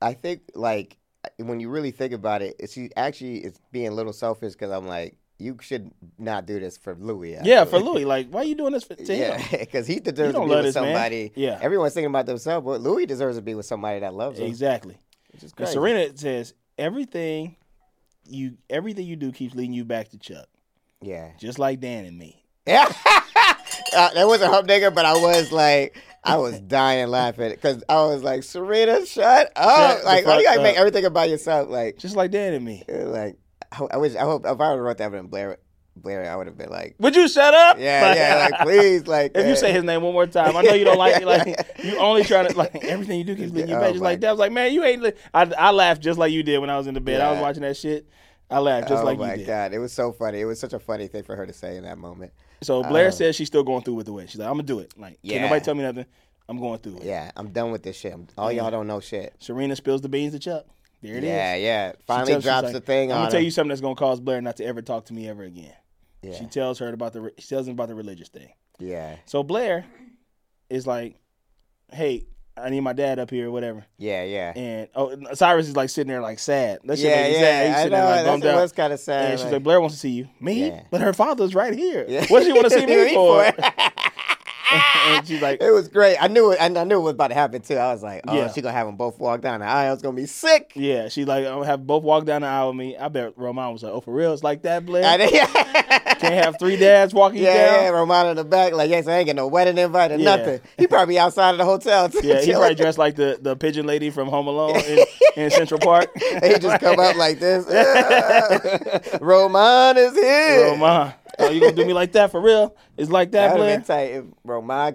I 0.00 0.14
think 0.14 0.42
like 0.54 0.98
when 1.38 1.58
you 1.58 1.68
really 1.68 1.90
think 1.90 2.12
about 2.12 2.42
it, 2.42 2.70
she 2.70 2.90
actually 2.96 3.38
is 3.38 3.58
being 3.72 3.88
a 3.88 3.94
little 3.94 4.12
selfish 4.12 4.52
because 4.52 4.70
I'm 4.70 4.86
like, 4.86 5.16
you 5.38 5.58
should 5.60 5.90
not 6.18 6.46
do 6.46 6.58
this 6.58 6.76
for 6.78 6.94
Louis. 6.94 7.36
Yeah, 7.42 7.64
for. 7.64 7.78
Louis. 7.78 8.04
Like, 8.04 8.28
why 8.30 8.40
are 8.40 8.44
you 8.44 8.54
doing 8.54 8.72
this 8.72 8.84
for, 8.84 8.94
to 8.94 9.04
Yeah, 9.14 9.36
him? 9.38 9.60
because 9.60 9.86
he 9.86 10.00
deserves 10.00 10.34
to 10.34 10.40
be 10.40 10.46
with 10.46 10.64
this 10.64 10.74
man. 10.74 10.84
somebody. 10.84 11.32
Yeah. 11.34 11.58
everyone's 11.60 11.92
thinking 11.94 12.10
about 12.10 12.26
themselves, 12.26 12.64
but 12.64 12.80
Louis 12.80 13.06
deserves 13.06 13.36
to 13.36 13.42
be 13.42 13.54
with 13.54 13.66
somebody 13.66 14.00
that 14.00 14.14
loves 14.14 14.38
him. 14.38 14.46
Exactly. 14.46 14.96
Which. 15.58 15.68
Serena 15.68 16.16
says 16.16 16.54
everything 16.78 17.56
you 18.28 18.56
everything 18.70 19.06
you 19.06 19.16
do 19.16 19.30
keeps 19.32 19.54
leading 19.54 19.74
you 19.74 19.84
back 19.84 20.08
to 20.10 20.18
Chuck, 20.18 20.46
Yeah, 21.02 21.30
just 21.38 21.58
like 21.58 21.80
Dan 21.80 22.06
and 22.06 22.18
me. 22.18 22.42
yeah. 22.66 22.86
uh, 23.94 24.10
that 24.14 24.26
wasn't 24.26 24.52
humdinger, 24.52 24.90
but 24.90 25.04
I 25.04 25.12
was 25.14 25.52
like, 25.52 25.96
I 26.24 26.38
was 26.38 26.58
dying 26.66 27.08
laughing 27.08 27.50
because 27.50 27.84
I 27.88 27.96
was 28.06 28.22
like, 28.22 28.42
Serena, 28.42 29.04
shut 29.06 29.52
up! 29.54 29.96
Shut 29.98 30.04
like, 30.04 30.26
why 30.26 30.38
you 30.38 30.44
gotta 30.44 30.62
make 30.62 30.76
everything 30.76 31.04
about 31.04 31.28
yourself? 31.28 31.68
Like, 31.68 31.98
Just 31.98 32.16
like 32.16 32.30
Dan 32.30 32.54
and 32.54 32.64
me. 32.64 32.82
like 32.88 33.36
I, 33.90 33.96
wish 33.96 34.14
I 34.14 34.20
hope 34.20 34.44
if 34.44 34.48
I 34.48 34.52
would 34.52 34.76
have 34.76 34.78
wrote 34.78 34.98
that 34.98 35.12
in 35.14 35.26
Blair, 35.26 35.58
Blair, 35.96 36.30
I 36.30 36.36
would 36.36 36.46
have 36.46 36.58
been 36.58 36.68
like, 36.70 36.94
Would 36.98 37.16
you 37.16 37.28
shut 37.28 37.54
up? 37.54 37.78
yeah, 37.78 38.14
yeah, 38.14 38.48
like 38.50 38.60
please, 38.66 39.06
like 39.06 39.32
If 39.34 39.46
you 39.46 39.52
uh, 39.52 39.56
say 39.56 39.72
his 39.72 39.82
name 39.84 40.02
one 40.02 40.12
more 40.12 40.26
time, 40.26 40.56
I 40.56 40.62
know 40.62 40.74
you 40.74 40.84
don't 40.84 40.98
like 40.98 41.22
it. 41.22 41.26
Like 41.26 41.56
you 41.84 41.96
only 41.98 42.22
trying 42.24 42.48
to 42.48 42.56
like 42.56 42.84
everything 42.84 43.18
you 43.18 43.24
do 43.24 43.34
keeps 43.36 43.52
leading 43.52 43.70
you 43.70 43.76
Oh, 43.76 43.80
back. 43.80 43.90
Just 43.92 44.02
my 44.02 44.10
like 44.10 44.20
that. 44.20 44.28
I 44.28 44.32
was 44.32 44.38
like, 44.38 44.52
man, 44.52 44.72
you 44.72 44.84
ain't. 44.84 45.02
Li-. 45.02 45.12
I 45.32 45.42
I 45.58 45.70
laughed 45.70 46.02
just 46.02 46.18
like 46.18 46.32
you 46.32 46.42
did 46.42 46.58
when 46.58 46.70
I 46.70 46.76
was 46.76 46.86
in 46.86 46.94
the 46.94 47.00
bed. 47.00 47.20
I 47.20 47.32
was 47.32 47.40
watching 47.40 47.62
that 47.62 47.76
shit. 47.76 48.06
I 48.50 48.58
laughed 48.60 48.88
just 48.88 49.02
oh 49.02 49.06
like 49.06 49.18
my 49.18 49.32
you 49.32 49.38
did. 49.38 49.46
god, 49.46 49.72
it 49.72 49.78
was 49.78 49.92
so 49.92 50.12
funny. 50.12 50.40
It 50.40 50.44
was 50.44 50.60
such 50.60 50.72
a 50.72 50.78
funny 50.78 51.08
thing 51.08 51.24
for 51.24 51.34
her 51.34 51.46
to 51.46 51.52
say 51.52 51.76
in 51.76 51.82
that 51.84 51.98
moment. 51.98 52.32
So 52.62 52.82
Blair 52.82 53.08
Oh. 53.08 53.10
says 53.10 53.34
she's 53.36 53.48
still 53.48 53.64
going 53.64 53.82
through 53.82 53.94
with 53.94 54.06
the 54.06 54.12
win. 54.12 54.26
She's 54.28 54.38
like, 54.38 54.46
I'm 54.48 54.54
gonna 54.54 54.62
do 54.64 54.78
it. 54.80 54.92
Like, 54.98 55.18
Yeah. 55.22 55.42
nobody 55.42 55.64
tell 55.64 55.74
me 55.74 55.82
nothing. 55.82 56.06
I'm 56.48 56.60
going 56.60 56.78
through 56.78 56.98
it. 56.98 57.02
Yeah, 57.04 57.32
I'm 57.36 57.48
done 57.48 57.72
with 57.72 57.82
this 57.82 57.96
shit. 57.96 58.12
I'm- 58.12 58.28
All 58.38 58.52
y'all 58.52 58.70
don't 58.70 58.86
know 58.86 59.00
shit. 59.00 59.34
Serena 59.40 59.74
spills 59.74 60.00
the 60.00 60.08
beans 60.08 60.32
to 60.32 60.38
Chuck. 60.38 60.64
There 61.06 61.16
it 61.18 61.24
is. 61.24 61.28
yeah, 61.28 61.54
yeah. 61.56 61.92
She 61.92 61.98
Finally 62.06 62.40
drops 62.40 62.64
like, 62.64 62.72
the 62.72 62.80
thing 62.80 63.12
I'm 63.12 63.18
gonna 63.18 63.30
tell 63.30 63.38
him. 63.40 63.44
you 63.44 63.50
something 63.50 63.68
that's 63.70 63.80
gonna 63.80 63.94
cause 63.94 64.20
Blair 64.20 64.40
not 64.40 64.56
to 64.56 64.64
ever 64.64 64.82
talk 64.82 65.06
to 65.06 65.12
me 65.14 65.28
ever 65.28 65.42
again. 65.44 65.72
Yeah. 66.22 66.34
She 66.34 66.46
tells 66.46 66.78
her 66.80 66.88
about 66.92 67.12
the 67.12 67.32
she 67.38 67.48
tells 67.48 67.66
him 67.68 67.74
about 67.74 67.88
the 67.88 67.94
religious 67.94 68.28
thing. 68.28 68.48
Yeah, 68.78 69.16
So 69.26 69.42
Blair 69.42 69.86
is 70.68 70.86
like, 70.86 71.16
"Hey, 71.92 72.26
I 72.58 72.68
need 72.70 72.80
my 72.80 72.92
dad 72.92 73.18
up 73.18 73.30
here, 73.30 73.48
or 73.48 73.50
whatever." 73.50 73.84
yeah, 73.98 74.24
yeah. 74.24 74.52
And 74.56 74.88
oh, 74.94 75.16
Cyrus 75.34 75.68
is 75.68 75.76
like 75.76 75.88
sitting 75.90 76.08
there 76.08 76.20
like 76.20 76.38
sad. 76.38 76.80
That 76.84 76.98
shit 76.98 77.06
Yeah, 77.08 77.26
yeah, 77.28 77.40
sad. 77.40 77.66
He's 77.66 77.74
I 77.74 77.78
sitting 77.78 77.92
there, 77.92 78.00
know, 78.02 78.32
like, 78.32 78.40
that's 78.42 78.54
out. 78.56 78.62
was 78.62 78.72
kinda 78.72 78.98
sad, 78.98 79.30
And 79.30 79.38
she's 79.38 79.44
like- 79.44 79.52
like, 79.54 79.62
"Blair 79.62 79.80
wants 79.80 79.94
to 79.96 80.00
see 80.00 80.10
you, 80.10 80.28
me, 80.40 80.66
Yeah. 80.68 80.82
but 80.90 81.00
her 81.00 81.12
father's 81.12 81.54
right 81.54 81.72
here. 81.74 82.04
Yeah. 82.08 82.26
What 82.26 82.40
does 82.40 82.46
she 82.48 82.52
want 82.52 82.64
to 82.64 82.70
see 82.78 82.86
Me 82.86 83.14
for?" 83.14 83.44
and 85.08 85.26
she's 85.26 85.40
like, 85.42 85.62
It 85.62 85.70
was 85.70 85.88
great. 85.88 86.16
I 86.20 86.28
knew 86.28 86.50
it. 86.52 86.58
I 86.60 86.68
knew 86.68 86.96
it 86.96 87.02
was 87.02 87.12
about 87.12 87.28
to 87.28 87.34
happen 87.34 87.62
too. 87.62 87.76
I 87.76 87.92
was 87.92 88.02
like, 88.02 88.22
oh, 88.26 88.34
Yeah. 88.34 88.52
she 88.52 88.60
gonna 88.60 88.72
have 88.74 88.86
them 88.86 88.96
both 88.96 89.18
walk 89.18 89.40
down 89.40 89.60
the 89.60 89.66
aisle. 89.66 89.92
It's 89.92 90.02
gonna 90.02 90.16
be 90.16 90.26
sick. 90.26 90.72
"Yeah." 90.74 91.08
She's 91.08 91.26
like, 91.26 91.46
"I'm 91.46 91.54
gonna 91.54 91.66
have 91.66 91.86
both 91.86 92.02
walk 92.02 92.24
down 92.24 92.42
the 92.42 92.48
aisle 92.48 92.68
with 92.68 92.76
me." 92.76 92.96
I 92.96 93.08
bet 93.08 93.32
Roman 93.36 93.72
was 93.72 93.82
like, 93.82 93.92
"Oh, 93.92 94.00
for 94.00 94.12
real? 94.12 94.32
It's 94.32 94.42
like 94.42 94.62
that, 94.62 94.84
Blair? 94.86 95.04
I 95.06 95.16
Can't 96.16 96.34
have 96.44 96.58
three 96.58 96.76
dads 96.76 97.12
walking 97.14 97.42
yeah, 97.42 97.54
down." 97.72 97.82
yeah. 97.84 97.88
Romano 97.90 98.30
in 98.30 98.36
the 98.36 98.44
back, 98.44 98.72
like, 98.72 98.90
yes, 98.90 99.06
I 99.06 99.18
ain't 99.18 99.26
getting 99.26 99.36
no 99.36 99.46
wedding 99.46 99.78
invite 99.78 100.12
or 100.12 100.16
Yeah. 100.16 100.36
nothing. 100.36 100.60
He 100.78 100.86
probably 100.86 101.18
outside 101.18 101.50
of 101.50 101.58
the 101.58 101.64
hotel. 101.64 102.08
too, 102.08 102.20
Yeah, 102.24 102.40
he 102.40 102.52
probably 102.52 102.74
dressed 102.74 102.98
like 102.98 103.14
the, 103.16 103.38
the 103.40 103.54
pigeon 103.56 103.86
lady 103.86 104.10
from 104.10 104.28
Home 104.28 104.46
Alone 104.46 104.76
in, 104.76 105.04
in 105.36 105.50
Central 105.56 105.78
Park. 105.80 106.10
He 106.16 106.58
just 106.58 106.80
come 106.80 106.98
up 106.98 107.16
like 107.16 107.38
this. 107.38 107.66
Roman 109.20 109.96
is 109.96 110.14
here. 110.14 110.70
Roman, 110.72 111.12
oh, 111.38 111.50
you 111.50 111.60
gonna 111.60 111.72
do 111.72 111.84
me 111.84 111.92
like 111.92 112.12
that 112.12 112.30
for 112.30 112.40
real? 112.40 112.74
It's 112.96 113.10
like 113.10 113.32
that, 113.32 113.48
That 113.48 113.52
would 113.54 113.64
Blair. 113.64 113.76
been 113.78 113.84
tight 113.86 114.10
if 114.12 114.24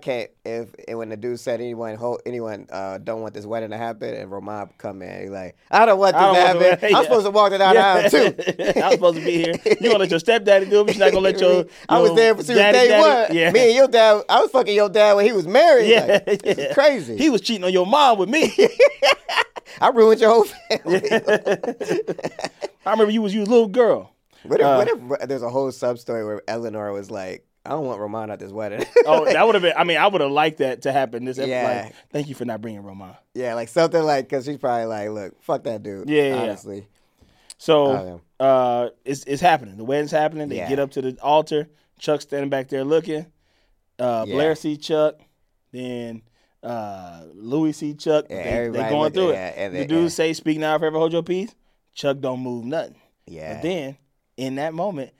can't. 0.01 0.31
If 0.43 0.73
and 0.87 0.97
when 0.97 1.09
the 1.09 1.17
dude 1.17 1.39
said 1.39 1.61
anyone 1.61 1.95
anyone 2.25 2.67
uh, 2.71 2.97
don't 2.97 3.21
want 3.21 3.33
this 3.35 3.45
wedding 3.45 3.69
to 3.71 3.77
happen, 3.77 4.13
and 4.15 4.31
Roman 4.31 4.69
come 4.77 5.01
in, 5.03 5.21
he's 5.21 5.29
like, 5.29 5.55
I 5.69 5.85
don't 5.85 5.99
want 5.99 6.15
this 6.15 6.21
don't 6.21 6.33
to 6.33 6.65
want 6.67 6.79
to- 6.79 6.85
I'm 6.87 6.91
yeah. 6.93 7.01
supposed 7.03 7.25
to 7.25 7.31
walk 7.31 7.51
it 7.51 7.59
down 7.59 7.75
the 7.75 7.81
aisle 7.81 8.09
too. 8.09 8.17
I 8.81 8.85
was 8.87 8.93
supposed 8.95 9.17
to 9.19 9.23
be 9.25 9.31
here. 9.43 9.53
You 9.65 9.89
gonna 9.89 9.99
let 9.99 10.09
your 10.09 10.19
stepdaddy 10.19 10.65
do 10.69 10.81
it, 10.81 10.87
but 10.87 10.95
you're 10.95 11.05
not 11.05 11.13
gonna 11.13 11.23
let 11.23 11.39
your. 11.41 11.65
I 11.87 11.99
was 11.99 12.15
there 12.15 12.33
for 12.35 12.43
since 12.43 12.57
day 12.57 12.87
daddy- 12.87 13.27
one. 13.29 13.37
Yeah, 13.37 13.51
Me 13.51 13.67
and 13.67 13.75
your 13.75 13.87
dad, 13.87 14.23
I 14.27 14.41
was 14.41 14.49
fucking 14.51 14.75
your 14.75 14.89
dad 14.89 15.13
when 15.13 15.25
he 15.25 15.31
was 15.33 15.47
married. 15.47 15.89
yeah, 15.89 16.19
Like, 16.25 16.41
yeah. 16.45 16.73
crazy. 16.73 17.17
He 17.17 17.29
was 17.29 17.41
cheating 17.41 17.63
on 17.63 17.71
your 17.73 17.85
mom 17.85 18.17
with 18.17 18.29
me. 18.29 18.51
I 19.79 19.89
ruined 19.89 20.19
your 20.21 20.29
whole 20.31 20.43
family. 20.45 21.01
I 22.85 22.91
remember 22.91 23.11
you 23.11 23.21
was 23.21 23.33
you 23.33 23.41
was 23.41 23.49
a 23.49 23.51
little 23.51 23.67
girl. 23.67 24.11
What, 24.43 24.59
if, 24.59 24.65
Uh, 24.65 24.85
what 25.07 25.21
if 25.21 25.27
there's 25.29 25.41
a 25.43 25.49
whole 25.49 25.71
sub 25.71 25.99
story 25.99 26.25
where 26.25 26.41
Eleanor 26.47 26.91
was 26.91 27.09
like, 27.11 27.45
I 27.65 27.69
don't 27.71 27.85
want 27.85 27.99
Roman 27.99 28.31
at 28.31 28.39
this 28.39 28.51
wedding. 28.51 28.85
Oh, 29.05 29.25
that 29.25 29.45
would 29.45 29.55
have 29.55 29.61
been. 29.61 29.73
I 29.77 29.83
mean, 29.85 29.97
I 29.97 30.07
would 30.07 30.21
have 30.21 30.31
liked 30.31 30.57
that 30.59 30.81
to 30.83 30.91
happen. 30.91 31.25
This 31.25 31.37
episode. 31.37 31.51
Yeah. 31.51 31.81
Like, 31.85 31.95
thank 32.11 32.27
you 32.27 32.35
for 32.35 32.45
not 32.45 32.61
bringing 32.61 32.81
Roman. 32.83 33.15
yeah, 33.33 33.53
like 33.55 33.67
something 33.69 34.01
like, 34.03 34.27
because 34.29 34.45
she's 34.45 34.57
probably 34.57 34.85
like, 34.85 35.09
look, 35.09 35.41
fuck 35.43 35.63
that 35.63 35.83
dude. 35.83 36.09
Yeah, 36.09 36.21
yeah, 36.23 36.35
yeah. 36.35 36.41
honestly. 36.41 36.87
So 37.57 38.21
uh, 38.39 38.89
it's 39.05 39.23
it's 39.25 39.41
happening. 39.41 39.77
The 39.77 39.83
wedding's 39.83 40.11
happening. 40.11 40.49
They 40.49 40.57
Yeah. 40.57 40.69
get 40.69 40.79
up 40.79 40.91
to 40.91 41.01
the 41.01 41.17
altar. 41.21 41.69
Chuck's 41.99 42.23
standing 42.23 42.49
back 42.49 42.69
there 42.69 42.83
looking. 42.83 43.27
Uh, 43.99 44.25
Yeah. 44.27 44.33
Blair 44.33 44.55
see 44.55 44.77
Chuck. 44.77 45.19
Then 45.71 46.23
uh, 46.63 47.23
Louis 47.35 47.73
see 47.73 47.93
Chuck. 47.93 48.25
Yeah, 48.29 48.37
they, 48.43 48.49
everybody 48.49 48.89
going 48.89 49.01
look- 49.03 49.13
through 49.13 49.29
it. 49.31 49.69
the 49.73 49.85
dude 49.85 50.11
say, 50.11 50.33
"Speak 50.33 50.57
now, 50.57 50.77
forever 50.79 50.97
hold 50.97 51.13
your 51.13 51.21
peace." 51.23 51.53
Chuck 51.93 52.19
don't 52.19 52.39
move 52.39 52.65
nothing. 52.65 52.95
Yeah. 53.27 53.53
But 53.55 53.61
then 53.63 53.97
in 54.37 54.55
that 54.55 54.73
moment, 54.73 55.11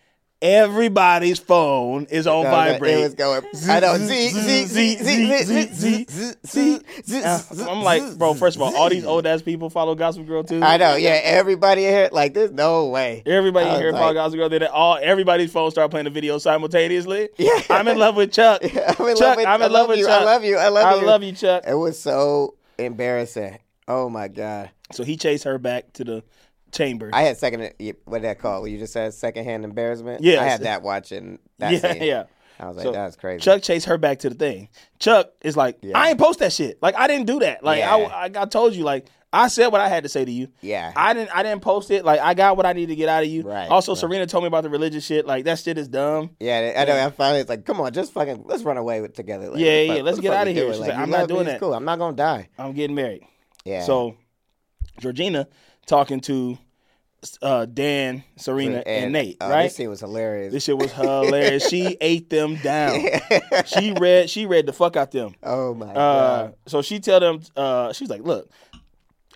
everybody's 0.42 1.38
phone 1.38 2.06
is 2.06 2.26
on 2.26 2.44
vibrate. 2.46 2.98
It 2.98 3.04
was 3.04 3.14
going. 3.14 3.44
I 3.70 3.80
know. 3.80 3.94
I'm 7.70 7.84
like, 7.84 8.18
bro. 8.18 8.34
First 8.34 8.56
of 8.56 8.64
all, 8.64 8.76
all 8.76 8.90
these 8.90 9.06
old 9.06 9.28
ass 9.28 9.44
people 9.44 9.70
follow 9.70 9.94
Gossip 9.94 10.26
Girl 10.26 10.44
too. 10.44 10.64
I 10.64 10.78
know. 10.78 10.96
Yeah, 10.96 11.20
everybody 11.24 11.86
in 11.86 11.94
here. 11.94 12.10
Like, 12.12 12.34
there's 12.34 12.52
no 12.52 12.88
way. 12.88 13.22
Everybody 13.26 13.70
in 13.70 13.76
here 13.76 13.92
follow 13.94 14.14
Gossip 14.14 14.40
Girl. 14.40 14.50
Then 14.50 14.64
all 14.64 14.98
everybody's 15.02 15.52
phone 15.52 15.70
start 15.72 15.92
playing 15.92 16.06
the 16.06 16.10
video 16.10 16.40
simultaneously. 16.40 17.30
Yeah. 17.38 17.62
I'm 17.70 17.88
in 17.88 18.00
love 18.00 18.16
with 18.16 18.32
Chuck. 18.32 18.64
I'm 18.64 19.08
in 19.08 19.18
love 19.18 19.38
with. 19.38 19.46
I'm 19.46 19.62
in 19.62 19.72
love 19.72 19.90
with 19.90 20.00
Chuck. 20.00 20.22
I 20.22 20.24
love 20.24 20.44
you. 20.44 20.58
I 20.58 20.70
love 20.70 20.96
you. 20.96 21.04
I 21.04 21.06
love 21.06 21.24
you, 21.24 21.34
Chuck. 21.34 21.64
It 21.68 21.76
was 21.76 22.00
so 22.00 22.56
embarrassing. 22.80 23.60
Oh 23.88 24.10
my 24.10 24.28
god. 24.28 24.72
So 24.92 25.04
he 25.04 25.18
chased 25.18 25.44
her 25.44 25.58
back 25.58 25.94
to 25.94 26.04
the 26.04 26.24
chamber. 26.72 27.10
I 27.14 27.24
had 27.24 27.38
second. 27.38 27.72
What 28.06 28.22
that 28.24 28.40
called? 28.40 28.70
You 28.70 28.78
just 28.78 28.94
said? 28.94 29.14
Secondhand 29.14 29.64
embarrassment. 29.64 30.24
Yeah, 30.24 30.42
I 30.42 30.46
had 30.46 30.62
that 30.62 30.82
watching 30.82 31.40
that 31.60 31.74
yeah, 31.74 31.94
scene. 31.94 32.04
yeah. 32.04 32.24
I 32.60 32.68
was 32.68 32.78
like, 32.78 32.84
So, 32.84 32.92
that's 32.92 33.16
crazy. 33.16 33.42
Chuck 33.42 33.64
chased 33.64 33.88
her 33.88 33.98
back 33.98 34.20
to 34.20 34.30
the 34.30 34.36
thing. 34.36 34.70
Chuck 35.00 35.32
is 35.42 35.58
like, 35.58 35.80
Yeah. 35.82 35.98
I 35.98 36.10
ain't 36.10 36.20
post 36.20 36.40
that 36.40 36.54
shit. 36.54 36.78
Like 36.82 36.96
I 36.96 37.08
didn't 37.08 37.26
do 37.26 37.40
that. 37.40 37.64
Like 37.64 37.80
Yeah. 37.80 37.96
I, 37.96 38.26
I, 38.26 38.32
I 38.36 38.46
told 38.46 38.76
you. 38.76 38.84
Like 38.84 39.08
I 39.34 39.48
said 39.48 39.68
what 39.68 39.80
I 39.82 39.88
had 39.88 40.04
to 40.04 40.10
say 40.10 40.26
to 40.26 40.32
you. 40.32 40.50
Yeah. 40.62 40.92
I 40.96 41.14
didn't. 41.14 41.36
I 41.36 41.42
didn't 41.42 41.62
post 41.62 41.90
it. 41.90 42.04
Like 42.06 42.20
I 42.20 42.34
got 42.34 42.58
what 42.58 42.66
I 42.66 42.74
need 42.74 42.90
to 42.90 42.96
get 42.96 43.10
out 43.10 43.24
of 43.24 43.30
you. 43.30 43.44
Right, 43.44 43.70
Also, 43.70 43.94
right. 43.94 44.00
Serena 44.00 44.28
told 44.28 44.44
me 44.44 44.48
about 44.48 44.64
the 44.64 44.70
religious 44.70 45.06
shit. 45.06 45.26
Like 45.26 45.46
that 45.46 45.58
shit 45.60 45.78
is 45.78 45.88
dumb. 45.88 46.32
Yeah, 46.40 46.74
I 46.78 46.86
know. 46.86 47.06
I 47.06 47.10
finally 47.12 47.40
it's 47.40 47.50
like, 47.50 47.66
come 47.66 47.80
on, 47.82 47.94
just 47.94 48.14
fucking 48.14 48.44
let's 48.46 48.64
run 48.64 48.78
away 48.78 49.02
with 49.02 49.14
together. 49.16 49.50
Like, 49.50 49.60
Yeah, 49.60 49.82
yeah, 49.82 49.96
fuck- 49.96 50.04
let's 50.06 50.20
get 50.20 50.34
out 50.34 50.48
of 50.48 50.54
here. 50.54 50.70
Like, 50.70 50.80
like, 50.82 50.94
I'm 50.94 51.10
not 51.10 51.22
me, 51.22 51.28
doing 51.28 51.42
it's 51.42 51.54
that. 51.54 51.60
Cool. 51.62 51.74
I'm 51.74 51.86
not 51.86 51.98
gonna 51.98 52.16
die. 52.16 52.50
I'm 52.60 52.74
getting 52.74 52.96
married. 52.96 53.24
Yeah. 53.64 53.84
So 53.86 54.18
Georgina 55.00 55.48
talking 55.86 56.20
to 56.22 56.58
uh, 57.42 57.66
Dan, 57.66 58.24
Serena, 58.36 58.80
and, 58.86 59.14
Nate. 59.14 59.38
oh, 59.42 59.50
right. 59.50 59.64
This 59.64 59.76
scene 59.76 59.90
was 59.90 60.00
hilarious. 60.00 60.52
This 60.54 60.64
shit 60.64 60.78
was 60.78 60.92
hilarious. 60.92 61.68
she 61.70 61.96
ate 62.02 62.30
them 62.30 62.56
down. 62.58 63.00
she 63.66 63.94
read. 63.94 64.30
She 64.30 64.46
read 64.46 64.66
the 64.66 64.74
fuck 64.74 64.96
out 64.96 65.12
them. 65.12 65.36
oh 65.44 65.74
my 65.76 65.88
Uh, 65.88 65.94
god. 66.48 66.56
so 66.66 66.82
she 66.82 67.00
tell 67.00 67.20
them. 67.20 67.42
Uh, 67.56 67.94
she's 67.94 68.10
like, 68.10 68.24
"Look, 68.24 68.50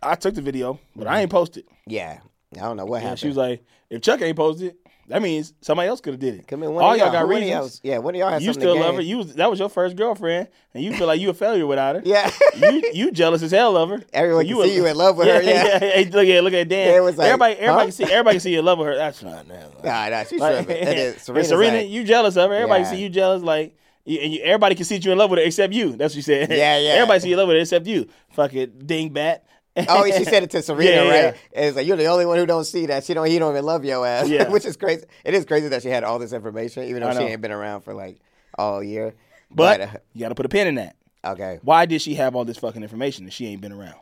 I 0.02 0.16
took 0.16 0.34
the 0.36 0.42
video, 0.42 0.80
but 0.96 1.08
I 1.08 1.22
ain't 1.22 1.32
posted." 1.32 1.66
Yeah. 1.86 2.20
I 2.56 2.60
don't 2.60 2.78
know 2.78 2.86
what 2.86 2.98
And 2.98 3.04
happened. 3.04 3.20
she 3.20 3.28
was 3.28 3.38
like, 3.38 3.64
"If 3.90 4.02
Chuck 4.02 4.22
ain't 4.22 4.38
posted, 4.38 4.76
that 5.08 5.22
means 5.22 5.54
somebody 5.62 5.88
else 5.90 6.02
could 6.02 6.14
have 6.14 6.20
did 6.20 6.36
it. 6.36 6.48
Come 6.48 6.64
in, 6.64 6.72
one 6.74 6.84
All 6.84 6.92
of 6.94 6.98
y'all 6.98 7.12
got 7.12 7.28
reasons. 7.28 7.82
y'all- 7.84 7.92
yeah, 7.92 7.98
one 8.00 8.16
of 8.16 8.20
y'all 8.20 8.30
had 8.32 8.42
you 8.42 8.54
still 8.54 8.80
love 8.80 8.96
her. 8.96 9.02
You 9.02 9.18
was, 9.18 9.36
that 9.36 9.50
was 9.50 9.60
your 9.60 9.70
first 9.70 9.96
girlfriend, 9.96 10.48
and 10.74 10.84
you 10.84 10.94
feel 10.96 11.08
like 11.08 11.20
you 11.22 11.30
a 11.30 11.34
failure 11.34 11.68
without 11.68 11.96
her. 11.96 12.02
Yeah. 12.04 12.32
you 12.58 12.82
you 12.94 13.12
jealous 13.12 13.44
as 13.44 13.52
hell 13.52 13.78
of 13.78 13.90
her. 13.90 14.02
Everyone 14.14 14.46
So 14.48 14.56
can 14.62 14.64
see 14.70 14.76
you 14.76 14.86
in 14.88 14.96
love 14.98 15.18
with 15.18 15.28
her, 15.28 15.42
yeah. 15.44 15.80
Hey, 15.80 16.06
look 16.06 16.28
at 16.28 16.44
look 16.44 16.54
at 16.54 16.68
Dan. 16.68 16.94
Yeah, 16.94 17.00
was 17.02 17.18
like, 17.18 17.28
everybody 17.28 17.54
everybody 17.56 17.78
huh? 17.78 17.84
can 17.86 17.92
see 17.92 18.04
everybody 18.06 18.34
can 18.36 18.40
see 18.42 18.54
you 18.54 18.60
in 18.60 18.66
love 18.66 18.80
with 18.80 18.88
her. 18.88 18.96
That's 18.96 19.22
not 19.22 19.48
that. 19.48 19.84
Nah, 19.84 20.10
nah, 20.10 20.24
she's 20.24 20.40
Like, 20.42 20.66
tripping. 20.66 20.88
And 20.88 21.20
Serena, 21.46 21.78
like- 21.78 21.90
you 21.90 22.04
jealous 22.04 22.36
of 22.38 22.50
her. 22.50 22.56
Everybody 22.56 22.84
Yeah. 22.84 22.90
see 22.90 23.02
you 23.02 23.10
jealous. 23.10 23.44
Like, 23.44 23.78
you, 24.06 24.20
and 24.20 24.34
you, 24.34 24.42
everybody 24.42 24.76
can 24.76 24.86
see 24.86 24.98
you 24.98 25.12
in 25.12 25.18
love 25.18 25.30
with 25.30 25.40
her 25.40 25.46
except 25.46 25.74
you. 25.74 25.96
That's 25.96 26.14
what 26.14 26.18
you 26.18 26.22
said. 26.24 26.50
Yeah, 26.50 26.78
yeah. 26.80 26.90
Everybody 26.94 27.20
see 27.22 27.30
you 27.30 27.34
in 27.36 27.40
love 27.40 27.48
with 27.48 27.56
her 27.58 27.62
except 27.62 27.86
you. 27.88 28.08
Fucking 28.34 28.68
dingbat. 28.86 29.40
Oh, 29.90 30.06
she 30.06 30.24
said 30.24 30.44
it 30.44 30.50
to 30.52 30.62
Serena, 30.62 30.90
Yeah, 30.92 31.04
yeah, 31.04 31.26
right? 31.26 31.36
And 31.54 31.66
It's 31.66 31.76
like 31.78 31.86
you're 31.88 31.98
the 31.98 32.06
only 32.06 32.26
one 32.26 32.38
who 32.38 32.46
don't 32.46 32.64
see 32.64 32.86
that. 32.88 33.04
She 33.04 33.14
don't. 33.14 33.26
He 33.28 33.38
don't 33.40 33.52
even 33.52 33.66
love 33.66 33.84
your 33.84 34.06
ass. 34.06 34.30
Yeah. 34.30 34.48
which 34.50 34.66
is 34.66 34.78
crazy. 34.78 35.04
It 35.24 35.34
is 35.34 35.44
crazy 35.46 35.68
that 35.70 35.84
she 35.84 35.90
had 35.90 36.04
all 36.04 36.18
this 36.20 36.32
information, 36.34 36.84
even 36.84 37.02
though 37.02 37.12
she 37.14 37.20
ain't 37.24 37.42
been 37.42 37.52
around 37.52 37.82
for 37.82 37.94
like 37.94 38.20
all 38.58 38.82
year. 38.84 39.14
But 39.52 39.82
uh, 39.82 39.88
you 40.14 40.22
got 40.22 40.30
to 40.30 40.36
put 40.36 40.46
a 40.46 40.50
pin 40.50 40.68
in 40.68 40.76
that. 40.76 40.96
okay. 41.26 41.60
Why 41.62 41.86
did 41.86 42.02
she 42.02 42.16
have 42.16 42.36
all 42.36 42.46
this 42.46 42.58
fucking 42.58 42.82
information 42.84 43.28
if 43.28 43.34
she 43.34 43.48
ain't 43.48 43.62
been 43.62 43.72
around? 43.74 44.00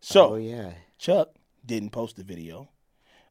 So 0.00 0.34
Oh 0.34 0.36
yeah. 0.36 0.72
Chuck 0.98 1.30
didn't 1.64 1.90
post 1.90 2.16
the 2.16 2.22
video. 2.22 2.68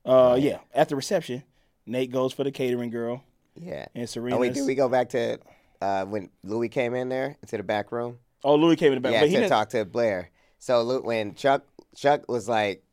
Uh, 0.05 0.37
yeah. 0.39 0.59
At 0.73 0.89
the 0.89 0.95
reception, 0.95 1.43
Nate 1.85 2.11
goes 2.11 2.33
for 2.33 2.43
the 2.43 2.51
catering 2.51 2.89
girl, 2.89 3.23
Yeah. 3.55 3.85
and 3.95 4.09
Serena. 4.09 4.35
Oh 4.35 4.39
wait, 4.39 4.53
did 4.53 4.65
we 4.65 4.75
go 4.75 4.89
back 4.89 5.09
to 5.09 5.39
uh, 5.81 6.05
when 6.05 6.29
Louis 6.43 6.69
came 6.69 6.93
in 6.95 7.09
there 7.09 7.37
into 7.41 7.57
the 7.57 7.63
back 7.63 7.91
room? 7.91 8.17
Oh, 8.43 8.55
Louis 8.55 8.75
came 8.75 8.91
in 8.91 8.95
the 8.95 9.01
back, 9.01 9.13
yeah, 9.13 9.19
but 9.21 9.29
he 9.29 9.35
to 9.35 9.41
didn't. 9.41 9.51
talk 9.51 9.69
to 9.69 9.85
Blair. 9.85 10.29
So 10.59 11.01
when 11.01 11.35
Chuck 11.35 11.63
Chuck 11.95 12.27
was 12.29 12.47
like, 12.49 12.83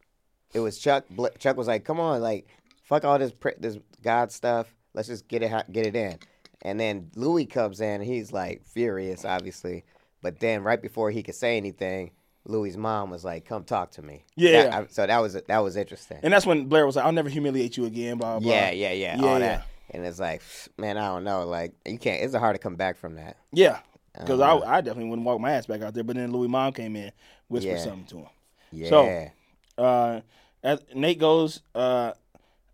it 0.52 0.60
was 0.60 0.78
Chuck. 0.78 1.04
Chuck 1.38 1.56
was 1.56 1.68
like, 1.68 1.84
"Come 1.84 2.00
on, 2.00 2.20
like, 2.20 2.48
fuck 2.82 3.04
all 3.04 3.18
this 3.18 3.32
this 3.58 3.78
God 4.02 4.32
stuff. 4.32 4.74
Let's 4.94 5.08
just 5.08 5.28
get 5.28 5.42
it 5.42 5.72
get 5.72 5.86
it 5.86 5.94
in." 5.96 6.18
And 6.62 6.78
then 6.78 7.10
Louis 7.14 7.46
comes 7.46 7.80
in. 7.80 8.00
and 8.00 8.04
He's 8.04 8.32
like 8.32 8.64
furious, 8.64 9.24
obviously. 9.24 9.84
But 10.22 10.40
then 10.40 10.62
right 10.62 10.80
before 10.82 11.10
he 11.10 11.22
could 11.22 11.34
say 11.36 11.56
anything, 11.56 12.10
Louis's 12.44 12.76
mom 12.76 13.10
was 13.10 13.24
like, 13.24 13.44
"Come 13.44 13.64
talk 13.64 13.92
to 13.92 14.02
me." 14.02 14.24
Yeah. 14.36 14.64
That- 14.64 14.74
I- 14.74 14.86
so 14.88 15.06
that 15.06 15.18
was 15.18 15.34
that 15.34 15.58
was 15.58 15.76
interesting. 15.76 16.18
And 16.22 16.32
that's 16.32 16.44
when 16.46 16.66
Blair 16.66 16.84
was 16.84 16.96
like, 16.96 17.04
"I'll 17.04 17.12
never 17.12 17.28
humiliate 17.28 17.76
you 17.76 17.86
again." 17.86 18.18
Blah 18.18 18.32
blah. 18.32 18.40
blah. 18.40 18.52
yeah, 18.52 18.70
yeah, 18.72 18.92
yeah, 18.92 19.16
Yeah, 19.18 19.24
all 19.26 19.38
yeah. 19.38 19.46
that. 19.58 19.66
And 19.92 20.04
it's 20.06 20.18
like, 20.20 20.42
man, 20.78 20.96
I 20.98 21.06
don't 21.08 21.24
know. 21.24 21.46
Like, 21.46 21.72
you 21.86 21.98
can't. 21.98 22.22
It's 22.22 22.34
hard 22.34 22.54
to 22.54 22.60
come 22.60 22.76
back 22.76 22.96
from 22.96 23.14
that. 23.16 23.36
Yeah, 23.52 23.78
because 24.18 24.40
I, 24.40 24.50
um, 24.52 24.62
I 24.66 24.80
definitely 24.80 25.10
wouldn't 25.10 25.26
walk 25.26 25.40
my 25.40 25.52
ass 25.52 25.66
back 25.66 25.82
out 25.82 25.94
there. 25.94 26.04
But 26.04 26.14
then 26.16 26.30
Louis' 26.32 26.46
mom 26.48 26.72
came 26.72 26.94
in, 26.96 27.10
whispered 27.48 27.70
Yeah. 27.72 27.78
something 27.78 28.04
to 28.06 28.16
him. 28.18 28.26
Yeah. 28.72 28.88
So, 28.88 29.82
uh, 29.82 30.20
as 30.62 30.80
Nate 30.94 31.18
goes, 31.18 31.60
uh, 31.74 32.12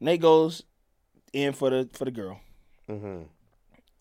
Nate 0.01 0.21
goes 0.21 0.63
in 1.33 1.53
for 1.53 1.71
the 1.71 1.89
for 1.93 2.05
the 2.05 2.11
girl, 2.11 2.41
hmm 2.89 3.23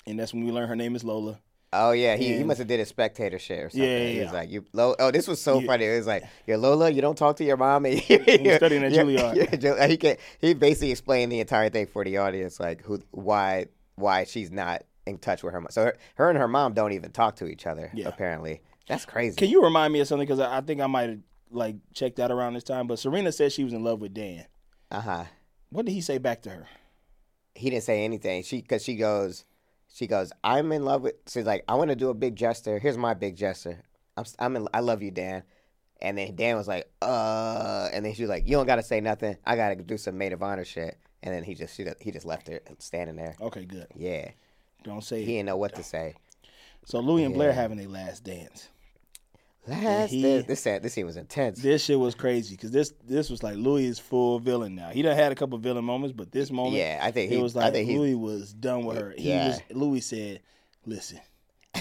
and 0.08 0.20
that's 0.20 0.34
when 0.34 0.46
we 0.46 0.52
learn 0.52 0.68
her 0.68 0.76
name 0.76 0.96
is 0.96 1.04
Lola. 1.04 1.39
Oh 1.74 1.91
yeah, 1.91 2.16
he, 2.16 2.38
he 2.38 2.43
must 2.43 2.60
have 2.60 2.68
did 2.68 2.80
a 2.80 2.86
spectator 2.86 3.38
shit 3.39 3.60
or 3.60 3.70
something. 3.70 3.89
Yeah, 3.89 3.98
yeah, 3.98 4.08
He 4.08 4.20
was 4.20 4.28
yeah. 4.28 4.32
like, 4.32 4.50
"You, 4.50 4.66
Lo- 4.72 4.96
oh, 4.98 5.12
this 5.12 5.28
was 5.28 5.41
so 5.41 5.60
You- 5.60 5.68
funny. 5.68 5.86
It 5.86 5.98
was 5.98 6.08
like, 6.08 6.24
yeah, 6.48 6.56
Lola, 6.56 6.89
you 6.89 7.02
don't 7.02 7.18
talk 7.18 7.36
to 7.38 7.43
your 7.43 7.58
mom." 7.58 7.86
And 7.86 7.96
He's 8.00 8.56
studying 8.56 8.84
at 8.84 8.91
Juilliard. 8.93 9.36
Yeah, 9.36 9.56
Ju- 9.58 9.76
he 9.89 9.98
can, 9.98 10.16
he 10.39 10.54
basically 10.54 10.91
explained 10.91 11.32
the 11.34 11.39
entire 11.41 11.70
thing 11.70 11.88
for 11.88 12.06
the 12.06 12.18
audience, 12.18 12.60
like 12.62 12.82
who, 12.84 13.02
why, 13.12 13.66
why 13.96 14.24
she's 14.24 14.52
not 14.52 14.84
in 15.06 15.18
touch 15.18 15.43
with 15.43 15.52
her 15.54 15.60
mom. 15.60 15.68
So 15.72 15.84
her, 15.86 15.98
her 16.16 16.30
and 16.30 16.38
her 16.38 16.48
mom 16.48 16.74
don't 16.74 16.93
even 16.93 17.12
talk 17.12 17.36
to 17.38 17.48
each 17.48 17.66
other. 17.66 17.91
Yeah. 17.93 18.08
Apparently, 18.08 18.62
that's 18.88 19.04
crazy. 19.06 19.36
Can 19.36 19.50
you 19.50 19.62
remind 19.62 19.91
me 19.91 20.00
of 20.00 20.08
something? 20.08 20.26
Because 20.26 20.39
I, 20.39 20.58
I 20.58 20.62
think 20.62 20.80
I 20.80 20.88
might 20.88 21.10
have 21.10 21.20
like 21.56 21.78
checked 21.93 22.20
out 22.20 22.32
around 22.32 22.53
this 22.53 22.64
time. 22.64 22.88
But 22.88 22.99
Serena 22.99 23.32
said 23.32 23.51
she 23.51 23.64
was 23.64 23.74
in 23.74 23.84
love 23.84 24.01
with 24.01 24.14
Dan. 24.14 24.45
Uh 24.91 25.01
huh. 25.01 25.24
What 25.70 25.86
did 25.86 25.93
he 25.93 26.01
say 26.01 26.18
back 26.18 26.41
to 26.43 26.49
her? 26.49 26.68
he 27.56 27.70
didn't 27.70 27.84
say 27.84 28.03
anything. 28.03 28.43
She 28.43 28.62
because 28.62 28.84
she 28.84 28.95
goes, 28.95 29.45
she 29.88 30.08
goes, 30.08 30.32
I'm 30.43 30.72
in 30.72 30.84
love 30.84 31.01
with. 31.01 31.16
She's 31.28 31.45
like, 31.45 31.64
I 31.68 31.76
want 31.76 31.89
to 31.89 31.95
do 31.95 32.10
a 32.10 32.14
big 32.14 32.36
gesture. 32.36 32.80
Here's 32.80 32.97
my 32.97 33.14
big 33.14 33.36
gesture. 33.36 33.82
I'm 34.18 34.26
I'm 34.38 34.56
in, 34.58 34.68
I 34.74 34.82
love 34.82 35.01
you, 35.01 35.12
Dan. 35.12 35.43
And 36.01 36.18
then 36.18 36.36
Dan 36.36 36.58
was 36.58 36.68
like, 36.68 36.91
uh, 37.01 37.89
and 37.93 38.06
then 38.06 38.14
she 38.14 38.24
was 38.24 38.30
like, 38.30 38.45
you 38.45 38.58
don't 38.58 38.68
gotta 38.68 38.84
say 38.84 38.99
nothing. 38.99 39.38
I 39.45 39.56
gotta 39.56 39.76
do 39.78 39.97
some 39.97 40.18
maid 40.18 40.34
of 40.34 40.43
honor 40.43 40.66
shit. 40.66 40.99
And 41.24 41.34
then 41.34 41.43
he 41.43 41.56
just 41.56 41.76
she, 41.76 41.86
he 42.01 42.12
just 42.12 42.26
left 42.26 42.47
her 42.49 42.60
standing 42.80 43.16
there. 43.16 43.36
Okay, 43.41 43.66
good. 43.66 43.88
Yeah, 43.95 44.30
Don't 44.84 45.03
say 45.03 45.22
he 45.22 45.38
didn't 45.38 45.47
know 45.47 45.58
what 45.58 45.74
to 45.76 45.84
say. 45.84 46.16
So 46.86 46.99
Louis 46.99 47.24
and 47.24 47.34
Blair 47.34 47.53
having 47.53 47.80
a 47.80 47.88
last 47.88 48.24
dance. 48.24 48.68
Last 49.68 50.11
he- 50.11 50.22
this 50.22 50.63
this, 50.63 50.93
scene 50.93 51.05
was 51.05 51.18
intense. 51.18 51.59
This 51.61 51.84
shit 51.84 51.99
was 51.99 52.13
crazy 52.16 52.55
because 52.55 52.72
this 52.72 52.93
this 53.03 53.30
was 53.30 53.41
like 53.43 53.55
Louis 53.57 53.86
is 53.86 53.99
full 53.99 54.39
villain 54.39 54.76
now. 54.76 54.89
He 54.89 55.01
done 55.01 55.16
had 55.16 55.32
a 55.32 55.36
couple 55.36 55.57
villain 55.57 55.84
moments, 55.86 56.13
but 56.16 56.32
this 56.32 56.51
moment, 56.51 56.76
Yeah, 56.76 56.99
I 57.01 57.11
think 57.11 57.32
it 57.32 57.36
he- 57.38 57.41
was 57.41 57.55
I 57.55 57.70
like 57.70 57.76
he- 57.76 57.97
Louis 57.97 58.16
was 58.16 58.53
done 58.53 58.86
with 58.86 58.97
her. 58.97 59.13
He 59.18 59.30
Yeah. 59.30 59.47
was 59.47 59.61
Louis 59.72 60.01
said, 60.01 60.41
"Listen, 60.86 61.20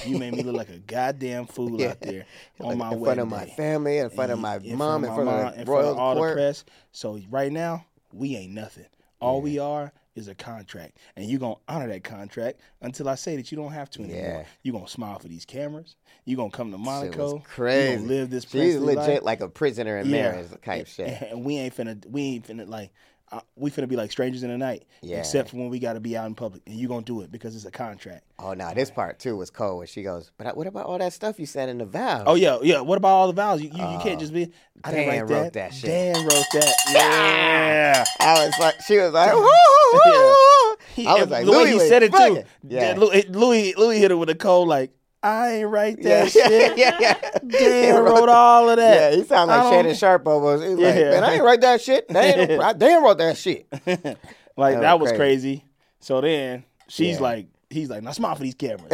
you 0.07 0.19
made 0.19 0.33
me 0.35 0.43
look 0.43 0.57
like 0.57 0.71
a 0.71 0.79
goddamn 0.79 1.47
fool 1.47 1.79
Yeah. 1.81 1.89
out 1.91 2.01
there 2.01 2.25
on 2.61 2.69
Like, 2.69 2.79
my 2.79 2.93
in 2.93 3.05
front 3.05 3.21
of 3.21 3.29
my 3.29 3.45
day. 3.45 3.55
family, 3.57 3.99
in 3.99 4.11
front 4.11 4.33
of 4.33 4.39
my 4.39 4.57
in 4.57 4.77
mom, 4.79 5.05
in 5.05 5.11
my 5.11 5.15
front 5.17 5.29
of 5.29 5.35
mom, 5.35 5.53
the 5.53 5.61
in 5.61 5.67
front 5.67 5.69
royal 5.69 5.93
of 5.93 5.99
all 5.99 6.15
court. 6.17 6.31
the 6.31 6.35
press. 6.37 6.65
So 6.93 7.21
right 7.31 7.53
now, 7.53 7.85
we 8.13 8.35
ain't 8.37 8.53
nothing. 8.53 8.87
All 9.21 9.41
we 9.43 9.59
are 9.59 9.93
is 10.15 10.29
a 10.29 10.35
contract, 10.35 10.99
and 11.17 11.27
you're 11.27 11.41
gonna 11.41 11.57
honor 11.69 11.89
that 11.89 12.05
contract 12.05 12.61
until 12.83 13.09
I 13.09 13.15
say 13.17 13.37
that 13.37 13.51
you 13.51 13.57
don't 13.57 13.73
have 13.73 13.91
to 13.91 14.03
anymore. 14.03 14.21
Yeah. 14.21 14.45
You 14.63 14.73
gonna 14.73 14.89
smile 14.89 15.19
for 15.19 15.29
these 15.29 15.45
cameras. 15.45 15.97
You're 16.25 16.37
gonna 16.37 16.51
come 16.51 16.71
to 16.73 16.79
Monaco. 16.79 17.39
crazy. 17.41 17.97
gonna 17.97 18.09
live 18.09 18.31
this. 18.31 18.47
She's 18.49 18.77
legit 18.77 19.07
life. 19.07 19.23
like 19.23 19.41
a 19.41 19.49
prisoner 19.49 19.99
in 19.99 20.11
marriage 20.11 20.49
type 20.65 20.87
shit. 20.87 21.23
And 21.31 21.45
we 21.45 21.57
ain't 21.57 21.77
finna, 21.77 22.05
we 22.07 22.23
ain't 22.23 22.47
finna 22.47 22.69
like, 22.69 22.91
uh, 23.33 23.41
we 23.57 23.71
finna 23.71 23.89
be 23.89 23.97
like 23.97 24.11
strangers 24.13 24.43
in 24.43 24.51
the 24.51 24.59
night. 24.59 24.85
Yeah. 25.03 25.19
Except 25.19 25.51
for 25.51 25.57
when 25.57 25.69
we 25.71 25.79
got 25.79 25.95
to 25.95 26.01
be 26.01 26.17
out 26.17 26.27
in 26.27 26.35
public, 26.35 26.63
and 26.67 26.77
you 26.77 26.89
gonna 26.89 27.03
do 27.03 27.23
it 27.23 27.33
because 27.33 27.57
it's 27.57 27.65
a 27.65 27.71
contract. 27.71 28.25
Oh 28.39 28.53
no, 28.55 28.73
this 28.75 28.91
part 28.91 29.19
too 29.19 29.37
was 29.37 29.51
cold. 29.51 29.79
Where 29.79 29.87
she 29.87 30.03
goes, 30.03 30.31
but 30.39 30.57
what 30.57 30.67
about 30.67 30.87
all 30.87 30.99
that 30.99 31.13
stuff 31.13 31.39
you 31.41 31.47
said 31.47 31.69
in 31.69 31.79
the 31.79 31.87
vows? 31.87 32.25
Oh 32.27 32.35
yeah, 32.35 32.59
yeah. 32.63 32.81
What 32.81 32.97
about 32.99 33.09
all 33.15 33.27
the 33.27 33.33
vows? 33.33 33.61
You, 33.63 33.71
you, 33.71 33.77
you 33.93 33.99
can't 34.01 34.21
just 34.21 34.33
be. 34.33 34.53
I 34.85 34.91
didn't 34.91 35.07
Dan 35.07 35.19
write 35.21 35.29
that. 35.29 35.35
wrote 35.43 35.53
that 35.55 35.75
shit. 35.75 35.91
Dan 35.91 36.15
wrote 36.25 36.45
that. 36.53 36.75
Yeah. 36.95 38.05
I 38.21 38.45
was 38.47 38.55
like, 38.61 38.75
she 38.87 38.99
was 38.99 39.13
like, 39.13 39.31
He- 40.95 41.07
I 41.07 41.15
was 41.15 41.29
like, 41.31 41.45
the 41.45 41.51
way 41.53 41.59
Louis 41.59 41.73
he 41.73 41.79
said 41.89 42.03
it 42.03 42.13
too. 42.13 42.43
Yeah. 42.67 42.95
Louis, 42.97 43.25
Louis, 43.29 43.75
Louis 43.77 43.99
hit 43.99 44.11
it 44.11 44.15
with 44.15 44.29
a 44.31 44.35
cold 44.35 44.69
like, 44.69 44.91
I 45.25 45.53
ain't 45.53 45.69
write 45.71 46.03
that 46.03 46.35
yeah, 46.35 46.47
shit. 46.49 46.79
yeah, 46.79 46.99
yeah. 47.01 47.39
Dan 47.47 48.03
wrote 48.05 48.29
all 48.29 48.69
of 48.69 48.77
that. 48.77 49.13
Yeah, 49.13 49.17
he 49.19 49.25
sounded 49.25 49.55
like 49.55 49.73
Shannon 49.73 49.95
Sharpe 49.95 50.29
almost. 50.29 50.63
He 50.63 50.71
was 50.71 50.79
like, 50.81 50.95
man, 50.95 51.25
I 51.25 51.35
ain't 51.35 51.43
write 51.43 51.63
that 51.63 51.81
shit. 51.81 52.07
Dan, 52.09 52.61
I- 52.61 52.73
Dan 52.75 53.03
wrote 53.03 53.19
that 53.19 53.37
shit. 53.39 53.67
Like 54.57 54.75
That 54.77 54.83
that 54.83 55.01
was 55.01 55.11
was 55.11 55.19
crazy. 55.19 55.65
So 55.99 56.21
then 56.21 56.63
she's 56.87 57.17
Yeah. 57.17 57.23
like, 57.23 57.47
he's 57.71 57.91
like, 57.91 58.05
now 58.05 58.13
smile 58.13 58.37
for 58.37 58.43
these 58.45 58.55
cameras. 58.55 58.93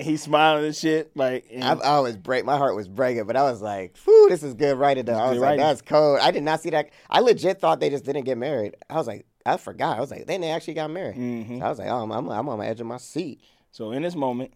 he's 0.00 0.22
smiling 0.22 0.66
and 0.66 0.76
shit. 0.76 1.16
Like, 1.16 1.46
and 1.50 1.64
I, 1.64 1.72
I 1.72 2.00
was 2.00 2.16
break. 2.16 2.44
My 2.44 2.58
heart 2.58 2.76
was 2.76 2.88
breaking, 2.88 3.24
but 3.26 3.36
I 3.36 3.44
was 3.44 3.62
like, 3.62 3.96
"Whew, 4.04 4.28
this 4.28 4.42
is 4.42 4.52
good 4.54 4.76
writing." 4.76 5.04
Though. 5.06 5.14
I 5.14 5.30
was 5.30 5.38
like, 5.38 5.46
writing. 5.50 5.60
"That's 5.64 5.80
cold." 5.82 6.18
I 6.20 6.30
did 6.30 6.42
not 6.42 6.60
see 6.60 6.70
that. 6.70 6.90
I 7.08 7.20
legit 7.20 7.58
thought 7.60 7.80
they 7.80 7.88
just 7.90 8.04
didn't 8.04 8.24
get 8.24 8.36
married. 8.36 8.76
I 8.90 8.96
was 8.96 9.06
like, 9.06 9.24
I 9.46 9.56
forgot. 9.56 9.96
I 9.96 10.00
was 10.00 10.10
like, 10.10 10.26
then 10.26 10.40
they 10.42 10.50
actually 10.50 10.74
got 10.74 10.90
married. 10.90 11.16
Mhm. 11.16 11.58
So 11.58 11.64
I 11.64 11.68
was 11.70 11.78
like, 11.78 11.88
oh, 11.88 12.02
I'm, 12.02 12.10
I'm, 12.12 12.28
I'm 12.28 12.48
on 12.50 12.58
the 12.58 12.66
edge 12.66 12.80
of 12.80 12.86
my 12.86 12.98
seat. 12.98 13.40
so 13.70 13.92
in 13.92 14.02
this 14.02 14.14
moment, 14.14 14.52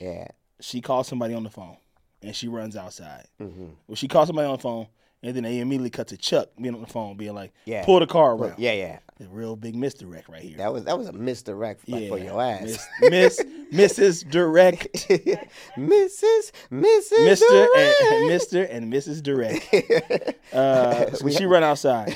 Yeah. 0.00 0.28
she 0.60 0.80
calls 0.80 1.08
somebody 1.08 1.34
on 1.34 1.42
the 1.44 1.50
phone 1.50 1.76
and 2.22 2.34
she 2.34 2.48
runs 2.48 2.76
outside. 2.76 3.26
Mm-hmm. 3.40 3.66
Well, 3.86 3.96
she 3.96 4.08
calls 4.08 4.28
somebody 4.28 4.46
on 4.46 4.56
the 4.56 4.62
phone 4.62 4.86
and 5.24 5.36
then 5.36 5.44
they 5.44 5.60
immediately 5.60 5.90
cut 5.90 6.08
to 6.08 6.16
Chuck 6.16 6.48
being 6.60 6.74
on 6.74 6.80
the 6.80 6.86
phone, 6.88 7.16
being 7.16 7.34
like, 7.34 7.52
Yeah. 7.64 7.84
pull 7.84 8.00
the 8.00 8.06
car 8.06 8.34
around. 8.34 8.54
Yeah, 8.58 8.72
yeah. 8.72 8.98
A 9.20 9.28
real 9.28 9.54
big 9.54 9.76
misdirect 9.76 10.28
right 10.28 10.42
here. 10.42 10.56
That 10.56 10.72
was 10.72 10.82
that 10.84 10.98
was 10.98 11.06
a 11.06 11.12
misdirect 11.12 11.88
like, 11.88 12.08
for 12.08 12.18
your 12.18 12.42
ass. 12.42 12.62
Miss, 13.02 13.40
Miss, 13.72 13.98
Mrs. 14.24 14.28
Direct, 14.28 14.92
Mrs. 15.76 16.50
Mrs. 16.72 17.24
Mister 17.24 17.46
Durant. 17.48 17.94
and 18.12 18.26
Mister 18.28 18.62
and 18.64 18.92
Mrs. 18.92 19.22
Direct. 19.22 19.64
Uh, 20.52 21.10
so 21.12 21.28
she 21.30 21.46
run 21.46 21.62
outside. 21.62 22.14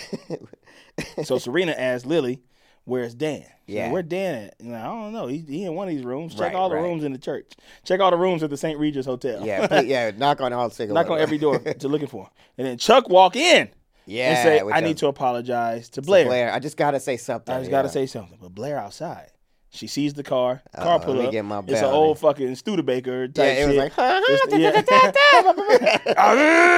so 1.25 1.39
Serena 1.39 1.73
asked 1.73 2.05
Lily, 2.05 2.43
"Where's 2.87 3.15
Dan?" 3.15 3.41
Like, 3.41 3.51
Yeah. 3.67 3.91
where 3.93 4.03
Dan 4.03 4.45
at? 4.45 4.55
I 4.67 4.85
don't 4.85 5.13
know. 5.13 5.27
He, 5.27 5.39
he 5.41 5.65
in 5.65 5.75
one 5.75 5.89
of 5.89 5.95
these 5.95 6.05
rooms. 6.05 6.33
Check 6.35 6.41
Right, 6.41 6.55
all 6.55 6.69
the 6.71 6.77
right. 6.77 6.83
rooms 6.83 7.05
in 7.05 7.13
the 7.13 7.19
church. 7.19 7.53
Check 7.85 8.01
all 8.01 8.11
the 8.11 8.17
rooms 8.17 8.43
at 8.43 8.49
the 8.51 8.57
St. 8.57 8.79
Regis 8.79 9.05
Hotel. 9.05 9.45
yeah, 9.45 9.67
please, 9.67 9.87
yeah. 9.87 10.11
Knock 10.17 10.41
on 10.41 10.53
all 10.55 10.71
single. 10.71 10.95
Knock 10.95 11.11
on 11.11 11.19
every 11.19 11.37
door 11.39 11.59
to 11.81 11.89
looking 11.89 12.09
for 12.09 12.23
him. 12.25 12.31
And 12.59 12.67
then 12.67 12.79
Chuck 12.79 13.09
walk 13.11 13.37
in 13.37 13.69
Yeah. 14.07 14.31
and 14.31 14.39
say, 14.43 14.73
"I 14.73 14.81
need 14.81 14.97
to 14.99 15.09
apologize 15.09 15.89
to 15.91 16.01
Blair. 16.03 16.25
Blair. 16.27 16.53
I 16.53 16.59
just 16.61 16.77
gotta 16.79 17.01
say 17.01 17.17
something. 17.19 17.55
I 17.55 17.59
just 17.59 17.71
got 17.71 17.83
to 17.83 17.89
yeah. 17.89 17.93
say 17.93 18.07
something." 18.07 18.39
But 18.41 18.55
Blair 18.55 18.79
outside. 18.79 19.31
She 19.71 19.89
sees 19.89 20.15
the 20.15 20.23
car. 20.23 20.63
Car 20.75 20.95
Uh-oh, 20.95 21.05
pull 21.05 21.21
up. 21.21 21.31
get 21.33 21.45
my 21.45 21.59
it's 21.67 21.81
an 21.81 21.87
old 21.87 22.19
fucking 22.21 22.55
Studebaker 22.55 23.29
type 23.29 23.45
Yeah, 23.59 23.65
it 23.65 23.67
was 23.67 23.75
shit. 23.75 23.83
like, 23.83 23.93
huh, 23.93 24.21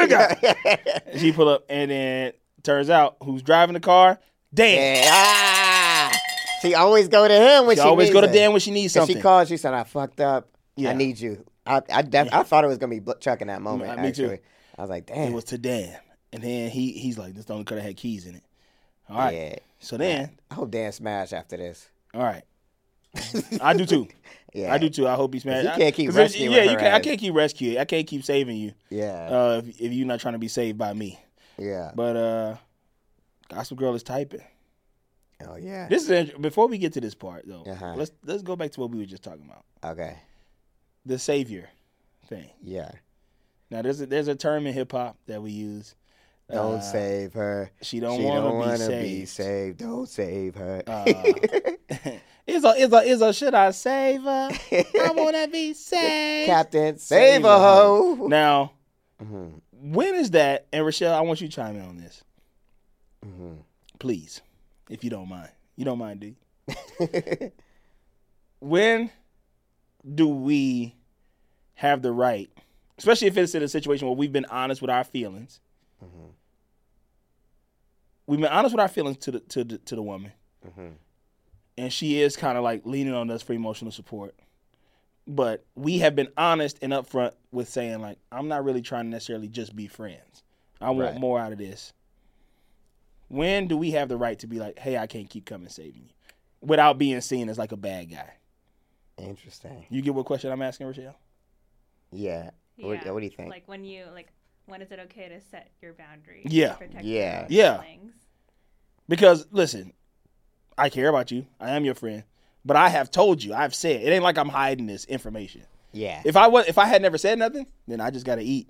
yeah. 0.08 1.18
she 1.18 1.30
pull 1.32 1.48
up, 1.48 1.64
and 1.68 1.90
then 1.90 2.32
turns 2.62 2.90
out 2.90 3.16
who's 3.22 3.42
driving 3.42 3.74
the 3.74 3.80
car? 3.80 4.18
Dan. 4.52 5.02
Yeah, 5.04 5.10
ah! 5.12 5.67
She 6.62 6.74
always 6.74 7.08
go 7.08 7.26
to 7.28 7.34
him 7.34 7.66
when 7.66 7.76
She 7.76 7.82
she, 7.82 7.88
always 7.88 8.06
needs 8.08 8.14
go 8.14 8.20
to. 8.20 8.32
Dan 8.32 8.52
when 8.52 8.60
she 8.60 8.70
needs 8.70 8.92
something. 8.92 9.16
And 9.16 9.20
she 9.20 9.22
called. 9.22 9.48
She 9.48 9.56
said, 9.56 9.74
"I 9.74 9.84
fucked 9.84 10.20
up. 10.20 10.48
Yeah. 10.76 10.90
I 10.90 10.94
need 10.94 11.18
you." 11.18 11.44
I 11.66 11.82
I, 11.92 12.02
def- 12.02 12.32
I 12.32 12.42
thought 12.42 12.64
it 12.64 12.68
was 12.68 12.78
gonna 12.78 12.98
be 13.00 13.12
Chuck 13.20 13.40
in 13.42 13.48
that 13.48 13.60
moment. 13.62 13.98
Mm, 13.98 14.02
me 14.02 14.12
too. 14.12 14.38
I 14.76 14.80
was 14.80 14.90
like, 14.90 15.06
"Damn." 15.06 15.32
It 15.32 15.34
was 15.34 15.44
to 15.44 15.58
Dan, 15.58 15.96
and 16.32 16.42
then 16.42 16.70
he 16.70 16.92
he's 16.92 17.18
like, 17.18 17.34
"This 17.34 17.48
only 17.50 17.64
could 17.64 17.78
have 17.78 17.86
had 17.86 17.96
keys 17.96 18.26
in 18.26 18.36
it." 18.36 18.42
All 19.08 19.18
right. 19.18 19.34
Yeah. 19.34 19.54
So 19.80 19.96
then, 19.96 20.30
I 20.50 20.54
hope 20.54 20.70
Dan 20.70 20.92
smash 20.92 21.32
after 21.32 21.56
this. 21.56 21.88
all 22.14 22.22
right. 22.22 22.42
I 23.60 23.74
do 23.74 23.86
too. 23.86 24.08
Yeah. 24.54 24.72
I 24.72 24.78
do 24.78 24.88
too. 24.88 25.06
I 25.06 25.14
hope 25.14 25.34
he 25.34 25.40
smashed. 25.40 25.64
You 25.64 25.84
can't 25.84 25.94
keep 25.94 26.14
rescuing 26.14 26.50
Yeah, 26.52 26.62
you 26.62 26.76
can. 26.78 26.92
I 26.94 27.00
can't 27.00 27.20
keep 27.20 27.34
rescuing. 27.34 27.76
I 27.76 27.84
can't 27.84 28.06
keep 28.06 28.24
saving 28.24 28.56
you. 28.56 28.72
Yeah. 28.88 29.28
Uh, 29.30 29.62
if, 29.62 29.78
if 29.78 29.92
you're 29.92 30.06
not 30.06 30.20
trying 30.20 30.32
to 30.32 30.38
be 30.38 30.48
saved 30.48 30.78
by 30.78 30.94
me. 30.94 31.20
yeah. 31.58 31.92
But 31.94 32.16
uh, 32.16 32.56
Gossip 33.50 33.76
Girl 33.76 33.94
is 33.94 34.02
typing. 34.02 34.40
Oh 35.46 35.56
yeah. 35.56 35.88
This 35.88 36.08
is 36.08 36.30
before 36.40 36.66
we 36.68 36.78
get 36.78 36.92
to 36.94 37.00
this 37.00 37.14
part 37.14 37.44
though. 37.46 37.62
Uh-huh. 37.64 37.94
Let's 37.96 38.12
let's 38.24 38.42
go 38.42 38.56
back 38.56 38.72
to 38.72 38.80
what 38.80 38.90
we 38.90 38.98
were 38.98 39.04
just 39.06 39.22
talking 39.22 39.44
about. 39.44 39.64
okay. 39.92 40.16
The 41.06 41.18
savior 41.18 41.68
thing. 42.28 42.50
Yeah. 42.62 42.90
Now 43.70 43.82
there's 43.82 44.00
a, 44.00 44.06
there's 44.06 44.28
a 44.28 44.34
term 44.34 44.66
in 44.66 44.74
hip 44.74 44.92
hop 44.92 45.16
that 45.26 45.42
we 45.42 45.50
use. 45.52 45.94
Don't 46.50 46.76
Uh, 46.76 46.80
save 46.80 47.34
her. 47.34 47.70
She 47.82 48.00
don't 48.00 48.22
want 48.22 48.80
to 48.80 48.88
be 48.88 48.94
saved. 48.94 49.02
be 49.02 49.26
saved. 49.26 49.78
Don't 49.80 50.08
save 50.08 50.54
her. 50.54 50.82
Uh, 50.86 51.04
is 52.46 52.64
a 52.64 52.68
is 52.70 52.92
a 52.92 52.96
is 53.02 53.20
a 53.20 53.32
should 53.34 53.54
I 53.54 53.70
save 53.72 54.22
her? 54.22 54.48
I 54.72 55.12
wanna 55.16 55.46
be 55.48 55.74
saved. 55.74 56.46
Captain, 56.48 56.98
save 56.98 57.44
a 57.44 57.58
hoe. 57.58 58.26
Now, 58.28 58.72
Mhm. 59.22 59.60
when 59.72 60.14
is 60.14 60.30
that? 60.32 60.66
And 60.72 60.84
Rochelle, 60.84 61.14
I 61.14 61.20
want 61.20 61.40
you 61.42 61.48
to 61.48 61.54
chime 61.54 61.76
in 61.76 61.82
on 61.82 61.96
this, 61.98 62.22
Mm-hmm. 63.26 63.54
please, 63.98 64.40
if 64.90 65.04
you 65.04 65.10
don't 65.10 65.28
mind. 65.28 65.50
You 65.76 65.84
don't 65.84 65.98
mind, 65.98 66.20
do 66.20 66.26
you? 66.26 67.52
when 68.60 69.10
do 70.14 70.28
we 70.28 70.94
have 71.74 72.02
the 72.02 72.12
right, 72.12 72.50
especially 72.98 73.28
if 73.28 73.36
it's 73.36 73.54
in 73.54 73.62
a 73.62 73.68
situation 73.68 74.06
where 74.08 74.16
we've 74.16 74.32
been 74.32 74.46
honest 74.46 74.80
with 74.82 74.90
our 74.90 75.04
feelings? 75.04 75.60
Mm-hmm. 76.04 76.30
We've 78.26 78.40
been 78.40 78.50
honest 78.50 78.74
with 78.74 78.80
our 78.80 78.88
feelings 78.88 79.16
to 79.18 79.30
the 79.32 79.40
to 79.40 79.64
the, 79.64 79.78
to 79.78 79.94
the 79.94 80.02
woman, 80.02 80.32
mm-hmm. 80.66 80.88
and 81.78 81.92
she 81.92 82.20
is 82.20 82.36
kind 82.36 82.58
of 82.58 82.64
like 82.64 82.82
leaning 82.84 83.14
on 83.14 83.30
us 83.30 83.42
for 83.42 83.52
emotional 83.52 83.90
support. 83.90 84.34
But 85.26 85.64
we 85.74 85.98
have 85.98 86.16
been 86.16 86.28
honest 86.36 86.78
and 86.82 86.92
upfront 86.92 87.32
with 87.52 87.68
saying 87.68 88.00
like, 88.00 88.18
I'm 88.32 88.48
not 88.48 88.64
really 88.64 88.80
trying 88.82 89.04
to 89.04 89.10
necessarily 89.10 89.48
just 89.48 89.76
be 89.76 89.86
friends. 89.86 90.42
I 90.80 90.90
want 90.90 91.12
Right. 91.12 91.20
more 91.20 91.38
out 91.38 91.52
of 91.52 91.58
this. 91.58 91.92
When 93.28 93.68
do 93.68 93.76
we 93.76 93.90
have 93.92 94.08
the 94.08 94.16
right 94.16 94.38
to 94.40 94.46
be 94.46 94.58
like, 94.58 94.78
hey, 94.78 94.96
I 94.98 95.06
can't 95.06 95.28
keep 95.28 95.44
coming 95.46 95.68
saving 95.68 96.02
you, 96.08 96.14
without 96.60 96.98
being 96.98 97.20
seen 97.20 97.48
as 97.48 97.58
like 97.58 97.72
a 97.72 97.76
bad 97.76 98.10
guy? 98.10 98.34
Interesting. 99.18 99.84
You 99.90 100.00
get 100.02 100.14
what 100.14 100.26
question 100.26 100.50
I'm 100.50 100.62
asking, 100.62 100.86
Rochelle? 100.86 101.16
Yeah. 102.12 102.50
What, 102.78 103.04
Yeah, 103.04 103.10
what 103.10 103.20
do 103.20 103.24
you 103.26 103.30
think? 103.30 103.50
Like 103.50 103.66
when 103.66 103.84
you 103.84 104.04
like, 104.14 104.28
when 104.66 104.80
is 104.82 104.90
it 104.92 104.98
okay 105.00 105.28
to 105.28 105.40
set 105.40 105.70
your 105.82 105.92
boundaries? 105.94 106.46
Yeah. 106.48 106.74
protect 106.74 107.04
Yeah. 107.04 107.40
your 107.40 107.46
Yeah. 107.50 107.76
feelings? 107.82 108.12
Because 109.08 109.46
listen, 109.50 109.92
I 110.76 110.88
care 110.88 111.08
about 111.08 111.30
you. 111.30 111.46
I 111.60 111.70
am 111.70 111.84
your 111.84 111.94
friend. 111.94 112.22
But 112.64 112.76
I 112.76 112.88
have 112.90 113.10
told 113.10 113.42
you, 113.42 113.54
I've 113.54 113.74
said, 113.74 114.02
it 114.02 114.10
ain't 114.10 114.22
like 114.24 114.36
I'm 114.38 114.48
hiding 114.50 114.86
this 114.86 115.04
information. 115.06 115.62
yeah. 115.92 116.22
If 116.24 116.36
I 116.36 116.46
was 116.48 116.66
if 116.68 116.78
I 116.78 116.84
had 116.86 117.02
never 117.02 117.18
said 117.18 117.38
nothing, 117.38 117.66
then 117.86 118.00
I 118.00 118.10
just 118.10 118.26
gotta 118.26 118.42
eat. 118.42 118.68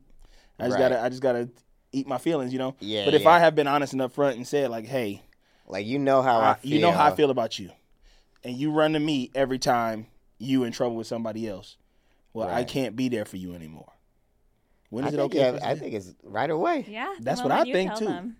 I 0.58 0.64
just 0.66 0.74
Right. 0.78 0.88
gotta 0.88 1.00
I 1.02 1.08
just 1.08 1.22
gotta 1.22 1.48
eat 1.92 2.06
my 2.06 2.18
feelings, 2.18 2.52
you 2.52 2.58
know? 2.58 2.74
Yeah, 2.80 3.04
But 3.04 3.14
if 3.14 3.22
yeah. 3.22 3.30
I 3.30 3.38
have 3.40 3.54
been 3.54 3.66
honest 3.66 3.92
and 3.92 4.02
upfront 4.02 4.32
and 4.32 4.46
said 4.46 4.70
like, 4.70 4.86
hey, 4.86 5.22
like 5.66 5.86
you 5.86 5.98
know 5.98 6.22
how 6.22 6.38
I, 6.38 6.50
I, 6.50 6.54
feel. 6.54 6.72
you 6.72 6.80
know 6.80 6.92
how 6.92 7.06
I 7.06 7.14
feel 7.14 7.30
about 7.30 7.58
you. 7.58 7.70
And 8.44 8.56
you 8.56 8.70
run 8.70 8.92
to 8.92 9.00
me 9.00 9.30
every 9.34 9.58
time 9.58 10.06
you 10.38 10.64
in 10.64 10.72
trouble 10.72 10.96
with 10.96 11.06
somebody 11.06 11.48
else. 11.48 11.76
Well, 12.32 12.48
I 12.48 12.64
can't 12.64 12.94
be 12.94 13.08
there 13.08 13.24
for 13.24 13.36
you 13.36 13.54
anymore. 13.54 13.90
When 14.90 15.04
is 15.06 15.14
I 15.14 15.18
it 15.18 15.20
okay? 15.24 15.38
yeah, 15.38 15.50
for 15.50 15.56
us 15.56 15.62
to 15.62 15.68
I 15.68 15.74
think 15.74 15.94
it's 15.94 16.14
right 16.22 16.50
away. 16.50 16.86
Yeah. 16.88 17.14
That's 17.20 17.42
what 17.42 17.50
I 17.50 17.64
think, 17.64 17.94
too. 17.96 18.04
them. 18.06 18.36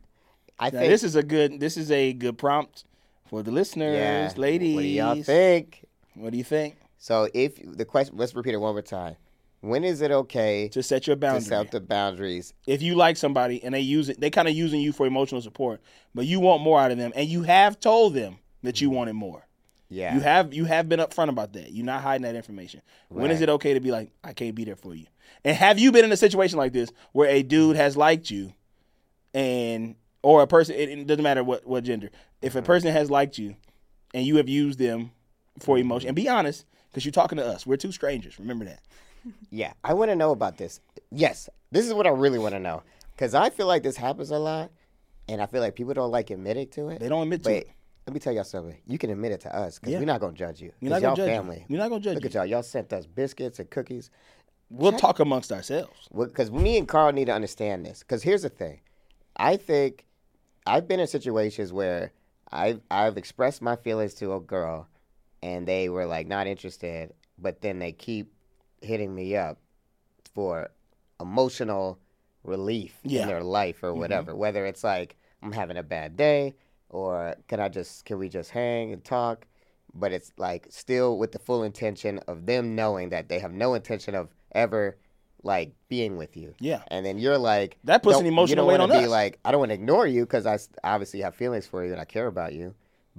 I 0.58 0.66
Now, 0.70 0.78
think 0.80 0.90
this 0.90 1.04
is 1.04 1.16
a 1.16 1.22
good 1.22 1.60
this 1.60 1.76
is 1.76 1.90
a 1.90 2.12
good 2.12 2.38
prompt 2.38 2.84
for 3.28 3.42
the 3.42 3.50
listeners, 3.50 3.96
yeah. 3.96 4.32
ladies. 4.36 4.74
What 4.74 4.82
do 4.82 4.88
y'all 4.88 5.22
think? 5.22 5.86
What 6.14 6.32
do 6.32 6.38
you 6.38 6.44
think? 6.44 6.76
So 6.98 7.28
if 7.32 7.58
the 7.64 7.84
question, 7.84 8.16
let's 8.16 8.34
repeat 8.34 8.54
it 8.54 8.58
one 8.58 8.74
more 8.74 8.82
time. 8.82 9.16
When 9.60 9.82
is 9.84 10.00
it 10.02 10.10
okay 10.12 10.68
To 10.68 10.82
set 10.82 11.06
your 11.06 11.16
to 11.16 11.40
set 11.40 11.70
the 11.72 11.80
boundaries? 11.80 12.54
if 12.66 12.80
you 12.80 12.94
like 12.94 13.16
somebody 13.16 13.62
and 13.64 13.74
they 13.74 13.80
use 13.80 14.08
it, 14.08 14.20
they 14.20 14.30
kind 14.30 14.46
of 14.48 14.54
using 14.54 14.80
you 14.80 14.92
for 14.92 15.06
emotional 15.06 15.40
support, 15.40 15.80
but 16.14 16.26
you 16.26 16.38
want 16.40 16.62
more 16.62 16.78
out 16.80 16.90
of 16.92 16.98
them, 16.98 17.12
and 17.16 17.28
you 17.28 17.42
have 17.42 17.80
told 17.80 18.14
them 18.14 18.38
that 18.62 18.80
you 18.80 18.88
wanted 18.90 19.14
more. 19.14 19.46
Yeah. 19.90 20.14
You 20.14 20.20
have 20.20 20.52
you 20.54 20.64
have 20.66 20.88
been 20.88 21.00
upfront 21.00 21.28
about 21.30 21.54
that. 21.54 21.72
You're 21.72 21.86
not 21.86 22.02
hiding 22.02 22.22
that 22.22 22.36
information. 22.36 22.82
When 23.08 23.30
is 23.30 23.40
it 23.40 23.48
okay 23.48 23.74
to 23.74 23.80
be 23.80 23.90
like, 23.90 24.10
I 24.22 24.32
can't 24.32 24.54
be 24.54 24.64
there 24.64 24.76
for 24.76 24.94
you? 24.94 25.06
And 25.44 25.56
have 25.56 25.78
you 25.78 25.90
been 25.92 26.04
in 26.04 26.12
a 26.12 26.16
situation 26.16 26.58
like 26.58 26.72
this 26.72 26.90
where 27.12 27.28
a 27.28 27.42
dude 27.42 27.76
has 27.76 27.96
liked 27.96 28.30
you, 28.30 28.52
and 29.34 29.96
or 30.22 30.42
a 30.42 30.46
person? 30.46 30.74
It, 30.76 30.88
it 30.90 31.06
doesn't 31.06 31.22
matter 31.22 31.42
what 31.44 31.66
what 31.66 31.84
gender. 31.84 32.10
If 32.42 32.50
Mm-hmm. 32.52 32.58
a 32.58 32.62
person 32.62 32.92
has 32.92 33.10
liked 33.10 33.38
you, 33.38 33.56
and 34.14 34.24
you 34.24 34.36
have 34.36 34.48
used 34.48 34.78
them 34.78 35.10
for 35.58 35.74
Mm-hmm. 35.76 35.80
emotion, 35.86 36.08
and 36.08 36.16
be 36.16 36.28
honest, 36.28 36.64
because 36.90 37.04
you're 37.04 37.12
talking 37.12 37.38
to 37.38 37.46
us. 37.46 37.66
We're 37.66 37.76
two 37.76 37.90
strangers. 37.92 38.38
Remember 38.38 38.64
that. 38.66 38.80
Yeah, 39.50 39.72
I 39.84 39.94
want 39.94 40.10
to 40.10 40.16
know 40.16 40.30
about 40.32 40.56
this. 40.58 40.80
Yes, 41.10 41.48
this 41.70 41.86
is 41.86 41.94
what 41.94 42.06
I 42.06 42.10
really 42.10 42.38
want 42.38 42.54
to 42.54 42.60
know 42.60 42.82
because 43.14 43.34
I 43.34 43.50
feel 43.50 43.66
like 43.66 43.82
this 43.82 43.96
happens 43.96 44.30
a 44.30 44.38
lot, 44.38 44.70
and 45.28 45.40
I 45.40 45.46
feel 45.46 45.60
like 45.60 45.74
people 45.74 45.94
don't 45.94 46.10
like 46.10 46.30
admitting 46.30 46.68
to 46.70 46.88
it. 46.90 47.00
They 47.00 47.08
don't 47.08 47.22
admit 47.22 47.44
to 47.44 47.56
it. 47.56 47.68
let 48.06 48.14
me 48.14 48.20
tell 48.20 48.32
y'all 48.32 48.44
something. 48.44 48.76
You 48.86 48.96
can 48.98 49.10
admit 49.10 49.32
it 49.32 49.40
to 49.42 49.54
us 49.54 49.78
because 49.78 49.92
Yeah. 49.92 49.98
we're 50.00 50.06
not 50.06 50.20
gonna 50.20 50.32
judge 50.32 50.60
you. 50.60 50.72
We're 50.80 50.90
not 50.90 51.02
gonna 51.02 51.08
y'all 51.10 51.16
judge 51.16 51.28
you. 51.28 51.34
family. 51.34 51.66
We're 51.68 51.78
not 51.78 51.88
gonna 51.90 52.00
judge 52.00 52.14
Look 52.14 52.24
you. 52.24 52.28
at 52.28 52.34
y'all. 52.34 52.46
Y'all 52.46 52.62
sent 52.62 52.92
us 52.92 53.06
biscuits 53.06 53.58
and 53.58 53.68
cookies. 53.70 54.10
We'll 54.70 54.92
talk 54.92 55.18
amongst 55.18 55.50
ourselves. 55.50 56.08
Because 56.14 56.50
me 56.50 56.76
and 56.78 56.86
Carl 56.86 57.12
need 57.12 57.26
to 57.26 57.32
understand 57.32 57.86
this. 57.86 58.00
Because 58.00 58.22
here's 58.22 58.42
the 58.42 58.48
thing, 58.50 58.80
I 59.36 59.56
think 59.56 60.04
I've 60.66 60.86
been 60.86 61.00
in 61.00 61.06
situations 61.06 61.72
where 61.72 62.12
I've 62.52 62.80
I've 62.90 63.16
expressed 63.18 63.60
my 63.62 63.76
feelings 63.76 64.14
to 64.14 64.34
a 64.34 64.40
girl, 64.40 64.86
and 65.42 65.66
they 65.66 65.88
were 65.88 66.06
like 66.06 66.26
not 66.26 66.46
interested, 66.46 67.12
but 67.38 67.60
then 67.62 67.78
they 67.78 67.92
keep 67.92 68.32
hitting 68.80 69.14
me 69.14 69.36
up 69.36 69.58
for 70.34 70.70
emotional 71.20 71.98
relief 72.44 72.98
Yeah. 73.02 73.22
in 73.22 73.28
their 73.28 73.42
life 73.42 73.82
or 73.82 73.90
mm-hmm. 73.90 74.00
whatever. 74.00 74.34
Whether 74.34 74.66
it's 74.66 74.84
like 74.84 75.16
I'm 75.42 75.52
having 75.52 75.76
a 75.76 75.82
bad 75.82 76.16
day, 76.16 76.54
or 76.88 77.36
can 77.48 77.60
I 77.60 77.68
just 77.68 78.04
can 78.04 78.18
we 78.18 78.28
just 78.28 78.50
hang 78.50 78.92
and 78.92 79.04
talk? 79.04 79.46
But 79.94 80.12
it's 80.12 80.32
like 80.36 80.66
still 80.70 81.18
with 81.18 81.32
the 81.32 81.38
full 81.38 81.62
intention 81.62 82.18
of 82.28 82.46
them 82.46 82.74
knowing 82.74 83.10
that 83.10 83.28
they 83.28 83.38
have 83.38 83.52
no 83.52 83.74
intention 83.74 84.14
of 84.14 84.28
ever 84.52 84.96
like 85.42 85.72
being 85.88 86.16
with 86.16 86.36
you. 86.36 86.54
Yeah. 86.60 86.82
And 86.88 87.06
then 87.06 87.18
you're 87.18 87.38
like 87.38 87.78
That 87.84 88.02
puts 88.02 88.18
an 88.18 88.26
emotional 88.26 88.66
weight 88.66 88.80
on 88.80 88.88
be 88.88 88.96
us. 88.96 89.08
like 89.08 89.38
I 89.44 89.50
don't 89.52 89.60
want 89.60 89.70
to 89.70 89.74
ignore 89.74 90.06
you 90.06 90.24
because 90.24 90.46
I 90.46 90.58
obviously 90.82 91.20
have 91.20 91.34
feelings 91.34 91.66
for 91.66 91.84
you 91.84 91.92
and 91.92 92.00
I 92.00 92.04
care 92.04 92.26
about 92.26 92.52
you, 92.54 92.74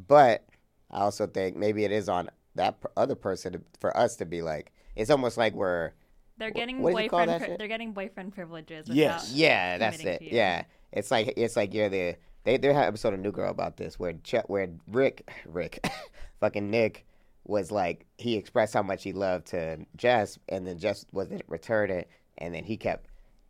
but 0.08 0.46
I 0.92 1.00
also 1.02 1.28
think 1.28 1.56
maybe 1.56 1.86
it 1.86 1.92
is 1.92 2.10
on 2.10 2.30
that 2.56 2.78
other 2.98 3.16
person 3.16 3.54
to, 3.54 3.62
for 3.80 3.96
us 3.96 4.16
to 4.18 4.26
be 4.26 4.42
like 4.42 4.72
it's 4.96 5.10
almost 5.10 5.38
like 5.38 5.54
we're 5.54 5.92
They're 6.38 6.52
getting 6.52 6.82
what 6.82 6.96
did 6.96 7.04
you 7.04 7.10
call 7.10 7.20
boyfriend. 7.20 7.42
that 7.42 7.48
pri- 7.48 7.58
they're 7.58 7.68
getting 7.68 7.94
boyfriend 7.94 8.34
privileges. 8.34 8.88
Yes. 8.90 9.32
Yeah, 9.34 9.78
that's 9.78 10.00
it. 10.04 10.22
Yeah, 10.22 10.64
it's 10.92 11.12
like 11.12 11.34
it's 11.38 11.56
like 11.56 11.74
you're 11.74 11.90
the 11.90 12.16
they 12.44 12.58
they 12.58 12.68
had 12.74 12.84
an 12.84 12.88
episode 12.88 13.14
of 13.14 13.20
New 13.20 13.32
Girl 13.32 13.52
about 13.52 13.78
this 13.78 14.00
where 14.00 14.14
Ch- 14.24 14.46
where 14.48 14.70
Rick 14.88 15.30
Rick 15.46 15.86
fucking 16.40 16.70
Nick 16.70 17.06
was 17.46 17.72
like 17.72 18.06
he 18.18 18.36
expressed 18.36 18.74
how 18.74 18.84
much 18.84 19.04
he 19.04 19.12
loved 19.14 19.48
to 19.48 19.78
Jess 19.98 20.38
and 20.50 20.68
then 20.68 20.78
Jess 20.78 21.06
wasn't 21.12 21.42
returned 21.48 21.92
it 21.92 22.10
and 22.38 22.54
then 22.54 22.64
he 22.64 22.78
kept 22.78 23.08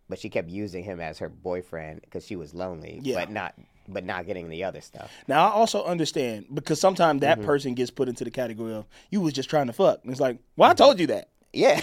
but 0.07 0.17
she 0.17 0.29
kept 0.29 0.49
using 0.49 0.83
him 0.83 0.99
as 0.99 1.19
her 1.19 1.29
boyfriend 1.29 2.01
because 2.01 2.25
she 2.25 2.35
was 2.35 2.53
lonely 2.53 2.99
Yeah. 3.03 3.19
but 3.19 3.29
not 3.29 3.53
but 3.91 4.03
not 4.05 4.25
getting 4.25 4.49
the 4.49 4.63
other 4.63 4.81
stuff. 4.81 5.11
Now 5.27 5.47
I 5.47 5.51
also 5.51 5.83
understand 5.83 6.45
because 6.53 6.79
sometimes 6.79 7.21
Mm-hmm. 7.21 7.41
that 7.41 7.45
person 7.45 7.73
gets 7.73 7.91
put 7.91 8.07
into 8.07 8.23
the 8.23 8.31
category 8.31 8.73
of 8.73 8.85
you 9.09 9.21
was 9.21 9.33
just 9.33 9.49
trying 9.49 9.67
to 9.67 9.73
fuck. 9.73 9.99
And 10.03 10.11
it's 10.11 10.21
like, 10.21 10.37
well, 10.55 10.69
I 10.69 10.73
told 10.73 10.99
you 10.99 11.07
that. 11.07 11.29
Yeah, 11.51 11.81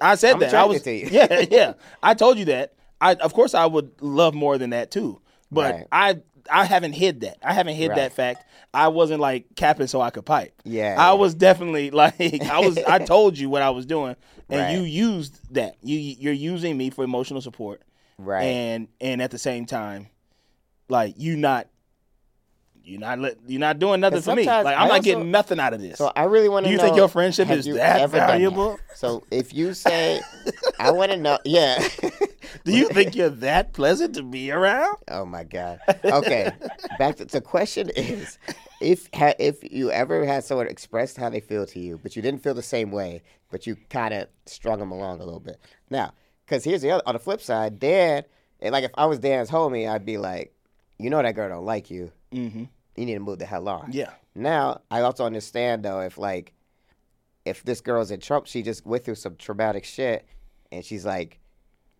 I 0.00 0.14
said 0.16 0.34
I'm 0.34 0.40
that. 0.40 0.54
I 0.54 0.64
was 0.64 0.82
to 0.82 0.92
you. 0.92 1.08
yeah, 1.10 1.44
yeah. 1.50 1.72
I 2.02 2.14
told 2.14 2.38
you 2.38 2.44
that. 2.46 2.74
I 3.00 3.14
of 3.14 3.32
course 3.32 3.54
I 3.54 3.64
would 3.66 3.92
love 4.02 4.34
more 4.34 4.58
than 4.58 4.70
that 4.70 4.90
too. 4.90 5.20
But 5.50 5.74
Right. 5.74 5.86
I 5.90 6.20
I 6.50 6.64
haven't 6.64 6.92
hid 6.92 7.20
that. 7.22 7.38
I 7.42 7.52
haven't 7.54 7.76
hid 7.76 7.88
Right. 7.88 7.96
that 7.96 8.12
fact. 8.12 8.44
I 8.74 8.88
wasn't 8.88 9.20
like 9.20 9.46
capping 9.56 9.86
so 9.86 10.00
I 10.02 10.10
could 10.10 10.26
pipe. 10.26 10.52
Yeah, 10.64 10.94
I 10.98 11.08
yeah. 11.08 11.12
was 11.12 11.34
definitely 11.34 11.90
like 12.02 12.20
I 12.20 12.60
was 12.60 12.76
I 12.78 12.98
told 12.98 13.38
you 13.38 13.48
what 13.48 13.62
I 13.62 13.70
was 13.70 13.86
doing 13.86 14.14
and 14.50 14.60
Right. 14.60 14.72
you 14.72 14.82
used 14.82 15.40
that. 15.54 15.76
You 15.82 15.96
you're 15.98 16.32
using 16.34 16.76
me 16.76 16.90
for 16.90 17.02
emotional 17.04 17.40
support. 17.40 17.80
right. 18.18 18.42
And 18.44 18.88
and 19.00 19.22
at 19.22 19.30
the 19.30 19.38
same 19.38 19.64
time 19.64 20.08
like 20.88 21.14
you 21.18 21.36
not 21.36 21.68
you're 22.84 23.00
not 23.00 23.18
let, 23.18 23.36
you're 23.46 23.60
not 23.60 23.78
doing 23.78 24.00
nothing 24.00 24.22
for 24.22 24.34
me. 24.34 24.46
Like 24.46 24.66
I 24.66 24.72
I'm 24.72 24.88
not 24.88 24.90
also- 24.92 25.02
getting 25.02 25.30
nothing 25.30 25.60
out 25.60 25.74
of 25.74 25.80
this. 25.82 25.98
So 25.98 26.10
I 26.16 26.24
really 26.24 26.48
want 26.48 26.64
to 26.64 26.68
Do 26.68 26.72
you 26.72 26.78
know. 26.78 26.84
think 26.84 26.96
your 26.96 27.08
friendship 27.08 27.50
is 27.50 27.66
you 27.66 27.74
that 27.74 28.08
valuable? 28.10 28.78
So 28.94 29.24
if 29.30 29.52
you 29.52 29.74
say, 29.74 30.22
I 30.78 30.90
want 30.92 31.10
to 31.10 31.18
know, 31.18 31.38
yeah. 31.44 31.86
Do 32.64 32.72
you 32.74 32.88
think 32.92 33.14
you're 33.14 33.28
that 33.28 33.74
pleasant 33.74 34.14
to 34.14 34.22
be 34.22 34.50
around? 34.50 34.96
Oh 35.08 35.26
my 35.26 35.44
god. 35.44 35.80
Okay. 36.02 36.50
Back 36.98 37.16
to 37.16 37.26
the 37.26 37.42
question 37.42 37.90
is, 37.94 38.38
if 38.80 39.10
ha, 39.14 39.34
if 39.38 39.70
you 39.70 39.90
ever 39.90 40.24
had 40.24 40.44
someone 40.44 40.66
express 40.66 41.14
how 41.14 41.28
they 41.28 41.40
feel 41.40 41.66
to 41.66 41.78
you, 41.78 41.98
but 42.02 42.16
you 42.16 42.22
didn't 42.22 42.42
feel 42.42 42.54
the 42.54 42.62
same 42.62 42.90
way, 42.90 43.22
but 43.50 43.66
you 43.66 43.76
kind 43.90 44.14
of 44.14 44.28
strung 44.46 44.78
them 44.78 44.92
along 44.92 45.20
a 45.20 45.24
little 45.24 45.40
bit. 45.40 45.60
Now, 45.90 46.14
because 46.46 46.64
here's 46.64 46.80
the 46.80 46.90
other 46.92 47.02
on 47.04 47.12
the 47.12 47.18
flip 47.18 47.42
side, 47.42 47.78
Dan, 47.78 48.22
and 48.60 48.72
like 48.72 48.84
if 48.84 48.92
I 48.94 49.04
was 49.04 49.18
Dan's 49.18 49.50
homie, 49.50 49.86
I'd 49.86 50.06
be 50.06 50.16
like, 50.16 50.54
you 50.98 51.10
know 51.10 51.22
that 51.22 51.34
girl 51.34 51.48
don't 51.48 51.64
like 51.64 51.90
you. 51.90 52.10
Mm-hmm. 52.32 52.64
You 52.96 53.06
need 53.06 53.14
to 53.14 53.20
move 53.20 53.38
the 53.38 53.46
hell 53.46 53.68
on. 53.68 53.90
Yeah. 53.92 54.10
Now 54.34 54.80
I 54.90 55.00
also 55.02 55.24
understand 55.24 55.84
though 55.84 56.00
if 56.00 56.18
like 56.18 56.52
if 57.44 57.62
this 57.64 57.80
girl's 57.80 58.10
in 58.10 58.20
Trump, 58.20 58.46
she 58.46 58.62
just 58.62 58.84
went 58.84 59.04
through 59.04 59.14
some 59.14 59.36
traumatic 59.36 59.84
shit, 59.84 60.26
and 60.70 60.84
she's 60.84 61.04
like 61.06 61.38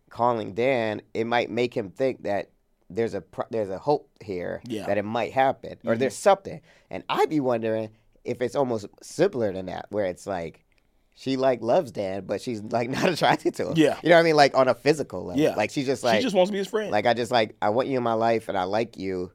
calling 0.09 0.53
Dan, 0.53 1.01
it 1.13 1.25
might 1.25 1.49
make 1.49 1.73
him 1.75 1.89
think 1.91 2.23
that 2.23 2.49
there's 2.89 3.13
a 3.13 3.21
pro- 3.21 3.45
there's 3.49 3.69
a 3.69 3.77
hope 3.77 4.09
here 4.21 4.61
Yeah. 4.65 4.85
that 4.87 4.97
it 4.97 5.05
might 5.05 5.31
happen 5.31 5.77
or 5.85 5.95
there's 5.95 6.15
something, 6.15 6.61
and 6.89 7.03
I'd 7.09 7.29
be 7.29 7.39
wondering 7.39 7.89
if 8.25 8.41
it's 8.41 8.55
almost 8.55 8.87
simpler 9.01 9.53
than 9.53 9.67
that, 9.67 9.85
where 9.89 10.05
it's 10.05 10.27
like. 10.27 10.65
She 11.19 11.35
like 11.35 11.61
loves 11.61 11.91
Dan, 11.91 12.25
but 12.25 12.41
she's 12.41 12.61
like 12.61 12.89
not 12.89 13.09
attracted 13.09 13.53
to 13.55 13.71
him. 13.71 13.73
Yeah. 13.75 13.99
you 14.01 14.07
know 14.07 14.15
what 14.15 14.21
I 14.21 14.23
mean, 14.23 14.37
like 14.37 14.55
on 14.55 14.69
a 14.69 14.73
physical 14.73 15.25
level. 15.25 15.43
Yeah. 15.43 15.53
like 15.55 15.69
she's 15.69 15.85
just 15.85 16.01
like 16.01 16.15
she 16.15 16.23
just 16.23 16.33
wants 16.33 16.47
to 16.47 16.53
be 16.53 16.59
his 16.59 16.67
friend. 16.67 16.91
like 16.91 17.05
I 17.05 17.13
just 17.13 17.29
like 17.29 17.57
I 17.61 17.71
want 17.71 17.89
you 17.89 17.97
in 17.97 18.03
my 18.03 18.13
life 18.13 18.47
and 18.47 18.57
I 18.57 18.63
like 18.63 18.97
you, 18.97 19.29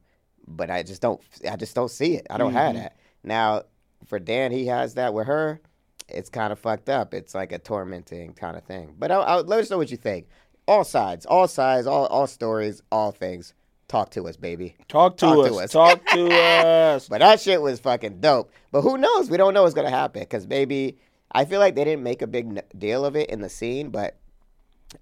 but 0.48 0.70
I 0.70 0.82
just 0.82 1.02
don't 1.02 1.20
I 1.48 1.56
just 1.56 1.74
don't 1.74 1.90
see 1.90 2.14
it. 2.14 2.26
I 2.30 2.38
don't 2.38 2.54
have 2.54 2.72
mm-hmm. 2.72 2.84
that. 2.84 2.96
Now 3.22 3.64
for 4.06 4.18
Dan, 4.18 4.50
he 4.50 4.66
has 4.68 4.94
that 4.94 5.12
with 5.12 5.26
her. 5.26 5.60
It's 6.08 6.30
kind 6.30 6.54
of 6.54 6.58
fucked 6.58 6.88
up. 6.88 7.12
It's 7.12 7.34
like 7.34 7.52
a 7.52 7.58
tormenting 7.58 8.32
kind 8.32 8.56
of 8.56 8.64
thing. 8.64 8.94
But 8.98 9.10
I'll, 9.12 9.22
I'll, 9.22 9.44
let 9.44 9.60
us 9.60 9.68
know 9.68 9.76
what 9.76 9.90
you 9.90 9.98
think. 9.98 10.28
All 10.66 10.84
sides, 10.84 11.26
all 11.26 11.48
sides, 11.48 11.86
all 11.86 12.06
all 12.06 12.26
stories, 12.26 12.80
all 12.90 13.12
things. 13.12 13.52
Talk 13.88 14.10
to 14.12 14.26
us, 14.26 14.38
baby. 14.38 14.74
talk 14.88 15.18
to 15.18 15.26
talk 15.26 15.38
us. 15.44 15.48
to 15.50 15.58
us. 15.58 15.72
Talk 15.72 16.06
to 16.06 16.34
us. 16.34 17.08
But 17.08 17.18
that 17.18 17.40
shit 17.40 17.60
was 17.60 17.78
fucking 17.78 18.20
dope. 18.20 18.50
But 18.72 18.80
who 18.80 18.96
knows? 18.96 19.28
We 19.28 19.36
don't 19.36 19.52
know 19.52 19.64
what's 19.64 19.74
gonna 19.74 19.90
happen 19.90 20.22
because 20.22 20.46
maybe 20.46 20.96
I 21.34 21.44
feel 21.44 21.58
like 21.60 21.74
they 21.74 21.84
didn't 21.84 22.02
make 22.04 22.22
a 22.22 22.26
big 22.26 22.60
deal 22.78 23.04
of 23.04 23.16
it 23.16 23.28
in 23.30 23.40
the 23.40 23.48
scene. 23.48 23.90
But 23.90 24.16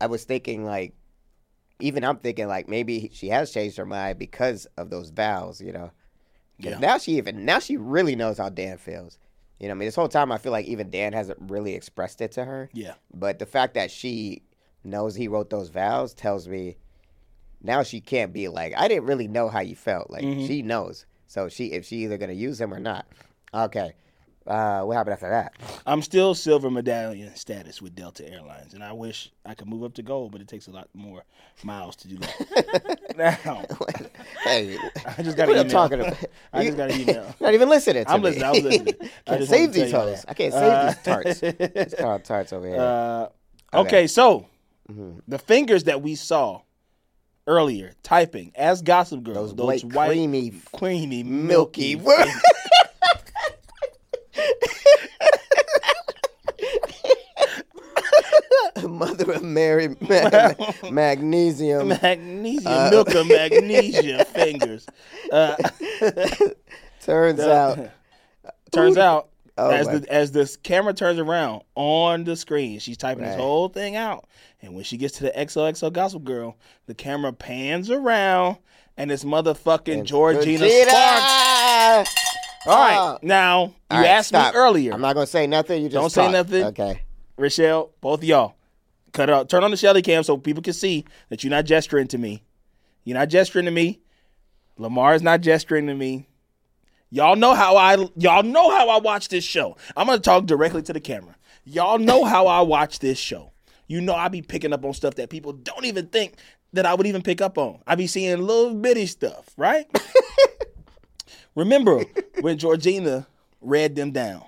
I 0.01 0.07
was 0.07 0.24
thinking 0.24 0.64
like, 0.64 0.95
even 1.78 2.05
I'm 2.05 2.16
thinking 2.18 2.49
like 2.49 2.68
maybe 2.68 3.11
she 3.12 3.28
has 3.28 3.51
changed 3.53 3.76
her 3.76 3.87
mind 3.87 4.18
because 4.18 4.66
of 4.76 4.91
those 4.91 5.11
vows. 5.11 5.61
You 5.61 5.72
know. 5.72 5.91
Yeah. 6.59 6.78
Now 6.78 6.99
she 6.99 7.16
even 7.18 7.45
now 7.45 7.59
she 7.59 7.76
really 7.76 8.14
knows 8.16 8.39
how 8.39 8.49
Dan 8.49 8.78
feels. 8.78 9.18
You 9.59 9.68
know, 9.68 9.72
I 9.72 9.76
mean, 9.76 9.87
this 9.87 9.95
whole 9.95 10.09
time 10.09 10.33
I 10.33 10.39
feel 10.39 10.53
like 10.53 10.66
even 10.66 10.91
Dan 10.91 11.12
hasn't 11.12 11.39
really 11.41 11.74
expressed 11.74 12.20
it 12.20 12.33
to 12.33 12.45
her. 12.45 12.68
Yeah. 12.72 12.95
But 13.14 13.39
the 13.39 13.47
fact 13.47 13.74
that 13.74 13.91
she 13.91 14.43
knows 14.85 15.14
he 15.14 15.28
wrote 15.28 15.51
those 15.51 15.68
vows 15.68 16.14
tells 16.14 16.49
me 16.49 16.76
now 17.62 17.83
she 17.85 18.01
can't 18.01 18.33
be 18.33 18.49
like, 18.49 18.74
I 18.76 18.89
didn't 18.89 19.05
really 19.07 19.28
know 19.28 19.49
how 19.49 19.61
you 19.61 19.76
felt. 19.76 20.11
Like 20.11 20.24
Mm-hmm. 20.24 20.47
she 20.47 20.62
knows. 20.62 21.07
So 21.26 21.49
she 21.49 21.66
if 21.72 21.85
she 21.85 21.99
either 22.05 22.18
gonna 22.18 22.33
use 22.33 22.61
him 22.61 22.72
or 22.74 22.80
not. 22.80 23.07
Okay. 23.55 23.95
Uh, 24.47 24.82
what 24.82 24.97
happened 24.97 25.12
after 25.14 25.30
that? 25.30 25.53
I'm 25.86 26.03
still 26.03 26.34
silver 26.34 26.68
medallion 26.70 27.34
status 27.36 27.80
with 27.80 27.95
Delta 27.95 28.28
Airlines, 28.28 28.74
and 28.74 28.82
I 28.82 28.93
wish 28.93 29.30
I 29.47 29.55
could 29.55 29.68
move 29.68 29.84
up 29.84 29.95
to 29.95 30.03
gold, 30.03 30.32
but 30.32 30.40
it 30.40 30.49
takes 30.49 30.66
a 30.66 30.70
lot 30.72 30.88
more 30.95 31.22
miles 31.62 31.95
to 31.97 32.09
do 32.09 32.16
that. 32.16 32.99
now, 33.16 33.64
hey, 34.45 34.76
I 35.16 35.22
just 35.22 35.36
got 35.36 35.47
what 35.47 35.57
an 35.57 35.61
I'm 35.61 35.66
email. 35.66 35.70
talking 35.70 36.01
about? 36.01 36.16
I 36.53 36.64
just 36.64 36.76
got 36.76 36.90
an 36.90 37.01
email. 37.01 37.34
Not 37.40 37.55
even 37.55 37.68
listening 37.68 38.05
to 38.05 38.11
I'm 38.11 38.20
me. 38.20 38.30
listening. 38.30 38.45
I 38.45 38.51
was 38.51 38.62
listening. 38.64 38.95
I 39.28 39.45
save 39.45 39.72
these 39.72 39.93
hoes. 39.93 40.24
I 40.26 40.34
can't 40.34 40.53
save 40.53 40.62
Uh, 40.72 40.86
these 40.86 41.03
tarts. 41.03 41.40
It's 41.43 41.95
called 41.95 42.24
tarts 42.24 42.53
over 42.53 42.66
here. 42.66 42.80
Uh, 42.80 43.28
Okay. 43.74 43.88
okay, 43.88 44.07
so 44.07 44.47
the 45.26 45.38
fingers 45.38 45.84
that 45.84 46.03
we 46.03 46.14
saw 46.14 46.61
earlier 47.47 47.93
typing 48.03 48.53
as 48.55 48.82
Gossip 48.82 49.22
Girl, 49.22 49.34
Those 49.34 49.55
those, 49.55 49.82
white, 49.84 49.95
white, 49.95 50.09
creamy, 50.11 50.53
creamy, 50.74 51.22
milky. 51.22 51.97
milky. 51.97 52.30
Mother 58.82 59.12
of 59.12 59.12
Mary, 59.43 59.89
ma- 60.01 60.55
magnesium. 60.91 61.89
magnesium, 61.89 62.66
Uh, 62.73 62.91
milk 62.91 63.14
of 63.14 63.27
magnesia 63.29 64.25
fingers. 64.27 64.87
Uh, 65.31 65.57
Turns 67.01 67.41
out, 67.41 67.79
turns 68.73 68.97
out, 68.97 69.29
Oh, 69.59 69.68
as 69.70 69.87
the 69.87 70.07
as 70.11 70.33
the 70.33 70.57
camera 70.62 70.95
turns 70.95 71.18
around 71.18 71.62
on 71.75 72.25
the 72.25 72.37
screen, 72.37 72.79
she's 72.79 72.97
typing 72.97 73.25
this 73.25 73.37
whole 73.37 73.68
thing 73.68 73.97
out. 73.97 74.27
And 74.62 74.75
when 74.75 74.83
she 74.85 74.97
gets 74.97 75.18
to 75.18 75.25
the 75.25 75.31
XOXO 75.33 75.93
Gospel 75.93 76.20
Girl, 76.20 76.57
the 76.87 76.95
camera 76.95 77.33
pans 77.35 77.91
around, 77.91 78.57
and 78.97 79.12
it's 79.12 79.25
motherfucking 79.25 80.05
Georgina, 80.05 80.66
Sparks. 80.70 82.14
All 82.66 82.79
right, 82.79 83.18
now 83.23 83.75
you 83.91 83.99
right, 83.99 84.07
asked 84.07 84.29
stop. 84.29 84.55
me 84.55 84.59
earlier. 84.61 84.93
I'm 84.95 85.01
not 85.03 85.14
gonna 85.14 85.27
say 85.27 85.47
nothing. 85.47 85.83
You 85.83 85.89
just 85.91 86.01
Don't 86.01 86.11
say 86.11 86.31
nothing. 86.33 86.64
Okay. 86.66 87.03
Rochelle, 87.37 87.91
both 88.01 88.20
of 88.20 88.25
y'all, 88.25 88.55
cut 89.13 89.29
it 89.29 89.33
out. 89.33 89.49
Turn 89.49 89.65
on 89.65 89.71
the 89.71 89.77
Shelly 89.77 90.03
cam 90.03 90.23
so 90.23 90.37
people 90.37 90.63
can 90.63 90.73
see 90.73 91.05
that 91.29 91.45
you're 91.45 91.51
not 91.51 91.65
gesturing 91.65 92.09
to 92.09 92.19
me. 92.19 92.43
You're 93.05 93.19
not 93.19 93.29
gesturing 93.29 93.67
to 93.67 93.71
me. 93.71 94.01
Lamar 94.77 95.15
is 95.15 95.23
not 95.23 95.41
gesturing 95.41 95.87
to 95.87 95.95
me. 95.95 96.27
Y'all 97.11 97.37
know 97.37 97.55
how 97.55 97.77
I 97.77 98.09
y'all 98.17 98.43
know 98.43 98.71
how 98.71 98.89
I 98.89 98.99
watch 98.99 99.29
this 99.29 99.45
show. 99.45 99.77
I'm 99.97 100.07
gonna 100.07 100.19
talk 100.19 100.47
directly 100.47 100.83
to 100.83 100.93
the 100.93 101.01
camera. 101.01 101.37
Y'all 101.65 101.99
know 101.99 102.25
how 102.35 102.47
I 102.47 102.63
watch 102.63 103.01
this 103.01 103.19
show. 103.19 103.53
You 103.87 104.01
know 104.01 104.15
I 104.15 104.29
be 104.29 104.41
picking 104.41 104.73
up 104.73 104.85
on 104.85 104.95
stuff 104.95 105.17
that 105.17 105.29
people 105.29 105.53
don't 105.53 105.85
even 105.85 106.07
think 106.07 106.37
that 106.73 106.87
I 106.87 106.95
would 106.95 107.07
even 107.07 107.23
pick 107.23 107.43
up 107.43 107.59
on. 107.59 107.81
I 107.87 107.97
be 107.97 108.07
seeing 108.07 108.41
little 108.41 108.75
bitty 108.75 109.07
stuff, 109.07 109.51
right? 109.59 109.87
Remember 111.55 112.03
when 112.41 112.57
Georgina 112.57 113.27
read 113.61 113.95
them 113.95 114.13
down? 114.13 114.45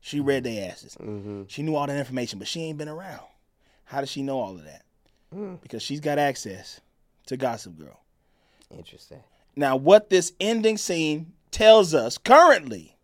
She 0.00 0.20
read 0.20 0.44
their 0.44 0.70
asses. 0.70 0.96
Mm-hmm. 1.00 1.44
She 1.48 1.62
knew 1.62 1.74
all 1.74 1.86
that 1.86 1.98
information, 1.98 2.38
but 2.38 2.46
she 2.46 2.62
ain't 2.62 2.78
been 2.78 2.88
around. 2.88 3.24
How 3.84 4.00
does 4.00 4.10
she 4.10 4.22
know 4.22 4.40
all 4.40 4.54
of 4.54 4.64
that? 4.64 4.82
Because 5.62 5.82
she's 5.82 6.00
got 6.00 6.18
access 6.18 6.80
to 7.26 7.36
Gossip 7.36 7.76
Girl. 7.76 8.00
Interesting. 8.70 9.20
Now, 9.56 9.76
what 9.76 10.08
this 10.08 10.32
ending 10.40 10.76
scene 10.76 11.32
tells 11.50 11.92
us 11.94 12.18
currently, 12.18 12.96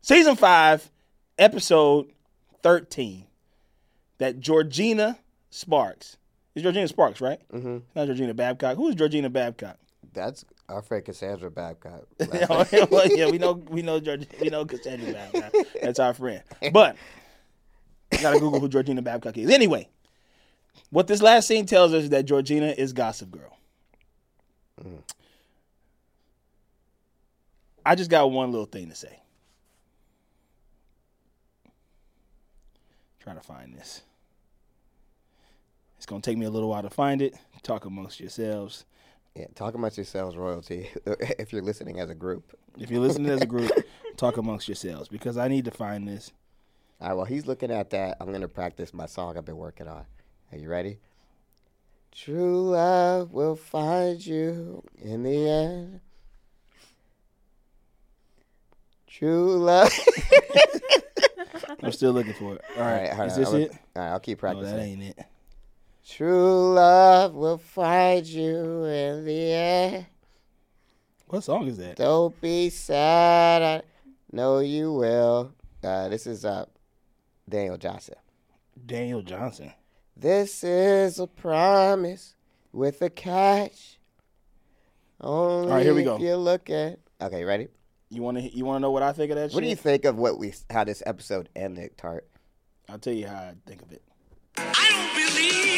season 0.00 0.36
five, 0.36 0.90
episode 1.38 2.12
13, 2.62 3.26
that 4.18 4.38
Georgina 4.40 5.18
Sparks, 5.50 6.16
is 6.54 6.62
Georgina 6.62 6.86
Sparks, 6.88 7.20
right? 7.20 7.40
Mm-hmm. 7.52 7.78
Not 7.94 8.06
Georgina 8.06 8.34
Babcock. 8.34 8.76
Who 8.76 8.88
is 8.88 8.94
Georgina 8.94 9.30
Babcock? 9.30 9.78
That's 10.12 10.44
our 10.68 10.82
friend 10.82 11.04
Cassandra 11.04 11.50
Babcock. 11.50 12.06
well, 12.90 13.06
yeah, 13.08 13.30
we 13.30 13.38
know, 13.38 13.52
we 13.52 13.82
know, 13.82 14.00
we 14.40 14.48
know 14.50 14.64
Cassandra 14.64 15.12
Babcock. 15.12 15.52
That's 15.82 15.98
our 15.98 16.14
friend. 16.14 16.42
But 16.72 16.96
you 18.12 18.18
gotta 18.20 18.38
Google 18.38 18.60
who 18.60 18.68
Georgina 18.68 19.02
Babcock 19.02 19.38
is. 19.38 19.50
Anyway, 19.50 19.88
what 20.90 21.06
this 21.06 21.22
last 21.22 21.48
scene 21.48 21.66
tells 21.66 21.92
us 21.94 22.04
is 22.04 22.10
that 22.10 22.26
Georgina 22.26 22.74
is 22.76 22.92
Gossip 22.92 23.30
Girl. 23.30 23.56
Mm. 24.82 25.02
I 27.84 27.94
just 27.94 28.10
got 28.10 28.30
one 28.30 28.50
little 28.50 28.66
thing 28.66 28.88
to 28.90 28.94
say. 28.94 29.18
Trying 33.20 33.36
to 33.36 33.42
find 33.42 33.74
this. 33.74 34.02
It's 35.96 36.06
gonna 36.06 36.20
take 36.20 36.36
me 36.36 36.46
a 36.46 36.50
little 36.50 36.68
while 36.68 36.82
to 36.82 36.90
find 36.90 37.22
it. 37.22 37.34
Talk 37.62 37.84
amongst 37.84 38.18
yourselves. 38.18 38.84
yeah, 39.36 39.46
talk 39.54 39.74
amongst 39.74 39.96
yourselves, 39.96 40.36
royalty. 40.36 40.90
if 41.06 41.52
you're 41.52 41.62
listening 41.62 42.00
as 42.00 42.10
a 42.10 42.14
group. 42.14 42.58
If 42.78 42.90
you're 42.90 43.00
listening 43.00 43.30
as 43.30 43.40
a 43.40 43.46
group, 43.46 43.70
talk 44.16 44.36
amongst 44.36 44.66
yourselves 44.66 45.08
because 45.08 45.36
I 45.36 45.48
need 45.48 45.64
to 45.66 45.70
find 45.70 46.08
this. 46.08 46.32
All 47.00 47.08
right. 47.08 47.14
Well, 47.14 47.24
he's 47.24 47.46
looking 47.46 47.70
at 47.70 47.90
that. 47.90 48.16
I'm 48.20 48.32
gonna 48.32 48.48
practice 48.48 48.92
my 48.92 49.06
song 49.06 49.38
I've 49.38 49.44
been 49.44 49.56
working 49.56 49.86
on. 49.86 50.04
Are 50.52 50.58
you 50.58 50.68
ready? 50.68 50.98
True 52.14 52.70
love 52.70 53.32
will 53.32 53.56
find 53.56 54.24
you 54.24 54.82
in 55.00 55.22
the 55.22 55.48
end. 55.48 56.00
True 59.06 59.56
love. 59.56 59.90
I'm 61.82 61.92
still 61.92 62.12
looking 62.12 62.34
for 62.34 62.54
it. 62.54 62.62
All 62.76 62.82
All 62.82 62.88
right, 62.90 63.08
right, 63.08 63.12
hold 63.14 63.28
is 63.28 63.36
this 63.36 63.48
gonna- 63.48 63.58
it? 63.64 63.72
All 63.96 64.02
right, 64.02 64.10
I'll 64.10 64.20
keep 64.20 64.38
practicing. 64.38 64.70
No, 64.70 64.76
that 64.76 64.82
ain't 64.84 65.02
it. 65.02 65.18
True 66.06 66.74
love 66.74 67.34
will 67.34 67.58
find 67.58 68.26
you 68.26 68.84
in 68.84 69.24
the 69.24 69.52
end. 69.52 70.06
What 71.28 71.44
song 71.44 71.66
is 71.66 71.78
that? 71.78 71.96
Don't 71.96 72.38
be 72.40 72.68
sad. 72.70 73.62
I 73.62 73.82
know 74.32 74.58
you 74.58 74.92
will. 74.92 75.52
Uh, 75.82 76.08
this 76.08 76.26
is 76.26 76.44
uh, 76.44 76.66
Daniel 77.48 77.78
Johnston. 77.78 78.16
Daniel 78.84 79.22
Johnston. 79.22 79.72
This 80.16 80.62
is 80.62 81.18
a 81.18 81.26
promise 81.26 82.34
with 82.72 83.02
a 83.02 83.10
catch. 83.10 83.98
Only 85.20 85.70
right, 85.70 85.82
here 85.84 85.94
we 85.94 86.00
if 86.00 86.06
go. 86.06 86.18
you 86.18 86.36
look 86.36 86.68
at. 86.70 86.98
Okay, 87.20 87.44
ready? 87.44 87.68
You 88.10 88.22
want 88.22 88.38
to 88.38 88.42
you 88.42 88.64
want 88.64 88.76
to 88.76 88.80
know 88.80 88.90
what 88.90 89.02
I 89.02 89.12
think 89.12 89.30
of 89.30 89.36
that 89.36 89.50
shit? 89.50 89.54
What 89.54 89.62
do 89.62 89.68
you 89.68 89.76
think 89.76 90.04
of 90.04 90.16
what 90.18 90.38
we 90.38 90.52
how 90.70 90.84
this 90.84 91.02
episode 91.06 91.48
ended, 91.56 91.96
Tart? 91.96 92.26
I'll 92.88 92.98
tell 92.98 93.14
you 93.14 93.26
how 93.26 93.36
I 93.36 93.54
think 93.66 93.82
of 93.82 93.92
it. 93.92 94.02
I 94.58 94.88
don't 94.90 95.14
believe. 95.14 95.72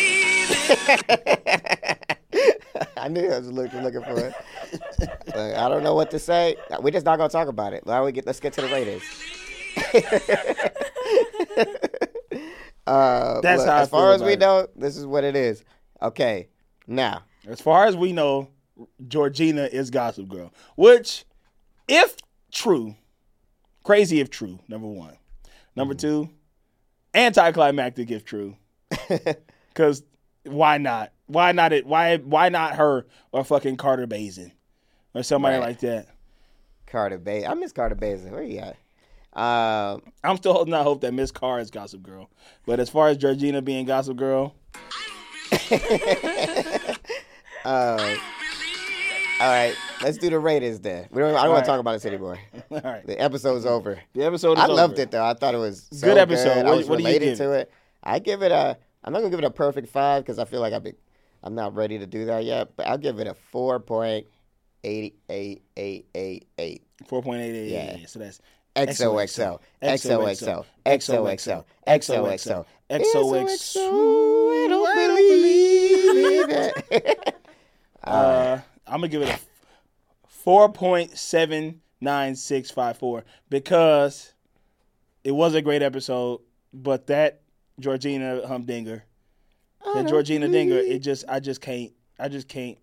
I 2.96 3.08
knew 3.08 3.30
I 3.30 3.38
was 3.38 3.52
looking 3.52 3.82
looking 3.82 4.02
for 4.02 4.18
it. 4.18 4.34
But 5.26 5.56
I 5.56 5.68
don't 5.68 5.82
know 5.82 5.94
what 5.94 6.10
to 6.12 6.18
say. 6.18 6.56
We're 6.80 6.90
just 6.90 7.06
not 7.06 7.18
gonna 7.18 7.28
talk 7.28 7.48
about 7.48 7.72
it. 7.72 7.86
Why 7.86 7.96
don't 7.96 8.06
we 8.06 8.12
get? 8.12 8.26
Let's 8.26 8.40
get 8.40 8.52
to 8.54 8.62
the 8.62 8.68
ratings. 8.68 9.04
uh, 12.86 13.40
That's 13.40 13.60
look, 13.60 13.68
how 13.68 13.76
I 13.76 13.80
as 13.82 13.88
far 13.88 14.06
feel 14.06 14.14
as 14.14 14.22
we 14.22 14.32
about 14.34 14.70
know, 14.76 14.80
this 14.80 14.96
is 14.96 15.06
what 15.06 15.24
it 15.24 15.36
is. 15.36 15.64
Okay, 16.02 16.48
now 16.86 17.22
As 17.46 17.60
far 17.60 17.86
as 17.86 17.96
we 17.96 18.12
know, 18.12 18.48
Georgina 19.08 19.64
is 19.64 19.90
Gossip 19.90 20.28
Girl, 20.28 20.52
which, 20.76 21.24
if 21.88 22.16
true, 22.52 22.96
crazy 23.84 24.20
if 24.20 24.30
true. 24.30 24.58
Number 24.68 24.88
one. 24.88 25.16
Number 25.76 25.94
two, 25.94 26.28
anticlimactic 27.14 28.10
if 28.10 28.24
true. 28.24 28.56
Because 29.68 30.04
why 30.44 30.78
not? 30.78 31.12
Why 31.26 31.50
not 31.50 31.72
it? 31.72 31.84
Why 31.84 32.18
why 32.18 32.48
not 32.48 32.76
her 32.76 33.06
or 33.32 33.42
fucking 33.42 33.76
Carter 33.76 34.06
Baizen 34.06 34.52
or 35.14 35.24
somebody 35.24 35.56
Right. 35.56 35.66
like 35.66 35.80
that? 35.80 36.06
Carter 36.86 37.18
Bay. 37.18 37.44
I 37.44 37.54
miss 37.54 37.72
Carter 37.72 37.96
Baizen. 37.96 38.30
Where 38.30 38.42
you 38.44 38.58
at? 38.58 38.76
Um, 39.34 40.02
I'm 40.22 40.36
still 40.36 40.52
holding 40.52 40.74
out 40.74 40.84
hope 40.84 41.00
that 41.00 41.12
Miss 41.12 41.32
Carr 41.32 41.58
is 41.58 41.70
Gossip 41.70 42.02
Girl. 42.02 42.30
But 42.66 42.78
as 42.78 42.88
far 42.88 43.08
as 43.08 43.16
Georgina 43.16 43.62
being 43.62 43.84
Gossip 43.84 44.16
Girl, 44.16 44.54
uh, 47.64 48.16
all 49.40 49.48
right, 49.48 49.74
let's 50.02 50.18
do 50.18 50.30
the 50.30 50.38
ratings 50.38 50.80
then. 50.80 51.08
We 51.10 51.20
don't. 51.20 51.34
I 51.34 51.42
don't 51.42 51.48
want 51.48 51.52
right. 51.52 51.60
to 51.60 51.66
talk 51.66 51.80
about 51.80 51.92
this 51.92 52.06
anymore. 52.06 52.38
all 52.70 52.80
right. 52.82 53.04
The 53.06 53.20
episode's 53.20 53.66
over. 53.66 54.00
The 54.14 54.22
episode 54.22 54.58
is 54.58 54.64
I 54.64 54.66
loved 54.66 54.94
over. 54.94 55.02
it 55.02 55.10
though. 55.10 55.24
I 55.24 55.34
thought 55.34 55.54
it 55.54 55.58
was 55.58 55.88
so 55.90 56.06
Good 56.06 56.18
episode. 56.18 56.54
Good. 56.54 56.64
What- 56.64 56.72
I 56.72 56.76
was 56.76 56.88
what 56.88 56.98
related 56.98 57.36
to 57.38 57.52
it. 57.52 57.72
I 58.02 58.20
give 58.20 58.42
it 58.42 58.52
a. 58.52 58.78
I'm 59.02 59.12
not 59.12 59.18
gonna 59.18 59.30
give 59.30 59.40
it 59.40 59.44
a 59.44 59.50
perfect 59.50 59.88
five 59.88 60.22
because 60.22 60.38
I 60.38 60.44
feel 60.44 60.60
like 60.60 60.72
I've 60.72 60.84
been. 60.84 60.96
I'm 61.42 61.54
not 61.54 61.74
ready 61.74 61.98
to 61.98 62.06
do 62.06 62.26
that 62.26 62.44
yet. 62.44 62.76
But 62.76 62.86
I'll 62.86 62.98
give 62.98 63.18
it 63.18 63.26
a 63.26 63.34
four 63.34 63.80
point 63.80 64.26
eight 64.84 65.18
eight 65.28 65.62
eight 65.76 66.06
eight 66.14 66.46
eight. 66.58 66.82
4.88. 67.08 67.70
Yeah. 67.70 68.06
So 68.06 68.18
that's 68.18 68.40
XOXO, 68.76 69.60
XOXO, 69.82 70.64
XOXO, 70.84 70.84
XOXO, 70.84 71.64
XOXO, 71.86 72.66
XOXO. 72.90 73.84
I 74.56 74.66
don't 74.68 75.16
believe 75.16 76.72
it. 76.90 77.36
Uh, 78.02 78.60
I'm 78.86 79.00
gonna 79.00 79.08
give 79.08 79.22
it 79.22 79.30
a 79.30 79.38
four 80.28 80.68
point 80.70 81.16
seven 81.16 81.80
nine 82.00 82.36
six 82.36 82.70
five 82.70 82.98
four 82.98 83.24
because 83.48 84.34
it 85.22 85.32
was 85.32 85.54
a 85.54 85.62
great 85.62 85.80
episode, 85.82 86.40
but 86.72 87.06
that 87.06 87.40
Georgina 87.80 88.46
Humdinger, 88.46 89.04
that 89.94 90.06
Georgina 90.06 90.48
Dinger, 90.48 90.76
it 90.76 90.98
just 90.98 91.24
I 91.28 91.40
just 91.40 91.60
can't, 91.60 91.92
I 92.18 92.28
just 92.28 92.48
can't, 92.48 92.76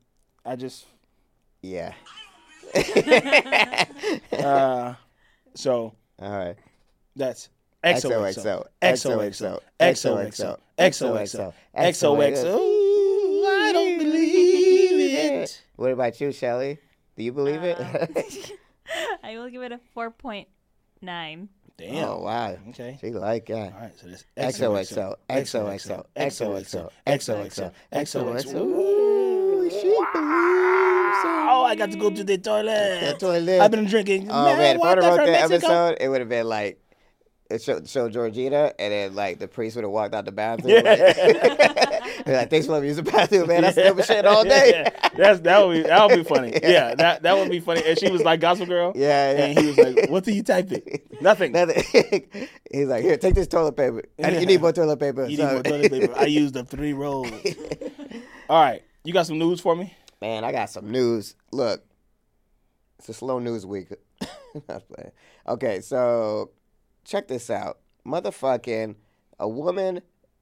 I 0.44 0.56
just 0.56 0.86
Yeah. 1.62 1.94
uh, 4.34 4.96
so 5.56 5.94
All 6.22 6.38
right. 6.38 6.56
That's 7.16 7.50
XOXO, 7.84 8.68
XOXO, 8.82 9.60
XOXO, 9.80 10.58
XOXO, 10.80 11.54
XOXO. 11.78 12.64
I 13.44 13.72
don't 13.74 13.98
believe 13.98 15.16
it. 15.16 15.64
What 15.78 15.92
about 15.92 16.22
you, 16.22 16.32
Shelly? 16.32 16.78
Do 17.18 17.24
you 17.24 17.32
believe 17.32 17.64
it? 17.64 17.78
I 19.24 19.36
will 19.38 19.50
give 19.50 19.64
it 19.64 19.72
a 19.72 19.80
4.9. 19.98 20.46
Damn. 21.02 21.48
Oh 22.06 22.20
wow. 22.20 22.58
Okay. 22.70 22.98
She 23.02 23.10
like 23.10 23.48
that. 23.48 23.74
All 23.74 23.80
right, 23.80 24.00
so 24.00 24.08
that's 24.08 24.60
XOXO, 24.60 25.16
XOXO, 25.30 26.06
XOXO, 26.16 26.92
XOXO, 27.08 27.72
XOXO. 27.92 28.56
Ooh, 28.56 28.91
she 30.14 31.28
Oh, 31.54 31.64
I 31.68 31.76
got 31.76 31.92
to 31.92 31.98
go 31.98 32.10
to 32.10 32.24
the 32.24 32.38
toilet. 32.38 33.02
The 33.02 33.16
toilet. 33.20 33.62
I've 33.62 33.72
been 33.72 33.86
drinking. 33.86 34.28
Oh 34.30 34.46
man, 34.56 34.78
if 34.78 34.82
I'd 34.82 34.98
have 34.98 35.06
wrote 35.06 35.16
from 35.18 35.26
that 35.28 35.50
Mexico. 35.50 35.56
episode, 35.74 35.98
it 36.02 36.08
would 36.10 36.20
have 36.22 36.30
been 36.30 36.48
like 36.48 36.78
it 37.50 37.62
showed, 37.62 37.88
showed 37.90 38.14
Georgina, 38.14 38.74
and 38.80 38.94
then 38.94 39.14
like 39.16 39.38
the 39.40 39.48
priest 39.48 39.76
would 39.76 39.84
have 39.84 39.92
walked 39.92 40.16
out 40.16 40.24
the 40.24 40.32
bathroom. 40.32 40.74
Like, 40.86 40.86
like, 42.26 42.50
thanks 42.50 42.66
for 42.66 42.72
letting 42.74 42.84
me 42.84 42.88
use 42.88 42.96
the 42.96 43.04
bathroom, 43.04 43.48
man. 43.48 43.66
I 43.66 43.72
still 43.72 43.94
been 43.94 44.06
shitting 44.06 44.24
all 44.26 44.46
day. 44.46 44.72
Yeah, 44.86 45.10
That's 45.18 45.40
that 45.42 45.68
would 45.68 45.74
be 45.74 45.82
that 45.84 46.08
would 46.08 46.16
be 46.16 46.24
funny. 46.24 46.58
Yeah, 46.64 46.96
that 46.96 47.24
that 47.24 47.38
would 47.38 47.50
be 47.52 47.60
funny. 47.60 47.84
And 47.86 48.00
she 48.00 48.10
was 48.10 48.22
like 48.22 48.40
gospel 48.40 48.68
girl. 48.68 48.94
Yeah, 48.96 49.32
yeah. 49.34 49.46
And 49.48 49.60
he 49.60 49.66
was 49.68 49.78
like, 49.78 50.10
"What 50.10 50.24
do 50.24 50.32
you 50.32 50.44
type 50.44 50.72
it? 50.72 51.22
Nothing. 51.22 51.52
Nothing. 51.52 51.84
He's 52.72 52.88
like, 52.88 53.04
here, 53.04 53.18
take 53.18 53.36
this 53.36 53.48
toilet 53.48 53.76
paper. 53.76 54.04
I- 54.24 54.30
You 54.38 54.46
need 54.46 54.62
more 54.62 54.72
toilet 54.72 54.98
paper. 55.00 55.26
You 55.28 55.36
So- 55.38 55.46
need 55.48 55.54
more 55.54 55.64
toilet 55.64 55.92
paper. 55.92 56.14
I 56.18 56.26
used 56.28 56.54
the 56.54 56.64
three 56.64 56.94
rolls. 56.94 57.30
All 58.50 58.62
right, 58.62 58.82
you 59.04 59.14
got 59.14 59.28
some 59.28 59.40
news 59.40 59.60
for 59.60 59.76
me? 59.76 59.96
Man, 60.22 60.44
I 60.44 60.52
got 60.52 60.70
some 60.70 60.92
news. 60.92 61.36
Look, 61.52 61.84
it's 63.00 63.10
a 63.10 63.14
slow 63.14 63.40
news 63.40 63.66
week. 63.66 63.90
Okay, 65.48 65.80
so 65.80 66.52
check 67.06 67.28
this 67.28 67.50
out. 67.50 67.80
Motherfucking, 68.06 68.96
a 69.40 69.48
woman 69.48 70.02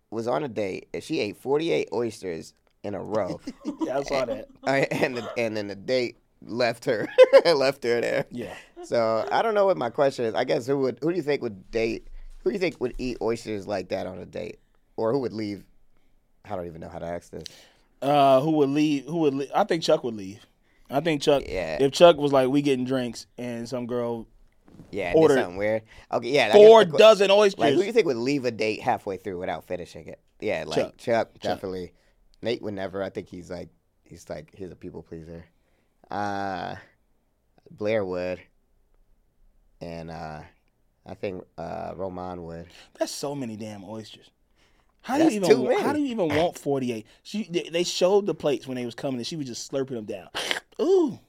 was 0.09 0.27
on 0.27 0.43
a 0.43 0.47
date 0.47 0.89
and 0.93 1.03
she 1.03 1.19
ate 1.19 1.37
48 1.37 1.89
oysters 1.93 2.53
in 2.83 2.95
a 2.95 3.01
row. 3.01 3.39
Yeah, 3.81 3.99
I 3.99 4.03
saw 4.03 4.25
that. 4.25 4.47
And 4.91 5.17
the, 5.17 5.29
and 5.37 5.55
then 5.55 5.67
the 5.67 5.75
date 5.75 6.17
left 6.41 6.85
her 6.85 7.07
left 7.45 7.83
her 7.83 8.01
there. 8.01 8.25
Yeah. 8.31 8.55
So 8.83 9.27
I 9.31 9.41
don't 9.41 9.53
know 9.53 9.65
what 9.65 9.77
my 9.77 9.89
question 9.89 10.25
is. 10.25 10.33
I 10.33 10.43
guess 10.43 10.67
who 10.67 10.79
would 10.79 10.99
who 11.01 11.11
do 11.11 11.15
you 11.15 11.23
think 11.23 11.41
would 11.41 11.69
date 11.71 12.07
who 12.43 12.49
do 12.49 12.53
you 12.53 12.59
think 12.59 12.79
would 12.81 12.95
eat 12.97 13.17
oysters 13.21 13.67
like 13.67 13.89
that 13.89 14.07
on 14.07 14.17
a 14.17 14.25
date, 14.25 14.59
or 14.97 15.11
who 15.11 15.19
would 15.19 15.33
leave? 15.33 15.63
I 16.45 16.55
don't 16.55 16.65
even 16.67 16.81
know 16.81 16.89
how 16.89 16.99
to 16.99 17.05
ask 17.05 17.31
this. 17.31 17.43
Uh, 18.01 18.39
who 18.41 18.51
would 18.51 18.69
leave? 18.69 19.05
Who 19.05 19.17
would? 19.17 19.33
Leave? 19.33 19.51
I 19.53 19.63
think 19.63 19.83
Chuck 19.83 20.03
would 20.03 20.15
leave. 20.15 20.39
I 20.89 21.01
think 21.01 21.21
Chuck. 21.21 21.43
Yeah. 21.45 21.77
If 21.81 21.91
Chuck 21.91 22.17
was 22.17 22.31
like, 22.31 22.49
we 22.49 22.61
getting 22.61 22.85
drinks, 22.85 23.27
and 23.37 23.67
some 23.67 23.85
girl 23.85 24.27
Yeah, 24.91 25.13
Order 25.15 25.35
something 25.35 25.57
weird. 25.57 25.83
Okay, 26.11 26.29
yeah. 26.29 26.51
Four 26.51 26.85
que- 26.85 26.97
dozen 26.97 27.29
oysters. 27.29 27.59
Like, 27.59 27.73
who 27.73 27.81
do 27.81 27.85
you 27.85 27.91
think 27.93 28.05
would 28.07 28.15
leave 28.17 28.45
a 28.45 28.51
date 28.51 28.81
halfway 28.81 29.17
through 29.17 29.39
without 29.39 29.65
finishing 29.65 30.07
it? 30.07 30.19
Yeah, 30.39 30.63
like 30.65 30.75
Chuck. 30.77 30.97
Chuck, 30.97 31.39
definitely. 31.41 31.93
Nate 32.41 32.61
would 32.61 32.73
never. 32.73 33.03
I 33.03 33.09
think 33.09 33.27
he's 33.27 33.51
like 33.51 33.69
he's 34.03 34.29
like 34.29 34.51
he's 34.55 34.71
a 34.71 34.75
people 34.75 35.03
pleaser. 35.03 35.45
Uh, 36.09 36.75
Blair 37.69 38.03
would, 38.03 38.39
and 39.81 40.09
uh, 40.09 40.41
I 41.05 41.13
think 41.13 41.43
uh, 41.57 41.91
Roman 41.95 42.43
would. 42.45 42.67
That's 42.97 43.11
so 43.11 43.35
many 43.35 43.57
damn 43.57 43.83
oysters. 43.83 44.31
How 45.01 45.17
do 45.17 45.23
you 45.25 45.29
even? 45.31 45.49
too 45.49 45.63
many. 45.67 45.81
How 45.81 45.93
do 45.93 45.99
you 45.99 46.07
even 46.07 46.27
want 46.35 46.57
forty 46.57 46.91
eight? 46.93 47.07
She 47.23 47.47
they, 47.49 47.69
they 47.71 47.83
showed 47.83 48.25
the 48.25 48.35
plates 48.35 48.67
when 48.67 48.75
they 48.75 48.85
was 48.85 48.95
coming, 48.95 49.17
and 49.17 49.25
she 49.27 49.35
was 49.35 49.47
just 49.47 49.71
slurping 49.71 49.89
them 49.89 50.05
down. 50.05 50.27
Ooh, 50.81 51.19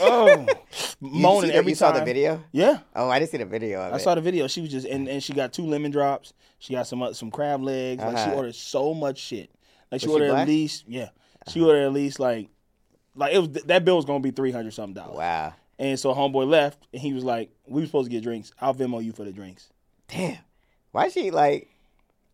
oh, 0.00 0.46
You 1.00 1.08
moaning 1.10 1.50
the- 1.50 1.56
every 1.56 1.72
you 1.72 1.76
time. 1.76 1.92
saw 1.94 1.98
the 1.98 2.04
video? 2.04 2.42
Yeah, 2.52 2.78
Oh, 2.94 3.08
I 3.08 3.18
didn't 3.18 3.30
see 3.30 3.38
the 3.38 3.46
video 3.46 3.80
of 3.80 3.92
I 3.92 3.96
it. 3.96 4.00
saw 4.00 4.14
the 4.14 4.20
video. 4.20 4.46
She 4.48 4.60
was 4.60 4.70
just 4.70 4.86
and, 4.86 5.08
and 5.08 5.22
she 5.22 5.32
got 5.32 5.52
two 5.52 5.64
lemon 5.66 5.90
drops. 5.90 6.32
She 6.58 6.74
got 6.74 6.86
some 6.86 7.02
uh, 7.02 7.12
some 7.12 7.30
crab 7.30 7.62
legs. 7.62 8.02
Like 8.02 8.16
she 8.18 8.22
Uh-huh. 8.24 8.34
ordered 8.34 8.54
so 8.54 8.94
much 8.94 9.18
shit. 9.18 9.50
Like 9.90 10.00
she 10.00 10.06
Was 10.08 10.10
she 10.16 10.22
ordered? 10.22 10.30
Uh-huh. 10.32 10.42
at 10.42 10.48
least 10.48 10.84
yeah. 10.88 11.08
She 11.48 11.60
ordered 11.60 11.84
at 11.86 11.92
least 11.92 12.20
like 12.20 12.48
like 13.14 13.34
it 13.34 13.38
was 13.38 13.48
that 13.64 13.84
bill 13.84 13.96
was 13.96 14.04
gonna 14.04 14.20
be 14.20 14.30
three 14.30 14.52
hundred 14.52 14.72
something 14.74 14.94
dollars. 14.94 15.16
Wow, 15.18 15.54
And 15.78 15.98
so 15.98 16.14
homeboy 16.14 16.48
left, 16.48 16.86
and 16.92 17.02
he 17.02 17.12
was 17.12 17.24
like, 17.24 17.50
"We 17.66 17.80
were 17.82 17.86
supposed 17.86 18.06
to 18.06 18.10
get 18.10 18.22
drinks. 18.22 18.52
I'll 18.60 18.74
Venmo 18.74 19.02
you 19.04 19.12
for 19.12 19.24
the 19.24 19.32
drinks." 19.32 19.68
damn. 20.08 20.38
Why 20.92 21.08
she 21.08 21.30
like? 21.30 21.68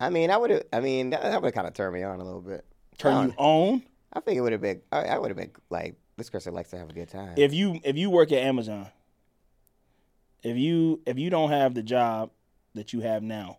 I 0.00 0.10
mean, 0.10 0.30
I 0.30 0.36
would 0.36 0.50
have. 0.50 0.62
I 0.72 0.80
mean, 0.80 1.10
that, 1.10 1.22
that 1.22 1.42
would 1.42 1.54
kind 1.54 1.66
of 1.66 1.74
turned 1.74 1.94
me 1.94 2.02
on 2.02 2.20
a 2.20 2.24
little 2.24 2.40
bit. 2.40 2.64
Turn 2.98 3.28
you 3.28 3.34
on 3.36 3.82
I 4.12 4.20
think 4.20 4.38
it 4.38 4.40
would 4.40 4.52
have 4.52 4.60
been. 4.60 4.80
I, 4.90 5.02
I 5.04 5.18
would 5.18 5.30
have 5.30 5.36
been 5.36 5.50
like, 5.70 5.96
this 6.16 6.30
person 6.30 6.54
likes 6.54 6.70
to 6.70 6.78
have 6.78 6.90
a 6.90 6.92
good 6.92 7.08
time. 7.08 7.34
if 7.36 7.52
you 7.52 7.80
if 7.84 7.96
you 7.96 8.10
work 8.10 8.32
at 8.32 8.38
Amazon. 8.38 8.88
If 10.42 10.56
you 10.56 11.00
if 11.04 11.18
you 11.18 11.30
don't 11.30 11.50
have 11.50 11.74
the 11.74 11.82
job 11.82 12.30
that 12.74 12.92
you 12.92 13.00
have 13.00 13.22
now, 13.22 13.58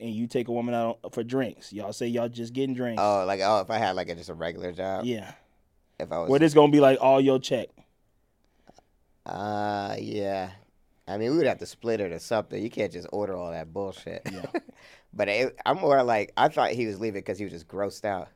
and 0.00 0.10
you 0.10 0.26
take 0.26 0.48
a 0.48 0.52
woman 0.52 0.74
out 0.74 0.98
for 1.12 1.22
drinks, 1.22 1.72
y'all 1.72 1.92
say 1.92 2.06
y'all 2.06 2.28
just 2.28 2.52
getting 2.52 2.74
drinks. 2.74 3.00
oh, 3.00 3.24
like 3.24 3.40
oh, 3.42 3.60
if 3.60 3.70
I 3.70 3.78
had 3.78 3.94
like 3.94 4.08
a, 4.08 4.14
just 4.14 4.28
a 4.28 4.34
regular 4.34 4.72
job. 4.72 5.04
yeah. 5.04 5.32
If 6.00 6.10
I 6.10 6.18
was. 6.18 6.28
Where 6.28 6.40
this 6.40 6.54
gonna 6.54 6.72
be 6.72 6.80
like 6.80 6.98
all 7.00 7.20
your 7.20 7.38
check. 7.38 7.68
Uh, 9.24 9.94
yeah. 10.00 10.50
I 11.12 11.18
mean, 11.18 11.30
we 11.32 11.36
would 11.38 11.46
have 11.46 11.58
to 11.58 11.66
split 11.66 12.00
it 12.00 12.10
or 12.10 12.18
something. 12.18 12.62
You 12.62 12.70
can't 12.70 12.90
just 12.92 13.06
order 13.12 13.36
all 13.36 13.50
that 13.50 13.72
bullshit. 13.72 14.22
Yeah. 14.32 14.46
but 15.12 15.28
it, 15.28 15.56
I'm 15.66 15.78
more 15.78 16.02
like 16.02 16.32
I 16.36 16.48
thought 16.48 16.70
he 16.70 16.86
was 16.86 17.00
leaving 17.00 17.20
because 17.20 17.38
he 17.38 17.44
was 17.44 17.52
just 17.52 17.68
grossed 17.68 18.04
out. 18.04 18.28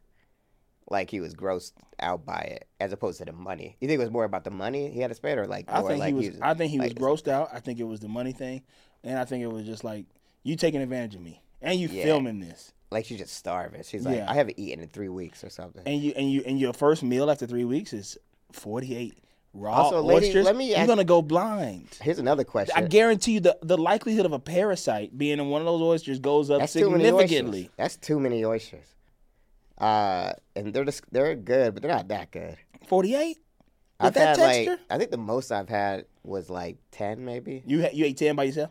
Like 0.88 1.10
he 1.10 1.20
was 1.20 1.34
grossed 1.34 1.72
out 1.98 2.24
by 2.24 2.40
it, 2.40 2.68
as 2.78 2.92
opposed 2.92 3.18
to 3.18 3.24
the 3.24 3.32
money. 3.32 3.76
You 3.80 3.88
think 3.88 3.98
it 3.98 4.02
was 4.04 4.12
more 4.12 4.24
about 4.24 4.44
the 4.44 4.50
money 4.50 4.90
he 4.90 5.00
had 5.00 5.08
to 5.08 5.14
spend, 5.14 5.40
or 5.40 5.46
like 5.46 5.64
I 5.68 5.82
think 5.82 5.98
like 5.98 6.14
he 6.14 6.28
was. 6.30 6.40
I 6.40 6.54
think 6.54 6.70
he 6.70 6.78
was 6.78 6.92
grossed 6.92 7.28
out. 7.28 7.48
I 7.52 7.58
think 7.60 7.80
it 7.80 7.84
was 7.84 8.00
the 8.00 8.08
money 8.08 8.32
thing, 8.32 8.62
and 9.02 9.18
I 9.18 9.24
think 9.24 9.42
it 9.42 9.50
was 9.50 9.64
just 9.64 9.82
like 9.82 10.06
you 10.44 10.54
taking 10.54 10.80
advantage 10.80 11.16
of 11.16 11.22
me, 11.22 11.42
and 11.60 11.80
you 11.80 11.88
Yeah. 11.88 12.04
filming 12.04 12.38
this, 12.38 12.72
Like 12.92 13.04
she's 13.04 13.18
just 13.18 13.34
starving. 13.34 13.82
She's 13.82 14.04
like, 14.04 14.18
Yeah. 14.18 14.30
I 14.30 14.34
haven't 14.34 14.60
eaten 14.60 14.80
in 14.80 14.88
three 14.88 15.08
weeks 15.08 15.42
or 15.42 15.50
something. 15.50 15.82
and 15.86 16.00
you 16.00 16.12
and 16.14 16.30
you 16.30 16.42
and 16.46 16.60
your 16.60 16.72
first 16.72 17.02
meal 17.02 17.30
after 17.32 17.46
three 17.48 17.64
weeks 17.64 17.92
is 17.92 18.16
forty 18.52 18.94
eight 18.94 19.18
raw 19.56 19.72
Also, 19.84 20.02
lady, 20.02 20.26
oysters. 20.26 20.44
let 20.44 20.54
me 20.56 20.68
You're 20.70 20.78
ask- 20.78 20.86
gonna 20.88 21.04
go 21.04 21.22
blind. 21.22 21.88
Here's 22.00 22.18
another 22.18 22.44
question. 22.44 22.74
I 22.76 22.86
guarantee 22.86 23.32
you 23.32 23.40
the 23.40 23.58
the 23.62 23.76
likelihood 23.78 24.26
of 24.26 24.32
a 24.32 24.38
parasite 24.38 25.16
being 25.16 25.38
in 25.38 25.48
one 25.48 25.60
of 25.62 25.66
those 25.66 25.80
oysters 25.82 26.18
goes 26.18 26.50
up 26.50 26.60
That's 26.60 26.72
significantly. 26.72 27.60
oysters. 27.60 27.74
That's 27.76 27.96
too 27.96 28.20
many 28.20 28.44
oysters. 28.44 28.86
Uh, 29.78 30.32
and 30.54 30.72
they're 30.72 30.84
just 30.84 31.02
they're 31.12 31.34
good, 31.34 31.74
but 31.74 31.82
they're 31.82 31.92
not 31.92 32.08
that 32.08 32.30
good. 32.30 32.56
Forty 32.86 33.14
eight 33.14 33.38
with 34.00 34.06
I've 34.08 34.14
that 34.14 34.38
had 34.38 34.46
texture. 34.54 34.70
like 34.70 34.80
I 34.90 34.98
think 34.98 35.10
the 35.10 35.18
most 35.18 35.50
I've 35.52 35.68
had 35.68 36.06
was 36.22 36.48
like 36.48 36.76
ten, 36.90 37.24
maybe. 37.24 37.62
you 37.66 37.82
ha- 37.82 37.90
you 37.92 38.04
ate 38.06 38.16
ten 38.16 38.36
by 38.36 38.44
yourself. 38.44 38.70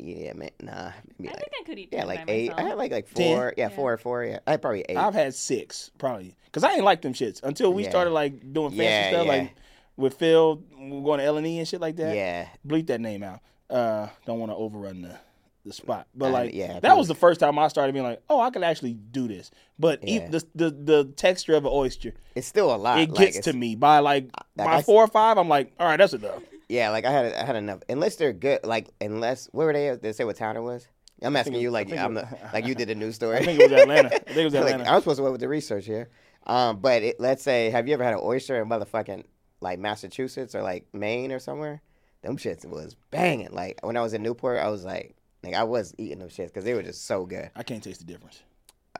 Yeah, 0.00 0.32
man, 0.34 0.50
nah, 0.62 0.92
maybe 1.18 1.28
I 1.30 1.32
like 1.32 1.40
think 1.40 1.52
I 1.60 1.62
could 1.64 1.78
eat 1.78 1.88
yeah, 1.90 2.04
like 2.04 2.24
by 2.26 2.32
eight. 2.32 2.52
I 2.56 2.62
had 2.62 2.78
like 2.78 2.92
like 2.92 3.08
four, 3.08 3.52
yeah, 3.56 3.68
four 3.68 3.92
or 3.92 3.96
four. 3.96 4.24
Yeah, 4.24 4.38
I 4.46 4.52
had 4.52 4.62
probably 4.62 4.84
eight. 4.88 4.96
I've 4.96 5.14
had 5.14 5.34
six 5.34 5.90
probably 5.98 6.36
because 6.44 6.62
I 6.62 6.72
ain't 6.74 6.84
like 6.84 7.02
them 7.02 7.14
shits 7.14 7.42
until 7.42 7.72
we 7.72 7.82
Yeah. 7.82 7.90
started 7.90 8.10
like 8.10 8.52
doing 8.52 8.70
fancy 8.70 8.84
Yeah, 8.84 9.10
stuff 9.10 9.26
yeah. 9.26 9.32
like 9.32 9.54
with 9.96 10.14
Phil 10.14 10.56
going 10.56 11.18
to 11.18 11.24
L 11.24 11.36
and 11.36 11.46
E 11.46 11.58
and 11.58 11.66
shit 11.66 11.80
like 11.80 11.96
that. 11.96 12.14
yeah, 12.14 12.46
bleep 12.66 12.86
that 12.86 13.00
name 13.00 13.24
out. 13.24 13.40
Uh, 13.68 14.06
don't 14.24 14.38
want 14.38 14.52
to 14.52 14.56
overrun 14.56 15.02
the 15.02 15.16
the 15.64 15.72
spot, 15.72 16.06
but 16.14 16.26
Uh, 16.26 16.30
like 16.30 16.54
yeah, 16.54 16.74
that 16.74 16.82
people- 16.82 16.96
was 16.98 17.08
the 17.08 17.14
first 17.16 17.40
time 17.40 17.58
I 17.58 17.66
started 17.68 17.92
being 17.92 18.04
like, 18.04 18.22
oh, 18.30 18.40
I 18.40 18.50
could 18.50 18.62
actually 18.62 18.94
do 18.94 19.26
this. 19.26 19.50
But 19.80 20.02
e- 20.06 20.14
Yeah. 20.18 20.28
the, 20.28 20.46
the 20.54 20.70
the 20.70 21.04
texture 21.16 21.54
of 21.56 21.64
an 21.66 21.72
oyster, 21.74 22.14
it's 22.36 22.46
still 22.46 22.72
a 22.72 22.76
lot. 22.78 23.00
it 23.00 23.10
like, 23.10 23.18
gets 23.18 23.38
it's- 23.38 23.52
to 23.52 23.58
me 23.58 23.74
by 23.74 23.98
like 23.98 24.28
like 24.56 24.66
by 24.68 24.76
I- 24.76 24.82
four 24.82 25.02
or 25.02 25.08
five. 25.08 25.36
I'm 25.38 25.48
like, 25.48 25.72
all 25.80 25.86
right, 25.88 25.96
that's 25.96 26.12
enough. 26.14 26.40
Yeah, 26.68 26.90
like 26.90 27.04
I 27.04 27.10
had 27.10 27.32
I 27.34 27.44
had 27.44 27.56
enough. 27.56 27.80
Unless 27.88 28.16
they're 28.16 28.32
good, 28.32 28.60
like 28.64 28.88
unless 29.00 29.46
where 29.52 29.66
were 29.66 29.72
they? 29.72 29.88
Did 29.90 30.02
they 30.02 30.12
say 30.12 30.24
what 30.24 30.36
town 30.36 30.56
it 30.56 30.60
was? 30.60 30.86
I'm 31.22 31.34
asking 31.36 31.54
it- 31.54 31.60
you 31.60 31.70
like 31.70 31.90
I'm 31.92 32.16
it- 32.16 32.26
the, 32.30 32.38
like 32.52 32.66
you 32.66 32.74
did 32.74 32.88
the 32.88 32.94
news 32.94 33.14
story. 33.16 33.38
I 33.38 33.44
think 33.44 33.58
it 33.60 33.70
was 33.70 33.80
Atlanta. 33.80 34.08
I 34.14 34.18
think 34.18 34.36
it 34.36 34.44
was 34.44 34.54
like, 34.54 34.64
Atlanta. 34.74 34.90
I'm 34.90 35.00
supposed 35.00 35.18
to 35.18 35.22
go 35.24 35.32
with 35.32 35.40
the 35.40 35.48
research 35.48 35.86
here. 35.86 36.10
Um, 36.46 36.78
but 36.80 37.02
it, 37.02 37.16
let's 37.20 37.42
say, 37.42 37.70
have 37.70 37.88
you 37.88 37.94
ever 37.94 38.04
had 38.04 38.14
an 38.14 38.20
oyster 38.22 38.60
in 38.60 38.68
motherfucking 38.68 39.24
like 39.60 39.78
Massachusetts 39.78 40.54
or 40.54 40.62
like 40.62 40.86
Maine 40.92 41.32
or 41.32 41.38
somewhere? 41.38 41.82
Them 42.22 42.36
shits 42.36 42.64
was 42.64 42.96
banging. 43.10 43.50
Like 43.52 43.78
when 43.82 43.96
I 43.96 44.00
was 44.02 44.12
in 44.14 44.22
Newport, 44.22 44.58
I 44.58 44.68
was 44.68 44.84
like, 44.84 45.16
like 45.42 45.54
I 45.54 45.64
was 45.64 45.94
eating 45.98 46.18
them 46.18 46.28
shits 46.28 46.46
because 46.48 46.64
they 46.64 46.74
were 46.74 46.82
just 46.82 47.06
so 47.06 47.24
good. 47.26 47.50
I 47.56 47.62
can't 47.62 47.82
taste 47.82 48.00
the 48.00 48.06
difference. 48.06 48.42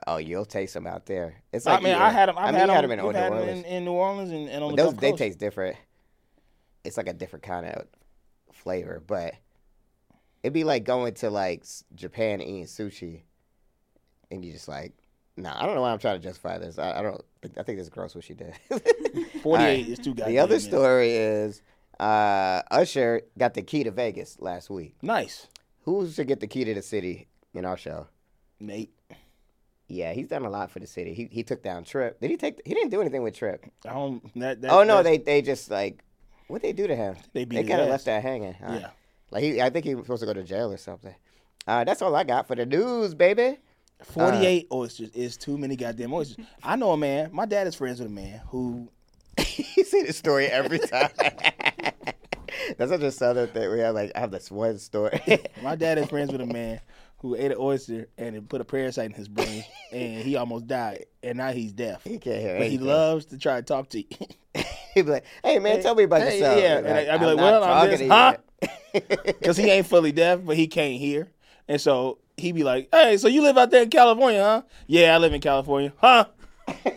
Oh, 0.07 0.17
you'll 0.17 0.45
taste 0.45 0.73
them 0.73 0.87
out 0.87 1.05
there. 1.05 1.35
It's 1.51 1.65
like 1.65 1.79
I 1.81 1.83
mean, 1.83 1.93
I 1.95 2.09
had 2.09 2.29
them. 2.29 2.37
I've 2.37 2.45
I 2.47 2.51
mean, 2.51 2.59
had 2.69 2.69
them, 2.83 2.89
them 2.89 2.91
in 2.91 2.99
had 2.99 3.13
New 3.13 3.19
'em 3.19 3.33
Orleans. 3.33 3.59
in, 3.59 3.65
in 3.65 3.85
New 3.85 3.91
Orleans 3.91 4.31
and, 4.31 4.49
and 4.49 4.63
on 4.63 4.71
But 4.71 4.75
the 4.77 4.83
those 4.83 4.95
they 4.95 5.11
taste 5.13 5.39
different. 5.39 5.75
It's 6.83 6.97
like 6.97 7.07
a 7.07 7.13
different 7.13 7.43
kind 7.43 7.65
of 7.65 7.87
flavor, 8.53 9.01
but 9.05 9.35
it'd 10.43 10.53
be 10.53 10.63
like 10.63 10.83
going 10.83 11.13
to 11.15 11.29
like 11.29 11.65
Japan 11.95 12.41
eating 12.41 12.65
sushi, 12.65 13.21
and 14.31 14.43
you 14.43 14.51
just 14.51 14.67
like, 14.67 14.93
nah. 15.37 15.61
I 15.61 15.65
don't 15.65 15.75
know 15.75 15.81
why 15.81 15.91
I'm 15.91 15.99
trying 15.99 16.19
to 16.19 16.23
justify 16.23 16.57
this. 16.57 16.79
I, 16.79 16.99
I 16.99 17.01
don't. 17.01 17.21
Think, 17.41 17.57
I 17.57 17.63
think 17.63 17.77
this 17.77 17.87
is 17.87 17.89
gross 17.89 18.15
what 18.15 18.23
she 18.23 18.33
did. 18.33 18.53
48 18.69 19.45
Alright. 19.45 19.87
is 19.87 19.99
too 19.99 20.13
goddamn. 20.13 20.33
The 20.33 20.39
other 20.39 20.59
story 20.59 21.11
is 21.11 21.61
uh, 21.99 22.61
Usher 22.71 23.21
got 23.37 23.53
the 23.53 23.61
key 23.61 23.83
to 23.83 23.91
Vegas 23.91 24.37
last 24.39 24.69
week. 24.69 24.95
Nice, 25.01 25.47
Who 25.83 26.09
should 26.09 26.27
get 26.27 26.39
the 26.39 26.47
key 26.47 26.65
to 26.65 26.73
the 26.73 26.81
city 26.81 27.27
in 27.53 27.65
our 27.65 27.77
show? 27.77 28.07
Nate. 28.59 28.93
Yeah, 29.87 30.13
he's 30.13 30.27
done 30.27 30.45
a 30.45 30.49
lot 30.49 30.69
for 30.69 30.79
the 30.79 30.85
city. 30.85 31.13
He 31.15 31.27
he 31.31 31.43
took 31.43 31.63
down 31.63 31.83
Tripp. 31.83 32.19
Did 32.21 32.29
he 32.29 32.37
take? 32.37 32.61
He 32.63 32.73
didn't 32.75 32.91
do 32.91 33.01
anything 33.01 33.23
with 33.23 33.35
Tripp. 33.35 33.65
I 33.87 33.93
don't. 33.93 34.21
That, 34.39 34.61
that, 34.61 34.71
oh 34.71 34.83
no, 34.83 35.01
they 35.01 35.17
they 35.17 35.41
just 35.41 35.71
like 35.71 36.03
what 36.49 36.61
they 36.61 36.73
do 36.73 36.87
to 36.87 36.95
him. 36.95 37.15
They 37.33 37.45
they 37.45 37.63
kind 37.63 37.81
of 37.81 37.89
left 37.89 38.05
that 38.05 38.21
hanging. 38.23 38.53
huh? 38.53 38.77
Yeah. 38.81 38.89
Like 39.31 39.43
he, 39.43 39.61
I 39.61 39.69
think 39.69 39.85
he 39.85 39.95
was 39.95 40.05
supposed 40.05 40.21
to 40.21 40.25
go 40.25 40.33
to 40.33 40.43
jail 40.43 40.71
or 40.71 40.77
something. 40.77 41.15
Uh, 41.67 41.83
that's 41.83 42.01
all 42.01 42.15
I 42.15 42.23
got 42.23 42.47
for 42.47 42.55
the 42.55 42.65
news, 42.65 43.13
baby. 43.13 43.57
48 44.03 44.67
oysters 44.71 45.09
is 45.11 45.37
too 45.37 45.57
many 45.57 45.75
goddamn 45.75 46.13
oysters. 46.13 46.43
I 46.63 46.75
know 46.77 46.91
a 46.91 46.97
man. 46.97 47.29
My 47.33 47.45
dad 47.45 47.67
is 47.67 47.75
friends 47.75 47.99
with 47.99 48.07
a 48.07 48.11
man 48.11 48.41
who 48.47 48.87
you 49.37 49.83
see 49.83 50.03
the 50.03 50.13
story 50.13 50.47
every 50.47 50.79
time. 50.79 51.09
That's 52.77 52.91
such 52.91 53.01
a 53.01 53.11
southern 53.11 53.49
thing. 53.49 53.69
We 53.71 53.79
have 53.79 53.93
like 53.95 54.11
I 54.15 54.19
have 54.19 54.31
this 54.31 54.49
one 54.49 54.77
story. 54.79 55.21
my 55.63 55.75
dad 55.75 55.97
is 55.97 56.07
friends 56.07 56.31
with 56.31 56.41
a 56.41 56.45
man 56.45 56.79
who 57.19 57.35
ate 57.35 57.51
an 57.51 57.57
oyster 57.59 58.07
and 58.17 58.35
it 58.35 58.47
put 58.47 58.61
a 58.61 58.65
parasite 58.65 59.05
in 59.07 59.13
his 59.13 59.27
brain 59.27 59.63
and 59.91 60.23
he 60.23 60.37
almost 60.37 60.67
died 60.67 61.05
and 61.21 61.37
now 61.37 61.51
he's 61.51 61.73
deaf. 61.73 62.01
he 62.03 62.17
can't 62.17 62.39
hear 62.41 62.57
But 62.57 62.67
he 62.67 62.77
loves 62.77 63.25
to 63.27 63.37
try 63.37 63.57
to 63.57 63.61
talk 63.61 63.89
to 63.89 63.99
you. 63.99 64.63
He'd 64.93 65.03
be 65.05 65.11
like, 65.11 65.25
"Hey 65.43 65.59
man, 65.59 65.81
tell 65.81 65.95
me 65.95 66.03
about 66.03 66.21
Hey, 66.21 66.39
yourself." 66.39 66.59
yeah, 66.61 66.75
like, 66.75 67.07
I'd 67.07 67.19
be 67.19 67.25
"I'm 67.25 67.35
like, 67.35 67.37
"Well, 67.37 67.63
I'm 67.63 67.89
talking 67.89 68.07
this, 68.07 68.09
huh?" 68.09 68.37
Because 69.39 69.57
he 69.57 69.69
ain't 69.69 69.85
fully 69.87 70.11
deaf, 70.11 70.39
but 70.43 70.55
he 70.57 70.67
can't 70.67 70.95
hear. 70.99 71.29
And 71.67 71.79
so 71.79 72.17
he'd 72.37 72.53
be 72.55 72.63
like, 72.63 72.89
Hey, 72.91 73.17
so 73.17 73.27
you 73.27 73.43
live 73.43 73.57
out 73.57 73.69
there 73.69 73.83
in 73.83 73.89
California, 73.91 74.41
huh? 74.41 74.61
Yeah, 74.87 75.13
I 75.13 75.19
live 75.19 75.33
in 75.33 75.41
California. 75.41 75.93
Huh? 75.97 76.25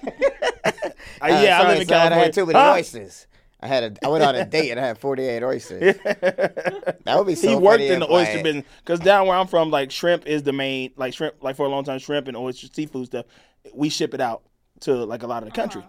Uh, 1.20 1.26
yeah, 1.28 1.60
I 1.60 1.68
live 1.68 1.80
in 1.82 1.88
son, 1.88 2.12
I 2.12 2.16
had 2.16 2.32
too 2.32 2.46
many 2.46 2.58
Huh? 2.58 2.72
oysters. 2.72 3.26
I 3.60 3.68
had 3.68 3.84
a. 3.84 4.04
I 4.04 4.08
went 4.08 4.24
on 4.24 4.34
a 4.34 4.44
date 4.44 4.70
and 4.72 4.80
I 4.80 4.86
had 4.86 4.98
48 4.98 5.42
oysters. 5.44 5.94
that 6.04 6.96
would 7.16 7.28
be 7.28 7.36
so 7.36 7.48
he 7.48 7.54
worked 7.54 7.80
in 7.82 8.00
the 8.00 8.10
oyster 8.10 8.34
like- 8.36 8.42
business 8.44 8.64
because 8.84 8.98
down 8.98 9.28
where 9.28 9.36
I'm 9.36 9.46
from, 9.46 9.70
like 9.70 9.92
shrimp 9.92 10.26
is 10.26 10.42
the 10.42 10.52
main, 10.52 10.90
like 10.96 11.14
shrimp, 11.14 11.36
like 11.40 11.54
for 11.54 11.64
a 11.66 11.68
long 11.68 11.84
time, 11.84 12.00
shrimp 12.00 12.26
and 12.26 12.36
oyster 12.36 12.66
seafood 12.72 13.06
stuff. 13.06 13.26
We 13.72 13.88
ship 13.88 14.14
it 14.14 14.20
out 14.20 14.42
to 14.80 14.94
like 15.04 15.22
a 15.22 15.28
lot 15.28 15.44
of 15.44 15.48
the 15.48 15.54
country. 15.54 15.84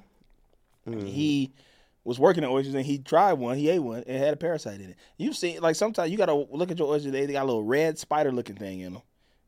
Mm-hmm. 0.88 1.07
He 1.07 1.51
was 2.05 2.19
working 2.19 2.43
at 2.43 2.49
oysters 2.49 2.73
and 2.73 2.85
he 2.85 2.97
tried 2.97 3.34
one. 3.34 3.57
He 3.57 3.69
ate 3.69 3.80
one 3.80 4.03
and 4.05 4.17
it 4.17 4.19
had 4.19 4.34
a 4.34 4.38
parasite 4.38 4.81
in 4.81 4.89
it. 4.91 4.97
You've 5.17 5.35
seen 5.38 5.61
like 5.61 5.75
sometimes 5.75 6.11
you 6.11 6.17
gotta 6.17 6.34
look 6.34 6.69
at 6.71 6.77
your 6.80 6.89
oysters. 6.93 7.11
They 7.11 7.25
got 7.27 7.43
a 7.43 7.45
little 7.45 7.63
red 7.63 7.97
spider 7.97 8.31
looking 8.31 8.55
thing 8.55 8.81
in 8.81 8.93
them. 8.93 9.01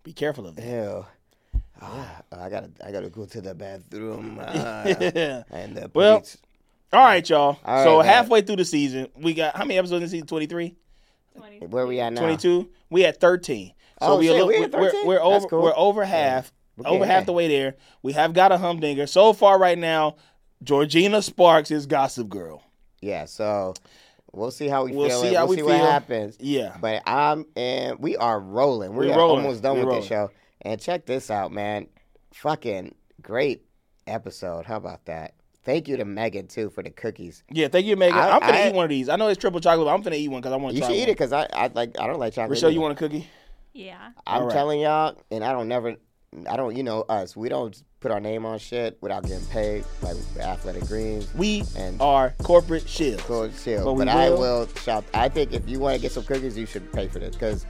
Be 0.03 0.14
careful 0.14 0.48
of 0.48 0.56
that. 0.56 0.65
Ew. 0.65 1.06
Ah, 1.82 2.22
I 2.32 2.49
gotta, 2.49 2.69
I 2.86 2.91
gotta 2.91 3.10
go 3.10 3.26
to 3.26 3.41
the 3.41 3.53
bathroom. 3.53 4.40
Uh, 4.40 5.44
and 5.52 5.76
the 5.76 5.91
Well, 5.94 6.18
police- 6.19 6.38
All 6.94 6.99
right, 7.03 7.27
y'all. 7.30 7.60
All 7.65 7.84
so 7.84 7.98
right, 7.98 8.06
man. 8.06 8.14
halfway 8.15 8.41
through 8.41 8.56
the 8.57 8.65
season, 8.65 9.07
we 9.18 9.34
got 9.34 9.56
how 9.57 9.65
many 9.65 9.77
episodes 9.77 10.03
in 10.03 10.10
season 10.10 10.27
23? 10.27 10.76
where 11.68 11.86
we 11.86 11.99
at 11.99 12.14
now? 12.14 12.22
22. 12.22 12.69
We 12.90 13.03
at 13.06 13.19
13. 13.19 13.68
So 13.68 13.73
Oh, 14.07 14.18
we 14.19 14.27
shit, 14.27 14.38
look, 14.38 14.48
we 14.48 14.64
at 14.64 14.72
we're, 14.72 14.91
13? 14.91 15.07
we're 15.07 15.15
That's 15.15 15.26
over 15.26 15.48
cool. 15.48 15.61
we're 15.64 15.73
over 15.77 16.06
half. 16.06 16.53
We're 16.77 16.88
over 16.88 16.99
getting 16.99 17.11
half 17.11 17.26
the 17.26 17.34
way 17.34 17.48
there. 17.48 17.76
We 18.02 18.14
have 18.14 18.34
got 18.34 18.52
a 18.52 18.57
humdinger. 18.57 19.07
So 19.07 19.34
far 19.34 19.57
right 19.60 19.77
now, 19.77 20.15
Georgina 20.66 21.22
Sparks 21.22 21.72
is 21.72 21.86
Gossip 21.86 22.28
Girl. 22.28 22.64
Yeah, 23.02 23.26
so 23.26 23.76
we'll 24.34 24.52
see 24.52 24.68
how 24.68 24.86
we 24.86 24.92
We'll 24.94 25.10
feel. 25.10 25.22
see 25.22 25.34
how 25.34 25.44
we'll 25.46 25.50
we 25.52 25.56
see 25.58 25.62
feel. 25.62 25.70
what 25.80 25.80
happens. 25.92 26.38
Yeah. 26.40 26.76
But 26.82 27.04
I'm 27.06 27.46
and 27.56 28.00
we 28.00 28.18
are 28.18 28.40
rolling. 28.40 28.96
We 28.96 29.08
We're 29.08 29.16
rolling. 29.16 29.46
almost 29.46 29.62
done 29.64 29.78
We're 29.78 29.86
with 29.86 29.96
this 30.00 30.08
show. 30.08 30.32
And 30.62 30.82
check 30.82 31.06
this 31.06 31.30
out, 31.30 31.52
man. 31.52 31.88
Fucking 32.34 32.96
great 33.22 33.64
episode. 34.08 34.66
How 34.66 34.78
about 34.78 35.06
that? 35.06 35.36
Thank 35.64 35.88
you 35.88 35.98
to 35.98 36.06
Megan 36.06 36.48
too 36.48 36.70
for 36.72 36.84
the 36.84 36.90
cookies. 36.90 37.44
Yeah, 37.52 37.68
thank 37.68 37.86
you, 37.86 37.96
Megan. 37.96 38.18
I- 38.18 38.30
I, 38.30 38.36
am 38.36 38.40
gonna 38.42 38.54
I- 38.58 38.68
eat 38.70 38.76
one 38.76 38.84
of 38.86 38.90
these. 38.90 39.10
I 39.10 39.16
know 39.16 39.28
it's 39.28 39.40
triple 39.40 39.60
chocolate, 39.60 39.86
but 39.86 39.94
I'm 39.94 40.02
gonna 40.02 40.16
eat 40.16 40.28
one 40.30 40.42
because 40.42 40.54
I 40.54 40.58
want 40.58 40.72
to 40.74 40.76
You 40.76 40.82
try 40.82 40.90
should 40.90 40.98
eat 41.00 41.04
it 41.10 41.18
because 41.18 41.32
I, 41.34 41.48
I 41.54 41.72
like 41.74 42.00
I 42.00 42.08
don't 42.08 42.20
like 42.20 42.34
chocolate. 42.34 42.58
Rochelle, 42.58 42.72
you 42.72 42.78
either. 42.80 42.82
want 42.82 42.94
a 42.94 42.98
cookie? 42.98 43.28
Yeah. 43.74 43.98
I'm 44.26 44.42
All 44.42 44.48
right. 44.48 44.54
telling 44.54 44.80
y'all, 44.80 45.18
and 45.32 45.44
I 45.44 45.52
don't 45.52 45.68
never, 45.68 45.96
I 46.49 46.56
don't, 46.57 46.76
you 46.76 46.84
know 46.84 47.02
us. 47.03 47.36
We 47.36 47.49
don't 47.49 47.82
put 47.99 48.12
our 48.12 48.20
name 48.20 48.45
on 48.45 48.60
shit 48.60 48.98
without 49.02 49.24
getting 49.24 49.45
paid, 49.48 49.84
like 50.02 50.16
Athletic 50.40 50.86
Greens. 50.88 51.28
We 51.36 51.64
And- 51.78 51.99
are 52.02 52.34
corporate 52.44 52.84
shills. 52.86 53.26
Go 53.28 53.49
chill. 53.49 53.86
But 53.95 54.06
But, 54.06 54.07
I 54.10 54.30
will- 54.30 54.68
shop. 54.84 55.03
I 55.14 55.30
think 55.30 55.53
if 55.53 55.68
you 55.68 55.80
want 55.80 55.95
to 55.95 56.02
get 56.02 56.12
some 56.12 56.24
cookies, 56.24 56.57
you 56.57 56.66
should 56.66 56.91
pay 56.94 57.07
for 57.07 57.20
this 57.20 57.36
because 57.36 57.66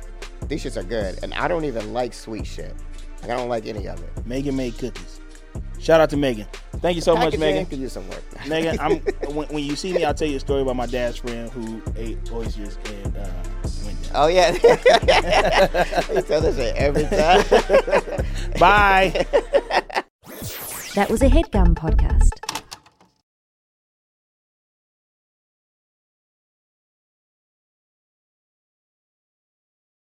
these 0.47 0.63
shits 0.63 0.77
are 0.77 0.83
good. 0.83 1.19
And 1.23 1.33
I 1.33 1.47
don't 1.47 1.65
even 1.65 1.93
like 1.93 2.13
sweet 2.13 2.45
shit. 2.47 2.73
Like 3.21 3.31
I 3.31 3.37
don't 3.37 3.49
like 3.49 3.65
any 3.65 3.87
of 3.87 3.99
it. 4.01 4.25
Megan 4.27 4.55
made 4.55 4.77
cookies. 4.77 5.19
Shout 5.79 6.01
out 6.01 6.09
to 6.09 6.17
Megan. 6.17 6.47
Thank 6.81 6.95
you 6.95 7.01
so 7.01 7.15
much, 7.15 7.37
Megan. 7.37 7.65
could 7.65 7.79
use 7.79 7.93
some 7.93 8.07
work. 8.09 8.23
Megan, 8.47 8.77
I'm 8.81 8.97
when, 9.33 9.47
when 9.47 9.63
you 9.63 9.75
see 9.75 9.93
me, 9.93 10.03
I'll 10.03 10.13
tell 10.13 10.27
you 10.27 10.37
a 10.37 10.39
story 10.39 10.61
about 10.61 10.75
my 10.75 10.85
dad's 10.85 11.17
friend 11.17 11.49
who 11.51 11.81
ate 11.95 12.17
oysters 12.31 12.77
and 13.03 13.15
uh. 13.17 13.27
Oh 14.15 14.27
yeah, 14.27 14.51
he 14.53 16.21
tell 16.21 16.41
this 16.41 16.55
shit 16.55 16.75
every 16.75 17.03
time. 17.03 17.43
Bye. 18.59 19.25
That 20.95 21.09
was 21.09 21.21
a 21.21 21.27
headgum 21.27 21.75
podcast. 21.75 22.54